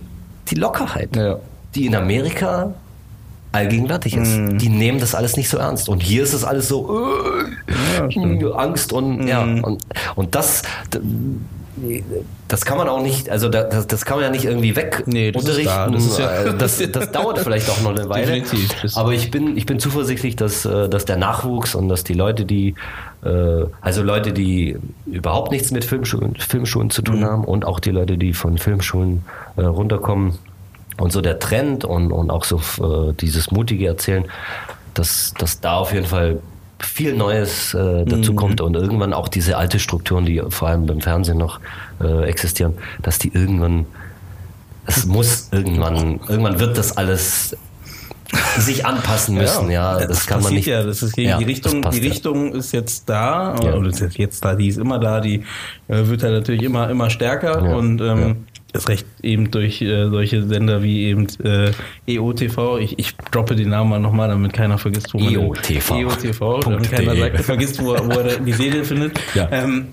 die 0.49 0.55
Lockerheit, 0.55 1.15
Ja. 1.15 1.38
die 1.76 1.86
in 1.86 1.95
Amerika 1.95 2.74
allgegenwärtig 3.51 4.15
ist. 4.15 4.32
Die 4.61 4.70
nehmen 4.70 4.99
das 4.99 5.15
alles 5.15 5.36
nicht 5.38 5.49
so 5.49 5.57
ernst. 5.57 5.89
Und 5.89 6.01
hier 6.03 6.24
ist 6.24 6.34
es 6.34 6.43
alles 6.43 6.67
so 6.67 6.99
äh, 8.07 8.51
Angst 8.55 8.93
und 8.93 9.28
ja 9.28 9.41
und, 9.41 9.80
und 10.15 10.36
das 10.36 10.61
das 12.47 12.65
kann 12.65 12.77
man 12.77 12.88
auch 12.89 13.01
nicht, 13.01 13.30
also 13.30 13.49
da- 13.49 13.63
das, 13.63 13.88
das 13.88 14.05
kann 14.05 14.17
man 14.17 14.25
ja 14.25 14.30
nicht 14.32 14.45
irgendwie 14.45 14.75
weg 14.75 15.03
Nee, 15.05 15.32
das 15.32 15.43
ist 15.43 15.49
unterrichten. 15.49 15.75
da. 15.75 15.89
Das 15.89 16.05
ist 16.05 16.19
ja- 16.19 16.43
Äh, 16.43 16.57
das, 16.57 16.82
das 16.91 17.11
dauert 17.11 17.39
vielleicht 17.39 17.69
auch 17.69 17.82
noch 17.82 17.91
eine 17.91 18.09
Weile. 18.09 18.43
Aber 18.95 19.13
ich 19.13 19.32
bin, 19.32 19.55
ich 19.57 19.65
bin 19.65 19.80
zuversichtlich, 19.80 20.36
dass, 20.36 20.65
äh, 20.65 20.89
dass 20.89 21.05
der 21.05 21.17
Nachwuchs 21.17 21.75
und 21.75 21.89
dass 21.89 22.03
die 22.03 22.13
Leute, 22.13 22.45
die, 22.45 22.75
äh, 23.23 23.65
also 23.82 24.03
Leute, 24.03 24.34
die 24.34 24.77
überhaupt 25.05 25.51
nichts 25.51 25.71
mit 25.71 25.86
Filmschulen, 25.86 26.36
Filmschulen 26.36 26.89
zu 26.89 27.01
Mhm. 27.01 27.05
tun 27.05 27.25
haben 27.25 27.43
und 27.43 27.65
auch 27.65 27.80
die 27.80 27.91
Leute, 27.91 28.17
die 28.17 28.34
von 28.34 28.57
Filmschulen 28.57 29.23
runterkommen 29.57 30.34
und 30.97 31.11
so 31.11 31.21
der 31.21 31.39
Trend 31.39 31.86
und, 31.86 32.11
und 32.11 32.30
auch 32.32 32.43
so 32.43 32.59
dieses 33.21 33.51
mutige 33.51 33.88
Erzählen, 33.88 34.25
dass, 34.93 35.34
dass 35.38 35.61
da 35.61 35.75
auf 35.77 35.93
jeden 35.93 36.05
Fall 36.07 36.39
viel 36.80 37.13
Neues 37.15 37.73
äh, 37.73 38.05
dazu 38.05 38.34
kommt 38.34 38.61
und 38.61 38.75
irgendwann 38.75 39.13
auch 39.13 39.27
diese 39.27 39.57
alte 39.57 39.80
Strukturen, 39.80 40.25
die 40.25 40.41
vor 40.49 40.67
allem 40.69 40.86
beim 40.86 41.01
Fernsehen 41.01 41.38
noch 41.38 41.59
äh, 42.01 42.23
existieren, 42.23 42.73
dass 43.01 43.19
die 43.19 43.34
irgendwann, 43.34 43.86
es 44.86 45.05
muss 45.05 45.49
irgendwann, 45.51 46.19
irgendwann 46.27 46.59
wird 46.59 46.77
das 46.77 46.95
alles 46.97 47.55
sich 48.59 48.86
anpassen 48.86 49.35
müssen. 49.39 49.72
Ja, 49.72 50.06
das, 50.06 50.27
kann 50.27 50.43
man 50.43 50.53
nicht. 50.53 50.68
Ja, 50.68 50.84
das 50.84 51.01
ist 51.01 51.18
die, 51.18 51.23
Ja, 51.23 51.38
die 51.38 51.45
das 51.45 51.49
Richtung, 51.49 51.81
passt 51.81 51.97
die 51.97 52.03
ja. 52.03 52.10
Richtung 52.11 52.53
ist 52.53 52.72
jetzt 52.72 53.10
da 53.10 53.56
Ja. 53.64 53.73
oder 53.73 53.89
ist 53.89 54.18
jetzt- 54.18 54.45
da, 54.45 54.53
die 54.56 54.68
ist 54.68 54.77
immer 54.77 54.99
da, 54.99 55.19
die 55.19 55.43
äh, 55.88 56.06
wird 56.07 56.22
halt 56.23 56.34
natürlich 56.34 56.61
immer 56.64 56.89
immer 56.89 57.10
stärker 57.10 57.64
Ja, 57.65 57.76
und 57.76 57.99
ähm, 58.01 58.45
ist 58.74 58.88
recht 58.88 59.06
eben 59.24 59.50
durch 59.50 59.82
äh, 59.82 60.10
solche 60.10 60.46
Sender 60.48 60.84
wie 60.84 61.06
eben 61.06 61.26
äh, 61.44 61.72
EOTV. 62.08 62.78
Ich, 62.80 63.00
ich 63.00 63.16
droppe 63.32 63.56
den 63.56 63.70
Namen 63.70 63.90
mal 63.90 64.00
nochmal, 64.00 64.30
damit 64.30 64.54
keiner 64.54 64.78
vergisst, 64.78 65.12
wo 65.14 65.20
man 65.20 65.34
EOTV. 65.34 65.91
EOTV, 65.96 66.60
damit 66.66 66.91
keiner 66.91 67.16
sagt, 67.16 67.40
vergisst, 67.41 67.84
wo, 67.84 67.94
er- 67.94 68.06
wo 68.06 68.20
er 68.20 68.40
die 68.40 68.54
Serie 68.54 68.84
findet. 68.84 69.20
Ja. 69.34 69.50
Ähm, 69.52 69.88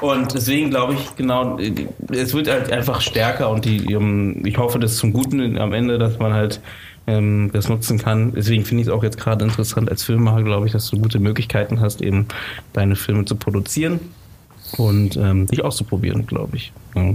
und 0.00 0.34
deswegen 0.34 0.70
glaube 0.70 0.94
ich, 0.94 1.16
genau, 1.16 1.58
es 2.10 2.34
wird 2.34 2.48
halt 2.50 2.72
einfach 2.72 3.00
stärker 3.00 3.50
und 3.50 3.64
die, 3.64 3.92
ähm, 3.92 4.42
ich 4.44 4.58
hoffe, 4.58 4.78
das 4.80 4.92
ist 4.92 4.98
zum 4.98 5.12
Guten 5.12 5.56
am 5.56 5.72
Ende, 5.72 5.98
dass 5.98 6.18
man 6.18 6.32
halt 6.32 6.60
ähm, 7.06 7.50
das 7.52 7.68
nutzen 7.68 7.98
kann. 7.98 8.32
Deswegen 8.34 8.64
finde 8.64 8.82
ich 8.82 8.88
es 8.88 8.92
auch 8.92 9.04
jetzt 9.04 9.18
gerade 9.18 9.44
interessant 9.44 9.88
als 9.88 10.02
Filmemacher, 10.02 10.42
glaube 10.42 10.66
ich, 10.66 10.72
dass 10.72 10.90
du 10.90 10.98
gute 10.98 11.20
Möglichkeiten 11.20 11.80
hast, 11.80 12.02
eben 12.02 12.26
deine 12.72 12.96
Filme 12.96 13.24
zu 13.26 13.36
produzieren 13.36 14.00
und 14.76 15.16
ähm, 15.16 15.46
dich 15.46 15.62
auszuprobieren, 15.64 16.26
glaube 16.26 16.56
ich. 16.56 16.72
Ja. 16.96 17.14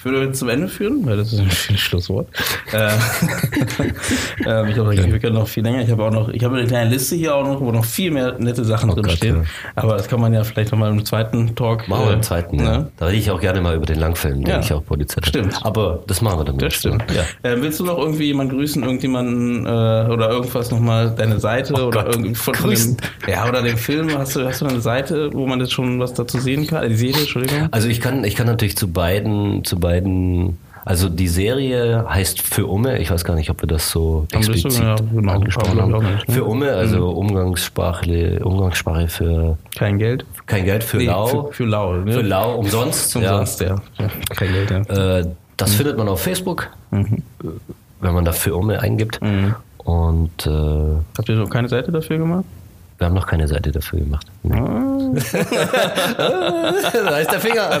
Ich 0.00 0.04
würde 0.06 0.24
jetzt 0.24 0.38
zum 0.38 0.48
Ende 0.48 0.66
führen, 0.66 1.04
weil 1.04 1.18
das 1.18 1.30
ist 1.34 1.40
ein 1.40 1.50
schönes 1.50 1.80
Schlusswort. 1.82 2.26
Äh, 2.72 2.88
ähm, 4.46 4.68
ich 4.68 4.74
glaube, 4.74 4.92
wir 4.96 5.18
können 5.18 5.34
noch 5.34 5.48
viel 5.48 5.64
länger. 5.64 5.82
Ich 5.82 5.90
habe 5.90 6.04
auch 6.04 6.10
noch, 6.12 6.28
ich 6.28 6.44
habe 6.44 6.56
eine 6.56 6.66
kleine 6.68 6.88
Liste 6.90 7.16
hier 7.16 7.34
auch 7.34 7.44
noch, 7.44 7.60
wo 7.60 7.72
noch 7.72 7.84
viel 7.84 8.12
mehr 8.12 8.36
nette 8.38 8.64
Sachen 8.64 8.90
Oh 8.90 8.94
drin 8.94 9.02
Gott, 9.04 9.12
stehen. 9.14 9.36
ja. 9.36 9.42
Aber 9.74 9.96
das 9.96 10.06
kann 10.08 10.20
man 10.20 10.32
ja 10.32 10.44
vielleicht 10.44 10.70
nochmal 10.70 10.90
im 10.90 11.04
zweiten 11.04 11.54
Talk. 11.56 11.88
Machen 11.88 12.04
wir 12.04 12.10
äh, 12.12 12.14
im 12.14 12.22
zweiten, 12.22 12.58
ja. 12.60 12.78
ne? 12.78 12.90
Da 12.96 13.06
rede 13.06 13.18
ich 13.18 13.30
auch 13.30 13.40
gerne 13.40 13.60
mal 13.60 13.74
über 13.74 13.86
den 13.86 13.98
Langfilm, 13.98 14.44
den 14.44 14.46
Ja. 14.46 14.60
ich 14.60 14.72
auch 14.72 14.84
produziert 14.84 15.26
habe. 15.26 15.28
Stimmt. 15.28 15.66
Aber 15.66 16.02
das 16.06 16.20
machen 16.22 16.38
wir 16.38 16.44
dann. 16.44 16.58
Das 16.58 16.74
stimmt. 16.74 17.04
Ja. 17.12 17.50
Äh, 17.50 17.60
willst 17.60 17.80
du 17.80 17.84
noch 17.84 17.98
irgendwie 17.98 18.26
jemanden 18.26 18.56
grüßen, 18.56 18.82
irgendjemanden 18.84 19.66
äh, 19.66 19.68
oder 19.68 20.30
irgendwas 20.30 20.70
nochmal, 20.70 21.10
deine 21.14 21.40
Seite 21.40 21.72
oder 21.74 21.86
Oh 21.86 21.90
Gott. 21.90 22.06
irgendwie 22.14 22.34
von, 22.36 22.54
Grüßen. 22.54 22.96
dem, 23.26 23.30
ja 23.32 23.48
oder 23.48 23.62
dem 23.62 23.76
Film, 23.76 24.16
hast 24.16 24.36
du, 24.36 24.46
hast 24.46 24.60
du 24.60 24.66
eine 24.66 24.80
Seite, 24.80 25.30
wo 25.32 25.46
man 25.48 25.58
jetzt 25.60 25.72
schon 25.72 25.98
was 25.98 26.14
dazu 26.14 26.38
sehen 26.38 26.68
kann? 26.68 26.84
Äh, 26.84 26.88
Die 26.90 26.94
Serie, 26.96 27.18
Entschuldigung. 27.20 27.68
Also 27.72 27.88
ich 27.88 28.00
kann, 28.00 28.22
ich 28.24 28.36
kann 28.36 28.46
natürlich 28.46 28.76
zu 28.76 28.88
beiden, 28.92 29.64
zu 29.64 29.74
beiden, 29.80 29.89
also 30.84 31.08
die 31.08 31.28
Serie 31.28 32.04
heißt 32.08 32.40
Für 32.42 32.66
Umme, 32.66 32.98
ich 32.98 33.10
weiß 33.10 33.24
gar 33.24 33.34
nicht, 33.34 33.50
ob 33.50 33.62
wir 33.62 33.68
das 33.68 33.90
so 33.90 34.26
Haben 34.32 34.40
das 34.42 34.46
so? 34.46 34.52
explizit 34.52 34.82
Ja, 34.82 34.96
genau. 34.96 35.32
angesprochen 35.32 35.80
Haben 35.80 35.92
nicht, 36.12 36.28
ne? 36.28 36.34
Für 36.34 36.44
Umme, 36.44 36.72
also 36.72 37.10
Umgangssprache, 37.10 38.40
Umgangssprache 38.44 39.08
für 39.08 39.58
Kein 39.76 39.98
Geld? 39.98 40.24
kein 40.46 40.64
Geld, 40.64 40.82
für 40.84 40.98
Lau. 41.02 41.26
Für, 41.26 41.52
für 41.52 41.64
Lau. 41.64 41.96
Ne? 41.96 42.12
Für 42.12 42.22
Lau 42.22 42.54
umsonst. 42.56 43.14
Umsonst, 43.16 43.60
ja. 43.60 43.76
ja. 43.98 44.08
Kein 44.34 44.52
Geld, 44.52 44.70
ja. 44.70 45.18
Äh, 45.20 45.26
das 45.56 45.74
findet 45.74 45.96
man 45.98 46.08
auf 46.08 46.22
Facebook, 46.22 46.68
Mhm. 46.90 47.22
wenn 48.00 48.14
man 48.14 48.24
da 48.24 48.32
Für 48.32 48.54
Umme 48.56 48.80
eingibt. 48.80 49.20
Und 49.84 50.46
äh, 50.46 50.50
Habt 51.16 51.28
ihr 51.28 51.36
noch 51.36 51.50
keine 51.50 51.68
Seite 51.68 51.92
dafür 51.92 52.18
gemacht? 52.18 52.44
Wir 53.00 53.06
haben 53.06 53.14
noch 53.14 53.26
keine 53.26 53.48
Seite 53.48 53.72
dafür 53.72 53.98
gemacht. 54.00 54.26
Ah. 54.50 55.10
da 56.92 57.18
ist 57.18 57.32
der 57.32 57.40
Finger. 57.40 57.80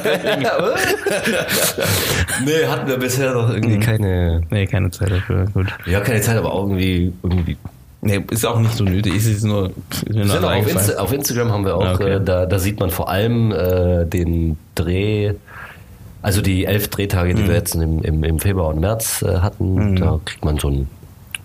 nee, 2.44 2.66
hatten 2.66 2.88
wir 2.88 2.96
bisher 2.98 3.32
noch 3.34 3.50
irgendwie 3.50 3.76
Mhm. 3.76 3.80
keine. 3.80 4.40
Nee, 4.50 4.66
keine 4.66 4.90
Zeit 4.90 5.10
dafür. 5.10 5.44
Gut. 5.52 5.66
Ja, 5.86 6.00
keine 6.00 6.20
Zeit, 6.22 6.36
aber 6.38 6.52
auch 6.52 6.62
irgendwie. 6.64 7.12
irgendwie. 7.22 7.56
Nee, 8.02 8.24
ist 8.30 8.46
auch 8.46 8.58
nicht 8.58 8.74
so 8.74 8.84
nötig. 8.84 9.14
Ist 9.14 9.28
jetzt 9.28 9.44
nur, 9.44 9.72
ist 9.90 10.08
nur 10.14 10.24
sind 10.26 10.42
auf. 10.44 10.66
Insta 10.66 10.94
auf 11.02 11.12
Instagram 11.12 11.52
haben 11.52 11.66
wir 11.66 11.76
auch, 11.76 11.84
Ah, 11.84 11.94
okay. 11.94 12.14
äh, 12.14 12.20
da, 12.24 12.46
da 12.46 12.58
sieht 12.58 12.80
man 12.80 12.88
vor 12.90 13.10
allem 13.10 13.52
äh, 13.52 14.06
den 14.06 14.56
Dreh, 14.74 15.34
also 16.22 16.40
die 16.40 16.64
elf 16.64 16.88
Drehtage, 16.88 17.34
Mhm. 17.34 17.36
die 17.36 17.48
wir 17.48 17.54
jetzt 17.56 17.74
im, 17.74 18.00
im, 18.02 18.24
im 18.24 18.38
Februar 18.38 18.68
und 18.68 18.80
März 18.80 19.20
äh, 19.20 19.40
hatten. 19.40 19.96
Da 19.96 20.18
kriegt 20.24 20.44
man 20.46 20.58
so 20.58 20.68
einen 20.68 20.88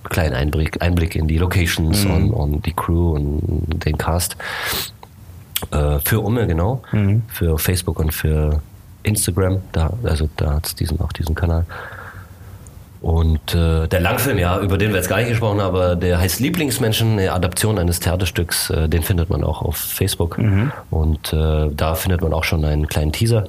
kleinen 0.09 0.33
Einblick, 0.35 0.81
Einblick 0.81 1.15
in 1.15 1.27
die 1.27 1.37
Locations 1.37 2.03
Mhm. 2.05 2.11
und, 2.11 2.31
und 2.33 2.65
die 2.65 2.73
Crew 2.73 3.11
und 3.15 3.41
den 3.85 3.97
Cast. 3.97 4.35
Äh, 5.71 5.99
für 6.03 6.19
Umme, 6.21 6.47
genau. 6.47 6.81
Mhm. 6.91 7.23
Für 7.27 7.57
Facebook 7.57 7.99
und 7.99 8.13
für 8.13 8.61
Instagram. 9.03 9.61
Da, 9.71 9.91
also 10.03 10.27
da 10.37 10.55
hat 10.55 10.67
es 10.67 10.75
diesen, 10.75 10.99
auch 10.99 11.11
diesen 11.13 11.35
Kanal. 11.35 11.65
Und 13.01 13.53
äh, 13.53 13.87
der 13.87 13.99
Langfilm, 13.99 14.39
ja, 14.39 14.59
über 14.59 14.79
den 14.79 14.89
wir 14.89 14.97
jetzt 14.97 15.09
gar 15.09 15.17
nicht 15.17 15.29
gesprochen 15.29 15.61
haben, 15.61 15.75
aber 15.75 15.95
der 15.95 16.17
heißt 16.17 16.39
Lieblingsmenschen, 16.39 17.13
eine 17.19 17.31
Adaption 17.33 17.77
eines 17.77 17.99
Theaterstücks. 17.99 18.71
Äh, 18.71 18.89
den 18.89 19.03
findet 19.03 19.29
man 19.29 19.43
auch 19.43 19.61
auf 19.61 19.77
Facebook. 19.77 20.39
Und 20.89 21.31
äh, 21.31 21.69
da 21.71 21.93
findet 21.95 22.21
man 22.21 22.33
auch 22.33 22.43
schon 22.43 22.65
einen 22.65 22.87
kleinen 22.87 23.11
Teaser 23.11 23.47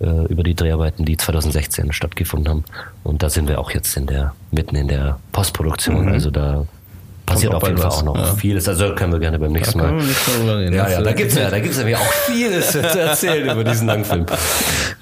äh, 0.00 0.26
über 0.26 0.42
die 0.42 0.54
Dreharbeiten, 0.54 1.04
die 1.04 1.16
2016 1.16 1.92
stattgefunden 1.92 2.48
haben. 2.48 2.64
Und 3.04 3.22
da 3.22 3.30
sind 3.30 3.48
wir 3.48 3.58
auch 3.58 3.70
jetzt 3.70 3.96
in 3.96 4.06
der 4.06 4.32
mitten 4.50 4.76
in 4.76 4.88
der 4.88 5.18
Postproduktion. 5.32 6.08
Also 6.08 6.30
da 6.30 6.66
passiert 7.28 7.54
auf 7.54 7.66
jeden 7.66 7.78
Fall 7.78 7.90
auch 7.90 8.02
noch 8.02 8.16
ja. 8.16 8.34
vieles. 8.34 8.68
Also 8.68 8.94
können 8.94 9.12
wir 9.12 9.20
gerne 9.20 9.38
beim 9.38 9.52
nächsten 9.52 9.78
Mal. 9.78 9.98
reden. 9.98 10.74
Ja, 10.74 10.88
ja, 10.88 11.02
da 11.02 11.12
gibt's 11.12 11.34
ja, 11.34 11.50
da 11.50 11.58
gibt's 11.58 11.78
nämlich 11.78 11.96
auch 11.96 12.12
vieles 12.26 12.72
zu 12.72 12.80
erzählen 12.80 13.50
über 13.50 13.64
diesen 13.64 13.86
Langfilm. 13.86 14.26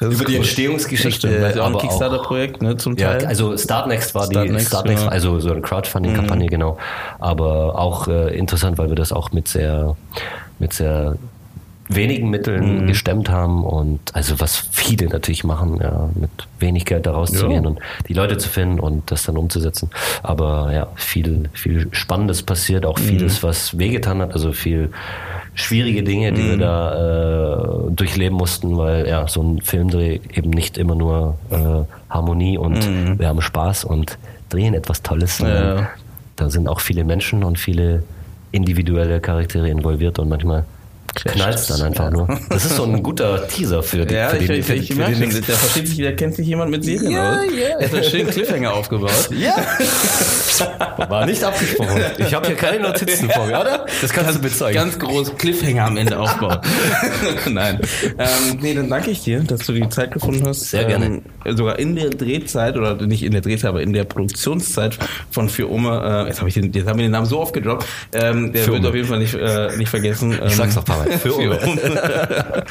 Über 0.01 0.11
die 0.11 0.25
cool. 0.25 0.37
Entstehungsgeschichte. 0.37 1.41
Das 1.41 1.55
ist 1.55 1.61
auch 1.61 1.73
ein 1.73 1.79
Kickstarter-Projekt, 1.79 2.63
ne, 2.63 2.77
zum 2.77 2.97
ja, 2.97 3.15
Teil. 3.15 3.27
also 3.27 3.57
Startnext 3.57 4.15
war 4.15 4.29
die 4.29 4.35
Startnext, 4.35 4.67
Startnext, 4.69 5.05
ja. 5.05 5.11
also 5.11 5.41
so 5.41 5.53
eine 5.53 5.63
Crowdfunding-Kampagne, 5.63 6.49
genau. 6.49 6.79
Aber 7.19 7.79
auch 7.79 8.09
äh, 8.09 8.37
interessant, 8.37 8.79
weil 8.79 8.89
wir 8.89 8.97
das 8.97 9.13
auch 9.13 9.33
mit 9.33 9.49
sehr, 9.49 9.97
mit 10.59 10.73
sehr 10.73 11.17
wenigen 11.89 12.31
Mitteln 12.31 12.83
Mhm. 12.83 12.87
gestemmt 12.89 13.29
haben 13.31 13.63
und 13.65 14.01
also 14.15 14.41
was 14.41 14.57
viele 14.73 15.07
natürlich 15.09 15.45
machen, 15.45 15.79
ja, 15.81 16.09
mit 16.15 16.31
wenig 16.59 16.85
Geld 16.85 17.07
da 17.07 17.13
rauszugehen 17.13 17.63
Ja. 17.65 17.69
und 17.71 17.79
die 18.09 18.13
Leute 18.13 18.39
zu 18.39 18.49
finden 18.49 18.81
und 18.81 19.11
das 19.11 19.23
dann 19.25 19.37
umzusetzen. 19.37 19.91
Aber 20.23 20.73
ja, 20.73 20.89
viel, 20.97 21.49
viel 21.53 21.89
Spannendes 21.93 22.43
passiert, 22.43 22.85
auch 22.87 22.99
Mhm. 22.99 23.03
vieles, 23.05 23.43
was 23.43 23.79
wehgetan 23.79 24.21
hat, 24.21 24.33
also 24.33 24.53
viel 24.53 24.91
schwierige 25.55 26.03
Dinge, 26.03 26.33
die 26.33 26.43
Mhm. 26.43 26.49
wir 26.51 26.59
da 26.59 27.87
äh, 27.89 27.91
durchleben 27.93 28.37
mussten, 28.37 28.77
weil 28.77 29.07
ja, 29.09 29.27
so 29.29 29.43
ein 29.43 29.61
Filmdreh 29.63 30.21
eben 30.35 30.51
nicht 30.51 30.79
immer 30.79 30.95
nur 30.95 31.39
äh, 31.51 31.57
Harmonie 32.13 32.59
und 32.59 33.19
wir 33.19 33.29
haben 33.29 33.41
Spaß 33.41 33.85
und 33.85 34.19
drehen 34.49 34.75
etwas 34.75 35.03
Tolles. 35.03 35.41
Mhm. 35.41 35.47
Ja. 35.49 35.89
Da 36.37 36.51
sind 36.51 36.69
auch 36.69 36.81
viele 36.81 37.05
Menschen 37.05 37.45
und 37.45 37.59
viele 37.59 38.03
individuelle 38.53 39.21
Charaktere 39.21 39.69
involviert 39.69 40.19
und 40.19 40.29
manchmal 40.29 40.65
knallt 41.25 41.55
es 41.57 41.67
dann 41.67 41.83
einfach 41.83 42.11
nur. 42.11 42.29
Das 42.49 42.65
ist 42.65 42.77
so 42.77 42.85
ein 42.85 43.03
guter 43.03 43.47
Teaser 43.49 43.83
für, 43.83 44.05
die, 44.07 44.15
Ja, 44.15 44.29
für, 44.29 44.37
ich, 44.39 44.47
den, 44.47 44.61
ich, 44.61 44.69
ich 44.71 44.89
für 44.93 44.95
merke 44.99 45.15
schon, 45.17 45.31
da 45.47 45.53
versteht 45.55 45.89
sich, 45.89 45.99
da 45.99 46.13
kennt 46.13 46.35
sich 46.37 46.47
jemand 46.47 46.71
mit 46.71 46.85
Serien 46.85 47.11
Ja, 47.13 47.39
aus. 47.41 47.45
ja. 47.57 47.79
Er 47.81 47.87
hat 47.89 47.95
einen 47.95 48.05
schönen 48.05 48.31
Cliffhanger 48.31 48.73
aufgebaut. 48.73 49.11
Ja, 49.39 49.55
war 51.09 51.27
nicht 51.27 51.43
abgesprochen. 51.45 52.01
Ich 52.19 52.33
habe 52.33 52.47
hier 52.47 52.57
keine 52.57 52.81
Notizen 52.81 53.29
vor 53.31 53.47
mir, 53.47 53.61
oder? 53.61 53.87
Das 54.01 54.11
kannst 54.13 54.37
du 54.37 54.41
bezeugen. 54.41 54.75
Ganz 54.75 54.99
groß 54.99 55.37
Cliffhanger 55.37 55.85
am 55.87 55.97
Ende 55.99 56.19
aufbauen. 56.19 56.59
Nein. 57.51 57.81
Ähm, 58.19 58.59
nee, 58.61 58.73
dann 58.75 58.89
danke 58.89 59.11
ich 59.11 59.23
dir, 59.23 59.41
dass 59.41 59.67
du 59.67 59.73
die 59.73 59.87
Zeit 59.91 60.13
gefunden 60.13 60.47
hast. 60.47 60.71
Sehr 60.71 60.85
gerne. 60.85 61.21
Ähm, 61.45 61.57
sogar 61.57 61.79
in 61.79 61.95
der 61.97 62.11
Drehzeit, 62.11 62.77
oder 62.77 62.95
nicht 62.95 63.23
in 63.23 63.33
der 63.33 63.41
Drehzeit, 63.43 63.69
aber 63.69 63.83
in 63.83 63.93
der 63.93 64.05
Produktionszeit 64.05 64.97
von 65.31 65.49
Für 65.49 65.67
Umme, 65.67 66.25
äh, 66.25 66.29
jetzt 66.29 66.39
habe 66.39 66.49
ich, 66.49 66.55
den- 66.55 66.73
jetzt 66.73 66.87
haben 66.89 66.99
wir 66.99 67.05
den 67.07 67.13
Namen 67.13 67.27
so 67.27 67.41
oft 67.41 67.53
gedroppt, 67.53 67.85
ähm, 68.15 68.53
der 68.53 68.63
Für 68.63 68.69
wird 68.73 68.81
Umme. 68.81 68.89
auf 68.89 68.95
jeden 68.95 69.09
Fall 69.09 69.19
nicht, 69.19 69.35
äh, 69.35 69.77
nicht 69.77 69.89
vergessen. 69.91 70.33
Ähm, 70.33 70.47
Ich 70.47 70.57
sag's 70.57 70.75
noch 70.75 70.83
ein 70.83 70.87
paar 70.87 70.99
Mal. 71.05 71.06
Für 71.19 71.35
Umme. 71.35 71.59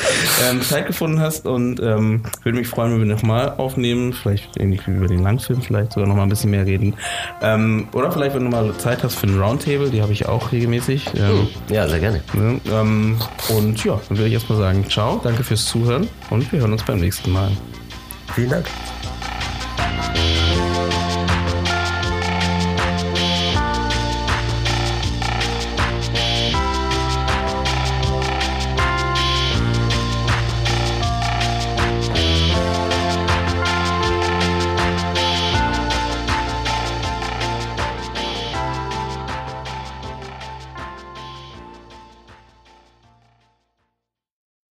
ähm, 0.49 0.61
Zeit 0.61 0.87
gefunden 0.87 1.19
hast 1.19 1.45
und 1.45 1.79
ähm, 1.79 2.23
würde 2.43 2.57
mich 2.57 2.67
freuen, 2.67 2.91
wenn 2.93 3.07
wir 3.07 3.15
nochmal 3.15 3.53
aufnehmen, 3.57 4.13
vielleicht 4.13 4.57
ähnlich 4.59 4.85
wie 4.87 4.91
über 4.91 5.07
den 5.07 5.23
Langfilm, 5.23 5.61
vielleicht 5.61 5.93
sogar 5.93 6.07
nochmal 6.07 6.25
ein 6.25 6.29
bisschen 6.29 6.51
mehr 6.51 6.65
reden. 6.65 6.95
Ähm, 7.41 7.87
oder 7.93 8.11
vielleicht, 8.11 8.35
wenn 8.35 8.43
du 8.43 8.49
mal 8.49 8.73
Zeit 8.77 9.03
hast 9.03 9.15
für 9.15 9.27
einen 9.27 9.41
Roundtable, 9.41 9.89
die 9.89 10.01
habe 10.01 10.11
ich 10.13 10.27
auch 10.27 10.51
regelmäßig. 10.51 11.07
Ähm, 11.15 11.47
Ja, 11.69 11.87
sehr 11.87 11.99
gerne. 11.99 12.21
ne? 12.33 12.59
ähm, 12.71 13.17
und 13.49 13.83
ja, 13.83 13.99
dann 14.09 14.17
würde 14.17 14.27
ich 14.27 14.33
erstmal 14.33 14.57
sagen, 14.57 14.85
ciao, 14.89 15.19
danke 15.23 15.43
fürs 15.43 15.65
Zuhören 15.65 16.07
und 16.29 16.51
wir 16.51 16.59
hören 16.59 16.73
uns 16.73 16.83
beim 16.83 16.99
nächsten 16.99 17.31
Mal. 17.31 17.51
Vielen 18.33 18.49
Dank. 18.49 18.65